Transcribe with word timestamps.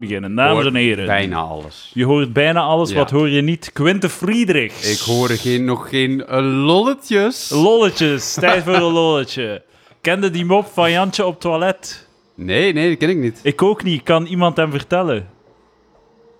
beginnen. 0.00 0.34
Dames 0.34 0.66
en 0.66 0.74
heren. 0.74 1.06
Bijna 1.06 1.38
alles. 1.38 1.90
Je 1.94 2.04
hoort 2.04 2.32
bijna 2.32 2.60
alles. 2.60 2.90
Ja. 2.90 2.96
Wat 2.96 3.10
hoor 3.10 3.28
je 3.28 3.40
niet? 3.42 3.70
Quinte 3.72 4.08
Friedrichs. 4.08 4.92
Ik 4.92 4.98
hoor 4.98 5.28
geen, 5.28 5.64
nog 5.64 5.88
geen 5.88 6.26
eh, 6.26 6.38
lolletjes. 6.64 7.50
Lolletjes. 7.50 8.34
Tijd 8.40 8.62
voor 8.62 8.74
een 8.74 8.82
lolletje. 8.82 9.62
Kende 10.00 10.30
die 10.30 10.44
mop 10.44 10.66
van 10.66 10.90
Jantje 10.90 11.26
op 11.26 11.40
toilet? 11.40 12.08
nee, 12.34 12.72
nee, 12.72 12.88
dat 12.88 12.98
ken 12.98 13.08
ik 13.08 13.16
niet. 13.16 13.40
Ik 13.42 13.62
ook 13.62 13.82
niet. 13.82 14.02
Kan 14.02 14.26
iemand 14.26 14.56
hem 14.56 14.70
vertellen? 14.70 15.28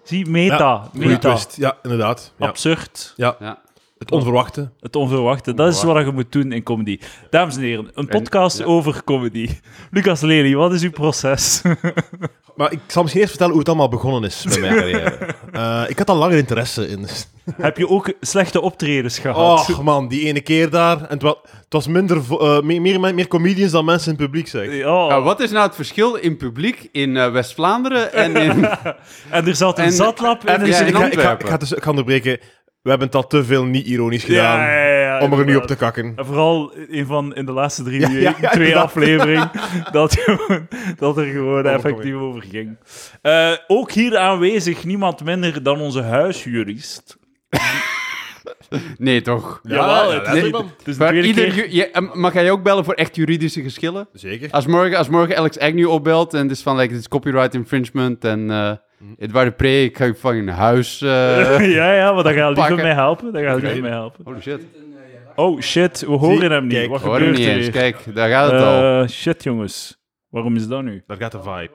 Zie, 0.02 0.26
meta. 0.26 0.56
Ja, 0.56 0.88
Goeie 0.92 1.08
meta. 1.08 1.28
twist. 1.30 1.56
Ja, 1.56 1.78
inderdaad. 1.82 2.32
Ja. 2.38 2.46
Absurd. 2.46 3.12
ja. 3.16 3.36
Ja. 3.40 3.58
Het 4.00 4.10
onverwachte. 4.12 4.70
Het 4.80 4.96
onverwachte. 4.96 5.54
Dat 5.54 5.72
is 5.74 5.82
wat 5.82 6.04
je 6.04 6.12
moet 6.12 6.32
doen 6.32 6.52
in 6.52 6.62
comedy. 6.62 6.98
Dames 7.30 7.56
en 7.56 7.62
heren, 7.62 7.90
een 7.94 8.06
podcast 8.06 8.58
ja. 8.58 8.64
over 8.64 9.04
comedy. 9.04 9.48
Lucas 9.90 10.20
Lely, 10.20 10.54
wat 10.54 10.72
is 10.72 10.82
uw 10.82 10.90
proces? 10.90 11.62
Maar 12.56 12.72
ik 12.72 12.78
zal 12.86 13.02
misschien 13.02 13.22
eerst 13.22 13.36
vertellen 13.36 13.50
hoe 13.52 13.58
het 13.60 13.68
allemaal 13.68 13.88
begonnen 13.88 14.22
is 14.30 14.44
met 14.44 14.60
mijn 14.60 14.74
carrière. 14.74 15.18
Eh, 15.52 15.82
ik 15.88 15.98
had 15.98 16.10
al 16.10 16.16
langer 16.16 16.36
interesse 16.38 16.88
in. 16.88 17.06
Heb 17.56 17.76
je 17.76 17.88
ook 17.88 18.12
slechte 18.20 18.60
optredens 18.60 19.18
gehad? 19.18 19.70
Oh 19.70 19.78
man, 19.78 20.08
die 20.08 20.26
ene 20.26 20.40
keer 20.40 20.70
daar. 20.70 20.96
En 21.00 21.06
het 21.08 21.22
was, 21.22 21.34
het 21.42 21.66
was 21.72 21.86
minder, 21.86 22.16
eh, 22.40 22.60
meer, 22.60 22.80
meer, 22.80 23.14
meer 23.14 23.28
comedians 23.28 23.72
dan 23.72 23.84
mensen 23.84 24.12
in 24.12 24.16
het 24.18 24.24
publiek, 24.24 24.48
zeg. 24.48 24.74
Ja. 24.74 24.84
Nou, 24.84 25.22
wat 25.24 25.40
is 25.40 25.50
nou 25.50 25.66
het 25.66 25.74
verschil 25.74 26.14
in 26.14 26.36
publiek 26.36 26.88
in 26.92 27.16
eh, 27.16 27.32
West-Vlaanderen 27.32 28.12
en 28.12 28.36
in... 28.36 28.68
En 29.30 29.46
er 29.46 29.54
zat 29.56 29.78
een 29.78 29.84
En- 29.84 29.92
zatlap 29.92 30.40
in. 30.42 30.48
en- 30.48 30.60
ja, 30.60 30.64
Dus 30.66 30.76
zin- 30.76 30.86
ik, 30.86 30.94
ga, 30.94 30.98
ik, 30.98 31.12
ga, 31.12 31.16
Antwerpen. 31.18 31.44
ik, 31.46 31.50
ga 31.52 31.56
dus, 31.58 31.72
ik 31.72 31.82
ga 31.82 31.90
onderbreken. 31.90 32.38
We 32.82 32.88
hebben 32.90 33.06
het 33.06 33.16
al 33.16 33.26
te 33.26 33.44
veel 33.44 33.64
niet 33.64 33.86
ironisch 33.86 34.24
gedaan 34.24 34.58
Ja, 34.60 34.84
ja, 34.84 35.00
ja, 35.00 35.20
om 35.20 35.32
er 35.32 35.44
nu 35.44 35.56
op 35.56 35.66
te 35.66 35.76
kakken. 35.76 36.12
En 36.16 36.26
vooral 36.26 36.72
in, 36.72 37.06
van, 37.06 37.34
in 37.34 37.46
de 37.46 37.52
laatste 37.52 37.82
drie 37.82 38.00
Ja, 38.00 38.08
weken, 38.08 38.20
ja, 38.22 38.34
ja, 38.40 38.48
twee 38.50 38.76
afleveringen, 38.76 39.50
dat, 39.92 40.16
gewoon- 40.20 40.68
dat 40.96 41.16
er 41.18 41.24
gewoon 41.24 41.66
Oh, 41.66 41.72
effectief 41.72 42.14
over 42.14 42.42
ging. 42.42 42.78
Eh, 43.22 43.52
ook 43.66 43.92
hier 43.92 44.16
aanwezig 44.18 44.84
niemand 44.84 45.24
minder 45.24 45.62
dan 45.62 45.80
onze 45.80 46.02
huisjurist. 46.02 47.18
Nee, 48.98 49.20
toch? 49.20 49.60
Jawel, 49.62 50.12
ja, 50.12 50.22
het, 50.34 50.86
is, 50.86 50.96
Maar 50.96 51.14
ieder, 51.16 51.70
je- 51.74 51.90
eh, 51.90 52.14
mag 52.14 52.32
jij 52.32 52.50
ook 52.50 52.62
bellen 52.62 52.84
voor 52.84 52.94
echt 52.94 53.16
juridische 53.16 53.62
geschillen? 53.62 54.08
Zeker. 54.12 54.50
Als 54.50 54.66
morgen, 54.66 54.96
als 54.98 55.08
morgen 55.08 55.36
Alex 55.36 55.58
Agnew 55.58 55.88
opbelt 55.90 56.34
en 56.34 56.42
het 56.42 56.50
is 56.50 56.62
van, 56.62 56.76
like, 56.76 56.90
het 56.92 57.00
is 57.00 57.08
copyright 57.08 57.54
infringement 57.54 58.24
en 58.24 58.50
eh 58.50 58.72
Edouard 59.18 59.56
Pre, 59.56 59.82
ik 59.82 59.96
ga 59.96 60.04
je 60.04 60.14
van 60.14 60.36
je 60.36 60.50
huis... 60.50 61.00
eh 61.00 61.08
ja, 61.76 61.92
ja, 61.92 62.12
maar 62.12 62.22
dat 62.22 62.32
gaat 62.32 62.46
liever 62.46 62.54
pakken. 62.54 62.76
mij 62.76 62.92
helpen. 62.92 63.32
Dat 63.32 63.42
gaat 63.42 63.54
Oké. 63.56 63.62
liever 63.64 63.82
mij 63.82 63.90
helpen. 63.90 64.24
Holy 64.24 64.40
shit. 64.40 64.60
Oh, 65.36 65.60
shit, 65.60 66.00
we 66.00 66.12
horen 66.12 66.50
hem 66.50 66.62
niet. 66.66 66.72
kijk, 66.72 66.90
Wat 66.90 67.00
gebeurt 67.00 67.36
niet 67.36 67.46
er 67.46 67.54
hier? 67.54 67.70
Kijk, 67.70 68.14
daar 68.14 68.28
gaat 68.28 68.50
het 68.50 68.60
al. 68.60 68.82
Eh, 69.02 69.08
shit, 69.08 69.42
jongens. 69.42 69.98
Waarom 70.28 70.56
is 70.56 70.66
dat 70.68 70.82
nu? 70.82 71.02
Daar 71.06 71.16
gaat 71.16 71.32
de 71.32 71.42
vibe. 71.42 71.70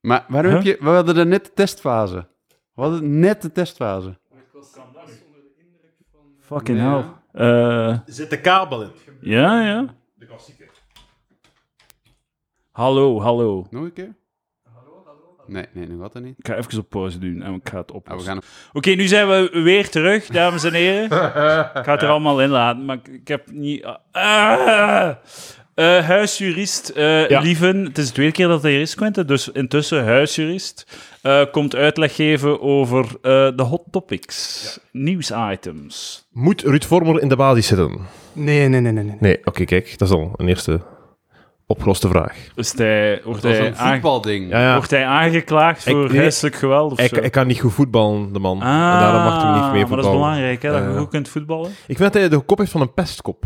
Maar 0.00 0.24
waarom 0.28 0.50
Huh? 0.52 0.62
heb 0.64 0.78
je... 0.78 0.84
We 0.84 0.90
hadden 0.90 1.16
er 1.16 1.26
net 1.26 1.44
de 1.44 1.52
testfase. 1.54 2.26
We 2.74 2.82
hadden 2.82 3.18
net 3.18 3.42
de 3.42 3.52
testfase. 3.52 4.18
Fucking 6.40 6.78
Ja. 6.78 7.18
hell. 7.32 7.48
Eh, 7.90 7.98
Zit 8.06 8.30
de 8.30 8.40
kabel 8.40 8.82
in? 8.82 8.90
ja, 9.20 9.62
ja. 9.66 9.94
De 10.14 10.26
klassieker. 10.26 10.68
Hallo, 12.70 13.20
hallo. 13.20 13.66
Nog 13.70 13.84
een 13.84 13.92
keer? 13.92 14.14
Nee, 15.46 15.64
nee, 15.72 15.86
nog 15.86 16.02
altijd 16.02 16.24
niet. 16.24 16.34
Ik 16.38 16.46
ga 16.46 16.56
even 16.56 16.78
op 16.78 16.88
pauze 16.90 17.18
doen 17.18 17.42
en 17.42 17.54
ik 17.54 17.68
ga 17.68 17.76
het 17.78 17.88
Ah, 17.88 17.92
we 17.92 17.94
oplossen. 17.96 18.32
gaan... 18.32 18.40
Oké, 18.72 18.90
nu 18.90 19.06
zijn 19.06 19.28
we 19.28 19.60
weer 19.62 19.88
terug, 19.88 20.26
dames 20.26 20.64
en 20.64 20.72
heren. 20.72 21.04
ik 21.80 21.84
ga 21.84 21.92
het 21.92 22.02
er 22.02 22.08
allemaal 22.08 22.42
in 22.42 22.48
laten, 22.48 22.84
maar 22.84 22.98
ik, 23.12 23.28
heb 23.28 23.50
niet... 23.50 23.86
Ah! 24.12 25.10
Eh, 25.74 26.04
huisjurist, 26.06 26.88
eh 26.88 27.28
Ja. 27.28 27.40
Lieven, 27.40 27.84
het 27.84 27.98
is 27.98 28.06
de 28.06 28.12
tweede 28.12 28.32
keer 28.32 28.48
dat 28.48 28.62
hij 28.62 28.70
hier 28.70 28.80
is, 28.80 28.94
Quentin, 28.94 29.26
dus 29.26 29.48
intussen 29.48 30.04
huisjurist, 30.04 30.96
eh, 31.22 31.42
komt 31.50 31.74
uitleg 31.74 32.14
geven 32.14 32.60
over 32.62 33.04
eh, 33.04 33.48
de 33.56 33.62
hot 33.62 33.82
topics, 33.90 34.78
nieuwsitems. 34.92 36.26
Moet 36.32 36.62
Ruud 36.62 36.84
Vormer 36.84 37.20
in 37.22 37.28
de 37.28 37.36
basis 37.36 37.66
zitten? 37.66 37.98
Nee, 38.32 38.68
nee, 38.68 38.80
nee, 38.80 38.92
nee. 38.92 39.04
nee. 39.04 39.16
Nee, 39.20 39.38
oké, 39.44 39.64
kijk. 39.64 39.98
Dat 39.98 40.08
is 40.08 40.14
al 40.14 40.32
een 40.36 40.48
eerste 40.48 40.80
opgeloste 41.66 42.08
vraag. 42.08 42.36
Dus 42.54 42.72
hij, 42.72 43.20
wordt, 43.24 43.42
Dat 43.42 43.52
is 43.52 43.58
hij 43.58 43.66
een 43.66 43.74
voetbalding. 43.76 44.50
Ja, 44.50 44.60
ja. 44.60 44.74
wordt 44.76 44.90
hij 44.90 45.04
aangeklaagd 45.04 45.86
Ik- 45.86 45.92
voor 45.92 46.08
nee, 46.10 46.18
huiselijk 46.18 46.54
geweld 46.56 46.92
of 46.92 47.00
Ik, 47.00 47.14
zo? 47.14 47.20
ik 47.20 47.32
kan 47.32 47.46
niet 47.46 47.60
goed 47.60 47.72
voetballen, 47.72 48.32
de 48.32 48.38
man. 48.38 48.60
ah, 48.62 48.68
en 48.68 49.00
daarom 49.00 49.22
mag 49.22 49.42
hij 49.42 49.52
niet 49.52 49.60
mee 49.60 49.70
maar 49.70 49.72
dat 49.72 49.82
is 49.82 49.88
voetballen. 49.88 50.18
belangrijk, 50.18 50.62
hè, 50.62 50.70
dat 50.70 50.82
je 50.92 50.98
goed 50.98 51.08
kunt 51.08 51.28
voetballen. 51.28 51.70
Ik 51.86 51.96
vind 51.96 52.12
dat 52.12 52.14
hij 52.14 52.28
de 52.28 52.38
kop 52.38 52.58
heeft 52.58 52.70
van 52.70 52.80
een 52.80 52.94
pestkop. 52.94 53.44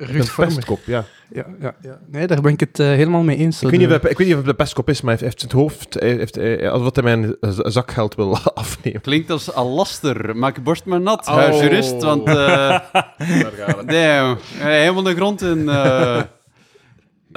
Ruud 0.00 0.28
Een 0.38 0.46
pestkop, 0.46 0.78
ja. 0.86 1.04
Ja, 1.32 1.44
ja, 1.60 1.74
ja. 1.80 1.98
Nee, 2.10 2.26
daar 2.26 2.40
ben 2.40 2.52
ik 2.52 2.60
het 2.60 2.78
eh, 2.80 2.86
helemaal 2.86 3.22
mee 3.22 3.36
eens. 3.36 3.62
Ik 3.62 3.70
weet, 3.70 3.78
niet 3.80 3.92
of, 3.92 4.00
hij- 4.02 4.10
ik 4.10 4.18
weet 4.18 4.26
niet 4.26 4.36
of 4.36 4.42
het 4.42 4.50
de 4.50 4.62
pestkop 4.62 4.88
is, 4.88 5.00
maar 5.00 5.14
hij 5.14 5.24
heeft, 5.24 5.40
zijn 5.40 5.52
hoofd... 5.52 5.94
Hij 5.94 6.08
heeft, 6.08 6.34
hij- 6.34 6.70
alsof 6.70 6.94
hij 6.94 7.02
mijn 7.04 7.36
zakgeld 7.50 8.14
wil 8.14 8.38
afnemen. 8.54 9.00
Klinkt 9.00 9.30
als 9.30 9.56
een 9.56 9.62
laster. 9.64 10.36
Maak 10.36 10.54
je 10.56 10.62
borst 10.62 10.84
maar 10.84 11.00
nat, 11.00 11.28
Oh. 11.28 11.34
huisjurist. 11.34 12.02
Want, 12.02 12.28
eh 12.28 12.34
Daar 12.34 13.52
gaat 13.56 13.76
het. 13.76 13.88
damn, 13.88 14.38
eh, 14.58 14.64
helemaal 14.64 15.02
de 15.02 15.14
grond 15.14 15.42
in 15.42 15.68
eh 15.68 16.20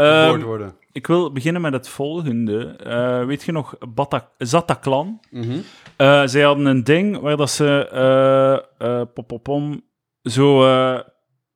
geboord 0.02 0.44
worden. 0.44 0.76
ik 0.92 1.08
wil 1.08 1.32
beginnen 1.32 1.62
met 1.62 1.74
het 1.74 1.90
volgende. 1.90 2.66
Eh, 2.66 3.26
weet 3.26 3.44
je 3.44 3.52
nog, 3.52 3.76
Bata 3.94 4.30
Zataclan? 4.38 5.20
Mhm. 5.30 5.58
Eh, 5.96 6.22
zij 6.26 6.42
hadden 6.42 6.66
een 6.66 6.84
ding 6.84 7.20
waar 7.20 7.38
dat 7.38 7.50
ze 7.50 7.90
pop, 9.14 9.28
pop, 9.28 9.44
pom, 9.44 9.82
zo 10.24 10.64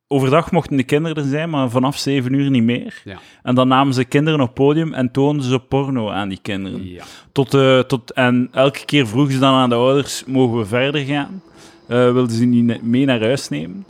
overdag 0.07 0.51
mochten 0.51 0.78
de 0.78 0.83
kinderen 0.83 1.23
er 1.23 1.29
zijn, 1.29 1.50
maar 1.50 1.69
vanaf 1.69 1.97
zeven 1.97 2.33
uur 2.33 2.50
niet 2.50 2.63
meer. 2.63 3.01
Ja. 3.03 3.19
En 3.44 3.56
dan 3.56 3.67
namen 3.67 3.94
ze 3.94 4.06
kinderen 4.06 4.41
op 4.41 4.53
podium 4.53 4.94
en 4.94 5.12
toonden 5.12 5.45
ze 5.45 5.59
porno 5.59 6.09
aan 6.09 6.29
die 6.29 6.39
kinderen. 6.41 6.89
Ja. 6.89 7.03
Tot, 7.31 7.50
tot, 7.88 8.12
en 8.12 8.50
elke 8.51 8.85
keer 8.85 9.07
vroegen 9.07 9.33
ze 9.33 9.39
dan 9.39 9.53
aan 9.53 9.69
de 9.69 9.75
ouders, 9.75 10.23
mogen 10.25 10.57
we 10.57 10.66
verder 10.66 11.01
gaan? 11.01 11.41
Wilden 11.88 12.31
ze 12.31 12.45
niet 12.45 12.83
mee 12.83 13.06
naar 13.06 13.22
huis 13.22 13.50
nemen? 13.50 13.85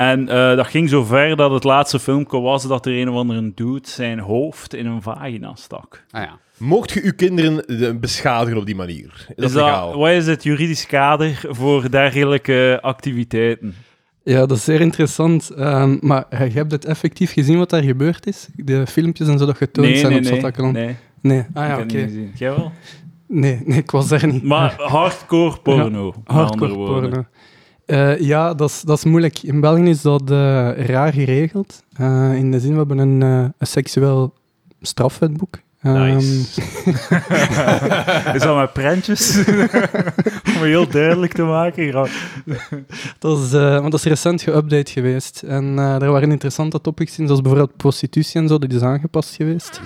En 0.00 0.28
eh, 0.28 0.56
dat 0.56 0.66
ging 0.66 0.88
zo 0.88 1.04
ver 1.04 1.36
dat 1.36 1.50
het 1.50 1.64
laatste 1.64 1.98
filmpje 1.98 2.40
was 2.40 2.66
dat 2.66 2.86
er 2.86 3.00
een 3.00 3.08
of 3.08 3.16
andere 3.16 3.52
dude 3.54 3.88
zijn 3.88 4.18
hoofd 4.18 4.74
in 4.74 4.86
een 4.86 5.02
vagina 5.02 5.54
stak. 5.54 6.04
Ah 6.10 6.22
ja. 6.22 6.38
Moogt 6.56 6.90
je 6.90 7.02
uw 7.02 7.12
kinderen 7.16 7.66
eh, 7.66 7.90
beschadigen 7.94 8.58
op 8.58 8.66
die 8.66 8.74
manier? 8.74 9.26
Is 9.28 9.34
dat 9.36 9.44
Is 9.44 9.52
dat, 9.52 9.94
wat 9.94 10.10
is 10.10 10.26
het 10.26 10.42
juridisch 10.42 10.86
kader 10.86 11.40
voor 11.48 11.90
dergelijke 11.90 12.78
activiteiten? 12.82 13.74
Ja, 14.22 14.46
dat 14.46 14.56
is 14.56 14.64
zeer 14.64 14.80
interessant. 14.80 15.50
Ehm, 15.50 15.96
maar 16.00 16.26
je 16.30 16.50
hebt 16.50 16.72
het 16.72 16.84
effectief 16.84 17.32
gezien 17.32 17.58
wat 17.58 17.70
daar 17.70 17.82
gebeurd 17.82 18.26
is? 18.26 18.48
De 18.56 18.86
filmpjes 18.86 19.28
en 19.28 19.38
zo 19.38 19.46
dat 19.46 19.56
getoond 19.56 19.98
zijn 19.98 20.16
op 20.16 20.24
Zataclan? 20.24 20.72
nee. 20.72 20.96
Nee. 21.20 21.44
Ah 21.54 21.64
ik 21.64 21.70
ja, 21.70 21.76
heb 21.76 21.84
oké. 21.84 21.96
niet 21.96 22.04
gezien. 22.04 22.32
Jij 22.34 22.50
wel? 22.50 22.72
Nee, 23.26 23.62
nee, 23.64 23.78
ik 23.78 23.90
was 23.90 24.08
daar 24.08 24.26
niet. 24.26 24.42
Maar 24.42 24.74
hardcore 24.78 25.58
porno, 25.62 26.14
Hardcore 26.24 26.74
porno. 26.74 27.24
Eh, 27.90 28.18
ja, 28.18 28.54
dat 28.54 28.70
is, 28.70 28.82
dat 28.82 28.98
is 28.98 29.04
moeilijk. 29.04 29.42
In 29.42 29.60
België 29.60 29.88
is 29.88 30.02
dat 30.02 30.30
eh, 30.30 30.70
raar 30.86 31.12
geregeld. 31.12 31.82
Eh, 31.92 32.34
in 32.34 32.50
de 32.50 32.60
zin, 32.60 32.70
we 32.70 32.76
hebben 32.76 32.98
een, 32.98 33.20
een 33.20 33.52
seksueel 33.66 34.34
strafwetboek. 34.80 35.58
Ehm, 35.82 36.14
Nice. 36.14 36.60
Is 38.34 38.42
dat 38.42 38.56
met 38.56 38.72
prentjes? 38.72 39.38
Om 40.56 40.62
heel 40.62 40.88
duidelijk 40.88 41.32
te 41.32 41.42
maken. 41.42 41.92
Dat, 43.18 43.38
is, 43.38 43.50
want 43.52 43.90
dat 43.90 43.94
is 43.94 44.04
recent 44.04 44.42
geüpdate 44.42 44.92
geweest. 44.92 45.42
En 45.42 45.76
daar 45.76 46.10
waren 46.10 46.30
interessante 46.30 46.80
topics 46.80 47.18
in, 47.18 47.26
zoals 47.26 47.40
bijvoorbeeld 47.40 47.76
prostitutie 47.76 48.40
en 48.40 48.48
zo, 48.48 48.58
dat 48.58 48.72
is 48.72 48.82
aangepast 48.82 49.34
geweest. 49.34 49.80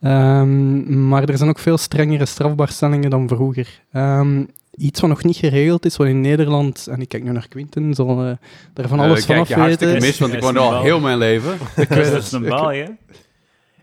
Ehm, 0.00 1.08
maar 1.08 1.24
er 1.24 1.36
zijn 1.36 1.48
ook 1.48 1.58
veel 1.58 1.78
strengere 1.78 2.26
strafbaarstellingen 2.26 3.10
dan 3.10 3.28
vroeger. 3.28 3.82
Ehm, 3.92 4.44
iets 4.76 5.00
wat 5.00 5.08
nog 5.10 5.24
niet 5.24 5.36
geregeld 5.36 5.84
is, 5.84 5.96
wat 5.96 6.06
in 6.06 6.20
Nederland, 6.20 6.86
en 6.90 7.00
ik 7.00 7.08
kijk 7.08 7.22
nu 7.24 7.30
naar 7.32 7.48
Quinten, 7.48 7.94
zal 7.94 8.24
eh, 8.24 8.32
daar 8.74 8.88
van 8.88 9.00
alles 9.00 9.20
Eh, 9.20 9.26
vanaf 9.26 9.46
kijk 9.46 9.48
je 9.48 9.54
hartstikke 9.54 9.92
weten. 9.92 10.08
mis, 10.08 10.18
want 10.18 10.32
ik 10.32 10.40
woon 10.40 10.56
al 10.56 10.70
wel- 10.70 10.82
heel 10.82 11.00
mijn 11.00 11.18
leven. 11.18 11.52
Ik 11.76 11.88
dat 11.88 11.98
is 11.98 12.32
een 12.32 12.44
hè? 12.44 12.84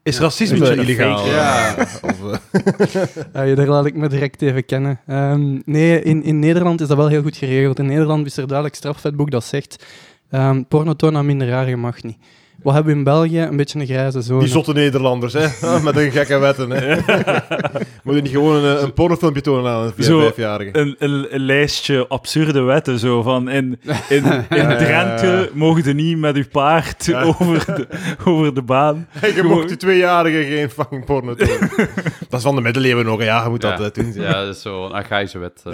Is 0.04 0.20
racisme 0.20 0.76
illegaal? 0.76 1.18
fake, 1.18 1.30
ja. 1.30 1.76
Of, 2.02 2.32
eh, 2.32 3.02
Ah, 3.42 3.48
ja, 3.48 3.56
daar 3.56 3.68
laat 3.68 3.86
ik 3.86 3.96
me 3.96 4.08
direct 4.10 4.42
even 4.42 4.66
kennen. 4.66 5.00
Ehm, 5.08 5.60
nee, 5.66 6.02
in, 6.02 6.24
in 6.24 6.40
Nederland 6.40 6.82
is 6.82 6.88
dat 6.88 6.98
wel 6.98 7.08
heel 7.08 7.22
goed 7.22 7.38
geregeld. 7.38 7.80
In 7.80 7.86
Nederland 7.86 8.26
is 8.26 8.38
er 8.38 8.46
duidelijk 8.48 8.76
strafwetboek 8.76 9.32
dat 9.32 9.44
zegt 9.44 9.86
um, 10.32 10.68
porno 10.68 10.94
tonen 10.94 11.20
aan 11.20 11.26
minderjarigen 11.26 11.80
mag 11.80 12.04
niet. 12.04 12.18
Wat 12.64 12.74
hebben 12.74 12.92
we 12.92 12.98
in 12.98 13.04
België? 13.04 13.40
Een 13.42 13.58
beetje 13.58 13.80
een 13.80 13.86
grijze 13.86 14.22
zone. 14.22 14.40
die 14.40 14.50
zotte 14.50 14.74
Nederlanders, 14.74 15.34
hè? 15.34 15.46
Ah, 15.68 15.84
Met 15.84 15.96
hun 15.96 16.12
gekke 16.12 16.38
wetten, 16.38 16.70
hè? 16.70 16.96
Moet 18.04 18.16
je 18.16 18.22
niet 18.22 18.32
gewoon 18.32 18.64
een, 18.64 18.84
een 18.84 18.94
pornofilmpje 18.94 19.42
tonen 19.42 19.72
aan 19.72 19.84
een 19.86 19.94
vijfjarige? 20.22 20.78
Een, 20.80 20.96
een, 21.00 21.28
een 21.36 21.40
lijstje 21.42 22.08
absurde 22.08 22.62
wetten, 22.62 23.00
zo 23.00 23.22
van 23.22 23.50
in, 23.50 23.80
in, 24.10 24.24
in 24.62 24.68
Drenthe 24.78 25.50
mogen 25.54 25.84
je 25.86 25.94
niet 25.94 26.18
met 26.18 26.36
je 26.36 26.46
paard 26.46 27.14
over, 27.14 27.66
de, 27.66 27.88
over 28.26 28.54
de 28.54 28.62
baan. 28.62 29.08
Je 29.36 29.44
mocht 29.44 29.68
die 29.68 29.78
tweejarige 29.78 30.44
geen 30.44 30.70
fucking 30.70 31.06
porno 31.06 31.36
tonen. 31.36 31.70
dat 32.30 32.40
is 32.40 32.42
van 32.42 32.56
de 32.56 32.62
middeleeuwen 32.62 33.06
nog, 33.06 33.24
ja, 33.24 33.44
je 33.44 33.50
moet 33.50 33.62
Ja. 33.64 33.76
dat 33.76 33.98
eh, 33.98 34.04
doen. 34.04 34.14
Ja, 34.14 34.46
dat 34.46 34.56
is 34.56 34.62
zo'n 34.62 34.92
archaïsche 34.92 35.38
wet. 35.40 35.62
eh. 35.66 35.74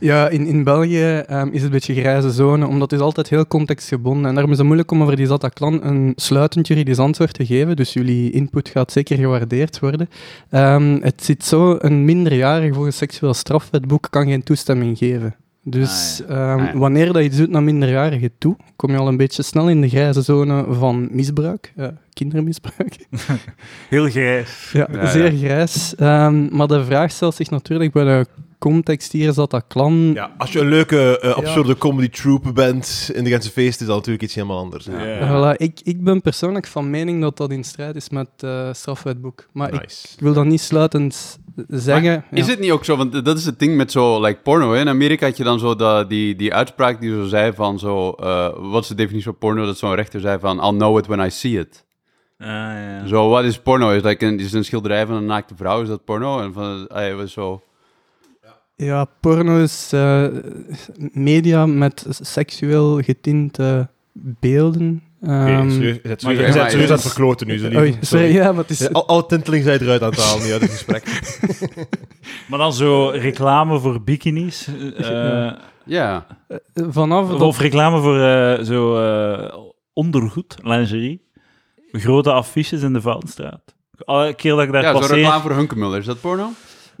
Ja, 0.00 0.28
in, 0.28 0.46
in 0.46 0.64
België 0.64 1.02
ehm, 1.26 1.46
is 1.48 1.54
het 1.54 1.62
een 1.64 1.70
beetje 1.70 1.94
grijze 1.94 2.30
zone, 2.30 2.66
omdat 2.66 2.90
het 2.90 2.98
is 3.00 3.04
altijd 3.06 3.28
heel 3.28 3.46
contextgebonden. 3.46 4.26
En 4.26 4.32
daarom 4.32 4.52
is 4.52 4.56
het 4.58 4.66
moeilijk 4.66 4.90
om 4.90 5.02
over 5.02 5.16
die 5.16 5.26
Zataclan 5.26 5.84
een 5.84 6.12
sluitend 6.16 6.66
juridisch 6.66 6.98
antwoord 6.98 7.32
te 7.34 7.46
geven. 7.46 7.76
Dus 7.76 7.92
jullie 7.92 8.30
input 8.30 8.68
gaat 8.68 8.92
zeker 8.92 9.16
gewaardeerd 9.16 9.78
worden. 9.78 10.08
Ehm, 10.50 10.98
het 11.02 11.24
zit 11.24 11.44
zo, 11.44 11.76
een 11.80 12.04
minderjarige 12.04 12.74
volgens 12.74 12.96
seksueel 12.96 13.34
strafwetboek 13.34 14.06
kan 14.10 14.26
geen 14.26 14.42
toestemming 14.42 14.98
geven. 14.98 15.34
Dus 15.64 16.22
Ah, 16.28 16.36
ehm, 16.52 16.58
Ah, 16.60 16.72
ja. 16.72 16.78
wanneer 16.78 17.12
dat 17.12 17.22
je 17.22 17.30
doet 17.30 17.50
naar 17.50 17.62
minderjarigen 17.62 18.30
toe, 18.38 18.56
kom 18.76 18.90
je 18.90 18.96
al 18.98 19.08
een 19.08 19.16
beetje 19.16 19.42
snel 19.42 19.68
in 19.68 19.80
de 19.80 19.88
grijze 19.88 20.22
zone 20.22 20.64
van 20.68 21.08
misbruik, 21.10 21.72
eh, 21.76 21.86
kindermisbruik. 22.12 22.96
Heel 23.88 24.08
grijs. 24.08 24.70
Ja, 24.72 24.88
Ja, 24.92 25.06
zeer 25.06 25.30
grijs. 25.32 25.94
Maar 26.50 26.66
de 26.66 26.84
vraag 26.84 27.10
stelt 27.10 27.34
zich 27.34 27.50
natuurlijk 27.50 27.92
bij 27.92 28.04
de 28.04 28.26
context 28.60 29.12
hier 29.12 29.28
is 29.28 29.34
dat 29.34 29.50
dat 29.50 29.64
klan... 29.68 30.10
Ja, 30.14 30.30
als 30.38 30.52
je 30.52 30.60
een 30.60 30.68
leuke, 30.68 31.18
eh, 31.18 31.32
absurde 31.32 31.78
comedy 31.78 32.08
troupe 32.08 32.52
bent 32.52 33.10
in 33.14 33.24
de 33.24 33.30
Gentse 33.30 33.50
feest, 33.50 33.80
is 33.80 33.86
dat 33.86 33.96
natuurlijk 33.96 34.24
iets 34.24 34.34
helemaal 34.34 34.58
anders. 34.58 34.84
Ja. 34.84 35.04
Ja. 35.04 35.54
Voilà, 35.54 35.56
ik, 35.56 35.80
ik 35.82 36.04
ben 36.04 36.20
persoonlijk 36.20 36.66
van 36.66 36.90
mening 36.90 37.20
dat 37.20 37.36
dat 37.36 37.50
in 37.50 37.64
strijd 37.64 37.96
is 37.96 38.08
met 38.08 38.28
het 38.36 38.76
strafwetboek. 38.76 39.46
Maar 39.52 39.72
ik, 39.72 39.80
Nice. 39.80 40.06
ik 40.14 40.20
wil 40.20 40.32
dat 40.32 40.44
niet 40.44 40.60
sluitend 40.60 41.38
zeggen. 41.68 42.24
Is 42.30 42.44
ja. 42.44 42.50
het 42.50 42.60
niet 42.60 42.70
ook 42.70 42.84
zo? 42.84 42.96
Want 42.96 43.24
dat 43.24 43.38
is 43.38 43.46
het 43.46 43.58
ding 43.58 43.76
met 43.76 43.92
zo, 43.92 44.20
like 44.20 44.40
porno. 44.40 44.72
Hè? 44.72 44.80
In 44.80 44.88
Amerika 44.88 45.26
had 45.26 45.36
je 45.36 45.44
dan 45.44 45.58
zo 45.58 45.74
dat, 45.74 46.08
die, 46.08 46.36
die 46.36 46.54
uitspraak 46.54 47.00
die 47.00 47.10
zo 47.10 47.24
zei 47.24 47.52
van 47.52 47.78
zo, 47.78 48.10
eh, 48.10 48.48
wat 48.58 48.82
is 48.82 48.88
de 48.88 48.94
definitie 48.94 49.24
van 49.24 49.38
porno? 49.38 49.66
Dat 49.66 49.78
zo'n 49.78 49.94
rechter 49.94 50.20
zei 50.20 50.38
van, 50.38 50.60
I'll 50.60 50.76
know 50.76 50.98
it 50.98 51.06
when 51.06 51.26
I 51.26 51.30
see 51.30 51.58
it. 51.58 51.84
Ah, 52.38 52.46
ja. 52.46 53.06
Zo, 53.06 53.28
wat 53.28 53.44
is 53.44 53.58
porno? 53.58 53.90
Is, 53.90 54.02
like 54.02 54.26
een, 54.26 54.40
is 54.40 54.52
een 54.52 54.64
schilderij 54.64 55.06
van 55.06 55.16
een 55.16 55.26
naakte 55.26 55.54
vrouw, 55.56 55.82
is 55.82 55.88
dat 55.88 56.04
porno? 56.04 56.40
En 56.40 56.52
van, 56.52 56.88
was 57.16 57.32
zo... 57.32 57.62
Ja, 58.82 59.04
porno 59.20 59.58
is 59.62 59.90
eh, 59.92 60.26
media 61.12 61.66
met 61.66 62.06
seksueel 62.20 63.00
getinte 63.02 63.88
beelden. 64.12 65.02
Oké, 65.22 65.32
Ehm, 65.32 65.70
serieus, 65.70 65.94
je 65.94 66.00
bent 66.02 66.22
maar 66.22 66.32
serieus, 66.34 66.38
je 66.38 66.52
je- 66.52 66.58
bent 66.58 66.70
serieus 66.70 66.88
aan 66.88 66.94
het 66.94 67.04
verkloten 67.06 67.46
nu. 67.46 67.58
Zo 67.58 67.68
lief. 67.68 67.78
oei, 67.78 67.96
sorry, 68.00 68.32
ja, 68.34 68.52
maar 68.52 68.60
het 68.60 68.70
is... 68.70 68.78
Ja, 68.78 68.88
Al, 68.92 69.06
alle 69.08 69.26
tinteling 69.26 69.64
zijn 69.64 69.80
eruit 69.80 70.02
aan 70.02 70.10
het 70.10 70.20
halen 70.24 70.52
uit 70.52 70.60
het 70.60 70.70
gesprek. 70.70 71.04
Maar 72.48 72.58
dan 72.58 72.72
zo 72.72 73.08
reclame 73.08 73.78
voor 73.78 74.02
bikinis. 74.02 74.68
eh, 74.96 75.52
Ja. 75.84 76.26
Vanaf 76.74 77.28
dat 77.28 77.40
of 77.40 77.58
reclame 77.58 78.00
voor 78.00 78.20
eh, 78.20 78.64
zo 78.64 78.96
eh, 79.02 79.56
ondergoed, 79.92 80.56
lingerie. 80.62 81.28
Grote 81.92 82.32
affiches 82.32 82.82
in 82.82 82.92
de 82.92 83.00
Veldstraat. 83.00 83.74
Alle 84.04 84.34
keer 84.34 84.50
dat 84.54 84.64
ik 84.64 84.72
daar 84.72 84.82
Ja, 84.82 84.92
passeer... 84.92 85.16
reclame 85.16 85.40
voor 85.42 85.52
Hunkemuller. 85.52 85.98
Is 85.98 86.04
dat 86.06 86.20
porno? 86.20 86.50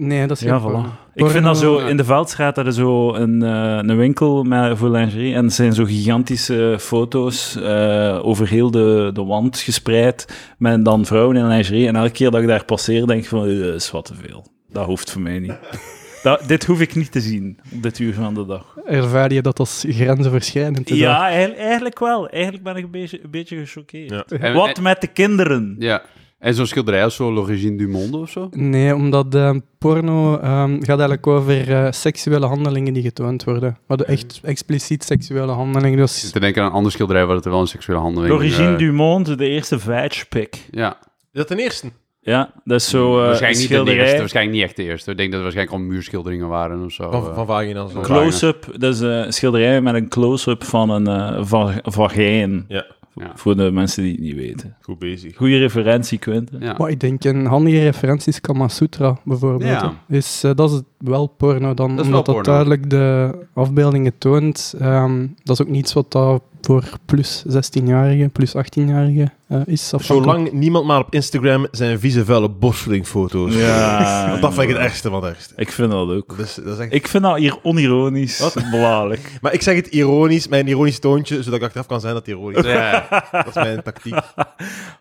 Nee, 0.00 0.26
dat 0.26 0.36
is 0.36 0.42
Ja, 0.42 0.60
voilà. 0.60 0.62
porno. 0.62 0.86
Ik 1.14 1.26
vind 1.26 1.44
dat 1.44 1.58
zo, 1.58 1.78
in 1.78 1.96
de 1.96 2.04
Veldstraat 2.04 2.56
hadden 2.56 2.74
zo 2.74 3.14
een, 3.14 3.42
eh, 3.42 3.78
een 3.80 3.96
winkel 3.96 4.42
met, 4.42 4.78
voor 4.78 4.90
lingerie 4.90 5.34
en 5.34 5.44
er 5.44 5.50
zijn 5.50 5.72
zo 5.72 5.84
gigantische 5.84 6.76
foto's 6.80 7.56
eh, 7.56 8.18
over 8.22 8.48
heel 8.48 8.70
de, 8.70 9.10
de 9.12 9.24
wand 9.24 9.58
gespreid 9.58 10.26
met 10.58 10.84
dan 10.84 11.04
vrouwen 11.04 11.36
in 11.36 11.46
lingerie 11.46 11.86
en 11.86 11.96
elke 11.96 12.10
keer 12.10 12.30
dat 12.30 12.40
ik 12.40 12.46
daar 12.46 12.64
passeer 12.64 13.06
denk 13.06 13.22
ik 13.22 13.28
van, 13.28 13.48
eh, 13.48 13.58
dat 13.58 13.74
is 13.74 13.90
wat 13.90 14.04
te 14.04 14.14
veel. 14.14 14.46
Dat 14.68 14.86
hoeft 14.86 15.10
voor 15.10 15.20
mij 15.20 15.38
niet. 15.38 15.58
Dat, 16.22 16.42
dit 16.46 16.64
hoef 16.64 16.80
ik 16.80 16.94
niet 16.94 17.12
te 17.12 17.20
zien 17.20 17.58
op 17.74 17.82
dit 17.82 17.98
uur 17.98 18.14
van 18.14 18.34
de 18.34 18.46
dag. 18.46 18.76
Ervaar 18.86 19.32
je 19.32 19.42
dat 19.42 19.58
als 19.58 19.84
grensoverschrijdend? 19.88 20.86
te 20.86 20.96
Ja, 20.96 21.28
eigenlijk, 21.28 21.98
wel. 21.98 22.28
Eigenlijk 22.28 22.64
ben 22.64 22.76
ik 22.76 22.84
een 22.84 22.90
beetje, 22.90 23.20
een 23.22 23.30
beetje 23.30 23.56
gechoqueerd. 23.56 24.24
Ja. 24.28 24.52
Wat 24.52 24.80
met 24.80 25.00
de 25.00 25.06
kinderen? 25.06 25.76
Ja. 25.78 26.02
En 26.40 26.54
zo'n 26.54 26.66
schilderij 26.66 27.04
als 27.04 27.14
zo 27.14 27.32
L'Origine 27.32 27.76
du 27.76 27.88
Monde 27.88 28.16
of 28.16 28.30
zo? 28.30 28.48
Nee, 28.50 28.94
omdat 28.94 29.34
eh, 29.34 29.54
porno 29.78 30.38
ehm, 30.38 30.72
gaat 30.78 30.88
eigenlijk 30.88 31.26
over 31.26 31.70
eh, 31.72 31.92
seksuele 31.92 32.46
handelingen 32.46 32.92
die 32.92 33.02
getoond 33.02 33.44
worden. 33.44 33.78
Maar 33.86 33.96
de 33.96 34.04
echt 34.04 34.40
expliciet 34.42 35.04
seksuele 35.04 35.52
handelingen. 35.52 35.92
Ik 35.92 35.98
Dus 35.98 36.20
zit 36.20 36.32
te 36.32 36.40
denken 36.40 36.62
aan 36.62 36.68
een 36.68 36.74
ander 36.74 36.92
schilderij 36.92 37.26
waar 37.26 37.36
het 37.36 37.44
wel 37.44 37.60
een 37.60 37.66
seksuele 37.66 38.00
handeling 38.00 38.32
L'Origine 38.32 38.72
eh, 38.72 38.78
du 38.78 38.92
Monde, 38.92 39.34
de 39.34 39.48
eerste 39.48 39.78
veg-pic. 39.78 40.66
Ja. 40.70 40.96
Is 41.00 41.06
dat 41.32 41.46
ten 41.46 41.58
eerste? 41.58 41.90
Ja, 42.20 42.52
dat 42.64 42.80
is 42.80 42.88
zo 42.88 43.18
eh, 43.20 43.26
waarschijnlijk 43.26 43.70
niet 43.70 43.84
de 43.86 43.94
eerste, 43.94 44.18
waarschijnlijk 44.18 44.56
niet 44.56 44.64
echt 44.66 44.76
de 44.76 44.82
eerste. 44.82 45.10
Ik 45.10 45.16
denk 45.16 45.28
dat 45.30 45.38
er 45.38 45.44
waarschijnlijk 45.44 45.78
al 45.82 45.84
muurschilderingen 45.86 46.48
waren 46.48 46.84
of 46.84 46.92
zo. 46.92 47.10
Van, 47.10 47.34
van 47.34 47.46
vagina's. 47.46 47.92
Close-up, 48.02 48.66
dat 48.78 48.94
is 48.94 49.00
een 49.00 49.32
schilderij 49.32 49.80
met 49.80 49.94
een 49.94 50.08
close-up 50.08 50.64
van 50.64 50.90
een 50.90 51.46
va- 51.46 51.78
vagijn. 51.82 52.64
Ja, 52.68 52.86
Ja. 53.20 53.32
Voor 53.34 53.56
de 53.56 53.70
mensen 53.70 54.02
die 54.02 54.12
het 54.12 54.20
niet 54.20 54.34
weten. 54.34 54.76
goed 54.82 54.98
bezig. 54.98 55.36
Goeie 55.36 55.58
referentie, 55.58 56.18
Quentin. 56.18 56.60
Ja. 56.60 56.74
maar 56.78 56.90
ik 56.90 57.00
denk 57.00 57.24
een 57.24 57.46
handige 57.46 57.82
referentie 57.82 58.32
is 58.32 58.40
Kama 58.40 58.68
Sutra 58.68 59.18
bijvoorbeeld. 59.24 59.70
Ja. 59.70 59.92
Is, 60.08 60.44
eh, 60.44 60.50
dat 60.54 60.70
is 60.70 60.80
wel 60.98 61.26
porno 61.26 61.74
dan, 61.74 61.96
Dat 61.96 62.04
is 62.04 62.10
wel 62.10 62.18
omdat 62.18 62.26
dat 62.26 62.34
porno. 62.34 62.50
duidelijk 62.50 62.90
de 62.90 63.34
afbeeldingen 63.54 64.12
toont. 64.18 64.74
Ehm, 64.78 65.26
dat 65.42 65.60
is 65.60 65.66
ook 65.66 65.72
niets 65.72 65.92
wat 65.92 66.12
dat 66.12 66.42
voor 66.60 66.84
plus 67.04 67.44
16-jarigen, 67.48 68.32
plus 68.32 68.54
18-jarigen 68.56 69.32
eh, 69.48 69.60
is. 69.64 69.88
Zolang 69.88 70.52
niemand 70.52 70.86
maar 70.86 71.00
op 71.00 71.14
Instagram 71.14 71.66
zijn 71.70 72.00
vieze, 72.00 72.24
vuile 72.24 72.48
borstvoedingfoto's. 72.48 73.54
Ja. 73.54 74.28
Want 74.28 74.42
dat 74.42 74.54
vind 74.54 74.62
ik 74.62 74.68
het 74.68 74.84
ergste 74.84 75.10
van 75.10 75.24
het 75.24 75.34
ergste. 75.34 75.54
Ik 75.56 75.72
vind 75.72 75.90
dat 75.90 76.08
ook. 76.08 76.36
Dat 76.36 76.46
is, 76.46 76.54
dat 76.54 76.66
is 76.66 76.78
echt... 76.78 76.92
Ik 76.92 77.08
vind 77.08 77.22
dat 77.22 77.36
hier 77.36 77.58
onironisch 77.62 78.38
Wat? 78.38 78.54
belachelijk. 78.70 79.38
Maar 79.40 79.52
ik 79.52 79.62
zeg 79.62 79.76
het 79.76 79.86
ironisch, 79.86 80.48
met 80.48 80.60
een 80.60 80.68
ironisch 80.68 80.98
toontje, 80.98 81.42
zodat 81.42 81.58
ik 81.58 81.64
achteraf 81.64 81.86
kan 81.86 82.00
zijn 82.00 82.14
dat 82.14 82.26
het 82.26 82.34
ironisch 82.34 82.64
is. 82.64 82.72
Ja. 82.72 83.06
Dat 83.30 83.46
is 83.46 83.54
mijn 83.54 83.82
tactiek. 83.82 84.14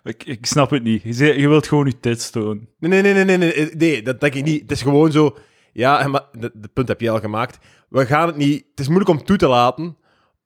Ik, 0.03 0.23
ik 0.23 0.45
snap 0.45 0.69
het 0.69 0.83
niet. 0.83 1.01
Je, 1.03 1.39
je 1.39 1.47
wilt 1.47 1.67
gewoon 1.67 1.85
je 1.85 1.99
tits 1.99 2.29
tonen. 2.29 2.67
Nee, 2.79 3.01
nee, 3.01 3.13
nee, 3.13 3.23
nee, 3.23 3.37
nee, 3.37 3.53
nee, 3.55 3.71
nee, 3.75 4.01
dat 4.01 4.19
denk 4.19 4.33
ik 4.33 4.43
niet. 4.43 4.61
Het 4.61 4.71
is 4.71 4.81
gewoon 4.81 5.11
zo... 5.11 5.37
Ja, 5.73 6.07
maar 6.07 6.23
de, 6.39 6.51
de 6.53 6.69
punt 6.73 6.87
heb 6.87 7.01
je 7.01 7.09
al 7.09 7.19
gemaakt. 7.19 7.57
We 7.89 8.05
gaan 8.05 8.27
het 8.27 8.37
niet... 8.37 8.65
Het 8.69 8.79
is 8.79 8.87
moeilijk 8.87 9.09
om 9.09 9.23
toe 9.23 9.37
te 9.37 9.47
laten, 9.47 9.97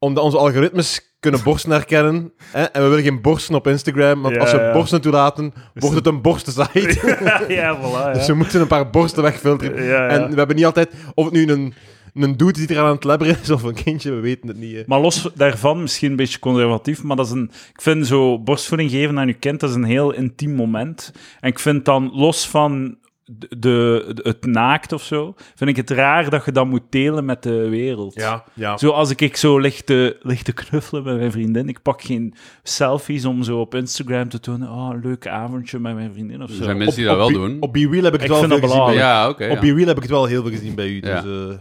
omdat 0.03 0.23
onze 0.23 0.37
algoritmes 0.37 1.15
kunnen 1.19 1.43
borsten 1.43 1.71
herkennen. 1.71 2.33
Hè? 2.43 2.63
En 2.63 2.83
we 2.83 2.87
willen 2.87 3.03
geen 3.03 3.21
borsten 3.21 3.55
op 3.55 3.67
Instagram, 3.67 4.21
want 4.21 4.35
Ja, 4.35 4.41
als 4.41 4.51
we 4.51 4.57
ja. 4.57 4.73
borsten 4.73 5.01
toelaten, 5.01 5.53
wordt 5.73 5.95
het 5.95 6.05
een 6.07 6.21
borstensite. 6.21 7.17
ja, 7.47 7.77
voilà. 7.77 8.13
Dus 8.13 8.27
we 8.27 8.33
moeten 8.33 8.61
een 8.61 8.67
paar 8.67 8.89
borsten 8.89 9.23
wegfilteren. 9.23 9.83
Ja, 9.83 9.89
ja. 9.89 10.07
En 10.07 10.29
we 10.29 10.35
hebben 10.35 10.55
niet 10.55 10.65
altijd... 10.65 10.93
Of 11.13 11.25
het 11.25 11.33
nu 11.33 11.47
een, 11.47 11.73
een 12.13 12.37
dude 12.37 12.65
die 12.65 12.75
er 12.77 12.83
aan 12.83 12.95
het 12.95 13.03
lebberen 13.03 13.37
is, 13.41 13.49
of 13.49 13.63
een 13.63 13.73
kindje, 13.73 14.11
we 14.11 14.19
weten 14.19 14.47
het 14.47 14.57
niet. 14.57 14.75
hè. 14.75 14.83
Maar 14.85 14.99
los 14.99 15.29
daarvan, 15.35 15.81
misschien 15.81 16.09
een 16.11 16.15
beetje 16.15 16.39
conservatief, 16.39 17.03
maar 17.03 17.15
dat 17.15 17.25
is 17.25 17.31
een, 17.31 17.51
ik 17.73 17.81
vind 17.81 18.07
zo 18.07 18.39
borstvoeding 18.39 18.91
geven 18.91 19.19
aan 19.19 19.27
je 19.27 19.33
kind, 19.33 19.59
dat 19.59 19.69
is 19.69 19.75
een 19.75 19.83
heel 19.83 20.11
intiem 20.13 20.55
moment. 20.55 21.11
En 21.39 21.49
ik 21.49 21.59
vind 21.59 21.85
dan, 21.85 22.11
los 22.13 22.47
van 22.49 22.97
de, 23.39 23.47
de, 23.57 24.19
het 24.23 24.45
naakt 24.45 24.91
of 24.93 25.03
zo, 25.03 25.33
vind 25.55 25.69
ik 25.69 25.75
het 25.75 25.89
raar 25.89 26.29
dat 26.29 26.45
je 26.45 26.51
dat 26.51 26.65
moet 26.65 26.81
delen 26.89 27.25
met 27.25 27.43
de 27.43 27.69
wereld. 27.69 28.13
Ja, 28.15 28.43
ja. 28.53 28.77
Zo 28.77 28.89
als 28.89 29.09
ik, 29.09 29.21
ik 29.21 29.35
zo 29.37 29.59
lig 29.59 29.81
te, 29.81 30.17
lig 30.21 30.43
te 30.43 30.53
knuffelen 30.53 31.03
met 31.03 31.17
mijn 31.17 31.31
vriendin, 31.31 31.67
ik 31.69 31.81
pak 31.81 32.01
geen 32.01 32.33
selfies 32.63 33.25
om 33.25 33.43
zo 33.43 33.59
op 33.59 33.75
Instagram 33.75 34.29
te 34.29 34.39
tonen, 34.39 34.69
oh, 34.69 34.89
leuk 35.03 35.27
avondje 35.27 35.79
met 35.79 35.95
mijn 35.95 36.13
vriendin 36.13 36.41
of 36.43 36.49
Er 36.49 36.55
zo. 36.55 36.63
zijn 36.63 36.77
mensen 36.77 36.95
die 36.97 37.05
dat 37.05 37.17
wel 37.17 37.31
doen. 37.31 37.57
Op 37.59 37.73
BeReal 37.73 38.03
heb 38.03 38.13
ik 38.13 38.21
het 38.21 38.29
Ik 38.31 38.47
wel 38.47 38.47
veel 38.59 38.59
gezien 38.67 38.85
bij. 38.85 38.95
Ja, 38.95 39.29
oké. 39.29 39.43
Op 39.49 39.55
ja. 39.55 39.59
BeReal 39.59 39.87
heb 39.87 39.95
ik 39.95 40.01
het 40.01 40.11
wel 40.11 40.25
heel 40.25 40.41
veel 40.41 40.51
gezien 40.51 40.75
bij 40.75 40.87
u. 40.87 41.01
Ja. 41.01 41.21
Dus, 41.21 41.49
eh, 41.49 41.55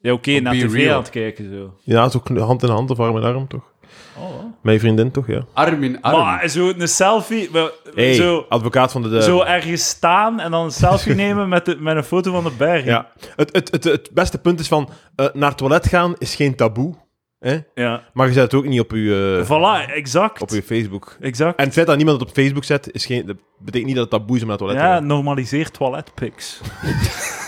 Ja, 0.00 0.12
oké, 0.12 0.36
Op 0.36 0.42
naar 0.42 0.54
tv 0.54 0.72
Real. 0.72 0.94
aan 0.94 1.00
het 1.00 1.10
kijken 1.10 1.50
zo. 1.54 1.74
ja, 1.82 2.02
het 2.04 2.14
is 2.14 2.20
ook 2.20 2.38
hand 2.38 2.62
in 2.62 2.68
hand 2.68 2.90
of 2.90 3.00
arm 3.00 3.16
in 3.16 3.22
arm, 3.22 3.48
toch? 3.48 3.72
Oh. 4.20 4.72
Je 4.72 4.78
vriendin, 4.80 5.10
toch? 5.10 5.26
Ja. 5.26 5.44
Arm 5.52 5.82
in 5.82 6.00
arm. 6.02 6.18
Maar 6.20 6.48
zo 6.48 6.72
een 6.76 6.88
selfie, 6.88 7.50
Hey, 7.94 8.14
zo... 8.14 8.46
advocaat 8.48 8.92
van 8.92 9.02
de... 9.02 9.08
de 9.08 9.22
Zo 9.22 9.42
ergens 9.42 9.88
staan 9.88 10.40
en 10.40 10.50
dan 10.50 10.64
een 10.64 10.70
selfie 10.70 11.14
nemen 11.24 11.48
met, 11.48 11.64
de, 11.64 11.76
met 11.80 11.96
een 11.96 12.04
foto 12.04 12.32
van 12.32 12.44
de 12.44 12.52
berg. 12.58 12.84
ja. 12.84 13.10
het, 13.36 13.52
het, 13.52 13.70
het, 13.70 13.84
het 13.84 14.10
beste 14.12 14.38
punt 14.38 14.60
is 14.60 14.68
van... 14.68 14.88
eh, 15.16 15.26
naar 15.32 15.48
het 15.48 15.58
toilet 15.58 15.86
gaan 15.86 16.14
is 16.18 16.34
geen 16.34 16.54
taboe. 16.54 16.94
Hè? 17.38 17.58
ja. 17.74 18.02
Maar 18.12 18.26
je 18.26 18.32
zet 18.32 18.42
het 18.42 18.54
ook 18.54 18.66
niet 18.66 18.80
op 18.80 18.90
je, 18.90 19.38
eh, 19.40 19.46
Voilà, 19.46 19.90
exact. 19.94 20.42
op 20.42 20.48
je 20.50 20.62
Facebook. 20.62 21.16
Exact. 21.20 21.58
En 21.58 21.64
het 21.64 21.72
feit 21.72 21.86
dat 21.86 21.96
niemand 21.96 22.20
het 22.20 22.28
op 22.28 22.34
Facebook 22.34 22.64
zet, 22.64 22.92
is 22.92 23.06
geen, 23.06 23.26
dat 23.26 23.36
betekent 23.58 23.86
niet 23.86 23.96
dat 23.96 24.10
het 24.10 24.20
taboe 24.20 24.36
is 24.36 24.42
om 24.42 24.48
naar 24.48 24.56
het 24.58 24.66
toilet 24.66 24.82
te 24.84 24.88
ja, 24.88 24.94
gaan. 24.98 25.06
normaliseer 25.06 25.70
toiletpics. 25.70 26.60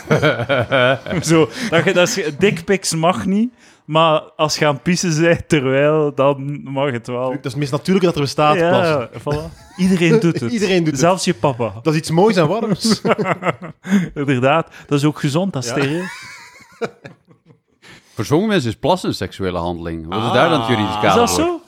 Zo, 1.31 1.49
dat 1.71 1.85
je, 1.85 1.93
dat 1.93 2.15
je, 2.15 2.35
dickpics 2.39 2.95
mag 2.95 3.27
niet, 3.27 3.53
maar 3.90 4.20
als 4.20 4.59
je 4.59 4.66
aan 4.66 4.75
het 4.75 4.82
pissen 4.82 5.23
bent 5.23 5.49
terwijl, 5.49 6.14
dan 6.14 6.62
mag 6.62 6.90
het 6.92 7.06
wel. 7.06 7.28
Dat 7.30 7.44
is 7.44 7.50
het 7.50 7.56
meest 7.56 7.70
natuurlijke 7.73 8.06
dat 8.06 8.16
er 8.16 8.23
bestaat, 8.23 8.56
plassen. 8.59 9.09
ja, 9.12 9.20
voilà. 9.20 9.76
Iedereen 9.76 10.20
doet 10.20 10.40
het. 10.40 10.52
Iedereen 10.56 10.78
doet 10.78 10.92
het. 10.92 11.00
Zelfs 11.00 11.25
je 11.25 11.35
papa. 11.35 11.73
Dat 11.82 11.92
is 11.92 11.99
iets 11.99 12.11
moois 12.11 12.37
en 12.37 12.49
warms. 12.49 13.00
Inderdaad, 14.14 14.73
dat 14.87 14.99
is 14.99 15.04
ook 15.04 15.18
gezond, 15.18 15.52
dat 15.52 15.64
is 15.64 15.70
Ja. 15.75 16.00
Voor 18.14 18.25
sommige 18.25 18.50
mensen 18.50 18.70
is 18.70 18.76
plassen 18.76 19.09
een 19.09 19.14
seksuele 19.14 19.59
handeling. 19.59 20.06
Wat 20.06 20.18
is 20.18 20.25
Ah. 20.25 20.32
daar 20.35 20.49
dan 20.49 20.61
het 20.61 20.68
juridisch 20.68 20.97
Is 21.02 21.14
dat 21.14 21.30
zo? 21.30 21.61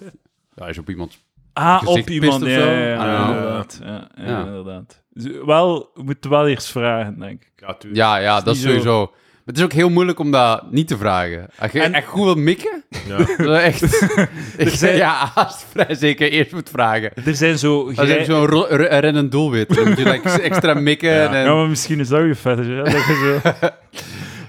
Ja, 0.55 0.69
je 0.69 0.81
op 0.81 0.89
iemand... 0.89 1.19
Ah, 1.53 1.83
op 1.85 2.09
iemand. 2.11 2.45
pist 2.45 2.57
Ja, 2.57 2.71
ja, 2.71 3.27
inderdaad. 3.27 3.81
Ja, 3.83 4.09
ja, 4.17 4.25
Ja. 4.27 4.45
inderdaad. 4.45 5.03
Wel, 5.45 5.91
we 5.95 6.03
moeten 6.03 6.31
wel 6.31 6.49
eerst 6.49 6.71
vragen, 6.71 7.19
denk 7.19 7.43
ik. 7.43 7.53
Ja, 7.57 7.75
tuurlijk. 7.75 8.03
Ja, 8.03 8.17
ja, 8.17 8.41
dat 8.41 8.55
is 8.55 8.63
sowieso... 8.63 9.13
Maar 9.45 9.55
het 9.55 9.59
is 9.59 9.65
ook 9.71 9.73
heel 9.73 9.91
moeilijk 9.91 10.19
om 10.19 10.31
dat 10.31 10.71
niet 10.71 10.89
te 10.89 10.97
vragen. 10.97 11.47
Als 11.59 11.73
je 11.73 11.81
En- 11.81 11.95
echt 11.95 12.07
goed 12.07 12.25
wil 12.25 12.35
mikken, 12.35 12.83
Ja. 13.07 13.17
dat 13.45 13.61
is 13.61 13.63
echt... 13.63 13.83
ik 13.83 14.69
zijn- 14.69 14.71
zeg, 14.77 14.97
ja, 14.97 15.31
het 15.35 15.65
vrij 15.71 15.95
zeker 15.95 16.31
eerst 16.31 16.53
moet 16.53 16.69
vragen. 16.71 17.11
Er 17.25 17.35
zijn 17.35 17.59
zo... 17.59 17.93
Als 17.97 18.09
je 18.09 18.25
zo'n 18.25 18.65
rennend 18.77 19.33
doelwit, 19.33 19.75
dan 19.75 19.89
moet 19.89 19.99
je 19.99 20.05
like, 20.05 20.29
extra 20.31 20.75
mikken. 20.91 21.11
Ja. 21.11 21.33
En, 21.35 21.45
Ja, 21.45 21.55
maar 21.55 21.69
misschien 21.69 22.01
is 22.01 22.09
dat 22.09 22.23
je 22.27 22.35
fetish, 22.35 22.67
hè? 22.67 22.83
Dat 22.83 22.93
je 22.93 23.41
zo... 23.43 23.51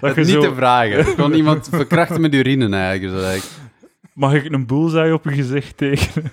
Dat 0.02 0.16
je 0.16 0.22
niet 0.22 0.30
zo, 0.30 0.42
te 0.42 0.54
vragen. 0.56 1.06
Gewoon 1.06 1.34
iemand 1.34 1.68
verkrachten 1.72 2.22
met 2.22 2.34
urine 2.34 2.76
eigenlijk. 2.78 3.24
Eigenlijk. 3.24 3.62
mag 4.14 4.34
ik 4.34 4.52
een 4.52 4.66
bullseye 4.66 5.14
op 5.14 5.24
je 5.24 5.32
gezicht 5.32 5.78
tekenen? 5.78 6.32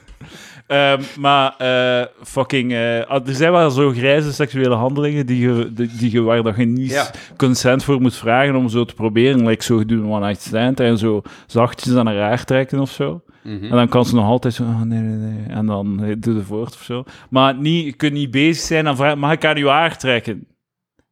Ehm, 0.70 1.00
maar 1.18 1.54
eh, 1.58 2.06
fucking, 2.22 2.72
eh, 2.72 3.00
ah, 3.06 3.28
er 3.28 3.34
zijn 3.34 3.52
wel 3.52 3.70
zo 3.70 3.90
grijze 3.90 4.32
seksuele 4.32 4.74
handelingen 4.74 5.26
die 5.26 5.38
je, 5.48 5.72
die, 5.72 5.90
die 5.98 6.12
je, 6.12 6.20
waar 6.22 6.42
dat 6.42 6.56
je 6.56 6.64
niet 6.64 6.90
Ja. 6.90 7.10
consent 7.36 7.84
voor 7.84 8.00
moet 8.00 8.14
vragen 8.16 8.54
om 8.56 8.68
zo 8.68 8.84
te 8.84 8.94
proberen. 8.94 9.46
Like 9.46 9.64
zo 9.64 9.84
doen 9.84 10.10
one 10.12 10.26
night 10.26 10.40
stand 10.42 10.80
en 10.80 10.98
zo 10.98 11.22
zachtjes 11.46 11.94
aan 11.96 12.06
haar 12.06 12.16
haar 12.16 12.44
trekken 12.44 12.80
of 12.80 12.90
zo. 12.90 13.20
Mhm. 13.42 13.64
En 13.64 13.70
dan 13.70 13.88
kan 13.88 14.04
ze 14.04 14.14
nog 14.14 14.24
altijd 14.24 14.54
zo, 14.54 14.62
oh, 14.62 14.82
nee, 14.82 14.98
nee, 15.00 15.30
nee. 15.30 15.46
En 15.48 15.66
dan 15.66 16.04
eh, 16.04 16.14
doe 16.18 16.34
je 16.34 16.40
voort 16.42 16.74
of 16.74 16.82
zo. 16.82 17.04
Maar 17.30 17.54
niet, 17.54 17.84
je 17.84 17.92
kunt 17.92 18.12
niet 18.12 18.30
bezig 18.30 18.64
zijn 18.64 18.86
en 18.86 18.96
vragen, 18.96 19.18
mag 19.18 19.32
ik 19.32 19.44
aan 19.44 19.56
je 19.56 19.68
haar 19.68 19.96
trekken? 19.98 20.46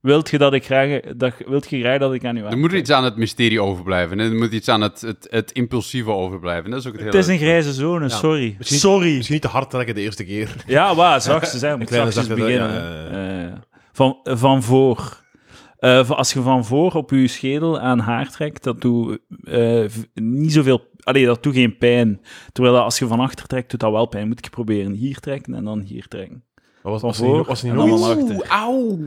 Wilt 0.09 0.31
je 0.31 0.39
dat 0.39 0.53
ik 0.55 0.65
graag, 0.65 1.01
dat, 1.17 1.33
wilt 1.47 1.71
je 1.71 1.81
graag 1.81 1.99
dat 1.99 2.13
ik 2.15 2.25
aan 2.25 2.37
je 2.37 2.43
haar 2.43 2.53
Er 2.53 2.59
moet 2.59 2.73
iets 2.73 2.91
aan 2.91 3.05
het 3.05 3.17
mysterie 3.17 3.63
overblijven. 3.63 4.19
hè. 4.19 4.25
Er 4.31 4.35
moet 4.37 4.53
iets 4.53 4.69
aan 4.69 4.81
het, 4.81 5.01
het, 5.01 5.27
het 5.31 5.53
impulsieve 5.53 6.11
overblijven. 6.11 6.71
Dat 6.71 6.81
is 6.81 6.87
ook 6.87 6.93
het 6.93 7.03
hele... 7.03 7.17
Het 7.17 7.27
is 7.27 7.33
een 7.33 7.39
grijze 7.39 7.73
zone, 7.73 8.03
Ja. 8.05 8.09
sorry. 8.09 8.55
Misschien- 8.59 8.79
Sorry. 8.79 9.13
Misschien 9.15 9.33
niet 9.35 9.43
te 9.43 9.49
hard 9.49 9.71
trekken 9.71 9.95
de 9.95 10.01
eerste 10.01 10.25
keer. 10.25 10.55
Ja, 10.67 10.95
waar, 10.95 11.21
zachtjes 11.31 11.61
zijn. 11.61 11.79
Moet 11.79 11.89
zachtjes 11.89 12.27
beginnen. 12.27 12.73
ja, 12.73 13.47
Eh, 13.47 13.59
van, 13.93 14.19
van 14.23 14.63
voor. 14.63 15.23
Eh, 15.79 16.05
van- 16.05 16.17
als 16.17 16.33
je 16.33 16.41
van 16.41 16.65
voor 16.65 16.93
op 16.93 17.11
je 17.11 17.29
schedel 17.29 17.79
aan 17.81 17.99
haar 17.99 18.31
trekt, 18.31 18.65
dat 18.65 18.81
doet 18.81 19.19
eh, 19.43 19.85
v- 19.87 20.05
niet 20.15 20.53
zoveel... 20.53 20.87
Allee, 21.03 21.27
dat 21.27 21.43
doet 21.43 21.55
geen 21.55 21.79
pijn. 21.79 22.21
Terwijl 22.53 22.75
dat 22.75 22.85
als 22.85 22.99
je 22.99 23.07
van 23.07 23.21
achter 23.21 23.47
trekt, 23.47 23.71
doet 23.71 23.81
dat 23.81 23.93
wel 23.93 24.07
pijn. 24.07 24.29
Moet 24.29 24.45
ik 24.45 24.51
proberen 24.51 24.93
hier 24.93 25.19
trekken 25.19 25.55
en 25.55 25.65
dan 25.65 25.81
hier 25.81 26.07
trekken. 26.09 26.43
Maar 26.83 26.93
was, 26.93 27.03
was, 27.03 27.21
er 27.21 27.27
niet, 27.27 27.47
was, 27.47 27.63
er 27.63 27.69
niet 27.69 27.77
dan 27.77 27.89
nog 27.89 28.31
iets. 28.31 28.49
Auw! 28.49 28.99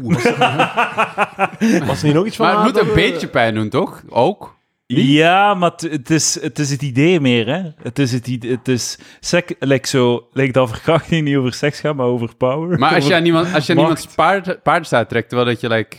was 1.85 1.99
er 2.01 2.05
niet 2.05 2.13
nog 2.13 2.25
iets 2.25 2.35
van 2.35 2.45
Maar 2.45 2.65
het 2.65 2.73
moet 2.73 2.87
een 2.87 2.93
beetje 2.93 3.27
pijn 3.27 3.55
doen, 3.55 3.69
toch? 3.69 4.03
Ook? 4.09 4.59
Ja, 4.87 5.53
maar 5.53 5.71
het- 5.77 6.09
is, 6.09 6.41
het 6.41 6.59
is 6.59 6.69
het 6.71 6.81
idee 6.81 7.19
meer, 7.19 7.47
hè. 7.47 7.61
Het 7.83 7.99
is 7.99 8.11
het 8.11 8.27
idee... 8.27 8.51
Het 8.51 8.67
is... 8.67 8.97
Sek, 9.19 9.55
like 9.59 9.87
zo, 9.87 10.27
like 10.31 10.51
dat 10.51 10.69
verkrachting 10.69 11.25
niet 11.25 11.35
over 11.35 11.53
seks 11.53 11.79
gaat, 11.79 11.95
maar 11.95 12.05
over 12.05 12.35
power. 12.35 12.79
Maar 12.79 12.95
als 12.95 13.07
je 13.07 13.15
aan 13.15 13.25
iemand, 13.25 13.53
als 13.53 13.65
je 13.65 13.73
aan 13.73 13.79
iemands 13.79 14.05
paard, 14.15 14.63
paardenstaart 14.63 15.09
trekt, 15.09 15.29
terwijl 15.29 15.49
dat 15.49 15.61
je 15.61 15.67
like, 15.67 15.97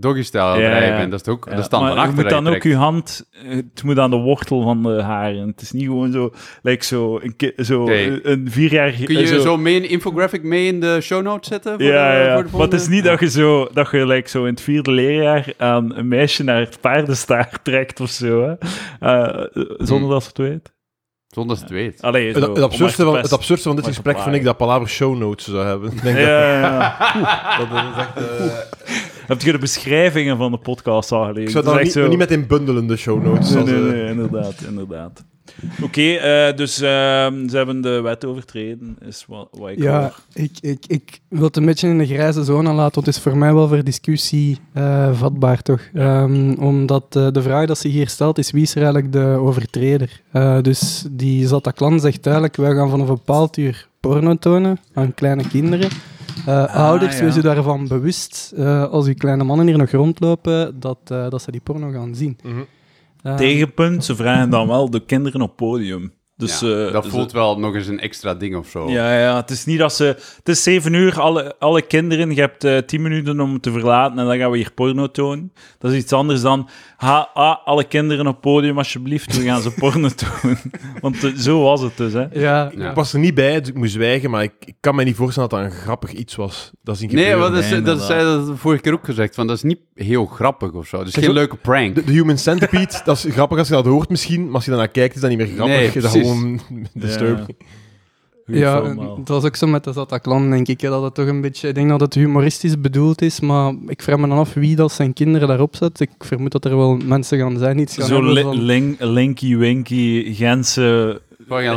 het 0.00 0.32
Ja, 0.32 0.52
ja. 0.82 0.96
bent, 0.96 1.10
dat 1.10 1.20
is 1.20 1.26
het 1.26 1.34
ook... 1.34 1.44
Ja, 1.50 1.68
dan 1.68 1.82
maar 1.82 1.96
van 1.96 2.06
je 2.08 2.12
moet 2.14 2.28
dan 2.30 2.48
ook 2.48 2.62
je 2.62 2.74
hand... 2.76 3.28
eh, 3.48 3.50
Het 3.56 3.82
moet 3.82 3.98
aan 3.98 4.10
de 4.10 4.16
wortel 4.16 4.62
van 4.62 4.82
de 4.82 5.02
haren. 5.02 5.46
Het 5.48 5.60
is 5.60 5.72
niet 5.72 5.84
gewoon 5.84 6.12
zo... 6.12 6.32
Like 6.62 6.84
zo, 6.84 7.20
een, 7.22 7.64
zo 7.64 7.82
Oké. 7.82 8.20
een 8.22 8.46
vierjarige... 8.50 9.04
Kun 9.04 9.18
je 9.18 9.34
eh, 9.34 9.40
zo, 9.40 9.56
mee 9.56 9.76
een 9.76 9.88
infographic 9.88 10.42
mee 10.42 10.66
in 10.66 10.80
de 10.80 11.00
show 11.00 11.22
notes 11.22 11.48
zetten? 11.48 11.72
Voor 11.72 11.82
Ja, 11.82 12.12
de, 12.12 12.24
ja. 12.24 12.34
Voor 12.34 12.44
de 12.44 12.50
maar 12.52 12.60
het 12.60 12.72
is 12.80 12.88
niet 12.88 13.04
dat 13.04 13.20
je 13.20 13.30
zo, 13.30 13.68
dat 13.72 13.90
je 13.90 14.06
like, 14.06 14.28
zo 14.28 14.44
in 14.44 14.50
het 14.50 14.60
vierde 14.60 14.90
leerjaar 14.90 15.52
aan 15.56 15.96
een 15.96 16.08
meisje 16.08 16.44
naar 16.44 16.60
het 16.60 16.80
paardenstaart 16.80 17.58
trekt 17.64 18.00
of 18.00 18.10
zo, 18.10 18.42
hè. 18.42 18.54
Eh, 19.00 19.46
zonder 19.78 19.98
Hmm. 19.98 20.08
dat 20.08 20.22
ze 20.22 20.28
het 20.28 20.38
weet. 20.38 20.74
Zonder 21.26 21.56
dat 21.56 21.68
ze 21.68 21.74
het 21.74 21.82
weet. 21.84 22.02
Allee, 22.02 22.32
zo, 22.32 22.38
Het, 22.54 22.60
absurdste 22.62 23.02
te 23.02 23.08
van, 23.08 23.16
het 23.16 23.32
absurdste 23.32 23.68
van 23.68 23.76
dit 23.76 23.86
gesprek 23.86 24.18
vind 24.20 24.34
ik 24.34 24.44
dat 24.44 24.56
Palaver 24.56 24.88
show 24.88 25.16
notes 25.18 25.44
zou 25.44 25.64
hebben. 25.66 25.90
Denk 26.02 26.18
Ja, 26.18 26.26
ja, 26.28 26.60
ja. 26.60 26.96
dat, 27.58 27.70
dat 27.70 27.84
is 27.92 27.96
echt... 27.98 28.16
eh, 28.16 28.56
Heb 29.26 29.42
je 29.42 29.52
de 29.52 29.58
beschrijvingen 29.58 30.36
van 30.36 30.50
de 30.50 30.58
podcast 30.58 31.12
al 31.12 31.22
gelezen? 31.24 31.42
ik 31.42 31.48
zou 31.50 31.64
daar 31.64 31.74
niet, 31.74 31.82
echt 31.82 31.92
zo- 31.92 32.08
niet 32.08 32.18
met 32.18 32.30
in 32.30 32.46
bundelen, 32.46 32.86
de 32.86 32.96
show 32.96 33.22
notes. 33.24 33.50
Nee, 33.50 33.64
eh, 33.64 33.80
nee, 33.82 34.06
inderdaad, 34.10 34.54
inderdaad. 34.68 35.24
Oké, 35.82 36.00
eh, 36.12 36.56
dus 36.56 36.80
ehm, 36.80 37.48
ze 37.48 37.56
hebben 37.56 37.80
de 37.80 38.00
wet 38.00 38.24
overtreden, 38.24 38.96
is 39.08 39.24
wat, 39.28 39.48
wat 39.50 39.70
ik 39.70 39.78
Ja, 39.82 40.00
hoor. 40.00 40.14
ik, 40.32 40.50
ik, 40.60 40.84
ik 40.86 41.20
wil 41.28 41.44
het 41.46 41.56
een 41.56 41.64
beetje 41.64 41.88
in 41.88 41.98
de 41.98 42.06
grijze 42.06 42.44
zone 42.44 42.72
laten, 42.72 42.94
want 42.94 43.06
het 43.06 43.16
is 43.16 43.20
voor 43.22 43.36
mij 43.36 43.54
wel 43.54 43.68
voor 43.68 43.84
discussie 43.84 44.58
eh, 44.72 45.12
vatbaar, 45.12 45.62
toch? 45.62 45.80
Ehm, 45.94 46.52
omdat 46.58 47.04
eh, 47.16 47.26
de 47.32 47.42
vraag 47.42 47.66
dat 47.66 47.78
ze 47.78 47.88
hier 47.88 48.08
stelt 48.08 48.38
is, 48.38 48.50
wie 48.50 48.62
is 48.62 48.70
er 48.74 48.82
eigenlijk 48.82 49.12
de 49.12 49.24
overtreder? 49.24 50.20
Eh, 50.32 50.60
dus 50.62 51.04
die 51.10 51.46
Zataklan 51.46 52.00
zegt 52.00 52.22
duidelijk, 52.22 52.56
wij 52.56 52.74
gaan 52.74 52.90
vanaf 52.90 53.08
een 53.08 53.14
bepaald 53.14 53.56
uur 53.56 53.88
porno 54.00 54.34
tonen 54.34 54.78
aan 54.94 55.14
kleine 55.14 55.48
kinderen. 55.48 55.88
Eh, 56.46 56.74
ouders, 56.74 57.18
ja. 57.18 57.24
wees 57.24 57.36
u 57.36 57.40
daarvan 57.40 57.88
bewust, 57.88 58.52
eh, 58.56 58.84
als 58.84 59.06
uw 59.06 59.14
kleine 59.14 59.44
mannen 59.44 59.66
hier 59.66 59.78
nog 59.78 59.90
rondlopen, 59.90 60.80
dat, 60.80 60.98
eh, 61.04 61.28
dat 61.28 61.42
ze 61.42 61.50
die 61.50 61.60
porno 61.60 61.90
gaan 61.90 62.14
zien. 62.14 62.38
mhm. 62.42 62.60
Tegenpunt, 63.36 64.04
ze 64.04 64.16
vragen 64.16 64.50
dan 64.50 64.68
wel 64.68 64.90
de 64.90 65.04
kinderen 65.04 65.40
op 65.40 65.56
podium. 65.56 66.12
Dus, 66.38 66.60
Ja, 66.60 66.86
eh, 66.86 66.92
dat 66.92 67.02
dus- 67.02 67.12
voelt 67.12 67.32
wel 67.32 67.58
nog 67.58 67.74
eens 67.74 67.86
een 67.86 68.00
extra 68.00 68.34
ding 68.34 68.56
of 68.56 68.68
zo. 68.68 68.90
Ja, 68.90 69.18
ja, 69.20 69.36
het 69.36 69.50
is 69.50 69.64
niet 69.64 69.78
dat 69.78 69.92
ze... 69.92 70.04
Het 70.36 70.48
is 70.48 70.62
zeven 70.62 70.92
uur, 70.92 71.20
alle, 71.20 71.54
alle 71.58 71.82
kinderen, 71.82 72.34
je 72.34 72.40
hebt 72.40 72.64
eh, 72.64 72.78
tien 72.78 73.02
minuten 73.02 73.40
om 73.40 73.60
te 73.60 73.72
verlaten 73.72 74.18
en 74.18 74.26
dan 74.26 74.38
gaan 74.38 74.50
we 74.50 74.56
hier 74.56 74.72
porno 74.74 75.10
tonen. 75.10 75.52
Dat 75.78 75.92
is 75.92 75.98
iets 75.98 76.12
anders 76.12 76.40
dan... 76.40 76.68
Ha, 76.96 77.30
ah, 77.34 77.56
alle 77.66 77.84
kinderen 77.84 78.26
op 78.26 78.40
podium, 78.40 78.78
alsjeblieft, 78.78 79.36
we 79.36 79.42
gaan 79.42 79.62
ze 79.62 79.70
porno 79.80 80.08
tonen. 80.08 80.58
Want 81.00 81.24
eh, 81.24 81.32
zo 81.34 81.62
was 81.62 81.80
het 81.80 81.96
dus, 81.96 82.12
hè. 82.12 82.26
Ja, 82.32 82.70
Ja. 82.76 82.88
Ik 82.88 82.94
was 82.94 83.12
er 83.12 83.18
niet 83.18 83.34
bij, 83.34 83.60
dus 83.60 83.68
ik 83.68 83.74
moest 83.74 83.92
zwijgen, 83.92 84.30
maar 84.30 84.42
ik, 84.42 84.52
ik 84.64 84.74
kan 84.80 84.94
me 84.94 85.04
niet 85.04 85.16
voorstellen 85.16 85.48
dat 85.48 85.58
dat 85.60 85.70
een 85.72 85.76
grappig 85.78 86.12
iets 86.12 86.34
was. 86.34 86.70
Dat 86.82 86.94
is 86.94 87.00
niet 87.00 87.12
Nee, 87.12 87.34
wat 87.34 87.52
is, 87.56 87.70
dat 87.70 88.00
is 88.00 88.06
dat 88.06 88.48
is 88.48 88.54
vorige 88.58 88.82
keer 88.82 88.92
ook 88.92 89.04
gezegd, 89.04 89.34
van, 89.34 89.46
dat 89.46 89.56
is 89.56 89.62
niet 89.62 89.78
heel 89.94 90.26
grappig 90.26 90.72
of 90.72 90.86
zo. 90.86 90.98
Het 90.98 91.06
is 91.06 91.12
Zeg 91.14 91.24
geen 91.24 91.32
zo- 91.32 91.38
leuke 91.38 91.56
prank. 91.56 91.94
De, 91.94 92.04
de 92.04 92.12
Human 92.12 92.38
Centipede, 92.38 93.00
dat 93.04 93.16
is 93.16 93.32
grappig 93.32 93.58
als 93.58 93.68
je 93.68 93.74
dat 93.74 93.86
hoort 93.86 94.08
misschien, 94.08 94.44
maar 94.44 94.54
als 94.54 94.64
je 94.64 94.70
daarnaar 94.70 94.88
kijkt 94.88 95.14
is 95.14 95.20
dat 95.20 95.30
niet 95.30 95.38
meer 95.38 95.48
grappig. 95.48 95.76
Nee, 95.76 96.02
dat. 96.02 96.10
Gewoon 96.26 96.60
disturbing. 96.94 97.56
Goeie 98.46 98.60
Ja, 98.60 98.80
dat 99.16 99.28
was 99.28 99.44
ook 99.44 99.56
zo 99.56 99.66
met 99.66 99.84
de 99.84 99.92
Zataklan, 99.92 100.50
denk 100.50 100.68
ik. 100.68 100.80
Dat 100.80 101.02
het 101.02 101.14
toch 101.14 101.26
een 101.26 101.40
beetje, 101.40 101.68
ik 101.68 101.74
denk 101.74 101.88
dat 101.88 102.00
het 102.00 102.14
humoristisch 102.14 102.80
bedoeld 102.80 103.22
is, 103.22 103.40
maar 103.40 103.74
ik 103.86 104.02
vraag 104.02 104.18
me 104.18 104.28
dan 104.28 104.38
af 104.38 104.54
wie 104.54 104.76
dat 104.76 104.92
zijn 104.92 105.12
kinderen 105.12 105.48
daarop 105.48 105.76
zet. 105.76 106.00
Ik 106.00 106.10
vermoed 106.18 106.52
dat 106.52 106.64
er 106.64 106.76
wel 106.76 106.96
mensen 106.96 107.38
gaan 107.38 107.58
zijn 107.58 107.76
die 107.76 107.86
iets 107.86 107.96
gaan 107.96 108.06
Zo 108.06 108.20
van- 108.20 108.62
link, 108.62 108.96
linky 109.00 109.56
winky 109.56 110.34
Gentse... 110.34 111.20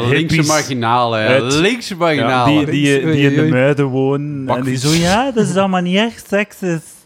Linkse 0.10 0.44
marginalen. 0.44 1.44
Linkse 1.44 1.96
Ja, 1.98 2.46
die, 2.46 2.66
die, 2.66 3.00
die 3.12 3.32
in 3.32 3.36
de 3.36 3.48
muiden 3.50 3.86
wonen. 3.86 4.48
En 4.48 4.64
die 4.64 4.78
zo, 4.78 4.90
ja, 4.94 5.32
dat 5.32 5.48
is 5.48 5.56
allemaal 5.56 5.82
niet 5.82 5.96
echt 5.96 6.28
seksist. 6.28 6.99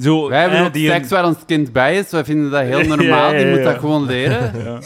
Zo, 0.00 0.28
Wij 0.28 0.40
hebben 0.40 0.60
ook 0.60 0.72
die 0.72 0.88
seks 0.88 1.08
waar 1.08 1.24
ons 1.26 1.36
kind 1.46 1.72
bij 1.72 1.98
is. 1.98 2.10
Wij 2.10 2.24
vinden 2.24 2.50
dat 2.50 2.62
heel 2.62 2.78
Ja, 2.82 2.86
normaal. 2.86 3.32
ja, 3.34 3.38
Die 3.42 3.50
moet 3.54 3.62
dat 3.64 3.78
gewoon 3.78 4.06
leren. 4.06 4.52
Ja. 4.64 4.78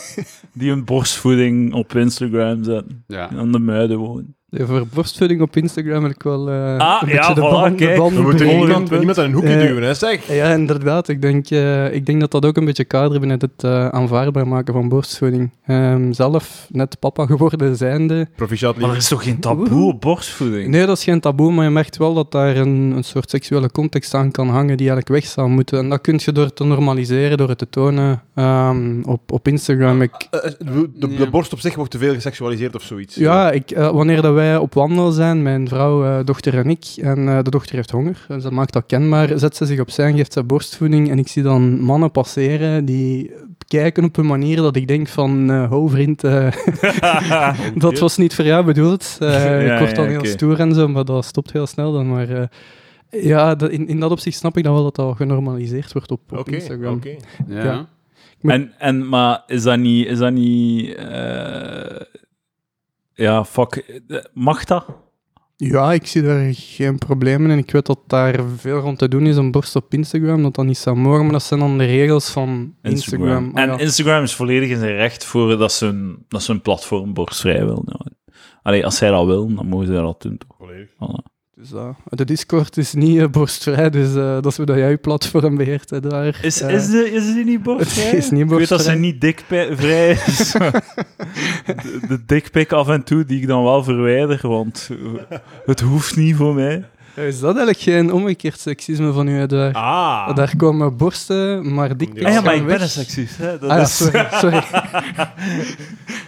Die 0.53 0.71
een 0.71 0.85
borstvoeding 0.85 1.73
op 1.75 1.95
Instagram 1.95 2.65
zetten. 2.65 3.05
Ja. 3.07 3.29
Aan 3.37 3.53
de 3.53 3.59
muiden 3.59 3.99
wonen. 3.99 4.37
Ja, 4.57 4.65
voor 4.67 4.87
borstvoeding 4.95 5.41
op 5.41 5.57
Instagram 5.57 6.01
wil 6.01 6.11
ik 6.11 6.23
wel 6.23 6.51
eh 6.51 6.77
Ah, 6.79 7.03
een 7.03 7.09
ja, 7.09 7.15
beetje 7.27 7.35
de 7.35 7.41
voilà, 7.41 7.51
band, 7.51 7.79
de 7.79 7.85
kijk. 7.85 7.99
band 7.99 8.15
We 8.15 8.21
moeten 8.23 8.47
punt. 8.47 8.91
niemand 8.91 9.19
aan 9.19 9.25
een 9.25 9.33
hoekje 9.33 9.55
Eh, 9.55 9.61
duwen, 9.67 9.83
hè, 9.83 9.95
zeg. 9.95 10.27
Ja, 10.33 10.53
inderdaad. 10.53 11.09
Ik 11.09 11.23
denk, 11.23 11.51
eh, 11.51 11.95
ik 11.95 12.07
denk 12.07 12.21
dat 12.21 12.31
dat 12.31 12.45
ook 12.47 12.57
een 12.57 12.65
beetje 12.65 12.85
kader 12.85 13.19
binnen 13.21 13.39
het 13.41 13.65
eh, 13.65 13.89
aanvaardbaar 13.89 14.49
maken 14.49 14.75
van 14.75 14.89
borstvoeding. 14.89 15.51
Ehm, 15.67 16.13
zelf 16.13 16.67
net 16.71 16.99
papa 16.99 17.27
geworden 17.27 17.77
zijnde. 17.77 18.29
Proficiat 18.37 18.77
Maar 18.77 18.91
er 18.91 18.97
is 18.97 19.09
toch 19.09 19.23
geen 19.25 19.39
taboe 19.41 19.93
op 19.93 20.01
borstvoeding? 20.01 20.69
Nee, 20.69 20.87
dat 20.87 20.97
is 20.97 21.05
geen 21.05 21.21
taboe, 21.21 21.53
maar 21.53 21.65
je 21.65 21.71
merkt 21.71 21.97
wel 21.97 22.15
dat 22.15 22.33
daar 22.33 22.57
een, 22.57 22.93
een 22.97 23.05
soort 23.05 23.31
seksuele 23.31 23.71
context 23.71 24.15
aan 24.15 24.31
kan 24.31 24.49
hangen 24.49 24.77
die 24.77 24.89
eigenlijk 24.91 25.09
weg 25.09 25.27
zou 25.33 25.49
moeten. 25.49 25.79
En 25.79 25.89
dat 25.89 26.01
kun 26.01 26.21
je 26.25 26.33
door 26.33 26.53
te 26.53 26.65
normaliseren, 26.65 27.37
door 27.39 27.49
het 27.49 27.59
te 27.59 27.69
tonen 27.71 28.23
ehm, 28.35 29.03
op, 29.03 29.33
op 29.33 29.49
Instagram. 29.49 30.03
Ik, 30.03 30.13
Eh, 30.31 30.45
eh, 30.45 30.51
de, 30.59 30.91
de, 30.95 31.09
Ja. 31.11 31.17
de 31.25 31.31
borst 31.31 31.53
op 31.53 31.61
zich 31.61 31.75
wordt 31.75 31.91
te 31.91 31.99
veel 31.99 32.15
geseksualiseerd 32.15 32.75
of 32.75 32.83
zoiets. 32.83 33.15
Ja, 33.15 33.51
ik, 33.51 33.71
eh, 33.71 33.91
wanneer 33.91 34.23
dat 34.23 34.35
wij 34.35 34.44
op 34.61 34.75
wandel 34.75 35.11
zijn, 35.11 35.43
mijn 35.43 35.69
vrouw, 35.69 36.05
eh, 36.05 36.25
dochter 36.25 36.55
en 36.59 36.71
ik, 36.71 36.85
en 36.97 37.29
eh, 37.29 37.39
de 37.43 37.51
dochter 37.51 37.75
heeft 37.75 37.91
honger, 37.91 38.25
dus 38.29 38.43
dat 38.43 38.53
maakt 38.53 38.73
dat 38.73 38.85
kenbaar, 38.87 39.39
zet 39.39 39.57
ze 39.57 39.67
zich 39.67 39.81
opzij 39.81 40.07
en 40.07 40.17
geeft 40.17 40.33
ze 40.33 40.43
borstvoeding 40.45 41.11
en 41.11 41.19
ik 41.19 41.29
zie 41.29 41.43
dan 41.43 41.81
mannen 41.81 42.11
passeren 42.11 42.85
die 42.85 43.31
kijken 43.69 44.05
op 44.05 44.17
een 44.17 44.27
manier 44.27 44.57
dat 44.57 44.77
ik 44.77 44.89
denk 44.89 45.09
van, 45.09 45.51
eh 45.51 45.69
ho 45.69 45.87
vriend, 45.89 46.25
eh, 46.25 46.53
dat 47.75 47.99
was 47.99 48.17
niet 48.17 48.35
voor 48.35 48.45
jou 48.45 48.65
bedoeld. 48.65 49.17
Eh, 49.21 49.29
Ja, 49.67 49.73
ik 49.73 49.79
word 49.79 49.95
dan 49.97 50.05
ja, 50.05 50.11
heel 50.11 50.25
stoer 50.25 50.61
en 50.61 50.75
zo, 50.75 50.89
maar 50.89 51.05
dat 51.05 51.25
stopt 51.25 51.53
heel 51.53 51.67
snel 51.67 51.93
dan. 51.93 52.09
Maar 52.09 52.29
eh, 52.29 52.47
ja, 53.25 53.55
dat- 53.55 53.71
in, 53.71 53.89
in 53.89 54.01
dat 54.01 54.11
opzicht 54.11 54.37
snap 54.37 54.57
ik 54.57 54.65
dan 54.65 54.75
wel 54.75 54.83
dat 54.83 54.97
dat 54.97 55.17
genormaliseerd 55.17 55.93
wordt 55.93 56.11
op, 56.11 56.21
op 56.33 56.39
Oké, 56.39 56.55
Instagram. 56.55 56.95
oké. 56.95 57.15
Ja. 57.49 57.65
Ja. 57.65 57.87
En, 58.43 58.73
en, 58.79 59.09
maar 59.09 59.43
is 59.47 59.63
dat 59.63 59.79
niet... 59.79 60.07
Is 60.07 60.19
dat 60.19 60.33
niet 60.33 60.95
eh, 60.95 62.01
ja, 63.15 63.45
fuck. 63.45 64.01
Mag 64.33 64.65
dat? 64.65 64.87
Ja, 65.57 65.93
ik 65.93 66.07
zie 66.07 66.23
daar 66.23 66.55
geen 66.55 66.99
problemen 66.99 67.51
in. 67.51 67.59
Ik 67.59 67.71
weet 67.71 67.87
dat 67.87 68.01
daar 68.07 68.41
veel 68.57 68.79
rond 68.79 68.99
te 68.99 69.09
doen 69.09 69.27
is 69.27 69.37
om 69.37 69.51
borst 69.51 69.77
op 69.77 69.95
Instagram, 69.95 70.43
dat 70.43 70.55
dat 70.55 70.65
niet 70.65 70.79
zou 70.79 70.97
mogen, 70.97 71.23
maar 71.23 71.33
dat 71.33 71.43
zijn 71.43 71.61
dan 71.61 71.79
de 71.79 71.85
regels 71.85 72.31
van 72.31 72.75
Instagram. 72.83 73.51
Ah, 73.55 73.63
En 73.63 73.69
ja. 73.69 73.79
Instagram 73.79 74.23
is 74.23 74.35
volledig 74.35 74.71
in 74.71 74.79
zijn 74.79 74.97
recht 74.97 75.25
voor 75.25 75.57
dat 75.57 75.73
ze 75.73 75.87
een, 75.87 76.25
dat 76.29 76.43
ze 76.43 76.53
een 76.53 76.61
platform 76.61 77.13
borstvrij 77.15 77.65
wil. 77.65 77.83
Nou, 77.85 78.01
allee, 78.63 78.85
als 78.85 78.97
zij 78.97 79.11
dat 79.11 79.27
wil, 79.27 79.55
dan 79.55 79.67
mogen 79.67 79.87
ze 79.87 79.93
dat 79.93 80.23
doen. 80.23 80.39
Toch? 80.39 80.57
Volledig. 80.59 80.89
Voilà. 80.89 81.34
Dus, 81.71 81.73
eh, 81.73 81.89
de 82.05 82.25
Discord 82.25 82.77
is 82.77 82.93
niet 82.93 83.19
eh, 83.19 83.29
borstvrij, 83.29 83.91
dus 83.91 84.15
eh, 84.15 84.35
dat 84.35 84.47
is 84.47 84.57
hoe 84.57 84.67
dat 84.67 84.77
jij 84.77 84.91
je 84.91 84.97
platform 84.97 85.57
beheert. 85.57 85.91
Hè, 85.91 86.01
daar. 86.01 86.39
Is, 86.43 86.63
is, 86.63 86.91
de, 86.91 87.11
is 87.13 87.35
die 87.35 87.45
niet 87.45 87.63
borstvrij? 87.63 88.05
Het 88.05 88.15
is 88.15 88.31
niet 88.31 88.43
Ik 88.43 88.49
weet 88.49 88.69
dat 88.69 88.83
ze 88.83 88.93
niet 88.93 89.21
dikvrij 89.21 90.11
is. 90.11 90.53
de, 90.53 92.01
de 92.09 92.25
dikpik 92.27 92.73
af 92.73 92.89
en 92.89 93.03
toe 93.03 93.25
die 93.25 93.41
ik 93.41 93.47
dan 93.47 93.63
wel 93.63 93.85
verwijder, 93.85 94.49
want 94.49 94.91
het 95.67 95.81
hoeft 95.81 96.17
niet 96.17 96.37
voor 96.37 96.55
mij. 96.55 96.85
Is 97.17 97.41
dat 97.41 97.57
eigenlijk 97.57 97.79
geen 97.79 98.13
omgekeerd 98.13 98.61
seksisme 98.61 99.13
van 99.13 99.29
u, 99.29 99.41
Edouard? 99.41 99.75
Ah. 99.75 100.35
Daar 100.37 100.57
komen 100.57 100.97
borsten, 100.97 101.75
maar 101.75 101.97
dikpics 101.97 102.25
Ah 102.25 102.31
ja, 102.33 102.37
ja, 102.39 102.45
maar 102.45 102.55
ik 102.55 102.67
ben 102.67 102.81
een 102.83 102.89
seksist. 102.89 103.37
Hè? 103.39 103.59
Dat 103.59 103.71
Ah 103.71 103.77
ja, 103.77 103.83
is, 103.83 103.97
sorry. 103.97 104.27
sorry. 104.31 104.63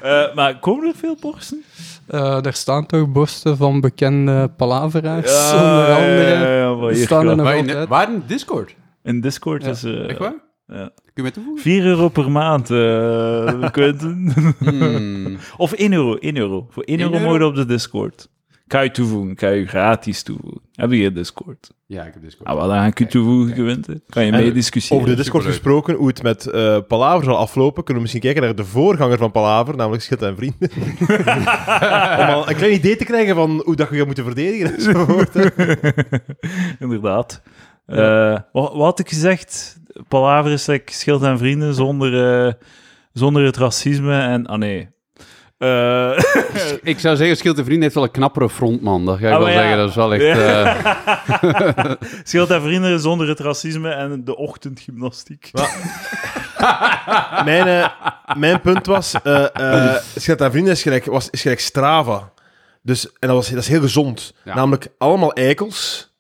Eh, 0.03 0.35
maar 0.35 0.59
komen 0.59 0.87
er 0.89 0.95
veel 0.97 1.17
borsten? 1.21 1.63
Eh, 2.07 2.41
daar 2.43 2.53
staan 2.55 2.87
toch 2.87 3.09
borsten 3.13 3.57
van 3.57 3.81
bekende 3.81 4.49
palaveraars, 4.57 5.53
onder 5.53 5.95
andere. 5.95 6.23
Ja, 6.29 6.57
ja, 6.57 6.75
maar 6.75 6.91
hier 6.93 7.05
staan 7.05 7.29
er 7.29 7.37
nog 7.37 7.53
in, 7.53 7.87
waar 7.87 8.13
in 8.13 8.23
Discord? 8.27 8.75
In 9.03 9.21
Discord 9.21 9.65
Ja. 9.65 9.71
is... 9.71 9.85
eh, 9.85 10.09
Echt 10.09 10.19
waar? 10.19 10.35
ja. 10.67 10.91
Kun 10.95 11.13
je 11.15 11.23
mij 11.23 11.31
toevoegen? 11.31 11.63
4 11.63 11.85
euro 11.85 12.09
per 12.09 12.31
maand, 12.31 12.71
eh 12.71 13.71
Quentin. 13.77 14.35
Hmm. 14.59 15.37
of 15.57 15.73
1 15.73 15.93
euro, 15.93 16.15
1 16.17 16.37
euro. 16.37 16.67
Voor 16.71 16.83
1 16.83 16.99
1 16.99 17.07
euro 17.07 17.19
euro? 17.21 17.31
mogen 17.33 17.47
op 17.47 17.55
de 17.55 17.65
Discord. 17.67 18.29
Ik 18.67 18.73
ga 18.73 18.81
je 18.81 18.91
toevoegen, 18.91 19.31
ik 19.31 19.41
ga 19.41 19.49
je 19.49 19.67
gratis 19.67 20.23
toevoegen. 20.23 20.61
Heb 20.73 20.91
je 20.91 21.13
Discord? 21.13 21.71
Ja, 21.87 22.05
ik 22.05 22.13
heb 22.13 22.23
Discord. 22.23 22.49
Ah, 22.49 22.57
wel, 22.57 22.69
dan 22.69 22.77
ga 22.77 22.87
ik 22.87 22.99
je 22.99 23.07
toevoegen, 23.07 23.55
Quentin. 23.55 24.03
Kan 24.09 24.25
je 24.25 24.31
mee 24.33 24.53
discussiëren. 24.53 24.97
Over 25.03 25.17
de 25.17 25.23
Discord 25.23 25.45
gesproken, 25.45 25.95
hoe 25.95 26.07
het 26.07 26.23
met 26.23 26.47
eh 26.47 26.79
Palaver 26.89 27.25
zal 27.25 27.37
aflopen, 27.37 27.75
kunnen 27.85 27.95
we 27.95 28.01
misschien 28.01 28.21
kijken 28.23 28.43
naar 28.43 28.55
de 28.55 28.65
voorganger 28.65 29.19
van 29.19 29.31
Palaver, 29.31 29.77
namelijk 29.77 30.03
Schit 30.03 30.23
en 30.23 30.37
Vrienden. 30.37 30.71
Om 32.21 32.35
al 32.35 32.49
een 32.49 32.57
klein 32.57 32.73
idee 32.73 32.97
te 32.97 33.05
krijgen 33.05 33.35
van 33.35 33.63
hoe 33.65 33.77
dat 33.77 33.89
je 33.91 33.97
gaat 33.97 34.07
moeten 34.07 34.25
verdedigen 34.25 34.75
enzovoort. 34.75 35.35
hè. 35.35 35.47
Inderdaad. 36.85 37.43
Eh, 37.87 38.39
wat, 38.53 38.73
wat 38.73 38.83
had 38.83 38.99
ik 38.99 39.09
gezegd? 39.09 39.79
Palaver 40.09 40.53
is 40.53 40.67
like 40.67 40.93
schild 40.93 41.23
en 41.23 41.39
vrienden 41.39 41.75
zonder, 41.75 42.47
eh, 42.47 42.53
zonder 43.13 43.45
het 43.45 43.57
racisme 43.57 44.21
en... 44.21 44.47
Ah, 44.47 44.59
nee. 44.59 44.89
Eh, 45.59 46.19
Ik 46.83 46.99
zou 46.99 47.17
zeggen, 47.17 47.37
Schild 47.37 47.59
en 47.59 47.65
Vriend 47.65 47.83
heeft 47.83 47.95
wel 47.95 48.05
een 48.05 48.11
knappere 48.11 48.51
frontman. 48.51 49.05
Dat 49.05 49.19
ga 49.19 49.27
ik 49.27 49.33
Ah, 49.33 49.39
wel 49.39 49.49
ja. 49.49 49.55
zeggen. 49.55 49.77
Dat 49.77 49.89
is 49.89 49.95
wel 49.95 50.15
echt... 50.15 50.23
Ja. 50.23 50.77
eh, 50.77 51.91
Schild 52.25 52.51
en 52.51 52.63
vrienden 52.63 53.01
zonder 53.01 53.29
het 53.29 53.41
racisme 53.41 53.91
en 53.91 54.25
de 54.25 54.37
ochtendgymnastiek. 54.37 55.51
mijn, 57.45 57.67
eh, 57.67 57.89
mijn 58.37 58.61
punt 58.61 58.87
was, 58.87 59.15
eh 59.23 59.45
eh 59.55 59.97
Schit 60.17 60.41
en 60.41 60.51
Vrienden 60.51 60.73
is 60.73 60.83
gelijk, 60.83 61.05
was, 61.05 61.31
is 61.31 61.43
gelijk 61.43 61.61
Strava. 61.61 62.33
Dus, 62.83 63.07
en 63.07 63.29
dat, 63.29 63.37
was, 63.37 63.49
dat 63.49 63.59
is 63.59 63.69
heel 63.69 63.81
gezond. 63.81 64.35
Ja. 64.45 64.55
Namelijk 64.55 64.89
allemaal 64.99 65.33
eikels 65.33 66.15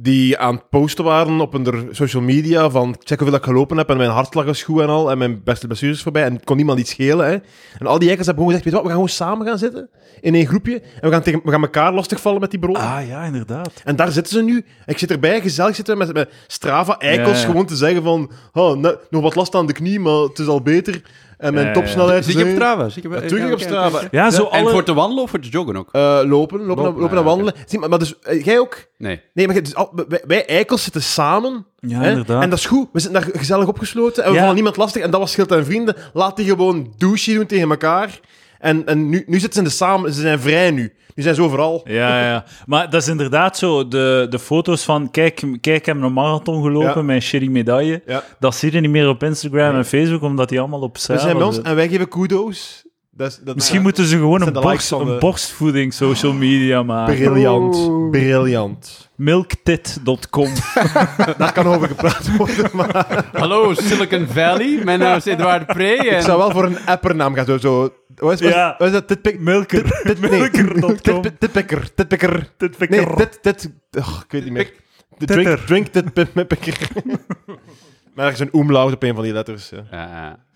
die 0.00 0.38
aan 0.38 0.54
het 0.54 0.68
posten 0.68 1.04
waren 1.04 1.40
op 1.40 1.52
hun 1.52 1.88
social 1.90 2.22
media 2.22 2.70
van 2.70 2.96
check 2.98 3.18
hoeveel 3.18 3.36
ik 3.38 3.44
gelopen 3.44 3.76
heb 3.76 3.90
en 3.90 3.96
mijn 3.96 4.10
hartslag 4.10 4.46
is 4.46 4.62
goed 4.62 4.80
en 4.80 4.88
al 4.88 5.10
en 5.10 5.18
mijn 5.18 5.42
beste 5.44 5.66
blessures 5.66 5.96
is 5.96 6.02
voorbij 6.02 6.24
en 6.24 6.34
het 6.34 6.44
kon 6.44 6.56
niemand 6.56 6.78
iets 6.78 6.90
schelen. 6.90 7.26
Hè. 7.26 7.36
En 7.78 7.86
al 7.86 7.98
die 7.98 8.08
eikels 8.08 8.26
hebben 8.26 8.44
gewoon 8.44 8.60
gezegd, 8.60 8.64
weet 8.64 8.64
je 8.64 8.70
wat, 8.70 8.82
we 8.82 8.88
gaan 8.88 8.96
gewoon 8.96 9.08
samen 9.08 9.46
gaan 9.46 9.58
zitten 9.58 9.90
in 10.20 10.34
één 10.34 10.46
groepje 10.46 10.80
en 10.80 11.08
we 11.08 11.10
gaan, 11.10 11.22
tegen, 11.22 11.40
we 11.44 11.50
gaan 11.50 11.62
elkaar 11.62 11.92
lastigvallen 11.92 12.40
met 12.40 12.50
die 12.50 12.58
bron. 12.58 12.76
Ah, 12.76 13.06
ja, 13.08 13.24
inderdaad. 13.24 13.72
En 13.84 13.96
daar 13.96 14.12
zitten 14.12 14.32
ze 14.32 14.42
nu. 14.42 14.64
Ik 14.86 14.98
zit 14.98 15.10
erbij, 15.10 15.40
gezellig 15.40 15.74
zitten 15.74 15.98
met, 15.98 16.12
met 16.12 16.30
Strava-eikels, 16.46 17.36
Ja, 17.36 17.42
ja. 17.42 17.46
gewoon 17.46 17.66
te 17.66 17.76
zeggen 17.76 18.02
van 18.02 18.30
oh, 18.52 18.76
nog 19.10 19.22
wat 19.22 19.34
last 19.34 19.54
aan 19.54 19.66
de 19.66 19.72
knie, 19.72 20.00
maar 20.00 20.14
het 20.14 20.38
is 20.38 20.46
al 20.46 20.62
beter. 20.62 21.02
En 21.38 21.52
mijn 21.54 21.66
Ja, 21.66 21.72
ja. 21.72 21.78
topsnelheid 21.80 22.24
Zit 22.24 22.34
is... 22.34 22.40
je 22.40 22.46
op 22.46 22.50
eh, 22.50 22.56
Strava? 22.56 22.88
Zit 22.88 23.02
je 23.02 23.08
Natuurlijk 23.08 23.52
op 23.52 23.60
Strava. 23.60 24.00
Ja, 24.10 24.30
zo 24.30 24.48
En 24.50 24.60
alle... 24.60 24.70
voor 24.70 24.82
te 24.84 24.94
wandelen 24.94 25.22
of 25.22 25.30
voor 25.30 25.40
te 25.40 25.48
joggen 25.48 25.76
ook? 25.76 25.88
Eh, 25.92 26.00
lopen, 26.02 26.26
lopen, 26.28 26.66
Lopen, 26.66 26.84
lopen, 26.84 27.10
ja, 27.10 27.16
en 27.16 27.24
wandelen. 27.24 27.54
Zie, 27.66 27.78
maar, 27.78 27.88
maar 27.88 27.98
dus, 27.98 28.18
eh, 28.18 28.44
jij 28.44 28.58
ook? 28.58 28.84
Nee. 28.98 29.20
Nee, 29.34 29.46
maar 29.46 29.62
dus 29.62 29.74
al- 29.74 29.92
wij, 30.08 30.22
wij 30.26 30.46
eikels 30.46 30.82
zitten 30.82 31.02
samen. 31.02 31.66
Ja, 31.80 32.00
hè? 32.00 32.08
inderdaad. 32.10 32.42
En 32.42 32.50
dat 32.50 32.58
is 32.58 32.66
goed. 32.66 32.88
We 32.92 33.00
zitten 33.00 33.20
daar 33.22 33.30
gezellig 33.32 33.66
opgesloten 33.68 34.22
en 34.22 34.28
we 34.28 34.34
Ja. 34.34 34.40
vallen 34.40 34.54
niemand 34.54 34.76
lastig. 34.76 35.02
En 35.02 35.10
dat 35.10 35.20
was 35.20 35.30
Schild 35.30 35.52
en 35.52 35.64
Vrienden. 35.64 35.96
Laat 36.12 36.36
die 36.36 36.46
gewoon 36.46 36.92
douche 36.96 37.34
doen 37.34 37.46
tegen 37.46 37.70
elkaar. 37.70 38.20
En, 38.58 38.86
en 38.86 39.08
nu, 39.08 39.24
nu 39.26 39.38
zitten 39.38 39.52
ze 39.52 39.58
in 39.58 39.64
de 39.64 39.70
samen. 39.70 40.12
Ze 40.12 40.20
zijn 40.20 40.40
vrij 40.40 40.70
nu. 40.70 40.92
Nu 41.14 41.22
zijn 41.22 41.34
ze 41.34 41.42
overal. 41.42 41.80
Ja, 41.84 42.20
ja. 42.28 42.44
Maar 42.66 42.90
dat 42.90 43.02
is 43.02 43.08
inderdaad 43.08 43.58
zo. 43.58 43.88
De, 43.88 44.26
de 44.30 44.38
foto's 44.38 44.84
van, 44.84 45.10
kijk, 45.10 45.34
kijk, 45.60 45.78
ik 45.78 45.86
heb 45.86 46.02
een 46.02 46.12
marathon 46.12 46.62
gelopen 46.62 46.94
Ja. 46.94 47.02
met 47.02 47.16
een 47.16 47.22
shitty 47.22 47.48
medaille. 47.48 48.02
Ja. 48.06 48.22
Dat 48.38 48.54
zie 48.54 48.72
je 48.72 48.80
niet 48.80 48.90
meer 48.90 49.08
op 49.08 49.22
Instagram 49.22 49.74
en 49.74 49.84
Facebook, 49.84 50.22
omdat 50.22 50.48
die 50.48 50.60
allemaal 50.60 50.80
op 50.80 50.92
We 50.94 51.00
Strava 51.00 51.20
zijn 51.20 51.36
bij 51.36 51.46
ons 51.46 51.62
en 51.62 51.74
wij 51.74 51.88
geven 51.88 52.08
kudo's. 52.08 52.86
Dat 53.10 53.30
is, 53.30 53.40
dat, 53.44 53.54
Misschien 53.54 53.82
moeten 53.82 54.04
ze 54.04 54.16
gewoon 54.16 54.42
een, 54.42 54.78
zijn 54.80 55.04
de 55.04 55.12
een 55.12 55.18
borstvoeding 55.18 55.94
social 55.94 56.32
media 56.32 56.82
maken. 56.82 57.14
Briljant. 57.14 57.90
Briljant. 58.10 59.10
Milktit.com. 59.14 60.48
Daar 61.38 61.52
kan 61.52 61.66
over 61.66 61.88
gepraat 61.88 62.36
worden, 62.36 62.70
maar 62.72 63.24
Hallo, 63.32 63.74
Silicon 63.74 64.26
Valley. 64.26 64.80
Mijn 64.84 64.98
naam 64.98 65.16
is 65.16 65.24
Edouard 65.24 65.66
Pre. 65.66 65.94
ik 65.94 66.02
En... 66.02 66.22
zou 66.22 66.38
wel 66.38 66.50
voor 66.50 66.64
een 66.64 66.78
appernaam 66.86 67.34
gaan. 67.34 67.44
Zo, 67.44 67.58
zo, 67.58 67.92
wat 68.20 68.40
is, 68.40 68.48
Ja. 68.48 68.74
wat 68.78 68.86
is 68.86 68.92
dat? 68.92 69.06
Titpick? 69.08 69.40
Milker. 69.40 70.02
Tit- 70.02 70.20
nee. 70.20 70.30
Milker.com. 70.30 71.22
Tit- 71.22 71.40
Titpicker. 71.40 71.90
Titpicker. 71.94 73.06
Nee, 73.06 73.16
dit, 73.16 73.38
dit... 73.42 73.72
Oh, 73.98 74.20
ik 74.24 74.32
weet 74.32 74.44
niet 74.44 74.52
meer. 74.52 74.72
De 75.18 75.26
drink, 75.26 75.58
drink 75.58 75.86
titpicker. 75.86 76.88
maar 78.14 78.26
er 78.26 78.32
is 78.32 78.38
een 78.40 78.50
umlaut 78.58 78.92
op 78.92 79.02
een 79.02 79.14
van 79.14 79.22
die 79.24 79.32
letters. 79.32 79.68
Ja. 79.68 79.84
Ja, 79.90 80.46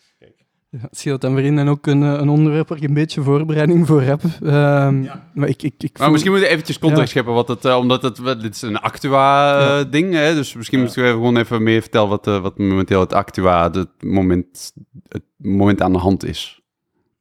Ja, 0.70 0.88
Schild 0.90 1.24
en 1.24 1.34
Vrienden 1.36 1.68
ook 1.68 1.86
een, 1.86 2.02
eh, 2.02 2.08
een 2.12 2.28
onderwerp 2.28 2.68
waar 2.68 2.78
ik 2.78 2.84
een 2.84 2.94
beetje 2.94 3.22
voorbereiding 3.22 3.86
voor 3.86 4.02
heb. 4.02 4.20
Ehm, 4.42 5.04
Maar 5.34 5.48
ik, 5.48 5.62
ik, 5.62 5.74
ik 5.78 5.98
Maar 5.98 6.10
misschien 6.10 6.30
moeten 6.32 6.48
we 6.48 6.54
eventjes 6.54 6.78
context 6.78 7.04
Ja. 7.04 7.10
scheppen, 7.10 7.34
wat 7.34 7.48
het, 7.48 7.64
eh, 7.64 7.76
omdat 7.76 8.02
het, 8.02 8.16
dit 8.40 8.54
is 8.54 8.62
een 8.62 8.76
Actua-ding, 8.78 10.12
hè, 10.14 10.34
dus 10.34 10.54
misschien 10.54 10.78
Ja. 10.78 10.84
moeten 10.84 11.02
we 11.02 11.08
gewoon 11.10 11.36
even 11.36 11.62
meer 11.62 11.80
vertellen 11.80 12.08
wat, 12.08 12.26
eh, 12.26 12.40
wat 12.40 12.58
momenteel 12.58 13.00
het 13.00 13.12
Actua, 13.12 13.70
het 13.70 13.88
moment, 14.04 14.72
het 15.08 15.22
moment 15.36 15.82
aan 15.82 15.92
de 15.92 15.98
hand 15.98 16.24
is. 16.24 16.61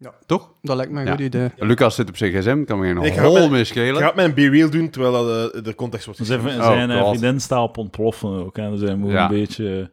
Ja. 0.03 0.13
Toch? 0.25 0.53
Dat 0.61 0.75
lijkt 0.75 0.91
me 0.91 0.99
een 0.99 1.05
Ja. 1.05 1.11
goed 1.11 1.19
idee. 1.21 1.49
Lucas 1.57 1.95
zit 1.95 2.09
op 2.09 2.17
zijn 2.17 2.31
gsm, 2.31 2.63
kan 2.63 2.79
me 2.79 2.85
geen 2.93 3.03
Ik 3.03 3.13
ga 3.13 3.23
hol 3.25 3.49
mee 3.49 3.59
Ik 3.59 3.65
schelen. 3.65 4.01
ga 4.01 4.05
het 4.05 4.15
met 4.15 4.25
een 4.25 4.33
be-real 4.33 4.69
doen, 4.69 4.89
terwijl 4.89 5.13
dat, 5.13 5.53
eh, 5.53 5.63
de 5.63 5.75
context 5.75 6.05
wordt 6.05 6.25
Zijn, 6.25 6.39
geschreven. 6.39 6.63
zijn 6.65 6.89
Oh, 6.89 6.95
uh, 6.95 7.01
God. 7.01 7.17
vriendin 7.17 7.41
staat 7.41 7.63
op 7.63 7.77
ontploffen 7.77 8.29
ook. 8.29 8.57
Hè. 8.57 8.69
Dus 8.71 8.81
hij 8.81 8.95
moet 8.95 9.11
Ja. 9.11 9.23
een 9.23 9.29
beetje... 9.39 9.91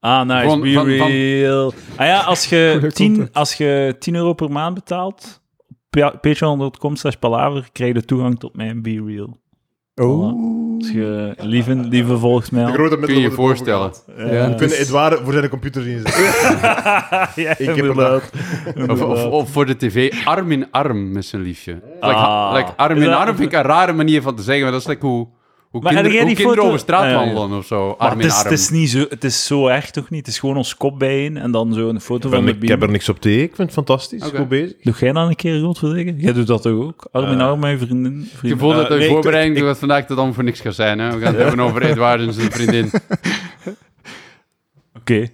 Ah, 0.00 0.26
nice. 0.26 0.46
Van- 0.48 0.60
Be 0.60 0.72
van- 0.72 0.96
van- 0.96 1.08
real. 1.08 1.72
Ah 1.96 2.06
ja, 2.06 2.20
als 2.20 2.46
je, 2.46 2.70
Goeie 2.78 2.92
10, 2.92 3.12
content. 3.14 3.34
als 3.36 3.54
je 3.54 3.96
10 3.98 4.14
euro 4.14 4.32
per 4.32 4.50
maand 4.50 4.74
betaalt, 4.74 5.40
pa- 5.90 6.16
patreon.com 6.20 6.96
slash 6.96 7.14
palaver, 7.14 7.68
krijg 7.72 7.94
je 7.94 8.04
toegang 8.04 8.38
tot 8.38 8.56
mijn 8.56 8.82
Be 8.82 9.02
Real. 9.06 9.38
Oh. 9.94 10.69
Als 10.80 10.90
je 10.90 11.34
lieve, 11.38 11.74
lieve 11.74 12.18
volgt 12.18 12.52
mij 12.52 12.60
De 12.64 12.68
al. 12.68 12.74
grote 12.74 12.96
Kun 12.98 13.14
je 13.14 13.20
je 13.20 13.30
voorstellen? 13.30 13.92
Ja, 14.16 14.24
Ja, 14.24 14.30
We 14.30 14.54
kunnen 14.54 14.58
Dus- 14.58 14.78
Edouard 14.78 15.20
voor 15.24 15.32
zijn 15.32 15.48
computer 15.48 15.82
zien 15.82 15.96
zitten. 15.98 16.22
ja, 17.44 17.54
per 17.54 17.60
inderdaad. 17.60 18.22
Of, 18.66 18.74
Inderdaad. 18.74 19.00
of, 19.06 19.24
of 19.24 19.50
voor 19.50 19.66
de 19.66 19.76
tv, 19.76 20.12
arm 20.24 20.52
in 20.52 20.66
arm 20.70 21.12
met 21.12 21.24
zijn 21.24 21.42
liefje. 21.42 21.72
Like, 22.00 22.14
Ah. 22.14 22.54
like 22.56 22.72
arm 22.76 22.96
in 23.02 23.08
arm 23.12 23.36
vind 23.36 23.52
ik 23.52 23.58
een 23.58 23.64
rare 23.64 23.92
manier 23.92 24.22
van 24.22 24.34
te 24.36 24.42
zeggen, 24.42 24.62
maar 24.62 24.72
dat 24.72 24.80
is 24.80 24.86
like 24.86 25.06
hoe, 25.06 25.28
hoe, 25.70 25.80
Maar 25.82 25.92
kinder- 25.94 26.10
hoe 26.12 26.24
die 26.26 26.34
kinderen 26.34 26.54
foto- 26.56 26.66
over 26.68 26.78
straat 26.80 27.02
Ah, 27.04 27.10
ja, 27.10 27.22
ja. 27.22 27.32
wandelen 27.32 27.58
of 27.58 27.66
zo. 27.66 27.90
Arm 27.98 28.10
het 28.12 28.20
in 28.20 28.26
is, 28.26 28.34
arm. 28.34 28.42
het, 28.50 28.58
is 28.58 28.70
niet 28.70 28.90
zo, 28.90 29.06
het 29.08 29.24
is 29.24 29.46
zo 29.46 29.66
erg 29.66 29.90
toch 29.90 30.10
niet? 30.10 30.20
Het 30.26 30.28
is 30.28 30.38
gewoon 30.38 30.56
ons 30.56 30.76
kop 30.76 30.98
bijeen 30.98 31.36
en 31.36 31.50
dan 31.50 31.72
zo 31.74 31.88
een 31.88 32.00
foto 32.00 32.28
Ik, 32.28 32.34
van 32.34 32.44
de 32.44 32.56
ik 32.60 32.68
heb 32.68 32.82
er 32.82 32.90
niks 32.90 33.08
op 33.08 33.20
tegen. 33.20 33.42
Ik 33.42 33.54
vind 33.54 33.58
het 33.58 33.72
fantastisch. 33.72 34.26
Oké. 34.26 34.36
Goed 34.36 34.48
bezig. 34.48 34.76
Doe 34.82 34.94
jij 35.00 35.12
dan 35.12 35.28
een 35.28 35.34
keer 35.36 35.60
goed 35.64 35.78
verdedigen? 35.78 36.20
Jij 36.20 36.32
doet 36.32 36.46
dat 36.46 36.62
toch 36.62 36.72
ook? 36.84 37.08
Arm 37.12 37.32
in 37.32 37.40
Eh, 37.40 37.46
arm 37.48 37.66
je 37.66 37.78
vriendin. 37.78 38.20
Ik 38.32 38.38
vriendin. 38.38 38.58
voel 38.60 38.72
dat 38.74 38.88
de 38.88 38.94
nee, 38.94 39.06
ik- 39.06 39.12
voorbereiding 39.12 39.56
ik- 39.56 39.62
dat 39.64 39.78
vandaag 39.78 40.06
tot 40.06 40.16
dan 40.16 40.34
voor 40.34 40.44
niks 40.44 40.60
gaat 40.60 40.74
zijn. 40.74 40.98
Hè? 40.98 41.06
We 41.18 41.24
gaan 41.24 41.34
het 41.34 41.42
hebben 41.42 41.60
over 41.60 41.82
Edouard 41.82 42.20
en 42.20 42.32
zijn 42.32 42.50
vriendin. 42.52 42.90
Oké. 45.00 45.28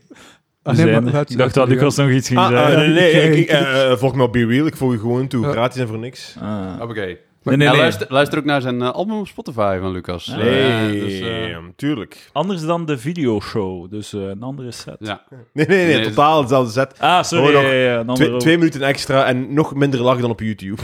Ah, 0.63 0.75
We 0.77 0.83
nee, 0.83 0.91
zijn 0.93 1.05
maar 1.05 1.13
laat- 1.13 1.31
ik 1.31 1.37
dacht 1.39 1.55
dat 1.55 1.69
u 1.69 1.71
Lucas 1.71 1.97
nog 1.97 2.11
iets 2.11 2.29
ging 2.29 2.41
Ah, 2.41 2.49
zeggen. 2.49 2.85
eh, 2.85 2.93
nee, 2.93 3.11
ik- 3.11 3.23
ik, 3.23 3.35
ik- 3.35 3.39
ik, 3.39 3.49
eh, 3.51 3.93
volg 3.97 4.15
me 4.15 4.23
op 4.23 4.33
Be 4.33 4.47
Real. 4.47 4.67
Ik 4.67 4.77
volg 4.77 4.93
je 4.93 4.99
gewoon 4.99 5.27
toe. 5.29 5.45
Gratis 5.51 5.81
en 5.81 5.89
voor 5.89 5.99
niks. 5.99 6.37
Ah. 6.41 6.81
Oké. 6.81 7.17
Nee, 7.47 7.57
nee, 7.57 7.77
luister, 7.77 8.07
luister 8.09 8.39
ook 8.39 8.45
naar 8.45 8.61
zijn 8.61 8.83
eh, 8.83 8.91
album 8.91 9.19
op 9.19 9.27
Spotify 9.27 9.79
van 9.81 9.93
Lucas. 9.93 10.25
Ja. 10.25 10.37
Nee, 10.37 11.01
dus, 11.01 11.21
eh, 11.21 11.57
tuurlijk. 11.77 12.31
Anders 12.33 12.63
dan 12.63 12.87
de 12.87 12.99
videoshow, 12.99 13.91
dus 13.91 14.13
eh, 14.13 14.21
een 14.21 14.43
andere 14.43 14.71
set. 14.71 14.97
ja. 14.99 15.23
Nee, 15.53 15.67
nee, 15.67 15.87
nee. 15.87 15.97
Nee, 15.97 16.09
totaal 16.09 16.41
hetzelfde 16.41 16.73
set. 16.73 16.99
Ah, 16.99 17.23
sorry. 17.23 18.39
Twee, 18.39 18.59
minuten 18.59 18.83
extra 18.83 19.25
en 19.25 19.55
nog 19.55 19.75
minder 19.75 20.01
lach 20.01 20.21
dan 20.21 20.31
op 20.31 20.41
YouTube. 20.41 20.83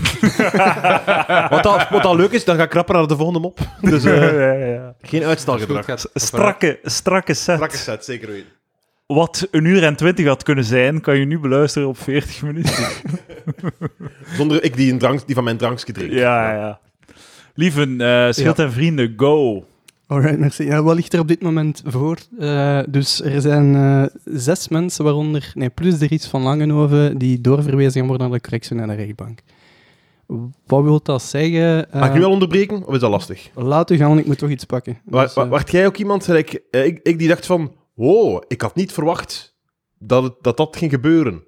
wat, 1.50 1.66
al, 1.66 1.80
wat 1.90 2.04
al 2.04 2.16
leuk 2.16 2.30
is, 2.30 2.44
dan 2.44 2.56
ga 2.56 2.62
ik 2.62 2.70
krapper 2.70 2.94
naar 2.94 3.06
de 3.06 3.16
volgende 3.16 3.40
mop. 3.40 3.58
Dus 3.80 4.04
eh, 4.04 4.32
Ja, 4.32 4.52
ja, 4.52 4.66
ja. 4.66 4.94
geen 5.02 5.24
uitstelgedrag. 5.24 5.84
Strakke, 6.14 6.78
strakke 6.82 7.34
set. 7.34 7.54
Strakke 7.54 7.76
set, 7.76 8.04
zeker 8.04 8.28
weten. 8.28 8.48
Wat 9.14 9.48
een 9.50 9.64
uur 9.64 9.84
en 9.84 9.96
twintig 9.96 10.26
had 10.26 10.42
kunnen 10.42 10.64
zijn, 10.64 11.00
kan 11.00 11.18
je 11.18 11.24
nu 11.24 11.38
beluisteren 11.38 11.88
op 11.88 11.98
40 11.98 12.42
minuten. 12.42 12.84
Zonder 14.36 14.64
ik 14.64 14.76
die, 14.76 14.92
een 14.92 14.98
drank, 14.98 15.26
die 15.26 15.34
van 15.34 15.44
mijn 15.44 15.56
drankje 15.56 15.92
drink. 15.92 16.12
ja, 16.12 16.52
ja. 16.54 16.80
Lieven, 17.54 18.00
eh 18.00 18.30
schild 18.30 18.58
en 18.58 18.72
vrienden, 18.72 19.14
go. 19.16 19.64
Alright, 20.06 20.38
merci. 20.38 20.64
Ja, 20.64 20.82
wat 20.82 20.94
ligt 20.94 21.12
er 21.12 21.20
op 21.20 21.28
dit 21.28 21.42
moment 21.42 21.82
voor? 21.86 22.18
Eh, 22.38 22.80
dus 22.88 23.22
er 23.22 23.40
zijn 23.40 23.74
eh, 23.74 24.04
zes 24.24 24.68
mensen, 24.68 25.04
waaronder, 25.04 25.52
nee, 25.54 25.70
plus 25.70 25.98
de 25.98 26.06
Ries 26.06 26.26
van 26.26 26.42
Langenhoven, 26.42 27.18
die 27.18 27.40
doorverwezen 27.40 27.92
gaan 27.92 28.06
worden 28.06 28.28
naar 28.28 28.36
de 28.36 28.44
correctionele 28.44 28.94
rechtbank. 28.94 29.38
Wat 30.66 30.82
wil 30.82 31.00
dat 31.02 31.22
zeggen? 31.22 31.86
Mag 31.92 32.08
ik 32.08 32.14
nu 32.14 32.20
wel 32.20 32.30
onderbreken, 32.30 32.86
of 32.86 32.94
is 32.94 33.00
dat 33.00 33.10
lastig? 33.10 33.50
Laat 33.54 33.90
u 33.90 33.96
gaan, 33.96 34.08
want 34.08 34.20
ik 34.20 34.26
moet 34.26 34.38
toch 34.38 34.50
iets 34.50 34.64
pakken. 34.64 34.98
Dus, 35.04 35.34
jij 35.66 35.86
ook 35.86 35.96
iemand, 35.96 36.28
eh, 36.28 36.38
ik, 36.70 37.00
ik 37.02 37.18
die 37.18 37.28
dacht 37.28 37.46
van, 37.46 37.72
wow, 38.06 38.42
ik 38.48 38.60
had 38.60 38.74
niet 38.74 38.92
verwacht 38.92 39.56
dat 39.98 40.22
het, 40.22 40.34
dat, 40.40 40.56
dat 40.56 40.76
ging 40.76 40.90
gebeuren. 40.90 41.44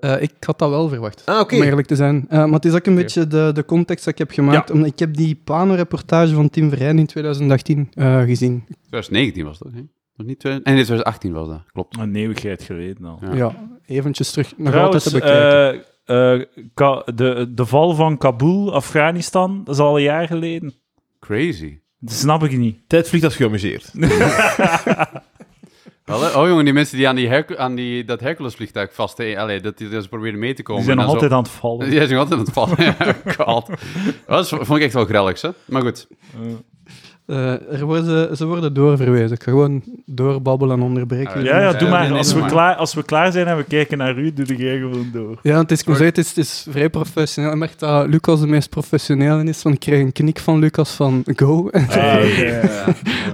Eh, 0.00 0.22
ik 0.22 0.32
had 0.40 0.58
dat 0.58 0.70
wel 0.70 0.88
verwacht, 0.88 1.22
Ah, 1.26 1.40
om 1.52 1.62
eerlijk 1.62 1.86
te 1.86 1.96
zijn. 1.96 2.26
Eh, 2.28 2.38
maar 2.38 2.52
het 2.52 2.64
is 2.64 2.72
ook 2.74 2.86
een 2.86 2.94
beetje 2.94 3.26
de, 3.26 3.50
de 3.54 3.64
context 3.64 4.04
dat 4.04 4.12
ik 4.12 4.18
heb 4.18 4.30
gemaakt. 4.30 4.68
Ja. 4.68 4.74
Omdat 4.74 4.90
ik 4.90 4.98
heb 4.98 5.14
die 5.14 5.40
Pano-reportage 5.44 6.34
van 6.34 6.50
Tim 6.50 6.68
Verheyen 6.68 6.98
in 6.98 7.06
2018 7.06 7.88
eh, 7.94 8.22
gezien. 8.22 8.64
2019 8.66 9.44
was 9.44 9.58
dat, 9.58 9.72
hè? 9.72 9.80
Was 10.16 10.26
niet 10.26 10.38
20... 10.38 10.64
Nee, 10.64 10.74
2018 10.74 11.32
was 11.32 11.48
dat, 11.48 11.62
klopt. 11.72 11.98
Een 11.98 12.16
eeuwigheid 12.16 12.62
geleden 12.62 13.04
al. 13.04 13.18
Ja. 13.22 13.34
Ja, 13.34 13.68
eventjes 13.86 14.30
terug. 14.30 14.56
Nog 14.56 14.68
Trouwens, 14.70 15.04
altijd 15.04 15.24
te 15.24 15.30
bekijken. 15.30 15.84
eh, 16.04 16.34
eh, 16.40 16.46
Ka- 16.74 17.02
de, 17.14 17.50
de 17.54 17.66
val 17.66 17.94
van 17.94 18.18
Kabul, 18.18 18.74
Afghanistan, 18.74 19.60
dat 19.64 19.74
is 19.74 19.80
al 19.80 19.96
een 19.96 20.02
jaar 20.02 20.26
geleden. 20.26 20.74
Crazy. 21.20 21.78
Dat 22.04 22.14
snap 22.14 22.44
ik 22.44 22.56
niet. 22.58 22.78
Tijd 22.86 23.08
vliegt 23.08 23.24
als 23.24 23.36
geamuseerd. 23.36 23.90
Oh 26.06 26.48
jongen, 26.48 26.64
die 26.64 26.72
mensen 26.74 26.96
die 26.96 27.08
aan, 27.08 27.14
die 27.16 27.28
Hercu- 27.28 27.56
aan 27.58 27.74
die, 27.74 28.04
dat 28.04 28.20
Hercules-vliegtuig 28.20 28.94
vast... 28.94 29.16
Hey, 29.18 29.38
allee, 29.38 29.60
dat 29.60 29.78
die 29.78 29.88
dat 29.88 30.02
ze 30.02 30.08
proberen 30.08 30.38
mee 30.38 30.54
te 30.54 30.62
komen. 30.62 30.84
Die 30.84 30.92
zijn 30.94 31.04
nog 31.06 31.14
altijd 31.14 31.30
zo- 31.30 31.36
aan 31.36 31.42
het 31.42 31.52
vallen. 31.52 31.86
Die 31.90 31.98
zijn 31.98 32.10
nog 32.10 32.18
altijd 32.18 32.38
aan 32.38 32.44
het 32.44 32.54
vallen. 32.54 32.94
ja, 32.98 33.16
God. 33.44 33.66
Dat 34.26 34.48
vond 34.48 34.70
ik 34.78 34.82
echt 34.82 34.92
wel 34.94 35.04
grellig, 35.04 35.40
hè? 35.40 35.48
Maar 35.64 35.82
goed. 35.82 36.06
Eh, 37.26 37.72
er 37.72 37.84
worden, 37.84 38.36
ze 38.36 38.46
worden 38.46 38.74
doorverwezen. 38.74 39.32
Ik 39.36 39.42
ga 39.42 39.50
gewoon 39.50 39.82
doorbabbelen 40.06 40.76
en 40.76 40.82
onderbreken. 40.82 41.34
Ah, 41.34 41.42
Ja, 41.42 41.58
ja, 41.58 41.70
Ja, 41.70 41.78
doe 41.78 41.88
maar. 41.88 42.12
Als 42.12 42.32
we, 42.34 42.44
klaar, 42.44 42.74
als 42.74 42.94
we 42.94 43.02
klaar 43.02 43.32
zijn 43.32 43.46
en 43.46 43.56
we 43.56 43.64
kijken 43.64 43.98
naar 43.98 44.18
u, 44.18 44.32
doe 44.32 44.56
jij 44.56 44.78
gewoon 44.78 45.08
door. 45.12 45.38
Ja, 45.42 45.58
het 45.58 45.70
is, 45.70 45.84
het 45.84 46.18
is, 46.18 46.28
het 46.28 46.36
is 46.36 46.66
vrij 46.70 46.90
professioneel. 46.90 47.50
Ik 47.50 47.56
merk 47.56 47.78
dat 47.78 48.06
Lucas 48.06 48.40
de 48.40 48.46
meest 48.46 48.70
professionele 48.70 49.44
is, 49.44 49.62
want 49.62 49.74
ik 49.74 49.80
kreeg 49.80 50.00
een 50.00 50.12
knik 50.12 50.38
van 50.38 50.58
Lucas 50.58 50.90
van 50.90 51.22
go. 51.36 51.70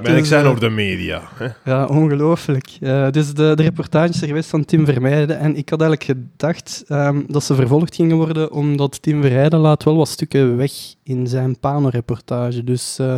Ben 0.02 0.16
ik 0.16 0.24
zijn 0.24 0.44
over 0.46 0.60
de 0.60 0.70
media. 0.70 1.22
Hè? 1.34 1.46
ja, 1.64 1.86
ongelooflijk. 1.86 2.68
Eh, 2.80 3.10
dus 3.10 3.34
de, 3.34 3.52
de 3.56 3.62
reportage 3.62 4.08
is 4.12 4.20
er 4.20 4.26
geweest 4.26 4.50
van 4.50 4.64
Tim 4.64 4.84
Vermeijden 4.84 5.38
en 5.38 5.56
ik 5.56 5.68
had 5.68 5.80
eigenlijk 5.80 6.20
gedacht 6.20 6.84
ehm, 6.88 7.20
dat 7.26 7.44
ze 7.44 7.54
vervolgd 7.54 7.94
gingen 7.94 8.16
worden, 8.16 8.52
omdat 8.52 9.02
Tim 9.02 9.20
Vermeijden 9.22 9.58
laat 9.58 9.84
wel 9.84 9.96
wat 9.96 10.08
stukken 10.08 10.56
weg 10.56 10.72
in 11.02 11.26
zijn 11.26 11.58
Pano-reportage. 11.58 12.64
Dus 12.64 12.98
eh 12.98 13.16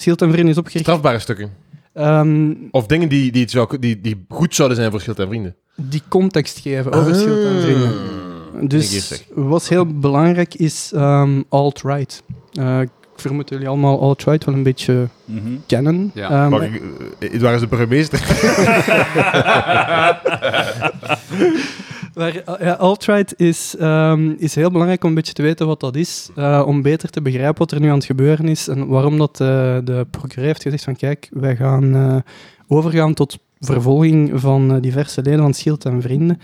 Schild 0.00 0.22
en 0.22 0.30
Vrienden 0.30 0.50
is 0.52 0.58
opgericht. 0.58 0.84
Strafbare 0.84 1.18
stukken. 1.18 1.50
Ehm, 1.94 2.52
Of 2.70 2.86
dingen 2.86 3.08
die, 3.08 3.32
die, 3.32 3.42
het 3.42 3.50
zou, 3.50 3.78
die, 3.78 4.00
die 4.00 4.24
goed 4.28 4.54
zouden 4.54 4.76
zijn 4.76 4.90
voor 4.90 5.00
Schild 5.00 5.18
en 5.18 5.28
Vrienden. 5.28 5.56
die 5.76 6.02
context 6.08 6.58
geven 6.58 6.92
over 6.92 7.14
Schild 7.14 7.44
en 7.44 7.60
Vrienden. 7.62 7.88
Ah. 7.90 8.68
Dus 8.68 9.22
wat 9.34 9.68
heel 9.68 9.86
belangrijk 9.98 10.54
is 10.54 10.90
ehm, 10.94 11.42
alt-right. 11.48 12.22
Eh, 12.52 12.80
ik 12.80 12.88
vermoed 13.16 13.42
dat 13.42 13.50
jullie 13.50 13.68
allemaal 13.68 14.00
alt-right 14.00 14.44
wel 14.44 14.54
een 14.54 14.62
beetje 14.62 15.08
Mhm. 15.24 15.48
kennen. 15.66 16.10
Ja. 16.14 16.30
Ehm, 16.30 16.50
Maar 16.50 16.62
ik, 16.62 16.82
eh, 17.18 17.40
waar 17.40 17.54
is 17.54 17.60
de 17.60 17.66
burgemeester? 17.66 18.18
Maar 22.14 22.62
ja, 22.64 22.72
alt-right 22.72 23.34
is, 23.36 23.76
ehm, 23.78 24.30
is 24.38 24.54
heel 24.54 24.70
belangrijk 24.70 25.02
om 25.02 25.08
een 25.08 25.14
beetje 25.14 25.32
te 25.32 25.42
weten 25.42 25.66
wat 25.66 25.80
dat 25.80 25.96
is, 25.96 26.30
eh, 26.36 26.62
om 26.66 26.82
beter 26.82 27.10
te 27.10 27.22
begrijpen 27.22 27.58
wat 27.58 27.70
er 27.70 27.80
nu 27.80 27.88
aan 27.88 27.94
het 27.94 28.04
gebeuren 28.04 28.48
is 28.48 28.68
en 28.68 28.86
waarom 28.86 29.18
dat 29.18 29.40
eh, 29.40 29.46
de 29.84 30.06
procureur 30.10 30.46
heeft 30.46 30.62
gezegd 30.62 30.84
van 30.84 30.96
kijk, 30.96 31.28
wij 31.32 31.56
gaan 31.56 31.94
eh, 31.94 32.16
overgaan 32.68 33.14
tot 33.14 33.38
vervolging 33.58 34.40
van 34.40 34.80
diverse 34.80 35.22
leden 35.22 35.40
van 35.40 35.54
Schild 35.54 35.84
en 35.84 36.02
Vrienden. 36.02 36.40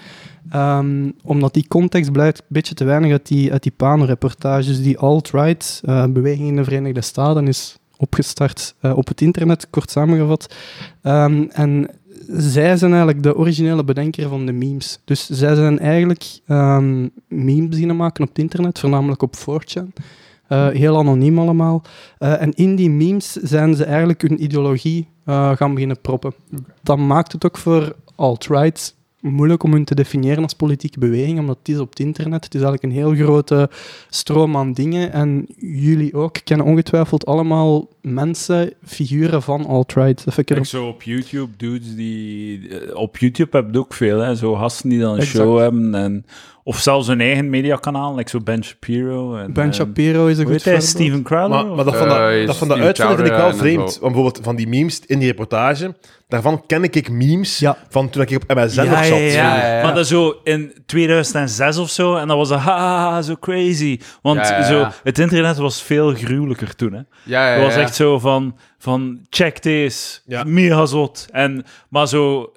Ehm, 0.50 1.10
omdat 1.22 1.54
die 1.54 1.68
context 1.68 2.12
blijft 2.12 2.38
een 2.38 2.44
beetje 2.48 2.74
te 2.74 2.84
weinig 2.84 3.12
uit 3.12 3.26
die, 3.26 3.52
uit 3.52 3.62
die 3.62 3.72
Pano-reportage. 3.76 4.80
Die 4.80 4.98
alt-right 4.98 5.82
beweging 6.08 6.48
in 6.48 6.56
de 6.56 6.64
Verenigde 6.64 7.00
Staten 7.00 7.48
is 7.48 7.78
opgestart 7.96 8.74
op 8.94 9.08
het 9.08 9.20
internet, 9.20 9.70
kort 9.70 9.90
samengevat. 9.90 10.54
Ehm, 11.02 11.44
en 11.50 11.90
zij 12.28 12.76
zijn 12.76 12.90
eigenlijk 12.90 13.22
de 13.22 13.36
originele 13.36 13.84
bedenker 13.84 14.28
van 14.28 14.46
de 14.46 14.52
memes. 14.52 15.00
Dus 15.04 15.26
zij 15.26 15.54
zijn 15.54 15.78
eigenlijk 15.78 16.24
ehm, 16.46 17.08
memes 17.28 17.68
beginnen 17.68 17.96
maken 17.96 18.22
op 18.22 18.28
het 18.28 18.38
internet, 18.38 18.78
voornamelijk 18.78 19.22
op 19.22 19.36
4chan. 19.36 19.92
Eh, 20.48 20.68
heel 20.68 20.98
anoniem 20.98 21.38
allemaal. 21.38 21.82
Eh, 22.18 22.42
en 22.42 22.52
in 22.52 22.76
die 22.76 22.90
memes 22.90 23.32
zijn 23.32 23.74
ze 23.74 23.84
eigenlijk 23.84 24.22
hun 24.22 24.42
ideologie 24.42 25.08
eh, 25.24 25.56
gaan 25.56 25.72
beginnen 25.72 26.00
proppen. 26.00 26.34
Dat 26.82 26.98
maakt 26.98 27.32
het 27.32 27.46
ook 27.46 27.58
voor 27.58 27.96
alt-right 28.14 28.94
moeilijk 29.32 29.62
om 29.62 29.72
hun 29.72 29.84
te 29.84 29.94
definiëren 29.94 30.42
als 30.42 30.52
politieke 30.54 30.98
beweging, 30.98 31.38
omdat 31.38 31.58
het 31.58 31.68
is 31.68 31.78
op 31.78 31.90
het 31.90 32.00
internet. 32.00 32.44
Het 32.44 32.54
is 32.54 32.60
eigenlijk 32.62 32.82
een 32.82 33.00
heel 33.00 33.14
grote 33.24 33.70
stroom 34.08 34.56
aan 34.56 34.72
dingen. 34.72 35.12
En 35.12 35.46
jullie 35.56 36.14
ook 36.14 36.36
kennen 36.44 36.66
ongetwijfeld 36.66 37.26
allemaal 37.26 37.88
mensen, 38.02 38.72
figuren 38.84 39.42
van 39.42 39.66
alt-right. 39.66 40.24
Ik 40.36 40.50
er 40.50 40.66
zo 40.66 40.86
op 40.86 41.02
YouTube, 41.02 41.52
dudes 41.56 41.94
die... 41.94 42.68
eh, 42.68 42.96
Op 42.96 43.16
YouTube 43.16 43.56
heb 43.56 43.68
je 43.72 43.78
ook 43.78 43.94
veel, 43.94 44.18
hè. 44.18 44.34
Zo 44.34 44.54
gasten 44.54 44.88
die 44.90 44.98
dan 45.00 45.12
een 45.12 45.18
Exact. 45.20 45.36
show 45.36 45.58
hebben. 45.58 45.94
En, 45.94 46.26
of 46.68 46.78
zelfs 46.78 47.08
een 47.08 47.20
eigen 47.20 47.50
mediakanaal, 47.50 48.14
like 48.14 48.30
zo 48.30 48.40
Ben 48.40 48.64
Shapiro. 48.64 49.36
En, 49.36 49.52
Ben 49.52 49.66
eh, 49.68 49.72
Shapiro 49.72 50.26
is 50.26 50.38
een 50.38 50.46
goed 50.46 50.62
voorbeeld. 50.62 50.84
Steven 50.84 51.22
Crowder? 51.22 51.48
maar, 51.48 51.66
maar 51.66 51.84
dat 51.84 51.96
van, 51.96 52.08
dat, 52.08 52.18
Eh, 52.30 52.46
dat 52.46 52.56
van 52.56 52.68
de 52.68 52.74
uitzending 52.74 53.18
vind 53.18 53.30
ik 53.30 53.36
wel 53.36 53.54
vreemd. 53.54 53.78
Want 53.78 54.00
bijvoorbeeld 54.00 54.40
van 54.42 54.56
die 54.56 54.68
memes 54.68 55.00
in 55.06 55.18
die 55.18 55.28
reportage, 55.28 55.94
daarvan 56.28 56.66
ken 56.66 56.82
ik 56.84 57.10
memes 57.10 57.58
Ja. 57.58 57.76
van 57.88 58.10
toen 58.10 58.22
ik 58.22 58.30
op 58.30 58.54
MSN 58.56 58.82
ja, 58.82 58.90
nog 58.90 59.04
zat. 59.04 59.18
ja, 59.18 59.24
ja. 59.24 59.32
Ja, 59.32 59.56
ja, 59.66 59.76
ja. 59.76 59.82
Maar 59.82 59.94
dat 59.94 60.06
zo 60.06 60.40
in 60.44 60.72
2006 60.86 61.76
of 61.76 61.90
zo, 61.90 62.14
en 62.16 62.28
dat 62.28 62.36
was 62.36 62.50
een 62.50 62.58
haha, 62.58 63.22
zo 63.22 63.34
crazy. 63.40 64.00
Want 64.22 64.38
Ja, 64.38 64.48
ja, 64.50 64.56
ja. 64.58 64.64
Zo, 64.64 64.88
het 65.02 65.18
internet 65.18 65.56
was 65.56 65.82
veel 65.82 66.14
gruwelijker 66.14 66.76
toen, 66.76 66.92
hè. 66.92 67.00
Ja, 67.22 67.48
ja, 67.48 67.52
Het 67.54 67.62
was 67.62 67.74
echt 67.82 67.94
zo 67.94 68.18
van, 68.18 68.56
van 68.78 69.20
check 69.30 69.62
deze, 69.62 70.18
Ja. 70.24 70.44
mega 70.44 70.86
zot. 70.86 71.26
En, 71.30 71.64
maar 71.88 72.08
zo... 72.08 72.52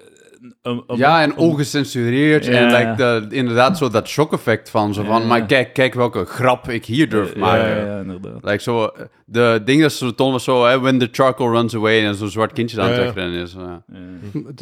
een- 0.62 0.82
een- 0.86 0.96
Ja, 0.96 1.22
en 1.22 1.30
een- 1.30 1.36
ongecensureerd. 1.36 2.44
Ja. 2.44 2.52
En 2.52 2.66
like 2.66 2.94
de, 3.28 3.36
inderdaad 3.36 3.78
zo 3.78 3.88
dat 3.88 4.08
shock-effect 4.08 4.70
van 4.70 4.94
zo 4.94 5.02
van... 5.04 5.20
Ja. 5.20 5.26
Maar 5.26 5.46
kijk, 5.46 5.72
kijk 5.72 5.94
welke 5.94 6.24
grap 6.24 6.68
ik 6.68 6.84
hier 6.84 7.08
durf 7.08 7.36
maken. 7.36 7.68
Ja, 7.68 7.84
ja, 7.84 8.00
inderdaad. 8.00 8.44
Like 8.44 8.62
zo, 8.62 8.90
de 9.24 9.60
ding 9.64 9.82
dat 9.82 9.92
ze 9.92 9.98
zo 10.04 10.14
tonen 10.14 10.32
was 10.32 10.44
zo... 10.44 10.64
Hè, 10.64 10.80
when 10.80 10.98
the 10.98 11.08
charcoal 11.12 11.50
runs 11.52 11.74
away 11.74 12.04
en 12.04 12.14
zo'n 12.14 12.28
zwart 12.28 12.52
kindje 12.52 12.80
aan 12.80 12.88
het 12.90 12.96
wegrennen 12.96 13.40
is. 13.42 13.52
ja. 13.52 13.82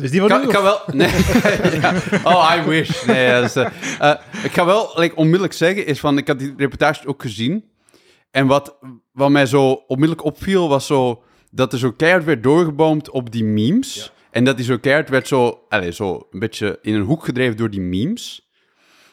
Is 0.03 0.11
die 0.11 0.21
u? 0.21 0.25
ik 0.25 0.49
kan 0.49 0.63
wel... 0.63 0.81
Nee. 0.93 1.11
Ja. 1.81 1.93
Oh, 2.25 2.55
I 2.57 2.69
wish. 2.69 3.05
Nee, 3.05 3.43
is, 3.43 3.57
eh, 3.57 3.67
eh, 3.99 4.15
ik 4.45 4.53
ga 4.53 4.65
wel 4.65 4.91
like, 4.95 5.17
onmiddellijk 5.17 5.53
zeggen, 5.53 5.87
is 5.87 6.01
van... 6.01 6.19
Ik 6.19 6.29
had 6.29 6.39
die 6.39 6.55
reportage 6.57 7.07
ook 7.07 7.23
gezien. 7.23 7.65
En 8.31 8.47
wat, 8.47 8.77
wat 9.13 9.31
mij 9.31 9.47
zo 9.47 9.71
onmiddellijk 9.87 10.27
opviel, 10.27 10.69
was 10.69 10.87
zo... 10.87 11.23
Dat 11.51 11.73
er 11.73 11.79
zo 11.79 11.91
keihard 11.93 12.25
werd 12.25 12.43
doorgeboomd 12.43 13.11
op 13.11 13.33
die 13.33 13.45
memes. 13.45 14.13
En 14.31 14.45
dat 14.45 14.57
die 14.57 14.67
zo 14.67 14.79
keihard 14.79 15.09
werd 15.09 15.29
zo... 15.29 15.65
Allez, 15.69 15.97
zo 15.97 16.27
een 16.31 16.39
beetje 16.39 16.79
in 16.83 16.95
een 16.95 17.03
hoek 17.03 17.25
gedreven 17.25 17.57
door 17.57 17.71
die 17.71 17.81
memes. 17.81 18.51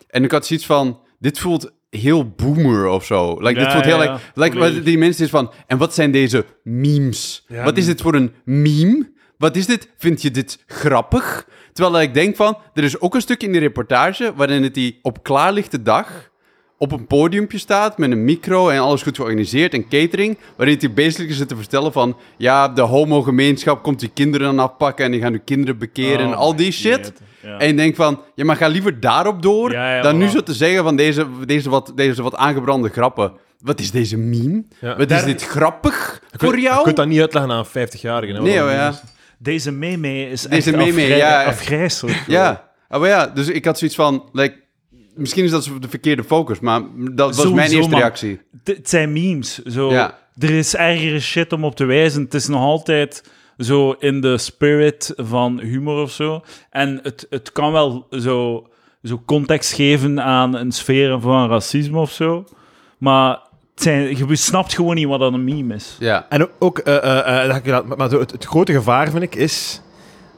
En 0.08 0.24
ik 0.24 0.32
had 0.32 0.46
zoiets 0.46 0.66
van... 0.66 1.00
Dit 1.20 1.40
voelt 1.40 1.72
heel 1.90 2.30
boomer 2.30 2.88
of 2.88 3.06
zo. 3.06 3.42
Like, 3.42 3.60
dit 3.60 3.72
voelt 3.72 3.86
heel... 3.86 4.04
ja, 4.04 4.20
like, 4.34 4.58
ja. 4.58 4.66
like, 4.66 4.84
die 4.84 4.98
mensen 4.98 5.24
is 5.24 5.30
van... 5.30 5.52
En 5.68 5.78
wat 5.78 5.94
zijn 5.94 6.12
deze 6.12 6.46
memes? 6.64 7.46
Ja. 7.48 7.64
wat 7.64 7.78
is 7.78 7.86
dit 7.86 8.02
voor 8.02 8.16
een 8.16 8.34
meme? 8.44 9.14
Wat 9.38 9.56
is 9.56 9.66
dit? 9.66 9.90
Vind 9.98 10.22
je 10.22 10.32
dit 10.32 10.64
grappig? 10.68 11.48
Terwijl 11.74 12.02
ik 12.02 12.14
denk 12.14 12.36
van... 12.36 12.58
Er 12.74 12.84
is 12.84 13.00
ook 13.00 13.16
een 13.16 13.22
stuk 13.22 13.44
in 13.44 13.52
die 13.52 13.62
reportage... 13.62 14.34
waarin 14.36 14.64
het 14.64 14.74
die 14.74 15.00
op 15.02 15.24
klaarlichte 15.24 15.82
dag... 15.82 16.34
op 16.78 16.92
een 16.92 17.08
podiumpje 17.08 17.58
staat 17.58 17.98
met 17.98 18.12
een 18.12 18.24
micro 18.24 18.70
en 18.70 18.80
alles 18.80 19.02
goed 19.02 19.16
georganiseerd 19.16 19.74
en 19.74 19.88
catering, 19.88 20.38
waarin 20.58 20.78
hij 20.80 20.94
basically 20.94 21.34
zit 21.34 21.48
te 21.48 21.56
vertellen 21.56 21.92
van, 21.92 22.18
ja, 22.38 22.68
de 22.68 22.82
homogemeenschap 22.82 23.84
komt 23.84 24.00
die 24.00 24.12
kinderen 24.14 24.56
dan 24.56 24.60
afpakken 24.66 25.06
en 25.06 25.12
die 25.12 25.22
gaan 25.22 25.34
uw 25.34 25.40
kinderen 25.46 25.78
bekeren 25.78 26.20
en 26.20 26.32
Oh, 26.34 26.38
al 26.38 26.56
die 26.56 26.72
shit. 26.72 27.14
Ja. 27.42 27.58
En 27.58 27.68
je 27.68 27.74
denkt 27.74 27.98
van, 27.98 28.22
ja, 28.36 28.46
maar 28.46 28.56
ga 28.56 28.68
liever 28.68 29.00
daarop 29.00 29.42
door, 29.42 29.72
Ja, 29.72 29.96
ja, 29.96 30.02
dan 30.02 30.18
nu 30.18 30.28
zo 30.28 30.44
te 30.44 30.54
zeggen 30.54 30.84
van 30.84 30.96
deze, 30.96 31.28
deze, 31.46 31.70
wat, 31.70 31.92
deze 31.96 32.22
wat 32.24 32.36
aangebrande 32.36 32.90
grappen. 32.90 33.34
Wat 33.60 33.80
is 33.80 33.92
deze 33.92 34.18
meme? 34.18 34.64
Ja. 34.82 34.98
Wat 34.98 35.12
is 35.12 35.24
dit 35.24 35.44
grappig 35.46 36.22
voor 36.32 36.50
kunt- 36.50 36.62
Je 36.62 36.68
jou? 36.68 36.84
kunt 36.84 36.96
dat 36.96 37.08
niet 37.08 37.20
uitleggen 37.20 37.52
aan 37.52 37.58
een 37.74 37.88
50-jarige. 37.88 38.32
hè, 38.34 38.40
wat 38.40 38.48
Nee, 38.48 38.60
maar 38.60 38.74
ja. 38.74 38.90
is. 38.90 39.02
Deze 39.38 39.72
meme 39.72 40.30
is 40.30 40.42
Deze 40.42 40.56
echt 40.72 40.78
meme, 40.78 41.02
afgrij- 41.02 41.18
ja. 41.18 41.44
afgrijselijk. 41.46 42.24
Ja, 42.28 42.70
ah, 42.88 43.00
maar 43.00 43.10
ja, 43.10 43.28
dus 43.28 43.48
ik 43.48 43.66
had 43.66 43.78
zoiets 43.78 43.96
van, 43.98 44.30
like, 44.32 44.56
misschien 45.16 45.44
is 45.44 45.52
dat 45.52 45.70
de 45.80 45.90
verkeerde 45.90 46.24
focus, 46.24 46.60
maar 46.60 46.82
dat 47.12 47.36
was 47.36 47.52
mijn 47.52 47.72
eerste 47.72 47.90
man. 47.90 48.00
reactie. 48.00 48.40
Het- 48.64 48.78
Het 48.78 48.90
zijn 48.90 49.14
memes. 49.14 49.58
Zo. 49.64 49.92
Ja. 49.92 50.18
Er 50.38 50.50
is 50.50 50.76
ergere 50.76 51.20
shit 51.20 51.54
om 51.54 51.64
op 51.66 51.76
te 51.76 51.86
wijzen. 51.86 52.24
Het 52.24 52.34
is 52.34 52.48
nog 52.48 52.62
altijd 52.62 53.24
zo 53.58 53.92
in 53.92 54.22
de 54.22 54.38
spirit 54.38 55.14
van 55.16 55.60
humor 55.60 56.02
of 56.02 56.12
zo. 56.12 56.44
En 56.70 57.00
het, 57.04 57.28
het 57.30 57.52
kan 57.52 57.72
wel 57.72 58.08
zo, 58.10 58.68
zo 59.04 59.22
context 59.26 59.74
geven 59.74 60.22
aan 60.22 60.56
een 60.56 60.72
sfeer 60.72 61.20
van 61.22 61.50
racisme 61.50 62.00
of 62.00 62.12
zo. 62.12 62.46
Maar 62.98 63.30
het 63.74 63.84
zijn, 63.84 64.18
je 64.18 64.36
snapt 64.36 64.74
gewoon 64.74 64.96
niet 64.96 65.08
wat 65.08 65.20
dat 65.20 65.34
een 65.34 65.44
meme 65.44 65.74
is. 65.76 65.96
Ja, 66.00 66.26
En 66.30 66.50
ook, 66.60 66.78
eh, 66.80 66.96
eh, 66.96 67.20
eh, 67.20 67.26
dat 67.46 67.48
heb 67.54 67.66
ik 67.66 67.74
gedaan, 67.74 67.88
maar- 67.98 68.10
het, 68.12 68.32
het 68.32 68.46
grote 68.46 68.74
gevaar, 68.74 69.10
vind 69.12 69.24
ik, 69.24 69.36
is 69.36 69.82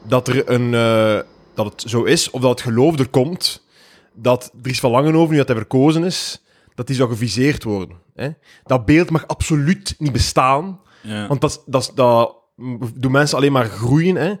dat, 0.08 0.28
er 0.28 0.50
een, 0.50 0.74
eh, 0.74 1.18
dat 1.54 1.66
het 1.72 1.84
zo 1.90 2.02
is, 2.04 2.30
of 2.30 2.40
dat 2.40 2.50
het 2.50 2.60
geloof 2.60 2.98
er 2.98 3.08
komt, 3.08 3.66
dat 4.22 4.50
Dries 4.62 4.80
van 4.80 4.90
Langenhoven, 4.90 5.30
nu 5.30 5.36
dat 5.36 5.48
hij 5.48 5.56
verkozen 5.56 6.04
is, 6.04 6.44
dat 6.74 6.86
die 6.86 6.96
zou 6.96 7.08
geviseerd 7.08 7.64
worden. 7.64 7.96
Hè? 8.14 8.28
Dat 8.64 8.84
beeld 8.84 9.10
mag 9.10 9.26
absoluut 9.26 9.94
niet 9.98 10.12
bestaan, 10.12 10.80
Ja. 11.02 11.26
want 11.26 11.40
dat, 11.40 11.62
dat, 11.66 11.92
dat 11.94 12.36
doen 12.94 13.12
mensen 13.12 13.36
alleen 13.36 13.52
maar 13.52 13.64
groeien. 13.64 14.16
Hè? 14.16 14.32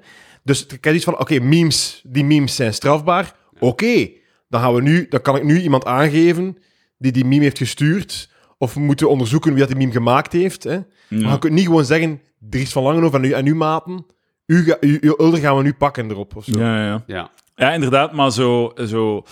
Dus 0.42 0.66
ik 0.66 0.84
heb 0.84 0.94
iets 0.94 1.04
van, 1.04 1.18
oké, 1.18 1.38
memes, 1.40 2.02
die 2.06 2.24
memes 2.24 2.54
zijn 2.54 2.74
strafbaar, 2.74 3.34
oké, 3.58 4.08
dan, 4.48 4.60
gaan 4.60 4.74
we 4.74 4.82
nu, 4.82 5.06
dan 5.08 5.20
kan 5.20 5.36
ik 5.36 5.44
nu 5.44 5.60
iemand 5.60 5.84
aangeven 5.84 6.56
die 6.98 7.12
die 7.12 7.24
meme 7.24 7.42
heeft 7.42 7.58
gestuurd. 7.58 8.30
Of 8.58 8.74
we 8.74 8.80
moeten 8.80 9.08
onderzoeken 9.10 9.50
wie 9.50 9.58
dat 9.60 9.68
die 9.68 9.76
meme 9.76 9.92
gemaakt 9.92 10.32
heeft. 10.32 10.64
Hè. 10.64 10.74
Maar 11.08 11.18
Ja. 11.20 11.32
je 11.32 11.38
kunt 11.38 11.52
niet 11.52 11.66
gewoon 11.66 11.84
zeggen, 11.84 12.20
Dries 12.38 12.72
van 12.72 12.82
Langenhoven 12.82 13.22
en, 13.22 13.28
u, 13.28 13.32
en 13.32 13.46
uw 13.46 13.54
maten, 13.54 14.06
u, 14.46 14.64
ga- 14.64 14.76
u, 14.80 14.98
uw 15.00 15.14
Ulder 15.18 15.40
gaan 15.40 15.56
we 15.56 15.62
nu 15.62 15.72
pakken 15.72 16.10
erop. 16.10 16.36
Of 16.36 16.44
zo. 16.44 16.58
Ja, 16.58 16.84
ja. 16.86 17.02
Ja. 17.06 17.30
ja, 17.56 17.72
inderdaad, 17.72 18.12
maar 18.12 18.32
zo... 18.32 18.72
zo 18.86 19.22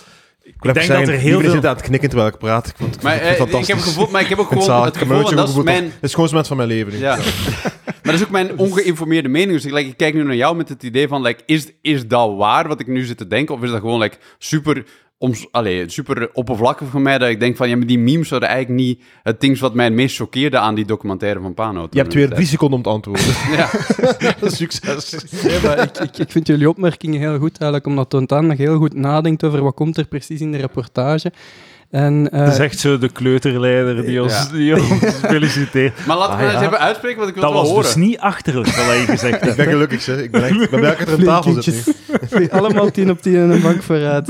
ik 0.47 0.63
Ik 0.63 0.73
denk 0.73 0.87
dat 0.87 1.07
er 1.07 1.13
heel 1.13 1.39
veel... 1.39 1.51
zit 1.51 1.65
aan 1.65 1.75
het 1.75 1.83
knikken 1.83 2.09
terwijl 2.09 2.29
ik 2.31 2.37
praat. 2.37 2.67
Ik 2.67 2.75
vond 2.77 2.93
het, 2.95 3.03
Maar 3.03 3.15
ik 3.15 3.21
vond 3.21 3.33
eh, 3.33 3.39
het 3.39 3.47
ik 3.47 3.53
heb 3.53 3.59
fantastisch. 3.59 3.93
gevoel, 3.93 4.11
maar 4.11 4.21
ik 4.21 4.27
heb 4.27 4.37
ook 4.37 4.43
Ik 4.45 4.51
gewoon 4.51 4.67
zalig. 4.67 4.85
het 4.85 4.95
Ik 4.95 5.01
gevoel, 5.01 5.35
dat 5.35 5.49
is 5.49 5.55
mijn... 5.55 5.83
Het 5.83 5.93
is 6.01 6.13
gewoon 6.13 6.29
moment 6.29 6.47
van 6.47 6.57
mijn 6.57 6.69
leven. 6.69 6.99
Ja. 6.99 7.17
maar 7.83 8.01
dat 8.01 8.13
is 8.13 8.23
ook 8.23 8.29
mijn 8.29 8.57
ongeïnformeerde 8.57 9.29
mening. 9.29 9.51
Dus 9.51 9.65
ik, 9.65 9.71
like, 9.71 9.89
ik 9.89 9.97
kijk 9.97 10.13
nu 10.13 10.23
naar 10.23 10.35
jou 10.35 10.55
met 10.55 10.69
het 10.69 10.83
idee 10.83 11.07
van, 11.07 11.21
like, 11.21 11.43
is, 11.45 11.71
is 11.81 12.07
dat 12.07 12.35
waar 12.35 12.67
wat 12.67 12.79
ik 12.79 12.87
nu 12.87 13.03
zit 13.03 13.17
te 13.17 13.27
denken? 13.27 13.55
Of 13.55 13.63
is 13.63 13.69
dat 13.71 13.79
gewoon 13.79 13.99
like, 13.99 14.17
super, 14.37 14.83
oms, 15.17 15.47
allee, 15.51 15.89
super 15.89 16.29
oppervlakkig 16.33 16.87
voor 16.87 17.01
mij? 17.01 17.17
Dat 17.17 17.29
ik 17.29 17.39
denk 17.39 17.57
van, 17.57 17.69
ja, 17.69 17.77
maar 17.77 17.87
die 17.87 17.99
memes 17.99 18.29
waren 18.29 18.47
eigenlijk 18.47 18.79
niet 18.79 19.01
het 19.23 19.41
ding 19.41 19.59
wat 19.59 19.73
mij 19.73 19.85
het 19.85 19.93
meest 19.93 20.15
choqueerde 20.15 20.57
aan 20.57 20.75
die 20.75 20.85
documentaire 20.85 21.39
van 21.39 21.53
Pano. 21.53 21.87
Je 21.91 21.99
hebt 21.99 22.13
weer 22.13 22.29
drie 22.29 22.45
seconden 22.45 22.77
om 22.77 22.83
te 22.83 22.89
antwoorden. 22.89 23.25
Ja. 23.57 23.69
Succes. 24.49 25.15
Nee, 25.43 25.61
maar 25.61 25.79
ik, 25.79 25.97
ik, 25.97 26.17
ik 26.17 26.31
vind 26.31 26.47
jullie 26.47 26.69
opmerkingen 26.69 27.19
heel 27.19 27.37
goed, 27.37 27.57
eigenlijk, 27.57 27.85
omdat 27.85 28.09
toont 28.09 28.29
je 28.29 28.55
heel 28.55 28.77
goed 28.77 28.93
nadenkt 28.93 29.43
over 29.43 29.63
wat 29.63 29.73
komt 29.73 29.97
er 29.97 30.07
precies 30.07 30.41
in 30.41 30.51
de 30.51 30.57
reportage. 30.57 31.31
En, 31.91 32.29
eh, 32.31 32.39
Dat 32.45 32.53
is 32.53 32.59
echt 32.59 32.79
zo 32.79 32.97
de 32.97 33.09
kleuterleider 33.11 34.05
die 34.05 34.21
ons, 34.23 34.33
Ja. 34.33 34.47
die 34.57 34.73
ons 34.75 34.89
feliciteert. 35.25 36.05
Maar 36.05 36.17
laten 36.17 36.37
we 36.37 36.43
Ah, 36.43 36.47
nou 36.47 36.57
eens 36.57 36.65
even 36.67 36.79
uitspreken, 36.79 37.17
want 37.17 37.29
ik 37.29 37.35
wil 37.35 37.43
Dat 37.43 37.53
het 37.53 37.61
wel 37.61 37.75
was 37.75 37.85
horen. 37.85 37.95
dus 38.01 38.07
niet 38.09 38.19
achterlijk, 38.19 38.67
wat 38.67 38.85
je 38.85 39.05
gezegd 39.05 39.45
Ik 39.47 39.55
ben 39.55 39.65
gelukkig, 39.67 40.01
zeg. 40.01 40.17
Ik 40.17 40.31
ben, 40.31 40.43
echt, 40.43 40.69
ben 40.69 40.79
blij 40.79 40.91
dat 40.91 40.99
ik 40.99 41.07
er 41.07 41.13
aan 41.13 41.23
tafel 41.23 41.61
zit 41.63 41.93
nu. 42.31 42.47
allemaal 42.59 42.91
tien 42.91 43.09
op 43.09 43.21
tien 43.21 43.35
en 43.35 43.49
een 43.49 43.61
bank 43.61 43.83
vooruit. 43.83 44.27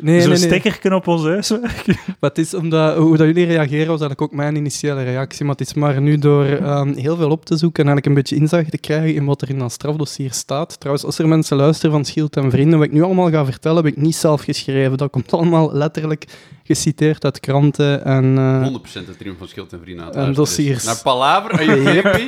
Eh, 0.00 0.06
nee, 0.06 0.20
Zo'n 0.20 0.48
nee, 0.82 0.94
op 0.94 1.06
ons 1.06 1.22
huiswerk. 1.22 1.84
Maar 2.20 2.30
het 2.30 2.38
is 2.38 2.54
omdat, 2.54 2.96
hoe 2.96 3.16
dat 3.16 3.26
jullie 3.26 3.46
reageren 3.46 3.86
was 3.86 4.00
eigenlijk 4.00 4.22
ook 4.22 4.32
mijn 4.32 4.56
initiële 4.56 5.02
reactie. 5.02 5.44
Maar 5.44 5.54
het 5.56 5.66
is 5.66 5.74
maar 5.74 6.00
nu 6.00 6.18
door 6.18 6.44
ehm, 6.44 6.92
heel 6.94 7.16
veel 7.16 7.30
op 7.30 7.44
te 7.44 7.56
zoeken 7.56 7.84
en 7.84 7.90
eigenlijk 7.90 8.06
een 8.06 8.22
beetje 8.22 8.36
inzag 8.36 8.64
te 8.70 8.78
krijgen 8.78 9.14
in 9.14 9.24
wat 9.24 9.42
er 9.42 9.50
in 9.50 9.58
dat 9.58 9.72
strafdossier 9.72 10.32
staat. 10.32 10.80
Trouwens, 10.80 11.04
als 11.06 11.18
er 11.18 11.28
mensen 11.28 11.56
luisteren 11.56 11.90
van 11.90 12.04
Schild 12.04 12.36
en 12.36 12.50
Vrienden, 12.50 12.78
wat 12.78 12.86
ik 12.86 12.92
nu 12.94 13.02
allemaal 13.02 13.30
ga 13.30 13.44
vertellen, 13.44 13.84
heb 13.84 13.92
ik 13.92 14.00
niet 14.00 14.16
zelf 14.16 14.42
geschreven. 14.42 14.98
Dat 14.98 15.10
komt 15.10 15.32
allemaal 15.32 15.72
letterlijk 15.72 16.24
geciteerd 16.64 17.24
uit 17.24 17.40
kranten 17.40 18.04
en... 18.04 18.38
eh, 18.38 19.02
100% 19.02 19.06
de 19.06 19.16
triomf 19.18 19.38
van 19.38 19.48
Schild 19.48 19.72
en 19.72 19.80
Vrienden 19.82 20.12
En 20.12 20.32
dossiers. 20.34 20.84
Naar 20.84 21.00
Palaver, 21.02 21.64
you 21.64 21.84
happy? 22.00 22.26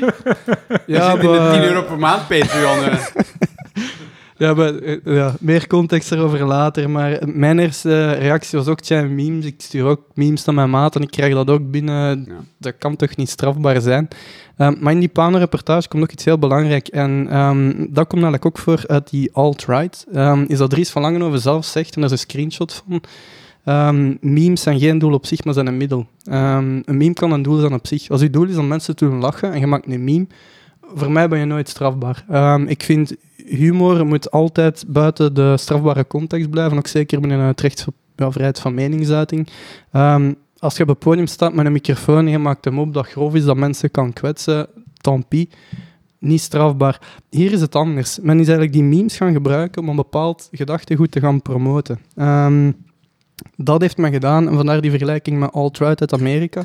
ja, 0.86 1.10
zit 1.10 1.22
in 1.22 1.30
de 1.32 1.38
maar- 1.38 1.52
10 1.52 1.62
euro 1.62 1.82
per 1.82 1.98
maand 1.98 2.28
Patreon. 2.28 2.78
Ja, 4.42 4.54
maar, 4.54 4.74
eh, 4.74 4.96
ja, 5.04 5.34
meer 5.40 5.66
context 5.66 6.12
erover 6.12 6.46
later. 6.46 6.90
Maar 6.90 7.18
mijn 7.26 7.58
eerste 7.58 8.12
reactie 8.12 8.58
was 8.58 8.68
ook, 8.68 8.80
tja, 8.80 9.02
memes. 9.02 9.44
Ik 9.44 9.54
stuur 9.58 9.84
ook 9.84 10.00
memes 10.14 10.44
naar 10.44 10.54
mijn 10.54 10.70
maat 10.70 10.96
en 10.96 11.02
ik 11.02 11.10
krijg 11.10 11.34
dat 11.34 11.50
ook 11.50 11.70
binnen. 11.70 12.24
Ja. 12.28 12.34
Dat 12.58 12.74
kan 12.78 12.96
toch 12.96 13.16
niet 13.16 13.28
strafbaar 13.28 13.80
zijn? 13.80 14.08
Ehm, 14.56 14.74
maar 14.80 14.92
in 14.92 14.98
die 14.98 15.08
Pano-reportage 15.08 15.88
komt 15.88 16.02
ook 16.02 16.12
iets 16.12 16.24
heel 16.24 16.38
belangrijk. 16.38 16.88
En 16.88 17.26
ehm, 17.30 17.70
dat 17.78 18.06
komt 18.06 18.22
eigenlijk 18.22 18.46
ook 18.46 18.58
voor 18.58 18.84
uit 18.86 19.10
die 19.10 19.32
alt-right. 19.32 20.06
Ehm, 20.12 20.44
is 20.48 20.58
dat 20.58 20.70
Dries 20.70 20.90
van 20.90 21.02
Langenhoven 21.02 21.40
zelf 21.40 21.64
zegt, 21.64 21.94
en 21.94 22.00
daar 22.00 22.10
is 22.12 22.18
een 22.18 22.28
screenshot 22.30 22.82
van. 22.86 23.02
ehm, 23.64 24.14
memes 24.20 24.62
zijn 24.62 24.78
geen 24.78 24.98
doel 24.98 25.12
op 25.12 25.26
zich, 25.26 25.44
maar 25.44 25.54
zijn 25.54 25.66
een 25.66 25.76
middel. 25.76 26.06
Ehm, 26.24 26.80
een 26.84 26.96
meme 26.96 27.12
kan 27.14 27.32
een 27.32 27.42
doel 27.42 27.58
zijn 27.58 27.72
op 27.72 27.86
zich. 27.86 28.08
Als 28.10 28.20
je 28.20 28.30
doel 28.30 28.48
is 28.48 28.56
om 28.56 28.68
mensen 28.68 28.96
te 28.96 29.04
doen 29.04 29.20
lachen 29.20 29.52
en 29.52 29.60
je 29.60 29.66
maakt 29.66 29.86
een 29.86 30.04
meme, 30.04 30.26
voor 30.94 31.12
mij 31.12 31.28
ben 31.28 31.38
je 31.38 31.44
nooit 31.44 31.68
strafbaar. 31.68 32.24
Ehm, 32.28 32.66
ik 32.66 32.82
vind 32.82 33.14
humor 33.46 34.06
moet 34.06 34.30
altijd 34.30 34.84
buiten 34.88 35.34
de 35.34 35.56
strafbare 35.56 36.06
context 36.06 36.50
blijven, 36.50 36.78
ook 36.78 36.86
zeker 36.86 37.20
binnen 37.20 37.40
het 37.40 37.60
recht 37.60 37.86
ja, 38.16 38.30
vrijheid 38.30 38.60
van 38.60 38.74
meningsuiting. 38.74 39.48
Ehm, 39.92 40.32
als 40.58 40.76
je 40.76 40.82
op 40.82 40.88
het 40.88 40.98
podium 40.98 41.26
staat 41.26 41.54
met 41.54 41.66
een 41.66 41.72
microfoon 41.72 42.18
en 42.18 42.30
je 42.30 42.38
maakt 42.38 42.64
hem 42.64 42.78
op 42.78 42.94
dat 42.94 43.06
grof 43.06 43.34
is, 43.34 43.44
dat 43.44 43.56
mensen 43.56 43.90
kan 43.90 44.12
kwetsen, 44.12 44.66
tant 45.00 45.28
pis. 45.28 45.46
Niet 46.18 46.40
strafbaar. 46.40 47.00
Hier 47.30 47.52
is 47.52 47.60
het 47.60 47.74
anders. 47.74 48.18
Men 48.20 48.40
is 48.40 48.46
eigenlijk 48.46 48.72
die 48.72 48.82
memes 48.82 49.16
gaan 49.16 49.32
gebruiken 49.32 49.82
om 49.82 49.88
een 49.88 49.96
bepaald 49.96 50.48
gedachtegoed 50.52 51.10
te 51.10 51.20
gaan 51.20 51.42
promoten. 51.42 51.98
Ehm, 52.16 52.70
dat 53.56 53.80
heeft 53.80 53.96
men 53.96 54.12
gedaan, 54.12 54.48
en 54.48 54.54
vandaar 54.54 54.80
die 54.80 54.90
vergelijking 54.90 55.38
met 55.38 55.52
alt-right 55.52 56.00
uit 56.00 56.12
Amerika. 56.12 56.62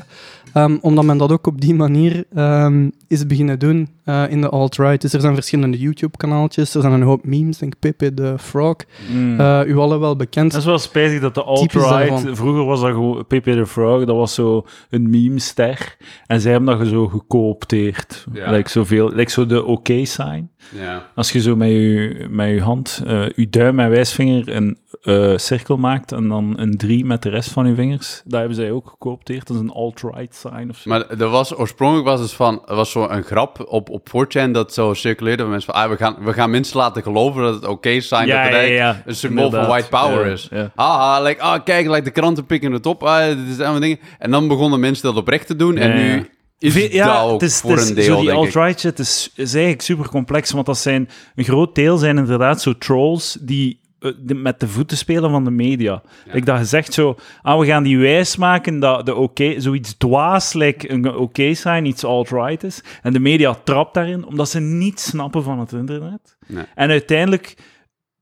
Ehm, 0.52 0.76
omdat 0.80 1.04
men 1.04 1.18
dat 1.18 1.32
ook 1.32 1.46
op 1.46 1.60
die 1.60 1.74
manier 1.74 2.24
ehm, 2.34 2.88
is 3.08 3.26
beginnen 3.26 3.58
doen 3.58 3.88
eh, 4.04 4.24
in 4.28 4.40
de 4.40 4.48
alt-right. 4.48 5.00
Dus 5.00 5.12
er 5.12 5.20
zijn 5.20 5.34
verschillende 5.34 5.78
YouTube-kanaaltjes, 5.78 6.74
er 6.74 6.80
zijn 6.80 6.92
een 6.92 7.02
hoop 7.02 7.24
memes, 7.24 7.58
denk 7.58 7.78
Pepe 7.78 8.14
the 8.14 8.34
Frog. 8.38 8.76
Mm. 9.12 9.40
Eh, 9.40 9.60
u 9.66 9.76
allen 9.76 10.00
wel 10.00 10.16
bekend. 10.16 10.50
Dat 10.50 10.60
is 10.60 10.66
wel 10.66 10.78
spijtig 10.78 11.20
dat 11.20 11.34
de 11.34 11.42
alt-right... 11.42 12.36
Vroeger 12.36 12.64
was 12.64 12.80
dat 12.80 12.90
gewoon... 12.90 13.26
Pepe 13.26 13.54
the 13.54 13.66
Frog, 13.66 14.04
dat 14.04 14.16
was 14.16 14.34
zo 14.34 14.66
een 14.90 15.10
meme-ster. 15.10 15.96
En 16.26 16.40
zij 16.40 16.52
hebben 16.52 16.78
dat 16.78 16.86
zo 16.86 17.08
gecoopteerd. 17.08 18.26
Ja. 18.32 18.50
Like, 18.50 18.70
zoveel, 18.70 19.12
like 19.14 19.30
zo 19.30 19.46
de 19.46 19.64
oké-sign. 19.64 20.50
Ja. 20.76 21.08
Als 21.14 21.32
je 21.32 21.40
zo 21.40 21.56
met 21.56 21.68
je, 21.68 22.26
met 22.30 22.48
je 22.48 22.60
hand, 22.60 23.02
eh 23.06 23.28
je 23.34 23.48
duim 23.48 23.80
en 23.80 23.90
wijsvinger 23.90 24.56
een 24.56 24.78
eh, 25.02 25.36
cirkel 25.36 25.76
maakt 25.76 26.12
en 26.12 26.28
dan 26.28 26.54
een 26.56 26.76
drie 26.76 27.04
met 27.04 27.22
de 27.22 27.28
rest 27.28 27.50
van 27.50 27.66
je 27.66 27.74
vingers, 27.74 28.22
dat 28.24 28.38
hebben 28.38 28.56
zij 28.56 28.70
ook 28.70 28.88
gecoopteerd. 28.88 29.46
Dat 29.46 29.56
is 29.56 29.62
een 29.62 29.70
alt-right 29.70 30.34
sign 30.34 30.66
of 30.70 30.76
zo. 30.76 30.90
Maar 30.90 31.08
er 31.10 31.28
was, 31.28 31.58
oorspronkelijk 31.58 32.06
was 32.06 32.20
het 32.20 32.32
van, 32.32 32.62
was 32.66 32.90
zo 32.90 33.08
een 33.08 33.22
grap 33.22 33.64
op, 33.68 33.90
op 33.90 34.08
4chan 34.08 34.50
dat 34.50 34.74
zo 34.74 34.94
circuleerde 34.94 35.42
van 35.42 35.50
mensen 35.50 35.72
van, 35.72 35.82
ah, 35.82 35.90
we, 35.90 35.96
gaan, 35.96 36.16
we 36.20 36.32
gaan 36.32 36.50
mensen 36.50 36.76
laten 36.76 37.02
geloven 37.02 37.42
dat 37.42 37.54
het 37.54 37.66
oké 37.66 37.88
is 37.88 38.08
zijn, 38.08 38.26
Ja, 38.26 38.42
dat 38.42 38.52
het 38.52 38.68
ja, 38.68 38.74
ja, 38.74 39.02
een 39.06 39.14
symbool 39.16 39.50
van 39.50 39.66
white 39.66 39.88
power 39.88 40.26
Ja, 40.26 40.32
is. 40.32 40.48
ja. 40.50 40.72
Haha, 40.74 41.22
like, 41.22 41.40
ah, 41.40 41.64
kijk, 41.64 41.86
like, 41.86 42.02
de 42.02 42.10
kranten 42.10 42.46
pikken 42.46 42.72
het 42.72 42.86
op, 42.86 43.02
ah, 43.02 43.26
dit 43.26 43.48
is 43.48 43.60
allemaal 43.60 43.80
dingen. 43.80 43.98
En 44.18 44.30
dan 44.30 44.48
begonnen 44.48 44.80
mensen 44.80 45.04
dat 45.04 45.16
oprecht 45.16 45.46
te 45.46 45.56
doen 45.56 45.76
en 45.76 45.88
Ja, 45.88 46.04
ja. 46.04 46.14
nu 46.14 46.28
is 46.58 46.90
dat 46.90 47.22
ook 47.22 47.40
het 47.40 47.50
is, 47.50 47.60
voor 47.60 47.70
het 47.70 47.80
is, 47.80 47.88
een 47.88 47.94
deel, 47.94 48.04
zo 48.04 48.20
die 48.20 48.32
alt-right 48.32 48.80
shit 48.80 48.98
is, 48.98 49.30
is 49.34 49.52
eigenlijk 49.52 49.82
super 49.82 50.08
complex, 50.08 50.50
want 50.50 50.66
dat 50.66 50.78
zijn, 50.78 51.08
een 51.34 51.44
groot 51.44 51.74
deel 51.74 51.96
zijn 51.96 52.18
inderdaad 52.18 52.62
zo 52.62 52.78
trolls 52.78 53.38
die 53.40 53.77
de- 53.98 54.34
met 54.34 54.60
de 54.60 54.68
voeten 54.68 54.96
spelen 54.96 55.30
van 55.30 55.44
de 55.44 55.50
media. 55.50 56.02
Ik 56.32 56.46
dat 56.46 56.58
je 56.58 56.64
zegt 56.64 56.92
zo, 56.92 57.16
ah, 57.42 57.58
we 57.60 57.66
gaan 57.66 57.82
die 57.82 57.98
wijs 57.98 58.36
maken 58.36 58.80
dat 58.80 59.06
de 59.06 59.14
oké, 59.14 59.60
zoiets 59.60 59.96
dwaas, 59.96 60.52
like 60.52 60.90
een 60.92 61.14
oké 61.16 61.54
zijn, 61.54 61.84
iets 61.84 62.04
alt-right 62.04 62.62
is. 62.64 62.82
En 63.02 63.12
de 63.12 63.20
media 63.20 63.54
trapt 63.64 63.94
daarin, 63.94 64.26
omdat 64.26 64.48
ze 64.48 64.60
niet 64.60 65.00
snappen 65.00 65.42
van 65.42 65.58
het 65.58 65.72
internet. 65.72 66.36
Nee. 66.46 66.64
En 66.74 66.90
uiteindelijk 66.90 67.54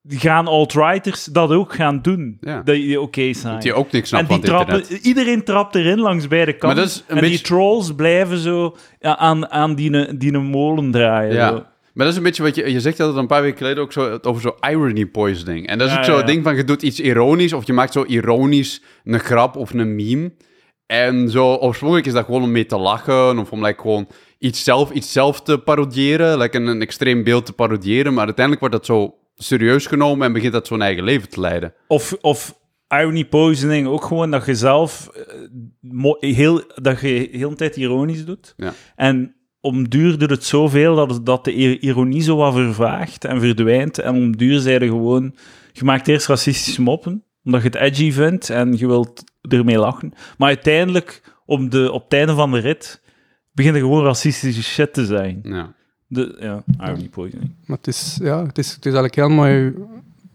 gaan 0.09 0.47
alt-righters 0.47 1.25
dat 1.25 1.51
ook 1.51 1.75
gaan 1.75 2.03
doen, 2.03 2.37
Ja. 2.41 2.57
dat 2.63 2.75
die 2.75 3.01
oké 3.01 3.33
zijn. 3.33 3.61
Die 3.61 3.75
ook 3.75 3.91
niks 3.93 4.09
snapt 4.09 4.29
En 4.31 4.35
die 4.41 4.45
trappen, 4.45 4.79
internet. 4.81 5.05
iedereen 5.05 5.45
trapt 5.45 5.75
erin 5.75 5.99
langs 6.01 6.29
beide 6.29 6.53
kanten. 6.53 6.91
en 7.07 7.21
die 7.25 7.41
trolls 7.41 7.95
blijven 7.95 8.39
zo 8.39 8.77
aan, 9.01 9.49
aan 9.51 9.75
die, 9.75 10.17
die 10.17 10.39
molen 10.39 10.91
draaien. 10.91 11.35
Ja. 11.35 11.49
zo. 11.49 11.65
Maar 11.97 12.05
dat 12.05 12.15
is 12.15 12.17
een 12.17 12.27
beetje 12.27 12.43
wat 12.43 12.55
je... 12.55 12.73
Je 12.73 12.81
zegt 12.81 12.97
dat 12.97 13.17
een 13.17 13.27
paar 13.27 13.43
weken 13.43 13.59
geleden 13.59 13.83
ook 13.83 13.93
zo 13.93 14.19
over 14.23 14.43
zo 14.43 14.57
irony 14.71 15.07
poisoning. 15.07 15.67
En 15.67 15.79
dat 15.79 15.87
is 15.87 15.93
Ja, 15.93 15.99
ook 15.99 16.05
zo 16.05 16.13
ja, 16.13 16.17
het 16.17 16.27
ja. 16.27 16.33
ding 16.33 16.45
van, 16.45 16.57
je 16.57 16.65
doet 16.65 16.83
iets 16.83 17.01
ironisch, 17.01 17.53
of 17.53 17.67
je 17.67 17.73
maakt 17.73 17.93
zo 17.93 18.05
ironisch 18.05 18.83
een 19.05 19.21
grap 19.21 19.57
of 19.57 19.73
een 19.73 19.95
meme. 19.95 20.33
En 20.87 21.31
zo, 21.31 21.55
oorspronkelijk 21.55 22.07
is 22.07 22.13
dat 22.13 22.25
gewoon 22.25 22.43
om 22.43 22.51
mee 22.51 22.67
te 22.67 22.79
lachen, 22.79 23.39
of 23.39 23.53
om 23.53 23.65
like, 23.65 23.81
gewoon 23.81 24.09
iets 24.39 24.65
zelf, 24.65 24.91
iets 24.91 25.13
zelf 25.13 25.43
te 25.43 25.59
parodiëren, 25.59 26.39
like 26.39 26.57
een, 26.57 26.67
een 26.67 26.81
extreem 26.81 27.25
beeld 27.25 27.47
te 27.47 27.53
parodiëren. 27.53 28.15
Maar 28.15 28.25
uiteindelijk 28.25 28.61
wordt 28.61 28.75
dat 28.75 28.87
zo 28.87 29.15
serieus 29.35 29.87
genomen 29.87 30.27
en 30.27 30.33
begint 30.33 30.53
dat 30.53 30.67
zo'n 30.67 30.83
eigen 30.83 31.05
leven 31.05 31.29
te 31.29 31.41
leiden. 31.41 31.75
Of, 31.87 32.17
of 32.21 32.59
irony 32.89 33.25
poisoning, 33.25 33.87
ook 33.87 34.05
gewoon 34.05 34.31
dat 34.31 34.47
je 34.47 34.55
zelf 34.55 35.09
eh, 36.21 36.35
heel, 36.35 36.63
dat 36.75 37.01
je 37.01 37.29
heel 37.33 37.51
de 37.51 37.57
tijd 37.57 37.77
ironisch 37.77 38.25
doet. 38.25 38.55
Ja. 38.57 38.73
En 38.97 39.36
om 39.67 39.89
duur 39.89 40.19
doet 40.19 40.31
het 40.31 40.45
zoveel 40.45 40.95
dat, 40.95 41.11
het- 41.11 41.27
dat 41.27 41.45
de 41.45 41.55
ir- 41.55 41.79
ironie 41.81 42.23
zo 42.23 42.37
wat 42.37 42.55
vervaagt 42.55 43.25
en 43.25 43.41
verdwijnt. 43.41 43.99
En 43.99 44.15
om 44.15 44.37
duur 44.37 44.69
er 44.69 44.87
gewoon... 44.87 45.35
Je 45.73 45.85
maakt 45.85 46.09
eerst 46.09 46.27
racistische 46.27 46.83
moppen, 46.83 47.23
omdat 47.45 47.63
je 47.63 47.67
het 47.69 47.77
edgy 47.77 48.13
vindt 48.13 48.51
en 48.51 48.77
je 48.79 48.87
wilt 48.87 49.25
ermee 49.49 49.79
lachen. 49.79 50.13
Maar 50.39 50.49
uiteindelijk, 50.49 51.23
om 51.47 51.69
de, 51.71 51.93
op 51.93 52.05
het 52.05 52.13
einde 52.13 52.35
van 52.35 52.51
de 52.51 52.59
rit, 52.59 53.01
begint 53.53 53.75
er 53.75 53.81
gewoon 53.81 54.05
racistische 54.05 54.63
shit 54.63 54.93
te 54.95 55.07
zijn. 55.07 55.41
Ja. 55.43 55.75
De, 56.07 56.37
ja, 56.41 56.63
irony 56.87 57.09
poisoning. 57.09 57.51
Maar 57.67 57.77
het 57.77 57.87
is, 57.87 58.19
ja, 58.23 58.47
het 58.47 58.59
is, 58.59 58.67
het 58.75 58.87
is 58.87 58.93
eigenlijk 58.93 59.15
heel 59.15 59.29
mooi 59.29 59.75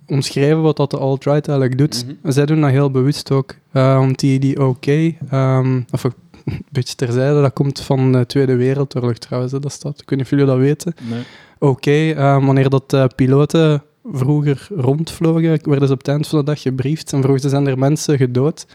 omschreven 0.08 0.62
wat 0.62 0.78
dat 0.78 0.92
de 0.92 0.98
alt-right 0.98 1.48
eigenlijk 1.48 1.78
doet. 1.78 2.06
Mhm. 2.22 2.32
Zij 2.32 2.46
doen 2.46 2.62
dat 2.62 2.70
heel 2.70 2.92
bewust 2.92 3.32
ook. 3.32 3.56
Eh, 3.72 3.98
want 3.98 4.20
die, 4.20 4.40
die 4.40 4.68
oké, 4.68 5.14
ehm, 5.30 5.82
of 5.92 6.04
een 6.46 6.66
beetje 6.72 6.96
terzijde, 6.96 7.42
dat 7.42 7.54
komt 7.54 7.82
van 7.82 8.12
de 8.12 8.26
Tweede 8.26 8.56
Wereldoorlog 8.56 9.18
trouwens, 9.18 9.54
hè, 9.54 9.60
dat 9.60 9.72
staat. 9.72 10.02
Ik 10.02 10.10
weet 10.10 10.18
niet 10.20 10.22
of 10.22 10.30
jullie 10.30 10.46
dat 10.46 10.58
weten. 10.58 10.94
Nee. 11.10 11.22
Oké, 11.60 12.10
eh, 12.12 12.46
wanneer 12.46 12.70
dat 12.70 12.94
eh, 12.94 13.06
piloten 13.16 13.84
vroeger 14.12 14.68
rondvlogen, 14.76 15.60
werden 15.70 15.88
ze 15.88 15.94
op 15.94 16.00
het 16.00 16.08
eind 16.08 16.28
van 16.28 16.40
de 16.40 16.46
dag 16.46 16.62
gebriefd 16.62 17.14
en 17.14 17.22
vroegen 17.22 17.42
ze, 17.42 17.50
zijn 17.50 17.68
er 17.68 17.78
mensen 17.78 18.18
gedood? 18.18 18.66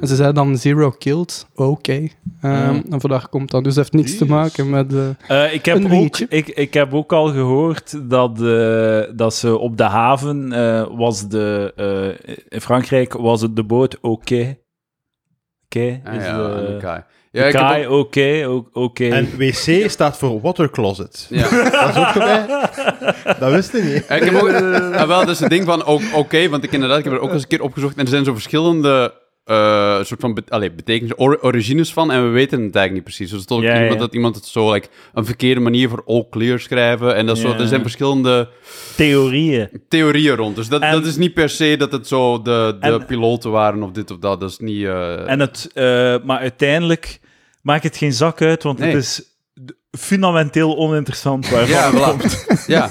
En 0.00 0.06
ze 0.08 0.14
zei 0.16 0.32
dan 0.32 0.56
zero 0.56 0.90
killed, 0.90 1.46
oké. 1.54 1.92
Ehm, 1.92 2.52
Ja. 2.52 2.82
En 2.90 3.00
vandaar 3.00 3.28
komt 3.28 3.50
dat. 3.50 3.64
Dus 3.64 3.76
het 3.76 3.82
heeft 3.92 4.04
niks 4.06 4.18
te 4.18 4.24
maken 4.26 4.70
met... 4.70 4.94
eh, 4.94 5.44
Eh, 5.44 5.54
ik, 5.54 5.64
heb 5.64 5.76
Een 5.84 5.92
ook, 5.92 6.18
ik, 6.18 6.48
ik 6.48 6.74
heb 6.74 6.94
ook 6.94 7.12
al 7.12 7.28
gehoord 7.32 8.10
dat, 8.10 8.42
eh, 8.42 9.00
dat 9.16 9.34
ze 9.34 9.58
op 9.58 9.76
de 9.76 9.82
haven 9.84 10.52
eh, 10.52 10.86
was 10.96 11.28
de... 11.28 11.72
eh, 11.76 12.34
in 12.48 12.60
Frankrijk 12.60 13.12
was 13.12 13.40
het 13.40 13.56
de 13.56 13.64
boot 13.64 14.00
oké. 14.00 14.56
Oké. 15.64 16.00
Ah, 16.04 16.14
is 16.14 16.24
ja, 16.24 17.06
en 17.32 17.40
Ja, 17.40 17.46
ik 17.46 17.52
Kai 17.52 17.86
oké. 17.86 18.60
oké. 18.72 19.08
En 19.08 19.28
wc 19.36 19.90
staat 19.90 20.18
voor 20.18 20.40
water 20.40 20.70
closet. 20.70 21.26
ja. 21.30 21.48
Dat 21.70 21.88
is 21.88 21.96
ook. 21.96 23.38
Dat 23.40 23.52
wist 23.52 23.72
je 23.72 23.82
niet. 23.82 24.04
Ja, 24.08 24.14
ik 24.14 24.22
heb 24.22 24.34
ook, 24.42 24.48
ah, 24.94 25.06
wel, 25.06 25.20
dat 25.20 25.28
is 25.28 25.40
het 25.40 25.50
ding 25.50 25.64
van, 25.64 25.84
ook- 25.84 26.02
oké, 26.14 26.48
want 26.48 26.64
ik 26.64 26.72
inderdaad, 26.72 26.98
ik 26.98 27.04
heb 27.04 27.12
er 27.12 27.20
ook 27.20 27.32
eens 27.32 27.42
een 27.42 27.48
keer 27.48 27.62
opgezocht 27.62 27.96
en 27.96 28.02
er 28.04 28.08
zijn 28.10 28.24
zo 28.24 28.32
verschillende 28.32 29.20
eh, 29.44 30.02
soort 30.02 30.20
van 30.20 30.34
be 30.34 30.42
allee, 30.48 30.72
betekenissen, 30.72 31.18
or- 31.18 31.38
origines 31.42 31.92
van 31.92 32.10
en 32.12 32.22
we 32.24 32.28
weten 32.28 32.62
het 32.62 32.74
eigenlijk 32.76 32.92
niet 32.92 33.02
precies. 33.04 33.28
Dus 33.28 33.36
er 33.38 33.42
stond 33.44 33.60
ook 33.62 33.66
Ja, 33.68 33.74
iemand 33.74 33.92
ja. 33.94 33.98
dat 33.98 34.14
iemand 34.14 34.34
het 34.34 34.44
zo 34.46 34.72
like, 34.72 34.88
een 35.14 35.24
verkeerde 35.24 35.60
manier 35.60 35.88
voor 35.88 36.02
all 36.06 36.26
clear 36.30 36.60
schrijven 36.60 37.14
en 37.14 37.26
dat 37.26 37.40
Ja. 37.40 37.58
er 37.58 37.66
zijn 37.66 37.80
verschillende 37.82 38.48
Theorieën. 38.96 39.68
theorieën 39.88 40.36
rond. 40.36 40.56
Dus 40.56 40.68
dat, 40.68 40.82
En- 40.82 40.92
dat 40.92 41.06
is 41.06 41.16
niet 41.16 41.34
per 41.34 41.48
se 41.48 41.76
dat 41.76 41.92
het 41.92 42.06
zo 42.08 42.42
de, 42.42 42.76
de 42.80 42.86
En- 42.86 43.06
piloten 43.06 43.50
waren 43.50 43.82
of 43.82 43.90
dit 43.90 44.10
of 44.10 44.18
dat. 44.18 44.40
Dat 44.40 44.50
is 44.50 44.58
niet... 44.58 44.84
eh, 44.84 45.30
En 45.30 45.40
het, 45.40 45.70
eh, 45.74 46.14
maar 46.24 46.38
uiteindelijk 46.38 47.20
maakt 47.62 47.84
het 47.84 47.96
geen 47.96 48.12
zak 48.12 48.42
uit, 48.42 48.62
want 48.62 48.78
Nee. 48.78 48.94
het 48.94 49.02
is 49.02 49.22
fundamenteel 49.98 50.76
oninteressant 50.76 51.48
waarvan 51.48 51.68
ja, 51.68 51.92
het 51.92 52.02
komt. 52.02 52.64
ja, 52.66 52.90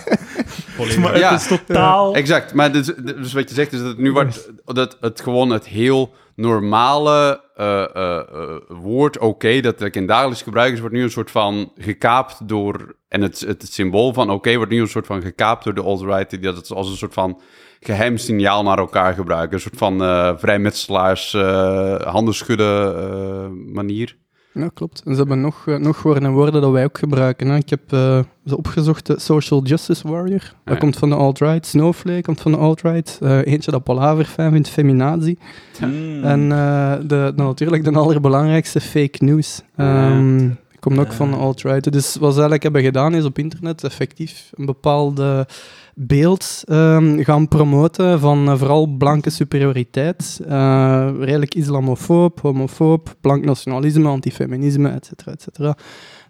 Maar 1.00 1.18
Ja. 1.18 1.32
het 1.32 1.42
is 1.42 1.48
totaal... 1.48 2.16
exact. 2.16 2.54
Maar 2.54 2.72
dus, 2.72 2.86
dus 2.96 3.34
wat 3.34 3.50
je 3.50 3.56
zegt 3.56 3.74
is 3.74 3.80
dat 3.80 3.88
het 3.88 3.98
nu 3.98 4.12
wordt 4.12 4.52
dat 4.66 4.98
het 5.02 5.22
gewoon 5.22 5.50
het 5.50 5.68
heel 5.68 6.14
normale 6.36 7.44
eh, 7.56 7.96
eh, 7.96 8.18
eh, 8.18 8.58
woord 8.68 9.18
oké, 9.18 9.60
dat 9.62 9.80
like, 9.80 10.00
in 10.00 10.06
dagelijks 10.06 10.42
gebruik 10.42 10.74
is, 10.74 10.80
wordt 10.80 10.96
nu 10.96 11.04
een 11.04 11.12
soort 11.12 11.32
van 11.32 11.72
gekaapt 11.76 12.48
door... 12.48 12.96
En 13.08 13.22
het, 13.22 13.40
het, 13.40 13.74
symbool 13.74 14.14
van 14.14 14.30
oké 14.30 14.56
wordt 14.56 14.72
nu 14.72 14.82
een 14.82 14.88
soort 14.88 15.06
van 15.06 15.22
gekaapt 15.22 15.64
door 15.64 15.74
de 15.74 15.82
alt-right, 15.82 16.30
die 16.30 16.40
dat 16.40 16.56
het 16.56 16.72
als 16.72 16.90
een 16.90 16.98
soort 16.98 17.14
van 17.14 17.42
geheim 17.80 18.18
signaal 18.18 18.64
naar 18.64 18.78
elkaar 18.78 19.14
gebruiken. 19.14 19.54
Een 19.54 19.62
soort 19.62 19.78
van 19.78 20.04
eh 20.04 20.32
vrijmetselaars, 20.38 21.34
eh 21.34 22.02
handen 22.02 22.34
schudden 22.34 22.96
eh, 22.98 23.74
manier. 23.74 24.18
Ja, 24.54 24.70
klopt. 24.74 25.02
En 25.06 25.12
ze 25.12 25.20
hebben 25.20 25.42
nog, 25.42 25.68
eh, 25.68 25.76
nog 25.76 26.02
woorden 26.02 26.24
en 26.24 26.32
woorden 26.32 26.62
dat 26.62 26.72
wij 26.72 26.84
ook 26.84 26.98
gebruiken. 26.98 27.48
Hè. 27.48 27.56
Ik 27.56 27.70
heb 27.70 27.94
eh, 27.94 28.20
ze 28.46 28.58
opgezocht, 28.58 29.06
de 29.06 29.20
Social 29.20 29.64
Justice 29.64 30.08
Warrior. 30.08 30.40
Dat 30.40 30.74
ja. 30.74 30.76
komt 30.76 30.98
van 30.98 31.10
de 31.10 31.16
alt-right. 31.16 31.66
Snowflake 31.66 32.22
komt 32.22 32.42
van 32.42 32.52
de 32.52 32.58
alt-right. 32.58 33.18
Eh, 33.22 33.46
eentje 33.46 33.72
dat 33.72 33.84
Palaver 33.84 34.26
fijn 34.26 34.52
vindt, 34.52 34.70
feminazi. 34.70 35.38
Hmm. 35.78 36.24
En 36.24 36.52
eh, 36.52 36.94
de, 37.02 37.34
de, 37.36 37.44
natuurlijk 37.44 37.84
de 37.84 37.92
allerbelangrijkste, 37.92 38.82
fake 38.82 39.24
news. 39.24 39.62
Ehm 39.76 40.50
komt 40.82 41.00
ook 41.00 41.12
van 41.12 41.32
de 41.32 41.36
alt-right. 41.36 41.92
Dus 41.92 42.16
wat 42.16 42.30
ze 42.30 42.40
eigenlijk 42.40 42.64
hebben 42.64 42.82
gedaan 42.82 43.16
is 43.16 43.24
op 43.24 43.38
internet 43.38 43.84
effectief 43.84 44.52
een 44.54 44.66
bepaalde 44.66 45.48
beeld 45.96 46.64
ehm, 46.66 47.24
gaan 47.24 47.48
promoten 47.48 48.20
van 48.20 48.50
eh, 48.50 48.58
vooral 48.58 48.88
blanke 48.88 49.30
superioriteit. 49.30 50.40
eh, 50.48 51.10
redelijk 51.20 51.56
islamofoob, 51.56 52.42
homofoob, 52.42 53.16
blank 53.22 53.46
nationalisme, 53.46 54.08
antifeminisme, 54.08 54.90
et 54.90 55.06
cetera, 55.06 55.32
et 55.32 55.42
cetera. 55.42 55.78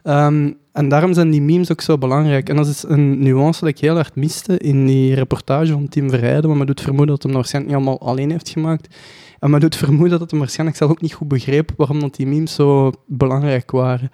Ehm, 0.04 0.52
en 0.72 0.90
daarom 0.90 1.14
zijn 1.14 1.30
die 1.30 1.42
memes 1.42 1.72
ook 1.72 1.82
zo 1.82 1.98
belangrijk. 1.98 2.50
En 2.50 2.56
dat 2.56 2.68
is 2.68 2.84
een 2.88 3.20
nuance 3.20 3.60
dat 3.60 3.70
ik 3.70 3.80
heel 3.80 3.96
hard 3.96 4.16
miste 4.16 4.58
in 4.58 4.86
die 4.86 5.14
reportage 5.14 5.72
van 5.72 5.88
Tim 5.88 6.10
Verheijden, 6.10 6.46
want 6.46 6.58
men 6.58 6.68
doet 6.68 6.82
vermoeden 6.82 7.16
dat 7.16 7.24
hem 7.24 7.34
waarschijnlijk 7.34 7.76
niet 7.76 7.86
allemaal 7.86 8.08
alleen 8.08 8.32
heeft 8.32 8.50
gemaakt. 8.50 8.96
En 9.42 9.50
men 9.50 9.60
doet 9.60 9.76
vermoeden 9.76 10.20
dat 10.20 10.32
hij 10.32 10.40
waarschijnlijk 10.40 10.78
zelf 10.78 10.92
ook 10.92 11.02
niet 11.02 11.14
goed 11.14 11.28
begreep 11.28 11.72
waarom 11.78 12.00
dat 12.00 12.16
die 12.16 12.28
memes 12.28 12.54
zo 12.54 12.92
belangrijk 13.06 13.72
waren. 13.72 14.12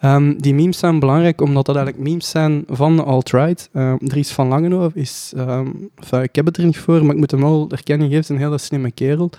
Ehm, 0.00 0.34
die 0.38 0.54
memes 0.54 0.78
zijn 0.78 0.98
belangrijk 0.98 1.40
omdat 1.40 1.66
dat 1.66 1.76
eigenlijk 1.76 2.08
memes 2.08 2.30
zijn 2.30 2.64
van 2.68 2.96
de 2.96 3.02
alt-right. 3.02 3.68
Ehm, 3.72 3.96
Dries 3.98 4.30
van 4.32 4.48
Langenhoven 4.48 5.00
is... 5.00 5.32
ehm, 5.36 5.66
enfin, 5.94 6.22
ik 6.22 6.34
heb 6.34 6.46
het 6.46 6.56
er 6.56 6.64
niet 6.64 6.78
voor, 6.78 7.04
maar 7.04 7.14
ik 7.14 7.20
moet 7.20 7.30
hem 7.30 7.40
wel 7.40 7.66
erkenning 7.70 8.10
geven. 8.10 8.22
is 8.22 8.28
een 8.28 8.44
hele 8.44 8.58
slimme 8.58 8.90
kerel. 8.90 9.30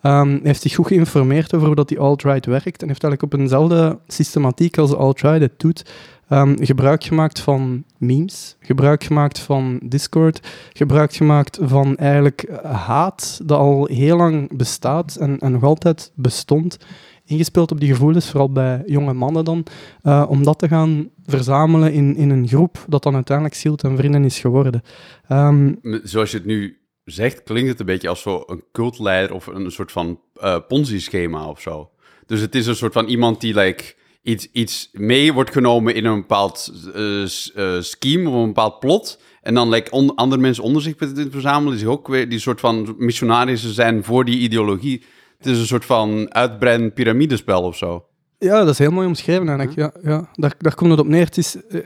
Ehm, 0.00 0.28
hij 0.28 0.40
heeft 0.42 0.62
zich 0.62 0.74
goed 0.74 0.86
geïnformeerd 0.86 1.54
over 1.54 1.66
hoe 1.66 1.76
dat 1.76 1.88
die 1.88 1.98
alt-right 1.98 2.46
werkt 2.46 2.82
en 2.82 2.88
heeft 2.88 3.02
eigenlijk 3.02 3.22
op 3.22 3.40
eenzelfde 3.40 3.98
systematiek 4.06 4.78
als 4.78 4.90
de 4.90 4.96
alt-right 4.96 5.40
het 5.40 5.60
doet 5.60 5.84
ehm, 6.30 6.64
gebruik 6.64 7.04
gemaakt 7.04 7.40
van 7.40 7.84
memes, 7.98 8.56
gebruik 8.60 9.04
gemaakt 9.04 9.38
van 9.38 9.80
Discord, 9.82 10.48
gebruik 10.72 11.14
gemaakt 11.14 11.58
van 11.62 11.96
eigenlijk 11.96 12.42
eh, 12.42 12.86
haat 12.86 13.40
dat 13.44 13.58
al 13.58 13.86
heel 13.86 14.16
lang 14.16 14.56
bestaat 14.56 15.16
en, 15.16 15.38
en 15.38 15.52
nog 15.52 15.62
altijd 15.62 16.12
bestond, 16.14 16.78
ingespeeld 17.24 17.70
op 17.70 17.80
die 17.80 17.88
gevoelens, 17.88 18.30
vooral 18.30 18.52
bij 18.52 18.82
jonge 18.86 19.12
mannen 19.12 19.44
dan, 19.44 19.66
eh, 20.02 20.26
om 20.28 20.44
dat 20.44 20.58
te 20.58 20.68
gaan 20.68 21.10
verzamelen 21.24 21.92
in, 21.92 22.16
in 22.16 22.30
een 22.30 22.48
groep 22.48 22.84
dat 22.88 23.02
dan 23.02 23.14
uiteindelijk 23.14 23.56
Zielt 23.56 23.82
en 23.82 23.96
Vrienden 23.96 24.24
is 24.24 24.40
geworden. 24.40 24.82
Ehm, 25.28 25.74
Zoals 26.02 26.30
je 26.30 26.36
het 26.36 26.46
nu 26.46 26.78
zegt, 27.04 27.42
klinkt 27.42 27.70
het 27.70 27.80
een 27.80 27.86
beetje 27.86 28.08
als 28.08 28.22
zo 28.22 28.42
een 28.46 28.64
cultleider 28.72 29.34
of 29.34 29.46
een 29.46 29.70
soort 29.70 29.92
van 29.92 30.20
eh, 30.34 30.56
Ponzi-schema 30.68 31.48
of 31.48 31.60
zo. 31.60 31.90
Dus 32.26 32.40
het 32.40 32.54
is 32.54 32.66
een 32.66 32.76
soort 32.76 32.92
van 32.92 33.06
iemand 33.06 33.40
die 33.40 33.54
like, 33.54 33.94
iets, 34.22 34.48
iets 34.52 34.88
mee 34.92 35.32
wordt 35.32 35.50
genomen 35.52 35.94
in 35.94 36.04
een 36.04 36.20
bepaald 36.20 36.72
eh, 36.94 37.80
scheme 37.80 38.28
of 38.28 38.34
een 38.34 38.46
bepaald 38.46 38.78
plot. 38.80 39.20
En 39.42 39.54
dan 39.54 39.82
on- 39.90 40.14
andere 40.14 40.40
mensen 40.40 40.64
onder 40.64 40.82
zich 40.82 40.94
verzamelen, 41.30 41.70
die 41.70 41.80
zich 41.80 41.88
ook 41.88 42.08
weer 42.08 42.28
die 42.28 42.38
soort 42.38 42.60
van 42.60 42.94
missionarissen 42.98 43.74
zijn 43.74 44.04
voor 44.04 44.24
die 44.24 44.38
ideologie. 44.38 45.04
Het 45.38 45.46
is 45.46 45.58
een 45.58 45.66
soort 45.66 45.84
van 45.84 46.34
uitbreidend 46.34 46.94
piramidespel 46.94 47.62
of 47.62 47.76
zo. 47.76 48.04
Ja, 48.40 48.58
dat 48.58 48.68
is 48.68 48.78
heel 48.78 48.90
mooi 48.90 49.06
omschreven 49.06 49.48
eigenlijk. 49.48 49.78
Ja, 49.78 50.10
ja. 50.10 50.28
Daar, 50.34 50.54
daar 50.58 50.74
komt 50.74 50.90
het 50.90 51.00
op 51.00 51.06
neer. 51.08 51.24
Het 51.24 51.36
is, 51.36 51.56
eh, 51.70 51.80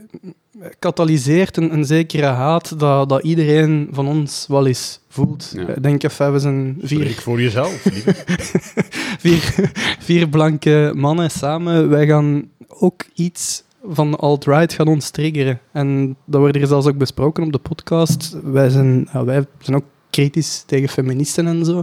katalyseert 0.78 1.56
een, 1.56 1.72
een 1.72 1.84
zekere 1.84 2.26
haat 2.26 2.78
dat, 2.78 3.08
dat 3.08 3.22
iedereen 3.22 3.88
van 3.90 4.06
ons 4.06 4.44
wel 4.48 4.66
eens 4.66 5.00
voelt. 5.08 5.52
Ja. 5.56 5.68
Ik 5.68 5.82
denk 5.82 6.02
even, 6.02 6.32
we 6.32 6.38
zijn 6.38 6.76
Spreek 6.82 6.98
vier, 6.98 7.20
voor 7.20 7.40
jezelf. 7.40 7.72
vier, 9.24 9.70
vier 9.98 10.28
blanke 10.28 10.92
mannen 10.94 11.30
samen. 11.30 11.88
Wij 11.88 12.06
gaan 12.06 12.48
ook 12.68 13.04
iets 13.14 13.64
van 13.88 14.10
de 14.10 14.16
alt-right 14.16 14.72
gaan 14.72 14.88
ons 14.88 15.10
triggeren. 15.10 15.60
En 15.72 16.16
dat 16.24 16.40
wordt 16.40 16.56
hier 16.56 16.66
zelfs 16.66 16.86
ook 16.86 16.98
besproken 16.98 17.44
op 17.44 17.52
de 17.52 17.58
podcast. 17.58 18.36
Wij 18.42 18.68
zijn, 18.68 19.08
wij 19.12 19.46
zijn 19.58 19.76
ook 19.76 19.84
kritisch 20.10 20.62
tegen 20.66 20.88
feministen 20.88 21.46
en 21.46 21.64
zo. 21.64 21.82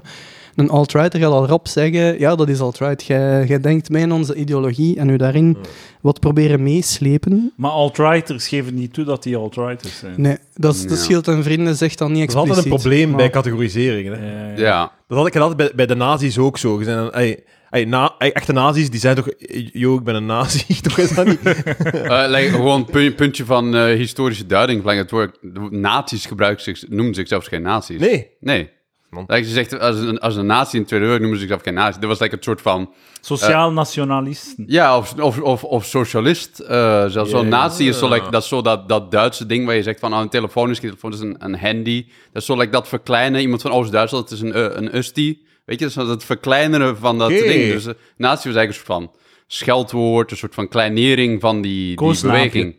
Een 0.55 0.69
alt-righter 0.69 1.19
gaat 1.19 1.31
al 1.31 1.47
rap 1.47 1.67
zeggen, 1.67 2.19
ja, 2.19 2.35
dat 2.35 2.49
is 2.49 2.59
alt-right. 2.59 3.03
Jij, 3.03 3.59
denkt 3.61 3.89
mee 3.89 4.01
in 4.01 4.11
onze 4.11 4.35
ideologie 4.35 4.97
en 4.97 5.09
u 5.09 5.17
daarin 5.17 5.57
wat 6.01 6.19
proberen 6.19 6.63
meeslepen. 6.63 7.53
Maar 7.55 7.71
alt-righters 7.71 8.47
geven 8.47 8.73
niet 8.73 8.93
toe 8.93 9.05
dat 9.05 9.23
die 9.23 9.35
alt-righters 9.35 9.97
zijn. 9.99 10.13
Nee, 10.21 10.37
dat 10.53 10.73
is, 10.75 10.81
de 10.81 10.89
Ja. 10.89 10.95
Schild 10.95 11.27
en 11.27 11.43
Vrienden 11.43 11.75
zegt 11.75 11.97
dan 11.97 12.11
niet 12.11 12.19
Dat 12.19 12.29
is 12.29 12.35
expliciet. 12.35 12.57
altijd 12.71 12.73
een 12.75 12.81
probleem 12.89 13.07
maar- 13.09 13.17
bij 13.17 13.29
categoriseringen. 13.29 14.13
Hè. 14.21 14.51
Eh, 14.53 14.57
Ja, 14.57 14.91
Dat 15.07 15.17
had 15.17 15.27
ik 15.27 15.35
altijd 15.35 15.57
bij, 15.57 15.71
bij 15.75 15.85
de 15.85 15.95
nazi's 15.95 16.37
ook 16.37 16.57
zo. 16.57 16.79
Je 16.79 16.85
zijn 16.85 16.97
een- 17.11 17.39
ey, 17.69 17.85
na, 17.85 18.15
echte 18.17 18.53
nazi's, 18.53 18.89
die 18.89 18.99
zijn 18.99 19.15
toch... 19.15 19.29
Yo, 19.73 19.95
ik 19.97 20.03
ben 20.03 20.15
een 20.15 20.25
nazi. 20.25 20.65
toch 20.81 20.97
is 20.97 21.15
dat 21.15 21.25
niet? 21.25 21.39
Eh, 21.93 22.23
like, 22.27 22.49
gewoon 22.49 22.79
een 22.79 22.85
punt- 22.85 23.15
puntje 23.15 23.45
van 23.45 23.75
eh, 23.75 23.83
historische 23.83 24.45
duiding. 24.45 24.83
Like, 24.83 24.97
het 24.97 25.11
woord, 25.11 25.37
nazi's 25.71 26.25
gebruiken 26.25 26.63
zich, 26.63 26.89
noemen 26.89 27.13
zichzelf 27.13 27.45
geen 27.45 27.61
nazi's. 27.61 27.99
Nee. 27.99 28.27
Nee. 28.39 28.69
Man. 29.11 29.23
Like, 29.27 29.43
ze 29.47 29.53
zegt, 29.53 29.79
als 29.79 29.95
een, 29.99 30.19
als 30.19 30.35
een 30.35 30.45
nazi 30.45 30.75
in 30.75 30.81
de 30.81 30.87
Tweede 30.87 31.05
Wereldoorlog 31.05 31.19
noemen 31.19 31.39
ze 31.39 31.39
zichzelf 31.39 31.61
geen 31.61 31.73
nazi. 31.73 31.99
Dat 31.99 32.09
was 32.09 32.19
like 32.19 32.35
een 32.35 32.43
soort 32.43 32.61
van... 32.61 32.93
Sociaal 33.21 33.71
nationalisten. 33.71 34.63
Ja, 34.67 34.97
of, 34.97 35.13
of, 35.19 35.39
of, 35.39 35.63
of 35.63 35.85
socialist. 35.85 36.59
eh 36.59 37.05
zelfs 37.07 37.31
zo'n 37.31 37.43
Ja. 37.43 37.47
nazi 37.49 37.87
is 37.87 37.99
zo, 37.99 38.09
like, 38.09 38.29
dat, 38.29 38.41
is 38.41 38.47
zo 38.47 38.61
dat, 38.61 38.89
dat 38.89 39.11
Duitse 39.11 39.45
ding 39.45 39.65
waar 39.65 39.75
je 39.75 39.83
zegt 39.83 39.99
van... 39.99 40.13
Oh, 40.13 40.19
een 40.19 40.29
telefoon 40.29 40.69
is 40.69 40.79
geen 40.79 40.89
telefoon, 40.89 41.11
dat 41.11 41.19
is 41.19 41.25
een, 41.25 41.35
een 41.39 41.59
handy. 41.59 42.05
Dat 42.31 42.41
is 42.41 42.45
zo 42.45 42.55
like, 42.57 42.71
dat 42.71 42.87
verkleinen. 42.87 43.41
Iemand 43.41 43.61
van 43.61 43.71
Oost-Duitsland, 43.71 44.29
het 44.29 44.39
is 44.39 44.45
een, 44.45 44.57
uh, 44.57 44.75
een 44.75 44.95
ustie. 44.97 45.45
Weet 45.65 45.79
je, 45.79 45.89
dat 45.93 46.05
is 46.05 46.11
het 46.11 46.23
verkleineren 46.23 46.97
van 46.97 47.17
dat 47.17 47.29
ding. 47.29 47.71
Dus 47.71 47.85
uh, 47.85 47.93
nazi 48.17 48.47
was 48.49 48.55
eigenlijk 48.55 48.67
een 48.67 48.73
soort 48.73 48.85
van 48.87 49.11
scheldwoord, 49.47 50.31
een 50.31 50.37
soort 50.37 50.53
van 50.53 50.67
kleinering 50.67 51.41
van 51.41 51.61
die, 51.61 51.95
die 51.95 52.21
beweging. 52.21 52.75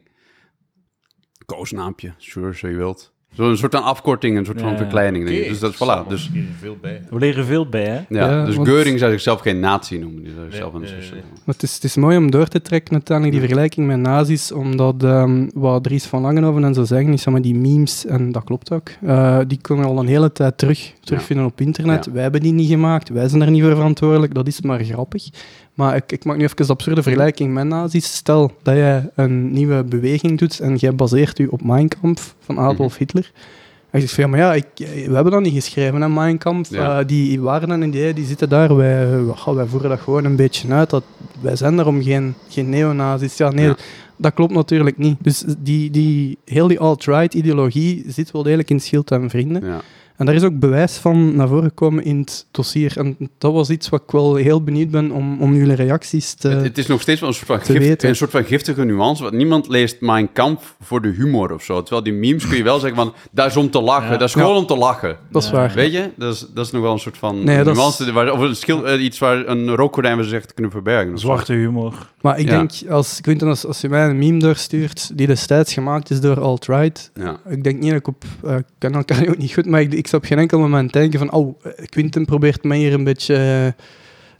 Koosnaampje, 1.47 2.15
sure, 2.19 2.55
zo 2.55 2.69
je 2.69 2.77
wilt. 2.77 3.13
Zo'n 3.33 3.57
soort 3.57 3.75
van 3.75 3.83
afkorting, 3.83 4.37
een 4.39 4.45
soort 4.45 4.61
van 4.61 4.71
Ja. 4.71 4.77
verkleining. 4.77 5.25
denk 5.25 5.37
ik. 5.37 5.43
Oké, 5.43 5.51
Dus 5.53 5.61
dat, 5.61 5.75
zal 5.75 6.05
voilà. 6.05 6.09
Dus, 6.09 6.31
veel 6.61 6.77
bij. 6.81 7.01
We 7.11 7.19
leren 7.19 7.45
veel 7.45 7.69
bij, 7.69 7.85
hè? 7.85 7.95
ja, 7.95 8.31
Ja, 8.31 8.45
dus 8.45 8.55
want- 8.57 8.69
Geuring 8.69 8.99
zou 8.99 9.11
zichzelf 9.11 9.41
geen 9.41 9.61
nazi 9.61 9.99
noemen. 9.99 10.23
Die 10.23 10.33
zou 10.33 10.45
zichzelf 10.51 10.73
Nee, 10.73 10.81
een 10.83 10.87
nee, 10.87 10.95
nee, 10.97 11.03
socialist- 11.03 11.29
Maar 11.45 11.55
het, 11.55 11.63
is, 11.63 11.75
het 11.75 11.85
is 11.85 11.97
mooi 11.97 12.17
om 12.17 12.31
door 12.31 12.47
te 12.47 12.63
trekken 12.63 12.93
uiteindelijk, 12.93 13.39
die 13.39 13.47
vergelijking 13.49 13.87
met 13.87 13.99
nazi's, 13.99 14.53
omdat 14.53 15.03
ehm, 15.05 15.49
wat 15.55 15.83
Dries 15.83 16.05
van 16.05 16.21
Langenhoven 16.23 16.65
en 16.65 16.75
zo 16.75 16.85
zeggen, 16.85 17.13
is 17.13 17.23
zeg 17.23 17.33
maar, 17.33 17.43
die 17.43 17.55
memes, 17.55 18.07
en 18.07 18.33
dat 18.33 18.45
klopt 18.45 18.73
ook, 18.73 18.89
eh, 19.07 19.39
die 19.47 19.59
kunnen 19.61 19.85
al 19.87 19.99
een 19.99 20.07
hele 20.07 20.33
tijd 20.33 20.59
terug, 20.59 20.93
terugvinden 21.01 21.47
op 21.47 21.61
internet. 21.61 22.05
Ja. 22.05 22.13
Wij 22.13 22.23
hebben 22.23 22.41
die 22.41 22.53
niet 22.53 22.69
gemaakt, 22.69 23.09
wij 23.09 23.29
zijn 23.29 23.43
er 23.43 23.51
niet 23.51 23.63
voor 23.63 23.75
verantwoordelijk, 23.75 24.35
dat 24.35 24.47
is 24.47 24.61
maar 24.61 24.85
grappig. 24.85 25.29
Maar 25.75 25.97
ik, 25.97 26.13
ik 26.13 26.25
maak 26.25 26.37
nu 26.37 26.43
even 26.43 26.57
de 26.67 26.73
absurde 26.73 27.03
vergelijking 27.03 27.53
met 27.55 27.65
nazi's. 27.65 28.15
Stel 28.15 28.53
dat 28.63 28.75
jij 28.75 29.11
een 29.15 29.53
nieuwe 29.53 29.85
beweging 29.85 30.39
doet 30.39 30.61
en 30.61 30.77
jij 30.77 30.95
baseert 30.95 31.39
u 31.39 31.47
op 31.47 31.65
Mein 31.65 31.89
Kampf 31.89 32.35
van 32.41 32.59
Adolf 32.59 32.97
Hitler. 32.97 33.31
Hij 33.91 34.01
zegt 34.01 34.13
van, 34.13 34.25
ja, 34.25 34.31
maar 34.31 34.39
ja, 34.39 34.55
ik, 34.55 34.67
we 35.07 35.15
hebben 35.15 35.33
dat 35.33 35.41
niet 35.43 35.55
geschreven, 35.55 36.01
hè, 36.01 36.09
Mein 36.09 36.39
Kampf. 36.39 36.71
Ja. 36.71 37.01
Eh, 37.01 37.07
die 37.07 37.41
waarden 37.41 37.83
en 37.83 37.91
die, 37.91 38.13
die 38.13 38.25
zitten 38.25 38.49
daar, 38.49 38.77
wij, 38.77 39.07
voeren 39.45 39.89
dat 39.91 40.01
gewoon 40.01 40.25
een 40.25 40.37
beetje 40.37 40.73
uit. 40.73 40.91
Dat, 40.91 41.05
wij 41.41 41.57
zijn 41.57 41.79
er 41.79 41.87
om 41.87 42.03
geen, 42.03 42.35
geen 42.49 42.69
neonazis. 42.69 43.37
Ja, 43.37 43.51
nee, 43.51 43.67
Ja. 43.67 43.77
dat 44.17 44.35
klopt 44.35 44.53
natuurlijk 44.53 44.99
niet. 44.99 45.17
Dus 45.21 45.45
die, 45.59 45.91
die, 45.91 46.39
heel 46.45 46.69
die 46.69 46.79
alt-right 46.81 47.35
ideologie 47.35 48.05
zit 48.07 48.31
wel 48.31 48.43
degelijk 48.43 48.71
in 48.71 48.81
Schild 48.81 49.11
en 49.11 49.31
Vrienden. 49.31 49.65
Ja. 49.65 49.81
En 50.23 50.29
daar 50.29 50.37
is 50.37 50.43
ook 50.43 50.59
bewijs 50.59 50.97
van 50.97 51.37
naar 51.37 51.49
voren 51.49 51.65
gekomen 51.69 52.05
in 52.05 52.19
het 52.19 52.47
dossier. 52.51 52.93
En 52.99 53.17
dat 53.39 53.53
was 53.53 53.71
iets 53.71 53.89
wat 53.89 54.03
ik 54.03 54.11
wel 54.11 54.35
heel 54.35 54.63
benieuwd 54.63 54.91
ben 54.91 55.11
om, 55.11 55.41
om 55.41 55.55
jullie 55.55 55.75
reacties 55.75 56.35
te... 56.35 56.49
Het, 56.49 56.63
het 56.63 56.79
is 56.79 56.87
nog 56.87 57.01
steeds 57.01 57.21
wel 57.21 57.29
een 57.29 57.35
soort, 57.35 57.47
van 57.47 57.59
te 57.59 57.73
gift- 57.73 57.87
weten. 57.87 58.09
een 58.09 58.17
soort 58.17 58.31
van 58.31 58.45
giftige 58.45 58.85
nuance. 58.85 59.23
Want 59.23 59.35
niemand 59.35 59.69
leest 59.69 60.01
Mein 60.01 60.33
Kampf 60.33 60.75
voor 60.81 61.03
de 61.03 61.09
humor 61.09 61.53
of 61.55 61.63
zo. 61.63 61.81
Terwijl 61.83 62.03
die 62.03 62.13
memes 62.13 62.49
kun 62.49 62.57
je 62.57 62.63
wel 62.63 62.79
zeggen 62.79 62.99
van, 62.99 63.13
dat 63.31 63.47
is 63.47 63.57
om 63.57 63.71
te 63.71 63.81
lachen. 63.81 64.11
Ja. 64.13 64.17
Dat 64.17 64.29
is 64.29 64.35
gewoon 64.35 64.57
om 64.57 64.67
te 64.67 64.77
lachen. 64.77 65.17
dat 65.31 65.43
is 65.43 65.51
waar. 65.51 65.73
Weet 65.75 65.93
je? 65.93 66.11
Dat 66.17 66.35
is, 66.35 66.47
dat 66.55 66.67
is 66.67 66.73
nog 66.73 66.83
wel 66.83 66.93
een 66.93 66.99
soort 66.99 67.19
van 67.19 67.45
Nee, 67.45 67.57
dat 67.57 67.67
is- 67.67 67.77
nuance. 67.77 68.13
Waar, 68.13 68.33
of 68.33 68.41
een 68.41 68.57
schil, 68.57 68.87
eh, 68.89 69.03
iets 69.05 69.19
waar 69.19 69.47
een 69.47 69.75
rookgordijn 69.75 70.17
we 70.17 70.25
zich 70.25 70.47
kunnen 70.47 70.73
verbergen. 70.73 71.19
Zwarte 71.19 71.53
humor. 71.53 72.11
Maar 72.21 72.39
ik 72.39 72.47
Ja. 72.49 72.57
denk, 72.59 72.71
als, 72.91 73.21
Quinten, 73.21 73.49
als, 73.49 73.67
als 73.67 73.81
je 73.81 73.89
mij 73.89 74.09
een 74.09 74.19
meme 74.19 74.39
doorstuurt 74.39 75.11
die 75.19 75.27
destijds 75.27 75.73
gemaakt 75.73 76.11
is 76.11 76.21
door 76.21 76.41
alt-right, 76.41 77.11
Ja. 77.15 77.37
ik 77.49 77.65
denk 77.65 77.81
niet 77.81 77.91
dat 77.91 77.99
ik 78.01 78.07
op... 78.09 78.25
ik 78.59 78.65
ken 78.79 78.93
elkaar 78.95 79.29
ook 79.29 79.39
niet 79.39 79.53
goed, 79.53 79.67
maar 79.67 79.81
ik, 79.81 79.93
ik 79.95 80.07
zou 80.13 80.23
op 80.23 80.29
geen 80.29 80.39
enkel 80.39 80.59
moment 80.59 80.93
denken 80.93 81.19
van 81.19 81.33
oh, 81.33 81.55
eh, 81.63 81.73
Quinten 81.89 82.25
probeert 82.25 82.65
mij 82.65 82.79
hier 82.79 82.93
een 82.93 83.05
beetje 83.05 83.35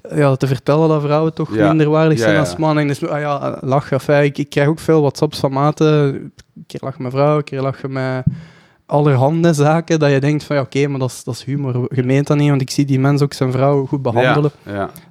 eh, 0.03 0.19
ja, 0.19 0.37
te 0.37 0.47
vertellen 0.47 0.89
dat 0.89 1.03
vrouwen 1.03 1.35
toch 1.35 1.55
Ja. 1.55 1.69
minder 1.69 1.91
waardig 1.91 2.19
zijn 2.19 2.39
als 2.39 2.57
mannen. 2.57 2.83
En 2.83 2.89
dus, 2.89 3.07
ah 3.07 3.21
ja, 3.21 3.59
lachen. 3.61 3.99
Enfin, 3.99 4.23
ik, 4.23 4.39
ik 4.39 4.51
krijg 4.51 4.69
ook 4.69 4.79
veel 4.79 5.01
WhatsApps 5.01 5.39
van 5.39 5.53
maten. 5.53 5.87
Een 5.87 6.33
keer 6.67 6.81
lachen 6.83 7.03
met 7.03 7.13
vrouwen, 7.13 7.37
een 7.39 7.45
keer 7.45 7.61
lachen 7.61 7.93
met 7.93 8.25
allerhande 8.87 9.53
zaken, 9.53 9.99
dat 9.99 10.11
je 10.11 10.21
denkt 10.21 10.45
van 10.45 10.57
ja, 10.57 10.63
oké, 10.63 10.87
maar 10.87 10.99
dat 10.99 11.11
is, 11.11 11.25
dat 11.25 11.35
is 11.35 11.45
humor. 11.45 11.89
Je 11.95 12.03
meent 12.03 12.27
dat 12.27 12.37
niet, 12.37 12.49
want 12.49 12.61
ik 12.61 12.71
zie 12.71 12.85
die 12.85 13.01
mens 13.01 13.23
ook 13.23 13.33
zijn 13.33 13.53
vrouw 13.53 13.87
goed 13.87 14.03
behandelen. 14.03 14.51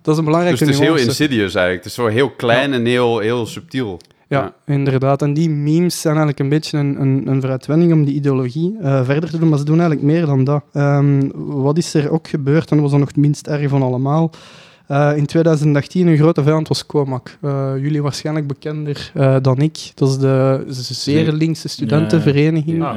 Dat 0.02 0.14
is 0.14 0.18
een 0.18 0.26
belangrijke 0.26 0.66
Dus 0.66 0.68
het 0.68 0.80
is 0.80 0.88
heel 0.88 0.98
insidious 0.98 1.56
eigenlijk. 1.56 1.84
Het 1.84 1.86
is 1.86 1.94
zo 1.94 2.08
heel 2.08 2.30
klein 2.30 2.74
en 2.74 2.86
heel, 2.86 3.20
heel 3.20 3.46
subtiel. 3.46 4.00
Ja, 4.32 4.54
inderdaad. 4.66 5.22
En 5.22 5.34
die 5.34 5.50
memes 5.50 6.02
zijn 6.02 6.16
eigenlijk 6.16 6.40
een 6.40 6.50
beetje 6.50 6.78
een, 6.78 7.02
een, 7.02 7.28
een 7.28 7.40
vooruitwending 7.40 7.94
om 7.94 8.06
die 8.06 8.14
ideologie 8.16 8.76
eh, 8.82 9.04
verder 9.06 9.30
te 9.30 9.38
doen, 9.40 9.50
maar 9.50 9.58
ze 9.58 9.64
doen 9.66 9.80
eigenlijk 9.80 10.08
meer 10.12 10.26
dan 10.26 10.44
dat. 10.44 10.64
Ehm, 10.74 11.30
wat 11.36 11.78
is 11.78 11.94
er 11.94 12.12
ook 12.12 12.28
gebeurd, 12.28 12.70
en 12.70 12.76
dat 12.76 12.80
was 12.82 12.90
dan 12.92 13.00
nog 13.00 13.08
het 13.10 13.18
minst 13.18 13.48
erg 13.48 13.70
van 13.70 13.82
allemaal. 13.82 14.32
Eh, 14.88 15.12
in 15.18 15.26
2018 15.26 16.08
een 16.08 16.18
grote 16.18 16.44
vijand 16.44 16.68
was 16.68 16.86
Comac. 16.86 17.38
Eh, 17.42 17.72
jullie 17.78 18.02
waarschijnlijk 18.02 18.48
bekender 18.48 19.12
eh, 19.14 19.36
dan 19.42 19.58
ik. 19.58 19.92
Dat 19.96 20.10
is 20.10 20.18
de 20.18 20.64
zeer 20.94 21.32
linkse 21.32 21.68
studentenvereniging 21.68 22.78
Ja. 22.78 22.96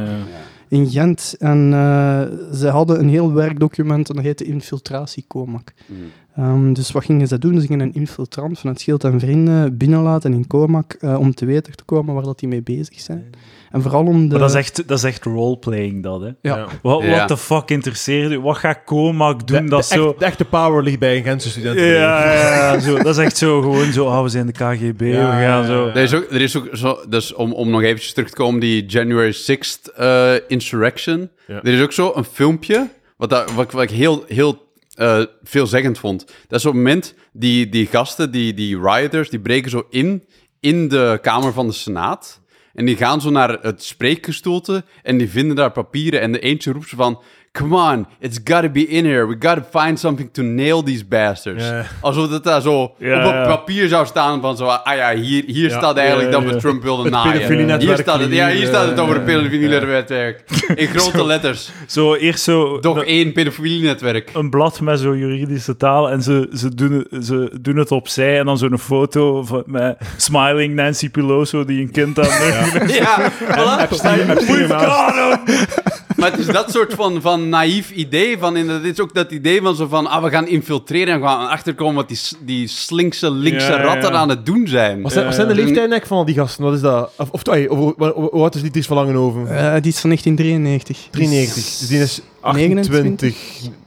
in 0.69 0.91
Gent. 0.91 1.35
En 1.39 1.73
eh, 1.73 2.21
ze 2.57 2.69
hadden 2.69 2.99
een 3.01 3.09
heel 3.09 3.33
werkdocument 3.33 4.09
en 4.09 4.15
dat 4.15 4.25
heette 4.25 4.45
Infiltratie 4.45 5.25
Comac. 5.29 5.73
Mm. 5.87 5.97
Ehm, 6.37 6.73
dus 6.73 6.93
wat 6.93 7.05
gingen 7.05 7.27
ze 7.27 7.39
doen? 7.39 7.61
Ze 7.61 7.67
gingen 7.67 7.81
een 7.87 7.95
infiltrant 7.95 8.59
vanuit 8.59 8.81
Schild 8.81 9.05
en 9.05 9.21
Vrienden 9.21 9.77
binnenlaten 9.77 10.33
in 10.33 10.47
Comac 10.47 10.93
eh, 10.93 11.19
om 11.19 11.35
te 11.35 11.45
weten 11.47 11.77
te 11.77 11.85
komen 11.85 12.15
waar 12.15 12.23
dat 12.23 12.39
die 12.39 12.49
mee 12.49 12.63
bezig 12.63 13.01
zijn. 13.01 13.31
En 13.71 13.83
vooral 13.83 14.05
om 14.07 14.23
de... 14.23 14.29
Maar 14.29 14.39
dat 14.39 14.49
is 14.51 14.55
echt, 14.57 14.89
dat 14.89 14.99
is 14.99 15.05
echt 15.05 15.25
roleplaying, 15.25 16.03
dat, 16.03 16.21
hè. 16.21 16.31
Ja. 16.43 16.67
Wat 16.83 17.03
Ja. 17.03 17.25
the 17.27 17.37
fuck 17.37 17.71
interesseert 17.71 18.31
u? 18.33 18.41
Wat 18.41 18.57
gaat 18.57 18.79
Comac 18.85 19.47
doen 19.47 19.63
de, 19.65 19.71
dat 19.71 19.89
de, 19.89 19.95
zo... 19.95 20.09
echt- 20.11 20.19
de 20.19 20.25
echte 20.25 20.45
power 20.45 20.83
ligt 20.83 20.99
bij 20.99 21.17
een 21.17 21.23
Gentse 21.23 21.49
studenten. 21.51 21.85
Ja, 21.85 22.25
ja, 22.35 22.73
ja, 22.73 22.81
zo. 22.81 22.97
Dat 22.97 23.19
is 23.19 23.25
echt 23.25 23.37
zo 23.37 23.61
gewoon 23.61 23.93
zo, 23.93 24.07
ah, 24.07 24.23
we 24.23 24.29
zijn 24.29 24.47
de 24.47 24.53
KGB, 24.53 24.99
we 24.99 25.07
Ja, 25.07 25.41
gaan 25.41 25.65
zo... 25.65 25.87
Er 25.87 25.97
is 25.97 26.15
ook, 26.15 26.31
er 26.31 26.41
is 26.41 26.57
ook 26.57 26.69
zo, 26.73 26.99
dus 27.09 27.35
om, 27.35 27.53
om 27.53 27.71
nog 27.71 27.83
eventjes 27.83 28.13
terug 28.13 28.29
te 28.31 28.37
komen, 28.37 28.61
die 28.61 28.87
January 28.87 29.35
6th 29.35 29.95
eh, 29.97 30.33
insurrection. 30.49 31.29
Ja. 31.47 31.55
Er 31.63 31.73
is 31.75 31.81
ook 31.83 31.93
zo 31.93 32.13
een 32.15 32.25
filmpje, 32.25 32.89
wat, 33.17 33.31
dat, 33.31 33.53
wat, 33.53 33.65
ik- 33.65 33.71
wat 33.71 33.83
ik 33.83 33.91
heel, 33.91 34.25
heel 34.29 34.63
eh, 34.95 35.23
veelzeggend 35.43 35.99
vond. 35.99 36.27
Dat 36.49 36.59
is 36.59 36.67
op 36.67 36.73
het 36.73 36.83
moment, 36.83 37.15
die, 37.33 37.69
die 37.69 37.87
gasten, 37.87 38.31
die, 38.31 38.55
die 38.55 38.81
rioters, 38.81 39.31
die 39.31 39.41
breken 39.41 39.71
zo 39.71 39.87
in, 39.91 40.25
in 40.61 40.89
de 40.89 41.19
Kamer 41.23 41.53
van 41.53 41.67
de 41.67 41.73
Senaat. 41.73 42.43
En 42.75 42.85
die 42.85 42.97
gaan 42.97 43.21
zo 43.21 43.31
naar 43.31 43.59
het 43.63 43.83
spreekgestoelte 43.83 44.85
en 45.03 45.19
die 45.19 45.31
vinden 45.31 45.57
daar 45.57 45.73
papieren. 45.73 46.21
En 46.21 46.33
de 46.33 46.41
eentje 46.41 46.73
roept 46.73 46.89
zo 46.89 46.97
van... 46.97 47.23
Come 47.59 47.77
on, 47.77 48.07
it's 48.21 48.39
gotta 48.45 48.69
be 48.69 48.81
in 48.81 49.05
here. 49.05 49.27
We 49.27 49.37
gotta 49.41 49.63
find 49.63 49.99
something 49.99 50.29
to 50.33 50.43
nail 50.43 50.83
these 50.83 51.05
bastards. 51.05 51.65
Ja. 51.65 51.85
Alsof 52.01 52.29
dat 52.29 52.45
daar 52.45 52.61
zo 52.61 52.95
Ja, 52.99 53.27
op 53.27 53.33
een 53.33 53.39
ja. 53.39 53.47
papier 53.47 53.89
zou 53.89 54.07
staan 54.07 54.41
van 54.41 54.57
zo... 54.57 54.65
Ah 54.65 54.97
ja, 54.97 55.15
hier, 55.15 55.43
hier 55.47 55.69
Ja. 55.71 55.79
staat 55.79 55.97
eigenlijk 55.97 56.31
Ja, 56.31 56.39
dat 56.39 56.49
we 56.49 56.55
ja. 56.55 56.61
Trump 56.61 56.83
wilden 56.83 57.05
Het 57.05 57.15
naaien. 57.15 57.81
Hier 57.81 57.97
staat 57.97 58.21
het, 58.21 58.33
ja, 58.33 58.49
hier 58.49 58.67
staat 58.67 58.89
het 58.89 58.99
over 59.01 59.15
het 59.15 59.29
ja. 59.29 59.37
pedofilienetwerk. 59.37 60.45
In 60.75 60.87
grote 60.87 61.27
letters. 61.27 61.71
Zo 61.87 62.15
eerst 62.15 62.43
zo... 62.45 62.79
Toch 62.79 63.05
één 63.05 63.33
pedofilienetwerk. 63.33 64.31
een 64.35 64.51
blad 64.51 64.81
met 64.81 65.01
zo 65.01 65.17
juridische 65.17 65.77
taal 65.77 66.11
en 66.11 66.23
ze, 66.23 66.49
ze, 66.55 66.75
doen, 66.75 67.07
het, 67.11 67.25
ze 67.27 67.51
doen 67.61 67.77
het 67.77 67.91
opzij 67.91 68.39
en 68.39 68.45
dan 68.47 68.59
zo'n 68.59 68.79
foto 68.79 69.43
van, 69.43 69.63
met 69.67 69.97
smiling 70.17 70.75
Nancy 70.75 71.11
Pelosi 71.11 71.65
die 71.65 71.81
een 71.81 71.91
kind 71.91 72.19
aan 72.19 72.25
de... 72.25 72.93
Ja, 73.01 73.31
voilà. 73.57 73.83
Epstein, 73.83 74.31
Epstein 74.31 74.69
him! 74.69 75.94
Maar 76.17 76.31
het 76.31 76.41
is 76.41 76.47
dat 76.47 76.71
soort 76.71 76.95
van, 76.95 77.21
van 77.21 77.49
naïef 77.49 77.91
idee. 77.91 78.39
Van, 78.39 78.57
en 78.57 78.67
dat 78.67 78.83
is 78.83 79.01
ook 79.01 79.15
dat 79.15 79.31
idee 79.33 79.63
van 79.63 79.77
zo 79.77 79.87
van... 79.87 80.07
Ah, 80.07 80.23
we 80.23 80.31
gaan 80.31 80.47
infiltreren 80.49 81.15
en 81.15 81.21
we 81.21 81.27
gaan 81.27 81.49
achterkomen 81.49 81.95
wat 81.95 82.09
die, 82.09 82.19
die 82.41 82.67
slinkse, 82.69 83.31
linkse 83.31 83.73
Ja, 83.73 83.81
ratten 83.83 84.13
ja. 84.13 84.19
aan 84.19 84.29
het 84.29 84.47
doen 84.47 84.69
zijn. 84.69 85.03
Wat 85.03 85.13
zijn, 85.13 85.25
wat 85.25 85.35
zijn 85.35 85.47
de 85.49 85.55
leeftijden 85.55 85.91
eigenlijk 85.91 86.07
van 86.09 86.19
al 86.19 86.25
die 86.25 86.35
gasten? 86.35 86.65
Wat 86.65 86.75
is 86.75 86.81
dat? 86.81 87.13
Of, 87.19 87.31
of, 87.31 87.43
ey, 87.47 87.67
of- 87.67 87.93
wat- 87.97 88.15
wat- 88.17 88.33
wat 88.33 88.55
is 88.77 88.87
van 88.87 88.97
Langenhoven? 88.97 89.41
Eh, 89.49 89.73
die 89.83 89.93
is 89.93 90.01
van 90.01 90.11
1993. 90.11 90.99
93. 91.11 91.55
Dus 91.79 91.89
die 91.89 92.01
is 92.01 92.21
28. 92.41 92.93
29. 92.93 93.37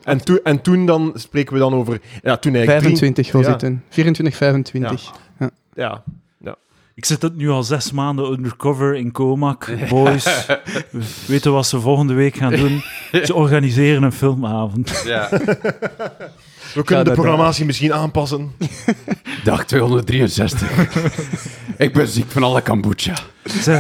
En, 0.04 0.24
toen 0.24 0.40
en 0.44 0.62
toen 0.62 0.86
dan 0.86 1.12
spreken 1.16 1.54
we 1.54 1.60
dan 1.60 1.74
over... 1.74 2.00
Ja, 2.24 2.38
toen 2.38 2.56
eigenlijk... 2.56 2.86
drie- 2.86 2.98
25 2.98 3.32
was 3.32 3.46
Ja. 3.46 3.50
het 3.50 3.60
toen. 3.60 3.82
24, 3.90 4.36
25. 4.38 5.12
Ja. 5.76 6.04
Ik 6.98 7.06
zit 7.06 7.22
het 7.22 7.36
nu 7.36 7.50
al 7.50 7.64
zes 7.64 7.92
maanden 7.92 8.32
undercover 8.32 8.96
in 8.96 9.12
Comac. 9.12 9.70
Boys, 9.90 10.46
we 10.90 11.04
weten 11.28 11.52
wat 11.52 11.68
ze 11.68 11.80
volgende 11.80 12.14
week 12.14 12.36
gaan 12.36 12.54
doen. 12.54 12.84
Ze 13.24 13.34
organiseren 13.34 14.04
een 14.04 14.12
filmavond. 14.12 15.04
Ja. 15.06 15.30
We 16.74 16.84
kunnen 16.84 17.06
de 17.06 17.12
programmatie 17.12 17.66
misschien 17.66 17.94
aanpassen. 17.94 18.52
Dag 19.44 19.66
263. 19.66 20.70
ik 21.78 21.94
ben 21.94 22.08
ziek 22.08 22.32
van 22.32 22.44
alle 22.44 22.62
kombucha. 22.62 23.16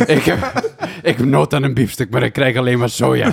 Ik 0.05 0.23
heb, 0.23 0.73
ik 1.01 1.17
heb 1.17 1.25
nood 1.25 1.53
aan 1.53 1.63
een 1.63 1.73
biefstuk, 1.73 2.09
maar 2.09 2.23
ik 2.23 2.33
krijg 2.33 2.57
alleen 2.57 2.79
maar 2.79 2.89
soja. 2.89 3.31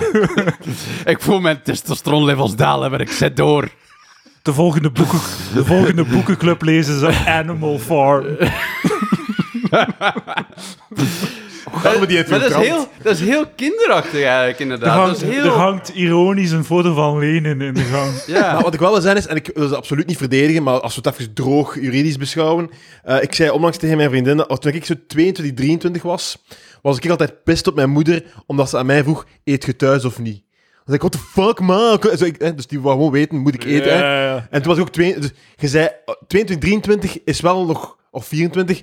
ik 1.05 1.17
voel 1.21 1.39
mijn 1.39 1.61
testosteronlevels 1.61 2.55
dalen, 2.55 2.91
maar 2.91 3.01
ik 3.01 3.11
zet 3.11 3.37
door. 3.37 3.69
De 4.41 4.53
volgende, 4.53 4.89
boeken, 4.89 5.19
de 5.53 5.65
volgende 5.65 6.03
boekenclub 6.03 6.61
lezen 6.61 6.99
ze 6.99 7.23
Animal 7.25 7.79
Farm. 7.79 8.25
We 11.99 12.05
die 12.07 12.29
Maar 12.29 12.39
dat 12.39 12.49
is, 12.49 12.67
heel, 12.67 12.87
dat 13.01 13.13
is 13.13 13.19
heel 13.19 13.45
kinderachtig 13.55 14.23
eigenlijk, 14.23 14.55
Er 14.55 14.61
inderdaad. 14.61 14.95
hangt, 14.97 15.19
dat 15.19 15.29
is 15.29 15.35
er 15.35 15.41
heel... 15.43 15.51
hangt 15.51 15.89
ironisch 15.89 16.51
een 16.51 16.63
foto 16.65 16.93
van 16.93 17.19
Lenin 17.19 17.61
in 17.61 17.73
de 17.73 17.81
gang. 17.81 18.11
Ja. 18.25 18.53
Maar 18.53 18.63
wat 18.63 18.73
ik 18.73 18.79
wel 18.79 18.91
wil 18.91 19.01
zijn 19.01 19.17
is, 19.17 19.27
en 19.27 19.35
ik 19.35 19.51
wil 19.53 19.67
ze 19.67 19.75
absoluut 19.75 20.07
niet 20.07 20.17
verdedigen, 20.17 20.63
maar 20.63 20.79
als 20.79 20.95
we 20.95 21.01
het 21.09 21.19
even 21.19 21.33
droog 21.33 21.75
juridisch 21.81 22.17
beschouwen. 22.17 22.69
eh, 23.03 23.21
ik 23.21 23.35
zei 23.35 23.49
onlangs 23.49 23.77
tegen 23.77 23.97
mijn 23.97 24.09
vriendin, 24.09 24.37
dat 24.37 24.61
toen 24.61 24.71
ik 24.73 24.85
zo 24.85 24.93
22, 25.07 25.55
23 25.55 26.01
was, 26.01 26.37
was 26.81 26.97
ik 26.97 27.09
altijd 27.09 27.43
pist 27.43 27.67
op 27.67 27.75
mijn 27.75 27.89
moeder, 27.89 28.23
omdat 28.45 28.69
ze 28.69 28.77
aan 28.77 28.85
mij 28.85 29.03
vroeg, 29.03 29.25
eet 29.43 29.65
je 29.65 29.75
thuis 29.75 30.05
of 30.05 30.19
niet? 30.19 30.43
Dan 30.85 30.95
zei 30.95 30.97
ik, 30.97 31.01
what 31.01 31.11
the 31.11 31.41
fuck, 31.41 31.59
man? 31.59 32.17
Zo, 32.17 32.25
ik, 32.25 32.35
hè, 32.41 32.55
dus 32.55 32.67
die 32.67 32.81
wou 32.81 32.95
gewoon 32.95 33.11
weten, 33.11 33.37
moet 33.37 33.53
ik 33.53 33.63
eten? 33.63 33.97
hè? 33.97 33.99
Ja, 33.99 34.23
ja. 34.33 34.47
En 34.49 34.61
toen 34.61 34.67
was 34.71 34.77
ik 34.77 34.83
ook 34.87 34.93
twee, 34.93 35.19
dus 35.19 35.31
je 35.55 35.67
zei, 35.67 35.85
eh, 35.85 36.13
22, 36.27 36.57
23 36.57 37.17
is 37.23 37.41
wel 37.41 37.65
nog, 37.65 37.97
of 38.11 38.25
24, 38.25 38.81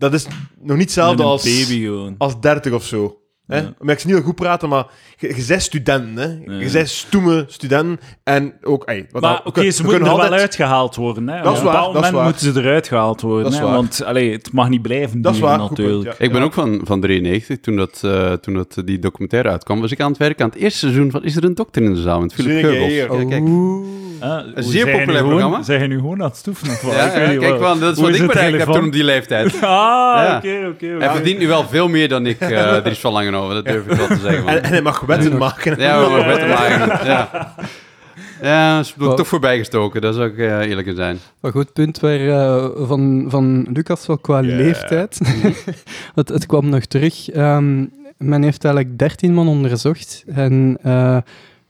dat 0.00 0.14
is 0.14 0.26
nog 0.60 0.76
niet 0.76 0.84
hetzelfde 0.84 1.22
als, 1.22 1.42
baby 1.42 1.80
gewoon. 1.82 2.14
als 2.18 2.40
30 2.40 2.72
of 2.72 2.84
zo. 2.84 3.14
Hè? 3.46 3.56
Ja. 3.58 3.74
Maar 3.78 3.94
ik 3.94 4.00
zie 4.00 4.06
niet 4.08 4.16
heel 4.16 4.26
goed 4.26 4.34
praten, 4.34 4.68
maar 4.68 4.86
je, 5.18 5.28
je 5.36 5.44
bent 5.48 5.62
student, 5.62 6.18
hè? 6.18 6.24
Ja. 6.24 6.52
Je 6.60 6.70
bent 6.72 6.88
stoeme 6.88 7.44
student 7.48 8.00
en 8.24 8.54
ook... 8.62 8.84
Ey, 8.84 9.06
wat 9.10 9.22
Maar 9.22 9.40
oké, 9.44 9.70
ze 9.70 9.82
kunnen 9.82 10.00
moeten 10.00 10.22
er 10.24 10.30
wel 10.30 10.38
uitgehaald 10.38 10.96
worden. 10.96 11.28
Hè. 11.28 11.42
Dat 11.42 11.52
is 11.52 11.58
Op 11.60 11.64
een 11.66 11.72
waar, 11.72 11.72
bepaald 11.72 11.94
dat 11.94 12.04
is 12.04 12.10
moment 12.10 12.14
waar. 12.34 12.44
moeten 12.44 12.62
ze 12.62 12.68
eruit 12.68 12.88
gehaald 12.88 13.20
worden. 13.20 13.52
Hè. 13.52 13.60
Want 13.60 14.02
allee, 14.04 14.32
het 14.32 14.52
mag 14.52 14.68
niet 14.68 14.82
blijven 14.82 15.22
Dat 15.22 15.34
is 15.34 15.40
duren, 15.40 15.58
natuurlijk. 15.58 16.02
punt, 16.02 16.18
ja. 16.18 16.24
Ik 16.24 16.30
ben 16.32 16.40
Ja. 16.40 16.46
ook 16.46 16.52
van, 16.52 16.80
van 16.84 17.00
93, 17.00 17.60
toen, 17.60 17.76
dat, 17.76 18.00
eh, 18.04 18.32
toen 18.32 18.54
dat, 18.54 18.82
die 18.84 18.98
documentaire 18.98 19.48
uitkwam, 19.50 19.80
was 19.80 19.90
ik 19.90 20.00
aan 20.00 20.08
het 20.10 20.18
werken 20.18 20.44
aan 20.44 20.50
het 20.50 20.58
eerste 20.58 20.78
seizoen 20.78 21.10
van 21.10 21.24
Is 21.24 21.36
er 21.36 21.44
een 21.44 21.54
dokter 21.54 21.82
in 21.82 21.94
de 21.94 22.00
zaal? 22.00 22.20
Met 22.20 22.34
Philip 22.34 22.60
Geubels. 22.60 22.88
hier. 22.88 23.12
Ja, 23.18 23.24
kijk. 23.24 23.44
Ah, 24.20 24.46
Een 24.54 24.62
zeer 24.62 24.80
zijn 24.82 24.96
populair 24.98 25.18
gewoon- 25.18 25.28
programma. 25.38 25.62
Zijn 25.62 25.80
je 25.82 25.86
nu 25.88 25.96
gewoon 25.96 26.22
aan 26.22 26.28
het 26.28 26.36
stoeven? 26.36 26.68
Of 26.70 26.80
wat? 26.82 26.92
Ja, 26.94 27.04
Ik 27.12 27.28
weet 27.28 27.38
kijk, 27.38 27.58
wel, 27.58 27.78
dat 27.78 27.92
is 27.92 27.98
hoe 28.02 28.10
wat 28.10 28.20
ik 28.20 28.26
bereikt 28.26 28.58
heb 28.58 28.68
toen 28.72 28.84
op 28.84 28.92
die 28.92 29.04
leeftijd. 29.04 29.54
Ah, 29.54 29.60
Ja. 29.60 30.36
oké, 30.36 30.66
oké. 30.68 30.86
Hij 31.04 31.14
verdient 31.14 31.38
nu 31.38 31.46
wel 31.48 31.64
veel 31.68 31.88
meer 31.88 32.08
dan 32.08 32.26
ik, 32.26 32.40
eh 32.40 32.50
er 32.76 32.86
is 32.86 32.98
van 32.98 33.12
lang 33.12 33.34
over, 33.34 33.54
dat 33.54 33.64
durf 33.64 33.86
ik 33.86 33.92
wel 33.96 34.06
te 34.06 34.16
zeggen. 34.18 34.44
man. 34.44 34.54
En, 34.54 34.62
en 34.62 34.70
hij 34.70 34.82
mag 34.82 35.00
wetten 35.00 35.36
maken. 35.38 35.78
Ja, 35.80 36.02
we 36.04 36.08
mogen 36.10 36.26
wetten 36.26 36.48
maken. 36.48 37.06
Ja, 37.06 37.54
ja 38.42 38.76
dat 38.76 38.84
is 38.84 38.94
Wow. 38.96 39.16
toch 39.16 39.26
voorbijgestoken, 39.28 40.00
dat 40.00 40.14
zou 40.14 40.28
ik 40.28 40.38
eh, 40.38 40.58
eerlijk 40.60 40.86
in 40.86 40.96
zijn. 40.96 41.18
Een 41.40 41.50
goed 41.52 41.72
punt 41.72 42.00
waar, 42.00 42.28
eh, 42.28 42.66
van, 42.76 43.24
van 43.28 43.66
Lucas 43.72 44.06
wel 44.06 44.18
qua 44.18 44.40
leeftijd. 44.40 45.20
het, 46.14 46.28
het 46.28 46.46
kwam 46.46 46.68
nog 46.68 46.84
terug. 46.84 47.30
Ehm, 47.30 47.84
men 48.18 48.42
heeft 48.42 48.64
eigenlijk 48.64 48.98
13 48.98 49.34
man 49.34 49.48
onderzocht 49.48 50.24
en 50.34 50.78
eh, 50.82 51.16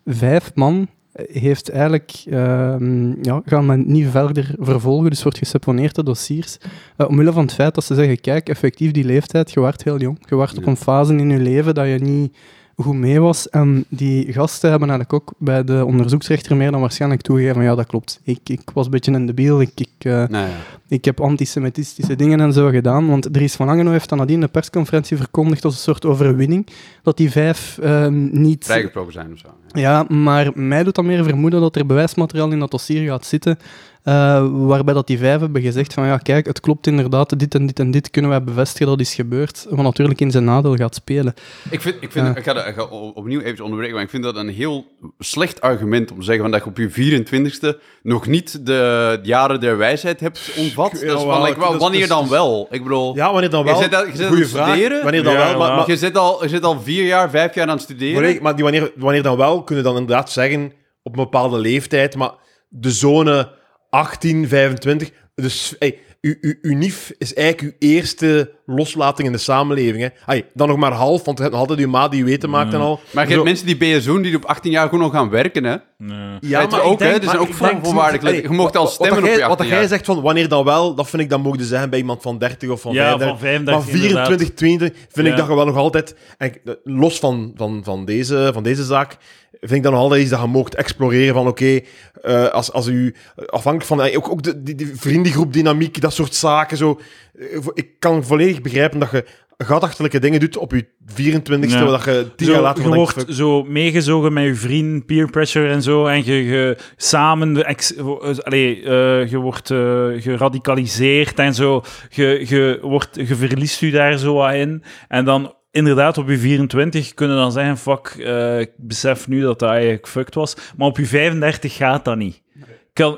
vijf 0.07 0.51
man 0.55 0.89
heeft 1.33 1.69
eigenlijk, 1.69 2.23
ehm, 2.31 3.25
ja, 3.25 3.43
gaan 3.45 3.67
men 3.67 3.85
niet 3.87 4.09
verder 4.11 4.55
vervolgen, 4.59 5.11
dus 5.11 5.23
wordt 5.23 5.39
geseponeerd 5.39 5.95
de 5.95 6.03
dossiers, 6.03 6.57
eh, 6.97 7.09
omwille 7.09 7.33
van 7.33 7.43
het 7.43 7.55
feit 7.55 7.75
dat 7.75 7.85
ze 7.85 7.95
zeggen, 7.95 8.21
kijk, 8.21 8.49
effectief 8.49 8.91
die 8.91 9.05
leeftijd, 9.05 9.51
je 9.51 9.61
werd 9.61 9.85
heel 9.85 9.99
jong, 9.99 10.19
je 10.29 10.37
werd 10.37 10.59
op 10.59 10.67
een 10.67 10.77
fase 10.77 11.15
in 11.15 11.31
je 11.31 11.39
leven 11.39 11.75
dat 11.75 11.87
je 11.87 11.99
niet 11.99 12.37
goed 12.83 12.97
mee 12.97 13.21
was. 13.21 13.49
En 13.49 13.85
die 13.89 14.33
gasten 14.33 14.71
hebben 14.71 14.89
eigenlijk 14.89 15.23
ook 15.23 15.35
bij 15.39 15.65
de 15.65 15.85
onderzoeksrechter 15.85 16.57
meer 16.57 16.71
dan 16.71 16.81
waarschijnlijk 16.81 17.23
toegegeven, 17.23 17.63
ja, 17.63 17.75
dat 17.75 17.87
klopt. 17.87 18.21
Ik, 18.23 18.41
ik 18.45 18.71
was 18.75 18.85
een 18.85 18.91
beetje 18.91 19.13
een 19.13 19.27
debiel, 19.27 19.61
ik, 19.61 19.73
ik, 19.75 19.89
eh, 19.99 20.13
Nou 20.13 20.47
ja. 20.47 20.57
ik 20.89 21.05
heb 21.05 21.21
antisemitistische 21.21 22.17
dingen 22.17 22.41
en 22.41 22.53
zo 22.53 22.69
gedaan, 22.69 23.09
want 23.09 23.33
Dries 23.33 23.55
van 23.55 23.69
Angeno 23.69 23.91
heeft 23.91 24.09
dan 24.09 24.19
nadien 24.19 24.35
in 24.35 24.41
de 24.41 24.49
persconferentie 24.49 25.17
verkondigd 25.17 25.65
als 25.65 25.75
een 25.75 25.81
soort 25.81 26.05
overwinning, 26.05 26.67
dat 27.03 27.17
die 27.17 27.31
vijf 27.31 27.79
eh, 27.79 28.07
niet... 28.31 28.65
Vrijgesproken 28.65 29.13
zijn 29.13 29.33
of 29.33 29.39
zo. 29.39 29.49
Ja, 29.73 30.05
maar 30.09 30.51
mij 30.55 30.85
doet 30.85 30.95
dat 30.95 31.05
meer 31.05 31.25
vermoeden 31.25 31.61
dat 31.61 31.77
er 31.77 31.87
bewijsmateriaal 31.87 32.51
in 32.51 32.59
dat 32.59 32.71
dossier 32.71 33.09
gaat 33.09 33.27
zitten, 33.27 33.59
eh, 34.03 34.47
waarbij 34.51 34.95
dat 34.95 35.07
die 35.07 35.19
vijf 35.19 35.41
hebben 35.41 35.63
gezegd 35.63 35.95
van 35.95 36.07
ja, 36.07 36.17
kijk, 36.19 36.47
het 36.47 36.61
klopt 36.61 36.87
inderdaad, 36.87 37.39
dit 37.39 37.55
en 37.55 37.67
dit 37.67 37.79
en 37.79 37.91
dit 37.91 38.11
kunnen 38.11 38.31
wij 38.31 38.43
bevestigen 38.45 38.87
dat 38.87 39.01
is 39.01 39.15
gebeurd, 39.15 39.67
wat 39.71 39.85
natuurlijk 39.85 40.21
in 40.21 40.31
zijn 40.31 40.45
nadeel 40.45 40.75
gaat 40.77 40.95
spelen. 40.95 41.35
Ik, 41.71 41.81
vind, 41.81 41.97
ik, 42.01 42.13
vind, 42.13 42.37
ik 42.37 42.45
ga, 42.45 42.65
ik 42.67 42.91
opnieuw 43.17 43.41
even 43.41 43.63
onderbreken, 43.65 43.95
maar 43.95 44.05
ik 44.05 44.11
vind 44.11 44.23
dat 44.23 44.37
een 44.37 44.49
heel 44.49 44.85
slecht 45.19 45.61
argument 45.61 46.11
om 46.11 46.19
te 46.19 46.25
zeggen 46.25 46.43
van 46.43 46.53
dat 46.53 46.63
je 46.65 46.71
op 46.71 46.77
je 46.97 47.25
24ste 47.25 47.79
nog 48.03 48.27
niet 48.27 48.67
de 48.67 49.19
jaren 49.23 49.61
der 49.61 49.77
wijsheid 49.79 50.21
hebt 50.21 50.53
ontvat. 50.59 50.91
Ja, 51.01 51.07
dat 51.07 51.19
is 51.19 51.25
wel, 51.25 51.33
van, 51.33 51.39
like, 51.41 51.51
ik- 51.53 51.57
wel, 51.57 51.67
dat 51.67 51.77
is- 51.77 51.83
wanneer 51.83 52.09
dan 52.09 52.29
wel? 52.29 52.69
Ik 52.71 52.83
bedoel, 52.83 53.15
Ja, 53.17 53.33
wanneer 53.33 53.51
dan 53.51 53.65
wel? 53.65 53.77
Je 53.77 53.83
zit 53.83 53.95
al- 53.95 54.07
je 54.07 54.11
zit 54.13 54.21
aan 54.21 54.27
Goeie 54.27 54.43
het 54.43 54.53
vraag. 54.53 54.69
studeren? 54.69 55.03
Wanneer 55.03 55.23
dan 55.23 55.33
Ja, 55.33 55.39
wel? 55.49 55.59
Maar, 55.59 55.87
je, 55.91 55.97
zit 55.97 56.17
al, 56.17 56.43
je 56.43 56.49
zit 56.49 56.65
al 56.65 56.81
vier 56.81 57.05
jaar, 57.07 57.31
vijf 57.31 57.55
jaar 57.55 57.67
aan 57.69 57.75
het 57.75 57.83
studeren. 57.83 58.43
maar 58.43 58.55
die 58.55 58.65
wanneer, 58.65 58.93
wanneer 58.97 59.23
dan 59.23 59.37
wel, 59.37 59.63
kunnen 59.63 59.85
dan 59.85 59.97
inderdaad 59.97 60.31
zeggen 60.31 60.73
op 61.03 61.13
een 61.17 61.23
bepaalde 61.23 61.59
leeftijd, 61.59 62.17
maar 62.17 62.31
de 62.69 62.91
zone 62.91 63.59
18, 63.91 64.49
25, 64.49 65.11
dus 65.35 65.75
hey, 65.79 65.99
uw, 66.21 66.35
uw, 66.41 66.55
uw 66.63 66.77
NIF 66.77 67.13
is 67.19 67.35
eigenlijk 67.35 67.77
uw 67.81 67.89
eerste 67.89 68.51
loslating 68.67 69.27
in 69.27 69.33
de 69.33 69.39
samenleving. 69.41 70.03
Hè. 70.03 70.09
Hey, 70.25 70.47
dan 70.55 70.69
nog 70.69 70.77
maar 70.77 70.93
half, 70.93 71.25
want 71.25 71.37
je 71.39 71.43
hebt 71.45 71.55
nog 71.57 71.63
altijd 71.69 71.81
uw 71.87 71.89
ma 71.91 72.09
die 72.09 72.19
je 72.19 72.25
weten 72.25 72.51
maakt 72.51 72.73
en 72.75 72.81
al. 72.81 73.01
Maar 73.11 73.27
je 73.27 73.33
hebt 73.33 73.45
mensen 73.45 73.67
die 73.67 73.77
BSO'n 73.77 74.23
die 74.23 74.37
op 74.37 74.45
18 74.45 74.71
jaar 74.71 74.85
gewoon 74.89 75.01
nog 75.01 75.13
gaan 75.13 75.31
werken, 75.31 75.65
hè? 75.65 75.77
Nee. 75.99 76.19
Ja, 76.41 76.61
je 76.61 76.81
ook, 76.81 77.01
hè? 77.01 77.07
Er 77.09 77.23
zijn 77.25 77.39
ook 77.39 77.55
voorwaardelijk. 77.55 78.43
Je 78.43 78.49
mocht 78.49 78.77
al 78.77 78.87
stemmen 78.87 79.15
wat 79.15 79.25
op 79.25 79.29
jij- 79.29 79.39
je 79.43 79.49
Wat 79.49 79.59
18 79.59 79.77
jij 79.77 79.87
zegt 79.87 80.05
van 80.07 80.21
wanneer 80.21 80.49
dan 80.49 80.65
wel, 80.65 80.95
dat 80.95 81.09
vind 81.11 81.23
ik 81.23 81.29
dan 81.31 81.41
mogen 81.41 81.65
zeggen 81.65 81.91
bij 81.91 81.99
iemand 81.99 82.23
van 82.23 82.39
30 82.39 82.69
of 82.71 82.81
van 82.81 82.93
Ja, 82.93 83.03
35. 83.19 83.29
van 83.39 83.49
35 83.49 83.75
maar 83.93 84.01
24, 84.01 84.55
22 84.55 84.99
vind 85.09 85.27
Ja. 85.27 85.33
ik 85.33 85.39
dat 85.39 85.49
je 85.49 85.55
wel 85.55 85.67
nog 85.67 85.77
altijd, 85.77 86.15
ik- 86.39 86.61
los 86.85 87.19
van, 87.19 87.53
van, 87.57 87.81
van, 87.85 88.05
deze, 88.05 88.51
van 88.53 88.63
deze 88.63 88.85
zaak, 88.85 89.17
vind 89.51 89.73
ik 89.73 89.83
dan 89.83 89.93
nog 89.93 90.01
altijd 90.01 90.21
iets 90.21 90.31
dat 90.31 90.41
je 90.41 90.47
mocht 90.47 90.75
exploreren 90.75 91.35
van 91.35 91.47
oké, 91.47 91.81
eh, 92.23 92.49
als, 92.49 92.73
als 92.73 92.87
u, 92.87 93.15
afhankelijk 93.47 93.89
van, 93.89 94.03
eh, 94.03 94.17
ook, 94.17 94.31
ook 94.31 94.43
de, 94.43 94.63
die, 94.63 94.75
die 94.75 94.91
vriendengroep 94.95 95.53
dynamiek, 95.53 96.01
dat 96.01 96.13
soort 96.13 96.35
zaken, 96.35 96.77
zo, 96.77 97.01
eh, 97.39 97.67
ik 97.75 97.89
kan 97.99 98.25
volledig 98.25 98.61
begrijpen 98.61 98.99
dat 98.99 99.11
je 99.11 99.25
gadachtelijke 99.65 100.19
dingen 100.19 100.41
doet 100.41 100.57
op 100.57 100.73
je 100.73 100.87
24ste, 101.07 101.79
Ja. 101.79 101.85
dat 101.85 102.05
je 102.05 102.27
tien 102.37 102.51
jaar 102.51 102.61
later 102.61 102.85
je 102.85 102.91
denkt, 102.91 103.15
wordt 103.15 103.35
zo 103.35 103.63
meegezogen 103.63 104.33
met 104.33 104.45
je 104.45 104.55
vriend, 104.55 105.07
peer 105.07 105.31
pressure 105.31 105.69
en 105.69 105.83
zo. 105.83 106.07
En 106.07 106.25
je, 106.25 106.45
je 106.45 106.77
samen, 106.97 107.53
de 107.53 107.65
ex, 107.65 107.99
allee, 108.43 108.83
je 109.31 109.39
wordt 109.39 109.71
eh, 109.71 110.07
geradicaliseerd 110.17 111.39
en 111.39 111.55
zo. 111.55 111.83
Je, 112.11 112.45
je, 112.49 112.79
wordt, 112.83 113.17
je 113.17 113.37
verliest 113.37 113.81
je 113.81 113.91
daar 113.91 114.19
zo 114.19 114.47
in. 114.47 114.83
En 115.09 115.25
dan 115.25 115.55
inderdaad 115.71 116.19
op 116.19 116.29
je 116.29 116.39
24 116.39 117.15
kunnen 117.15 117.37
dan 117.37 117.53
zeggen: 117.53 117.77
Fuck, 117.77 118.07
eh, 118.19 118.61
ik 118.61 118.71
besef 118.77 119.29
nu 119.29 119.41
dat 119.41 119.59
dat 119.59 119.71
eigenlijk 119.71 120.09
fucked 120.09 120.35
was. 120.35 120.57
Maar 120.77 120.87
op 120.87 120.97
je 120.97 121.07
35 121.07 121.75
gaat 121.75 122.05
dat 122.05 122.17
niet. 122.17 122.43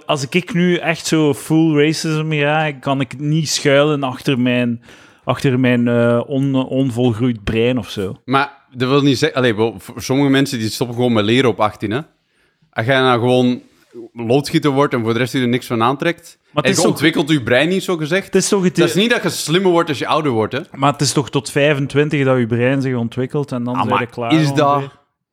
Als 0.06 0.28
ik 0.28 0.54
nu 0.54 0.76
echt 0.76 1.06
zo 1.06 1.34
full 1.34 1.76
racism 1.76 2.30
ga, 2.30 2.72
kan 2.72 3.00
ik 3.00 3.18
niet 3.18 3.48
schuilen 3.48 4.02
achter 4.02 4.38
mijn, 4.40 4.82
achter 5.24 5.60
mijn 5.60 5.88
eh, 5.88 6.20
on, 6.26 6.54
onvolgroeid 6.54 7.44
brein 7.44 7.78
of 7.78 7.90
zo. 7.90 8.16
Maar 8.24 8.52
dat 8.74 8.88
wil 8.88 9.02
niet 9.02 9.18
zeggen... 9.18 9.38
Allee, 9.38 9.54
wel, 9.54 9.74
voor 9.78 10.02
sommige 10.02 10.30
mensen 10.30 10.58
die 10.58 10.68
stoppen 10.68 10.96
gewoon 10.96 11.12
met 11.12 11.24
leren 11.24 11.50
op 11.50 11.60
18, 11.60 11.90
hè? 11.90 12.00
Als 12.70 12.86
jij 12.86 13.00
nou 13.00 13.20
gewoon 13.20 13.62
loodgieter 14.12 14.70
wordt 14.70 14.94
en 14.94 15.02
voor 15.02 15.12
de 15.12 15.18
rest 15.18 15.32
je 15.32 15.40
er 15.40 15.48
niks 15.48 15.66
van 15.66 15.82
aantrekt... 15.82 16.38
Maar 16.40 16.62
het 16.62 16.72
en 16.72 16.78
is 16.78 16.82
je 16.82 16.88
ontwikkelt 16.88 17.30
je 17.30 17.42
brein 17.42 17.68
niet, 17.68 17.82
zo 17.82 17.96
gezegd... 17.96 18.24
Het 18.26 18.34
is 18.34 18.48
toch 18.48 18.64
het, 18.64 18.76
Dat 18.76 18.88
is 18.88 18.94
niet 18.94 19.10
dat 19.10 19.22
je 19.22 19.28
slimmer 19.30 19.70
wordt 19.70 19.88
als 19.88 19.98
je 19.98 20.06
ouder 20.06 20.32
wordt, 20.32 20.52
hè? 20.52 20.60
Maar 20.74 20.92
het 20.92 21.00
is 21.00 21.12
toch 21.12 21.30
tot 21.30 21.50
25 21.50 22.24
dat 22.24 22.38
je 22.38 22.46
brein 22.46 22.82
zich 22.82 22.96
ontwikkelt 22.96 23.52
en 23.52 23.64
dan 23.64 23.74
Ah, 23.74 23.80
zijn 23.80 23.92
je 23.94 23.98
maar 23.98 24.06
klaar. 24.06 24.32
is 24.40 24.52
dat... 24.54 24.82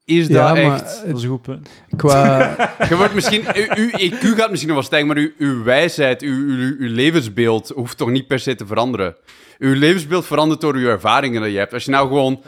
Is 0.05 0.28
dat 0.28 0.53
maar 0.53 0.74
echt... 0.74 1.03
Dat 1.07 1.18
is 1.18 1.24
een 1.24 1.30
goed 1.30 1.41
punt. 1.41 1.70
Qua, 1.95 2.55
Je 2.89 2.95
wordt 2.95 3.14
misschien... 3.14 3.43
u- 3.55 3.70
Uw 3.76 3.89
IQ 4.10 4.36
gaat 4.38 4.49
misschien 4.49 4.68
nog 4.74 4.78
wel 4.78 4.84
stijgen, 4.86 5.07
maar 5.07 5.18
uw, 5.18 5.30
uw 5.38 5.64
wijsheid, 5.64 6.22
uw, 6.22 6.47
uw, 6.47 6.76
uw 6.80 6.93
levensbeeld 6.93 7.72
hoeft 7.76 7.97
toch 7.97 8.10
niet 8.10 8.28
per 8.28 8.39
se 8.39 8.55
te 8.55 8.66
veranderen. 8.66 9.16
Uw 9.60 9.74
levensbeeld 9.76 10.26
verandert 10.26 10.62
door 10.62 10.74
uw 10.76 10.88
ervaringen 10.88 11.41
dat 11.41 11.51
je 11.51 11.57
hebt. 11.57 11.74
Als 11.74 11.86
je 11.86 11.91
nou 11.91 12.07
gewoon 12.07 12.41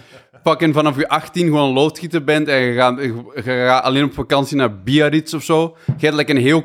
fucking 0.43 0.73
vanaf 0.73 0.97
je 0.97 1.09
18 1.09 1.45
gewoon 1.45 1.73
loodgieter 1.73 2.23
bent 2.23 2.47
en 2.47 2.59
je 2.61 2.73
gaat, 2.73 2.99
je 3.35 3.43
gaat 3.43 3.83
alleen 3.83 4.03
op 4.03 4.13
vakantie 4.13 4.57
naar 4.57 4.81
Biarritz 4.81 5.33
of 5.33 5.43
zo, 5.43 5.77
je 5.97 6.05
hebt 6.05 6.17
like 6.17 6.31
een 6.31 6.37
heel 6.41 6.63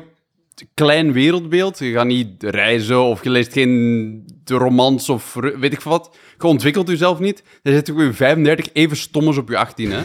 klein 0.73 1.11
wereldbeeld. 1.11 1.79
Je 1.79 1.91
gaat 1.91 2.05
niet 2.05 2.43
reizen 2.43 3.01
of 3.01 3.23
je 3.23 3.29
leest 3.29 3.53
geen 3.53 4.25
romans 4.45 5.09
of 5.09 5.33
weet 5.33 5.73
ik 5.73 5.81
veel 5.81 5.91
wat. 5.91 6.15
Je 6.37 6.47
ontwikkelt 6.47 6.87
jezelf 6.87 7.19
niet. 7.19 7.43
Dan 7.63 7.73
zit 7.73 7.87
je 7.87 7.93
op 7.93 7.99
je 7.99 8.13
35 8.13 8.69
even 8.73 8.97
stom 8.97 9.27
als 9.27 9.37
op 9.37 9.49
je 9.49 9.57
18, 9.57 9.91
hè? 9.91 9.99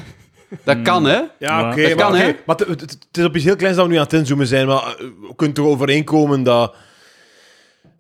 Dat 0.65 0.83
kan, 0.83 1.05
hè? 1.05 1.21
Ja, 1.39 1.71
oké. 1.71 1.89
dat 1.89 1.99
maar 2.11 2.19
hè? 2.19 2.33
maar 2.47 2.57
het, 2.57 2.69
het- 2.69 2.81
het 2.81 3.17
is 3.19 3.25
op 3.25 3.37
iets 3.37 3.45
heel 3.45 3.57
kleins 3.57 3.77
dat 3.77 3.87
we 3.87 3.93
nu 3.93 3.99
aan 3.99 4.05
het 4.05 4.13
inzoomen 4.13 4.47
zijn. 4.47 4.67
Maar 4.67 4.97
we 4.99 5.33
kunnen 5.37 5.57
toch 5.57 5.67
overeenkomen 5.67 6.43
dat, 6.43 6.75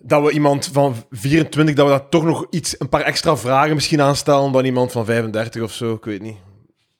dat 0.02 0.22
we 0.22 0.30
iemand 0.30 0.70
van 0.72 0.94
24, 1.10 1.74
dat 1.74 1.86
we 1.86 1.92
daar 1.92 2.08
toch 2.08 2.24
nog 2.24 2.46
iets, 2.50 2.80
een 2.80 2.88
paar 2.88 3.00
extra 3.00 3.36
vragen 3.36 3.74
misschien 3.74 4.00
aanstellen 4.00 4.52
dan 4.52 4.64
iemand 4.64 4.92
van 4.92 5.04
35 5.04 5.62
of 5.62 5.72
zo. 5.72 5.94
Ik 5.94 6.04
weet 6.04 6.22
niet. 6.22 6.36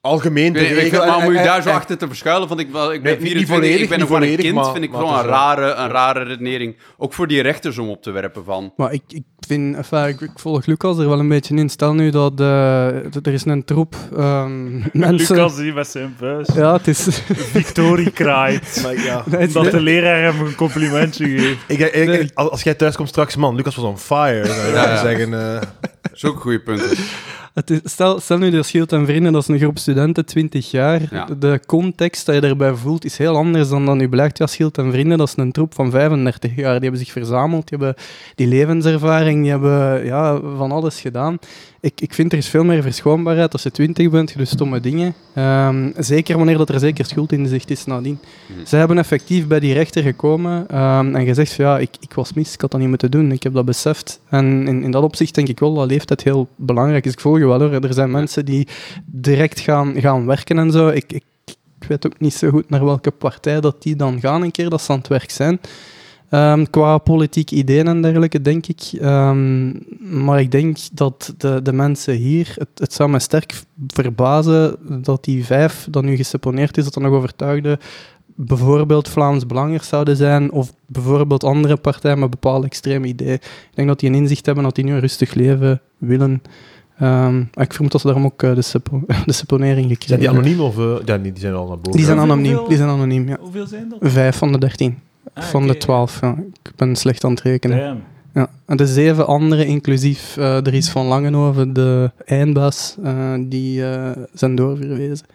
Algemeen 0.05 0.53
de 0.53 0.59
ik, 0.59 0.91
maar 0.91 1.17
en- 1.17 1.23
moet 1.23 1.33
je 1.33 1.39
en- 1.39 1.45
daar 1.45 1.61
zo 1.61 1.69
en- 1.69 1.75
achter 1.75 1.97
te 1.97 2.07
verschuilen? 2.07 2.47
Want 2.47 2.59
ik, 2.59 2.71
wel, 2.71 2.93
ik 2.93 3.03
ben 3.03 3.11
Nee, 3.11 3.21
niet 3.21 3.31
24, 3.31 3.55
volledig, 3.55 3.81
ik 3.81 3.89
ben 3.89 3.99
nog 3.99 4.09
een 4.09 4.35
kind, 4.35 4.55
maar- 4.55 4.71
vind 4.71 4.83
ik 4.83 4.91
wel 4.91 5.17
een 5.17 5.25
rare, 5.25 5.73
een 5.73 5.89
rare 5.89 6.23
redenering. 6.23 6.75
Ook 6.97 7.13
voor 7.13 7.27
die 7.27 7.41
rechters 7.41 7.77
om 7.77 7.89
op 7.89 8.01
te 8.03 8.11
werpen 8.11 8.43
van... 8.45 8.73
maar 8.75 8.93
ik, 8.93 9.01
ik 9.07 9.23
vind, 9.47 9.75
enfin, 9.75 10.07
ik, 10.07 10.21
ik 10.21 10.31
volg 10.35 10.65
Lucas 10.65 10.97
er 10.97 11.09
wel 11.09 11.19
een 11.19 11.27
beetje 11.27 11.55
in. 11.55 11.69
Stel 11.69 11.93
nu 11.93 12.09
dat 12.09 12.39
eh, 12.39 12.87
dat 13.09 13.25
er 13.27 13.33
is 13.33 13.45
een 13.45 13.63
troep 13.65 13.95
ehm, 14.17 14.73
mensen... 14.93 15.35
Lucas 15.35 15.55
die 15.55 15.73
met 15.73 15.87
zijn 15.87 16.15
buis. 16.19 16.47
Ja, 16.55 16.73
het 16.73 16.87
is... 16.87 17.07
Victorie 17.33 18.11
kraait. 18.21 18.79
Maar 18.83 19.03
ja. 19.03 19.23
Nee, 19.25 19.47
Dat 19.47 19.71
de 19.71 19.81
leraar 19.81 20.21
hem 20.21 20.45
een 20.45 20.55
complimentje 20.55 21.25
geeft. 21.27 21.57
Ik, 21.67 21.79
ik, 21.79 21.93
ik- 21.93 22.07
Nee. 22.07 22.31
als 22.33 22.63
jij 22.63 22.73
thuis 22.73 22.95
komt 22.95 23.09
straks, 23.09 23.35
man, 23.35 23.55
Lucas 23.55 23.75
was 23.75 23.85
on 23.85 23.97
fire. 23.97 24.45
zou 24.45 24.67
je 24.67 24.73
Ja, 24.73 24.89
ja. 24.89 24.97
zeggen. 24.97 25.33
eh. 25.33 25.61
Dat 26.01 26.11
is 26.13 26.25
ook 26.25 26.35
een 26.35 26.41
goede 26.41 26.59
punt. 26.59 26.83
Het 27.53 27.69
is, 27.69 27.79
stel, 27.83 28.19
stel 28.19 28.37
nu 28.37 28.49
dat 28.49 28.65
Schild 28.65 28.91
en 28.91 29.05
Vrienden, 29.05 29.33
dat 29.33 29.41
is 29.41 29.47
een 29.47 29.59
groep 29.59 29.77
studenten, 29.77 30.25
20 30.25 30.71
jaar. 30.71 31.01
Ja. 31.11 31.25
De, 31.39 31.59
context 31.65 32.25
dat 32.25 32.35
je 32.35 32.41
daarbij 32.41 32.73
voelt 32.73 33.05
is 33.05 33.17
heel 33.17 33.35
anders 33.35 33.69
dan 33.69 33.85
dan 33.85 33.97
nu 33.97 34.09
blijkt. 34.09 34.37
Ja, 34.37 34.47
Schild 34.47 34.77
en 34.77 34.91
Vrienden, 34.91 35.17
dat 35.17 35.27
is 35.27 35.33
een 35.37 35.51
troep 35.51 35.73
van 35.73 35.91
35 35.91 36.55
jaar. 36.55 36.73
Die 36.73 36.81
hebben 36.81 36.99
zich 36.99 37.11
verzameld, 37.11 37.67
die 37.67 37.77
hebben 37.77 38.03
die 38.35 38.47
levenservaring, 38.47 39.41
die 39.41 39.51
hebben 39.51 40.05
ja, 40.05 40.39
van 40.39 40.71
alles 40.71 41.01
gedaan. 41.01 41.37
Ik, 41.83 42.01
ik 42.01 42.13
vind 42.13 42.31
er 42.31 42.37
is 42.37 42.47
veel 42.47 42.63
meer 42.63 42.81
verschoonbaarheid 42.81 43.53
als 43.53 43.63
je 43.63 43.71
20 43.71 44.09
bent, 44.09 44.31
je 44.31 44.37
doet 44.37 44.47
stomme 44.47 44.79
dingen. 44.79 45.13
Ehm, 45.33 45.91
zeker 45.97 46.37
wanneer 46.37 46.57
dat 46.57 46.69
er 46.69 46.79
zeker 46.79 47.05
schuld 47.05 47.31
in 47.31 47.47
zicht 47.47 47.69
is 47.69 47.85
nadien. 47.85 48.19
Mhm. 48.47 48.65
Zij 48.65 48.79
hebben 48.79 48.97
effectief 48.97 49.47
bij 49.47 49.59
die 49.59 49.73
rechter 49.73 50.03
gekomen 50.03 50.67
ehm, 50.67 51.15
en 51.15 51.25
gezegd 51.25 51.53
van 51.53 51.65
ja, 51.65 51.79
ik, 51.79 51.89
ik 51.99 52.13
was 52.13 52.33
mis, 52.33 52.53
ik 52.53 52.61
had 52.61 52.71
dat 52.71 52.79
niet 52.79 52.89
moeten 52.89 53.11
doen, 53.11 53.31
ik 53.31 53.43
heb 53.43 53.53
dat 53.53 53.65
beseft. 53.65 54.19
En 54.29 54.67
in, 54.67 54.83
in 54.83 54.91
dat 54.91 55.03
opzicht 55.03 55.35
denk 55.35 55.47
ik 55.47 55.59
wel 55.59 55.73
dat 55.73 55.89
leeftijd 55.89 56.23
heel 56.23 56.47
belangrijk 56.55 57.05
is. 57.05 57.11
Ik 57.11 57.19
volg 57.19 57.37
je 57.37 57.45
wel 57.45 57.59
hoor, 57.59 57.71
er 57.71 57.93
zijn 57.93 58.11
mensen 58.11 58.45
die 58.45 58.67
direct 59.05 59.59
gaan, 59.59 60.01
gaan 60.01 60.25
werken 60.25 60.57
en 60.57 60.71
zo. 60.71 60.87
Ik, 60.87 61.13
ik, 61.13 61.23
ik 61.79 61.87
weet 61.87 62.05
ook 62.05 62.19
niet 62.19 62.33
zo 62.33 62.49
goed 62.49 62.69
naar 62.69 62.85
welke 62.85 63.11
partij 63.11 63.61
dat 63.61 63.81
die 63.81 63.95
dan 63.95 64.19
gaan 64.19 64.41
een 64.41 64.51
keer 64.51 64.69
dat 64.69 64.81
ze 64.81 64.91
aan 64.91 64.97
het 64.97 65.07
werk 65.07 65.31
zijn. 65.31 65.59
Ehm, 66.33 66.65
qua 66.69 66.97
politieke 66.97 67.55
ideeën 67.55 67.87
en 67.87 68.01
dergelijke, 68.01 68.41
denk 68.41 68.67
ik. 68.67 68.81
Ehm, 68.99 69.71
maar 70.25 70.39
ik 70.39 70.51
denk 70.51 70.77
dat 70.93 71.33
de, 71.37 71.59
de 71.61 71.73
mensen 71.73 72.13
hier, 72.13 72.53
het, 72.57 72.67
het 72.75 72.93
zou 72.93 73.09
me 73.09 73.19
sterk 73.19 73.61
verbazen 73.87 74.75
dat 75.03 75.23
die 75.23 75.45
vijf 75.45 75.87
dat 75.89 76.03
nu 76.03 76.15
geseponeerd 76.15 76.77
is, 76.77 76.83
dat 76.83 76.95
er 76.95 77.01
nog 77.01 77.11
overtuigde 77.13 77.79
bijvoorbeeld 78.35 79.09
Vlaams 79.09 79.45
Belangers 79.45 79.87
zouden 79.87 80.15
zijn, 80.15 80.51
of 80.51 80.73
bijvoorbeeld 80.85 81.43
andere 81.43 81.75
partijen 81.77 82.19
met 82.19 82.29
bepaalde 82.29 82.65
extreme 82.65 83.07
ideeën. 83.07 83.33
Ik 83.33 83.71
denk 83.73 83.87
dat 83.87 83.99
die 83.99 84.09
een 84.09 84.15
inzicht 84.15 84.45
hebben 84.45 84.63
dat 84.63 84.75
die 84.75 84.83
nu 84.83 84.91
een 84.93 84.99
rustig 84.99 85.33
leven 85.33 85.81
willen. 85.97 86.41
Ehm, 86.97 87.43
ik 87.53 87.73
vermoed 87.73 87.91
dat 87.91 88.01
ze 88.01 88.07
daarom 88.07 88.25
ook 88.25 88.43
eh, 88.43 88.55
de, 88.55 88.61
sepo 88.61 89.01
de 89.25 89.31
seponering 89.33 89.87
gekregen 89.87 90.07
Zijn 90.07 90.19
die 90.19 90.29
hebben. 90.29 90.45
anoniem 90.45 90.65
of... 90.65 90.77
eh, 90.99 91.05
ja, 91.05 91.17
die, 91.17 91.31
die 91.31 91.41
zijn 91.41 91.53
al 91.53 91.67
naar 91.67 91.77
boven. 91.77 91.91
Die 91.91 92.05
zijn 92.05 92.19
anoniem, 92.19 92.45
hoeveel- 92.51 92.67
die 92.67 92.77
zijn 92.77 92.89
anoniem, 92.89 93.27
ja. 93.27 93.37
Hoeveel 93.39 93.67
zijn 93.67 93.89
dat? 93.89 94.11
Vijf 94.11 94.37
van 94.37 94.51
de 94.51 94.57
dertien. 94.57 94.97
Ah, 95.33 95.43
van 95.43 95.67
de 95.67 95.77
twaalf, 95.77 96.21
ja. 96.21 96.35
Ik 96.63 96.71
ben 96.75 96.95
slecht 96.95 97.23
aan 97.23 97.31
het 97.31 97.41
rekenen. 97.41 97.77
Damn. 97.77 98.01
Ja, 98.33 98.49
en 98.65 98.77
de 98.77 98.87
zeven 98.87 99.27
andere, 99.27 99.65
inclusief 99.65 100.35
uh, 100.37 100.57
Dries 100.57 100.89
van 100.89 101.05
Langenhoven, 101.05 101.73
de 101.73 102.11
eindbaas, 102.25 102.95
uh, 103.03 103.33
die 103.39 103.79
uh, 103.79 104.11
zijn 104.33 104.55
doorverwezen. 104.55 105.25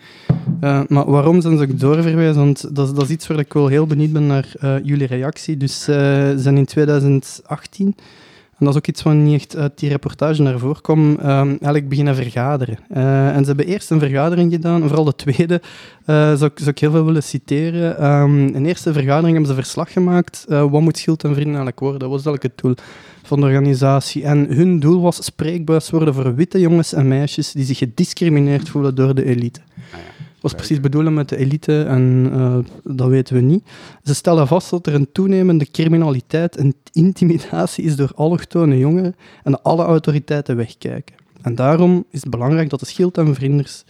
maar 0.88 1.10
waarom 1.10 1.40
zijn 1.40 1.56
ze 1.56 1.62
ook 1.62 1.78
doorverwezen? 1.78 2.34
Want 2.34 2.74
dat, 2.76 2.96
dat 2.96 3.04
is 3.04 3.10
iets 3.10 3.26
waar 3.26 3.38
ik 3.38 3.52
wel 3.52 3.66
heel 3.66 3.86
benieuwd 3.86 4.12
ben 4.12 4.26
naar 4.26 4.80
jullie 4.82 5.06
reactie. 5.06 5.56
Dus 5.56 5.84
ze 5.84 6.34
zijn 6.36 6.56
in 6.56 6.64
2018 6.64 7.94
en 8.58 8.64
dat 8.64 8.74
is 8.74 8.76
ook 8.76 8.86
iets 8.86 9.02
wat 9.02 9.14
niet 9.14 9.34
echt 9.34 9.56
uit 9.56 9.78
die 9.78 9.88
reportage 9.88 10.42
naar 10.42 10.58
voren 10.58 10.80
kwam, 10.80 11.10
um, 11.10 11.48
eigenlijk 11.48 11.88
beginnen 11.88 12.14
vergaderen. 12.14 12.78
Uh, 12.96 13.28
en 13.28 13.40
ze 13.40 13.46
hebben 13.46 13.66
eerst 13.66 13.90
een 13.90 13.98
vergadering 13.98 14.52
gedaan, 14.52 14.82
vooral 14.82 15.04
de 15.04 15.14
tweede 15.14 15.60
uh, 16.06 16.34
zou, 16.34 16.44
ik, 16.44 16.58
zou 16.58 16.70
ik 16.70 16.78
heel 16.78 16.90
veel 16.90 17.04
willen 17.04 17.22
citeren. 17.22 18.04
Um, 18.04 18.46
in 18.46 18.62
de 18.62 18.68
eerste 18.68 18.92
vergadering 18.92 19.32
hebben 19.32 19.54
ze 19.54 19.62
verslag 19.62 19.92
gemaakt, 19.92 20.46
uh, 20.48 20.70
wat 20.70 20.80
moet 20.80 20.98
Schild 20.98 21.24
en 21.24 21.30
Vrienden 21.30 21.54
eigenlijk 21.54 21.80
worden? 21.80 22.00
Dat 22.00 22.08
was 22.08 22.24
eigenlijk 22.24 22.54
het 22.54 22.62
doel 22.62 22.74
van 23.22 23.40
de 23.40 23.46
organisatie. 23.46 24.24
En 24.24 24.46
hun 24.54 24.80
doel 24.80 25.00
was 25.00 25.24
spreekbuis 25.24 25.90
worden 25.90 26.14
voor 26.14 26.34
witte 26.34 26.60
jongens 26.60 26.92
en 26.92 27.08
meisjes 27.08 27.52
die 27.52 27.64
zich 27.64 27.78
gediscrimineerd 27.78 28.68
voelen 28.68 28.94
door 28.94 29.14
de 29.14 29.24
elite. 29.24 29.60
Ah 29.92 29.98
ja 29.98 30.17
was 30.40 30.54
precies 30.54 30.80
bedoelen 30.80 31.14
met 31.14 31.28
de 31.28 31.36
elite 31.36 31.82
en 31.82 32.30
uh, 32.32 32.58
dat 32.84 33.08
weten 33.08 33.34
we 33.34 33.40
niet. 33.40 33.64
Ze 34.02 34.14
stellen 34.14 34.46
vast 34.46 34.70
dat 34.70 34.86
er 34.86 34.94
een 34.94 35.12
toenemende 35.12 35.70
criminaliteit 35.70 36.56
en 36.56 36.74
intimidatie 36.92 37.84
is 37.84 37.96
door 37.96 38.12
allochtone 38.14 38.78
jongeren 38.78 39.16
en 39.42 39.62
alle 39.62 39.84
autoriteiten 39.84 40.56
wegkijken. 40.56 41.14
En 41.42 41.54
daarom 41.54 42.04
is 42.10 42.20
het 42.20 42.30
belangrijk 42.30 42.70
dat 42.70 42.80
de 42.80 42.86
Schild 42.86 43.18
en 43.18 43.34
Vrinders 43.34 43.84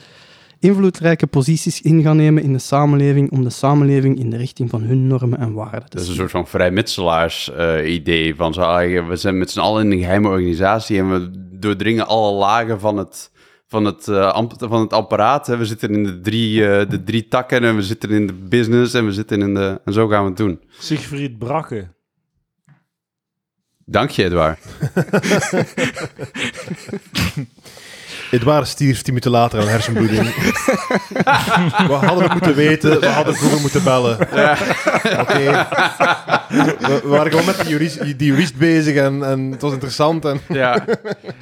invloedrijke 0.60 1.26
posities 1.26 1.80
in 1.80 2.02
gaan 2.02 2.16
nemen 2.16 2.42
in 2.42 2.52
de 2.52 2.58
samenleving 2.58 3.30
om 3.30 3.44
de 3.44 3.50
samenleving 3.50 4.18
in 4.18 4.30
de 4.30 4.36
richting 4.36 4.70
van 4.70 4.82
hun 4.82 5.06
normen 5.06 5.38
en 5.38 5.52
waarden 5.52 5.88
te 5.88 5.96
Dat 5.96 6.00
is 6.00 6.08
een 6.08 6.14
soort 6.14 6.30
van 6.30 6.46
vrijmetselaars-idee. 6.46 8.28
Uh, 8.28 8.36
van 8.36 8.54
zo, 8.54 8.60
ah, 8.60 9.08
we 9.08 9.16
zijn 9.16 9.38
met 9.38 9.50
z'n 9.50 9.60
allen 9.60 9.84
in 9.84 9.92
een 9.92 9.98
geheime 9.98 10.28
organisatie 10.28 10.98
en 10.98 11.10
we 11.12 11.30
doordringen 11.52 12.06
alle 12.06 12.32
lagen 12.32 12.80
van 12.80 12.96
het 12.96 13.30
van 13.68 13.84
het, 13.84 14.06
uh, 14.06 14.42
van 14.58 14.80
het 14.80 14.92
apparaat. 14.92 15.46
Hè. 15.46 15.56
We 15.56 15.66
zitten 15.66 15.90
in 15.90 16.04
de 16.04 16.20
drie, 16.20 16.60
uh, 16.60 16.88
de 16.88 17.04
drie 17.04 17.28
takken 17.28 17.64
en 17.64 17.76
we 17.76 17.82
zitten 17.82 18.10
in 18.10 18.26
de 18.26 18.32
business 18.32 18.94
en 18.94 19.04
we 19.04 19.12
zitten 19.12 19.40
in 19.40 19.54
de... 19.54 19.80
En 19.84 19.92
zo 19.92 20.08
gaan 20.08 20.22
we 20.22 20.28
het 20.28 20.36
doen. 20.36 20.60
Siegfried 20.78 21.38
Brakke. 21.38 21.88
Dank 23.84 24.10
je, 24.10 24.24
Edouard. 24.24 24.58
Edouard 28.30 28.68
stierf 28.68 28.96
10 28.96 29.04
minuten 29.06 29.30
later 29.30 29.60
aan 29.60 29.68
hersenbloeding. 29.68 30.22
we 31.86 31.92
hadden 31.92 32.22
het 32.22 32.32
moeten 32.32 32.54
weten, 32.54 33.00
we 33.00 33.06
hadden 33.06 33.34
vroeger 33.34 33.60
moeten 33.60 33.84
bellen. 33.84 34.28
Ja. 34.34 34.58
Oké. 35.20 35.66
We, 36.48 37.00
waren 37.04 37.30
gewoon 37.30 37.46
met 37.46 37.60
die 37.60 37.68
jurist, 37.68 38.18
die 38.18 38.28
jurist 38.28 38.56
bezig 38.56 38.96
en, 38.96 39.24
en 39.24 39.40
het 39.50 39.62
was 39.62 39.72
interessant. 39.72 40.24
En... 40.24 40.40
Ja. 40.48 40.84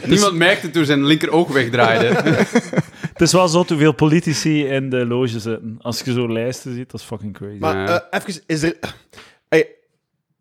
Niemand 0.05 0.35
merkte 0.35 0.71
toen 0.71 0.85
zijn 0.85 1.05
linker 1.05 1.31
oog 1.31 1.49
wegdraaide. 1.49 2.07
het 3.13 3.21
is 3.21 3.33
wel 3.33 3.49
zo 3.49 3.65
te 3.65 3.77
veel 3.77 3.93
politici 3.93 4.67
in 4.67 4.91
de 4.91 5.07
loge 5.07 5.29
zitten. 5.29 5.79
Als 5.81 6.01
je 6.01 6.13
zo 6.13 6.33
lijsten 6.33 6.75
ziet, 6.75 6.91
dat 6.91 7.01
is 7.01 7.07
fucking 7.07 7.35
crazy. 7.35 7.59
Maar 7.59 7.89
uh, 7.89 7.99
even, 8.11 8.43
is 8.47 8.63
er... 8.63 8.77
Hey, 9.49 9.75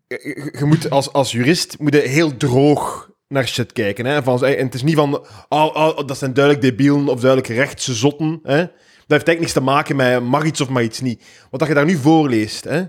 je 0.08 0.66
moet 0.66 0.90
als, 0.90 1.14
als 1.14 1.32
jurist 1.32 1.76
moet 1.80 1.94
je 1.94 2.00
heel 2.00 2.38
droog 2.38 3.10
naar 3.28 3.48
shit 3.48 3.74
kijken. 3.74 4.06
Hè? 4.06 4.24
Van, 4.24 4.46
en 4.46 4.66
het 4.66 4.74
is 4.74 4.84
niet 4.84 4.96
van, 4.96 5.26
oh, 5.50 5.76
oh, 5.76 6.08
dat 6.08 6.18
zijn 6.18 6.34
duidelijk 6.34 6.66
debielen 6.66 7.08
of 7.08 7.20
duidelijk 7.20 7.54
rechtse 7.54 7.94
zotten. 7.94 8.40
Hè? 8.44 8.58
Dat 8.58 9.18
heeft 9.18 9.28
eigenlijk 9.28 9.40
niks 9.40 9.54
te 9.54 9.62
maken 9.62 9.96
met 9.96 10.24
mag 10.24 10.44
iets 10.44 10.62
of 10.62 10.70
mag 10.70 10.84
iets 10.84 11.02
niet. 11.02 11.24
Wat 11.50 11.60
dat 11.60 11.70
je 11.70 11.76
daar 11.76 11.86
nu 11.86 11.96
voorleest, 11.96 12.64
hè? 12.64 12.80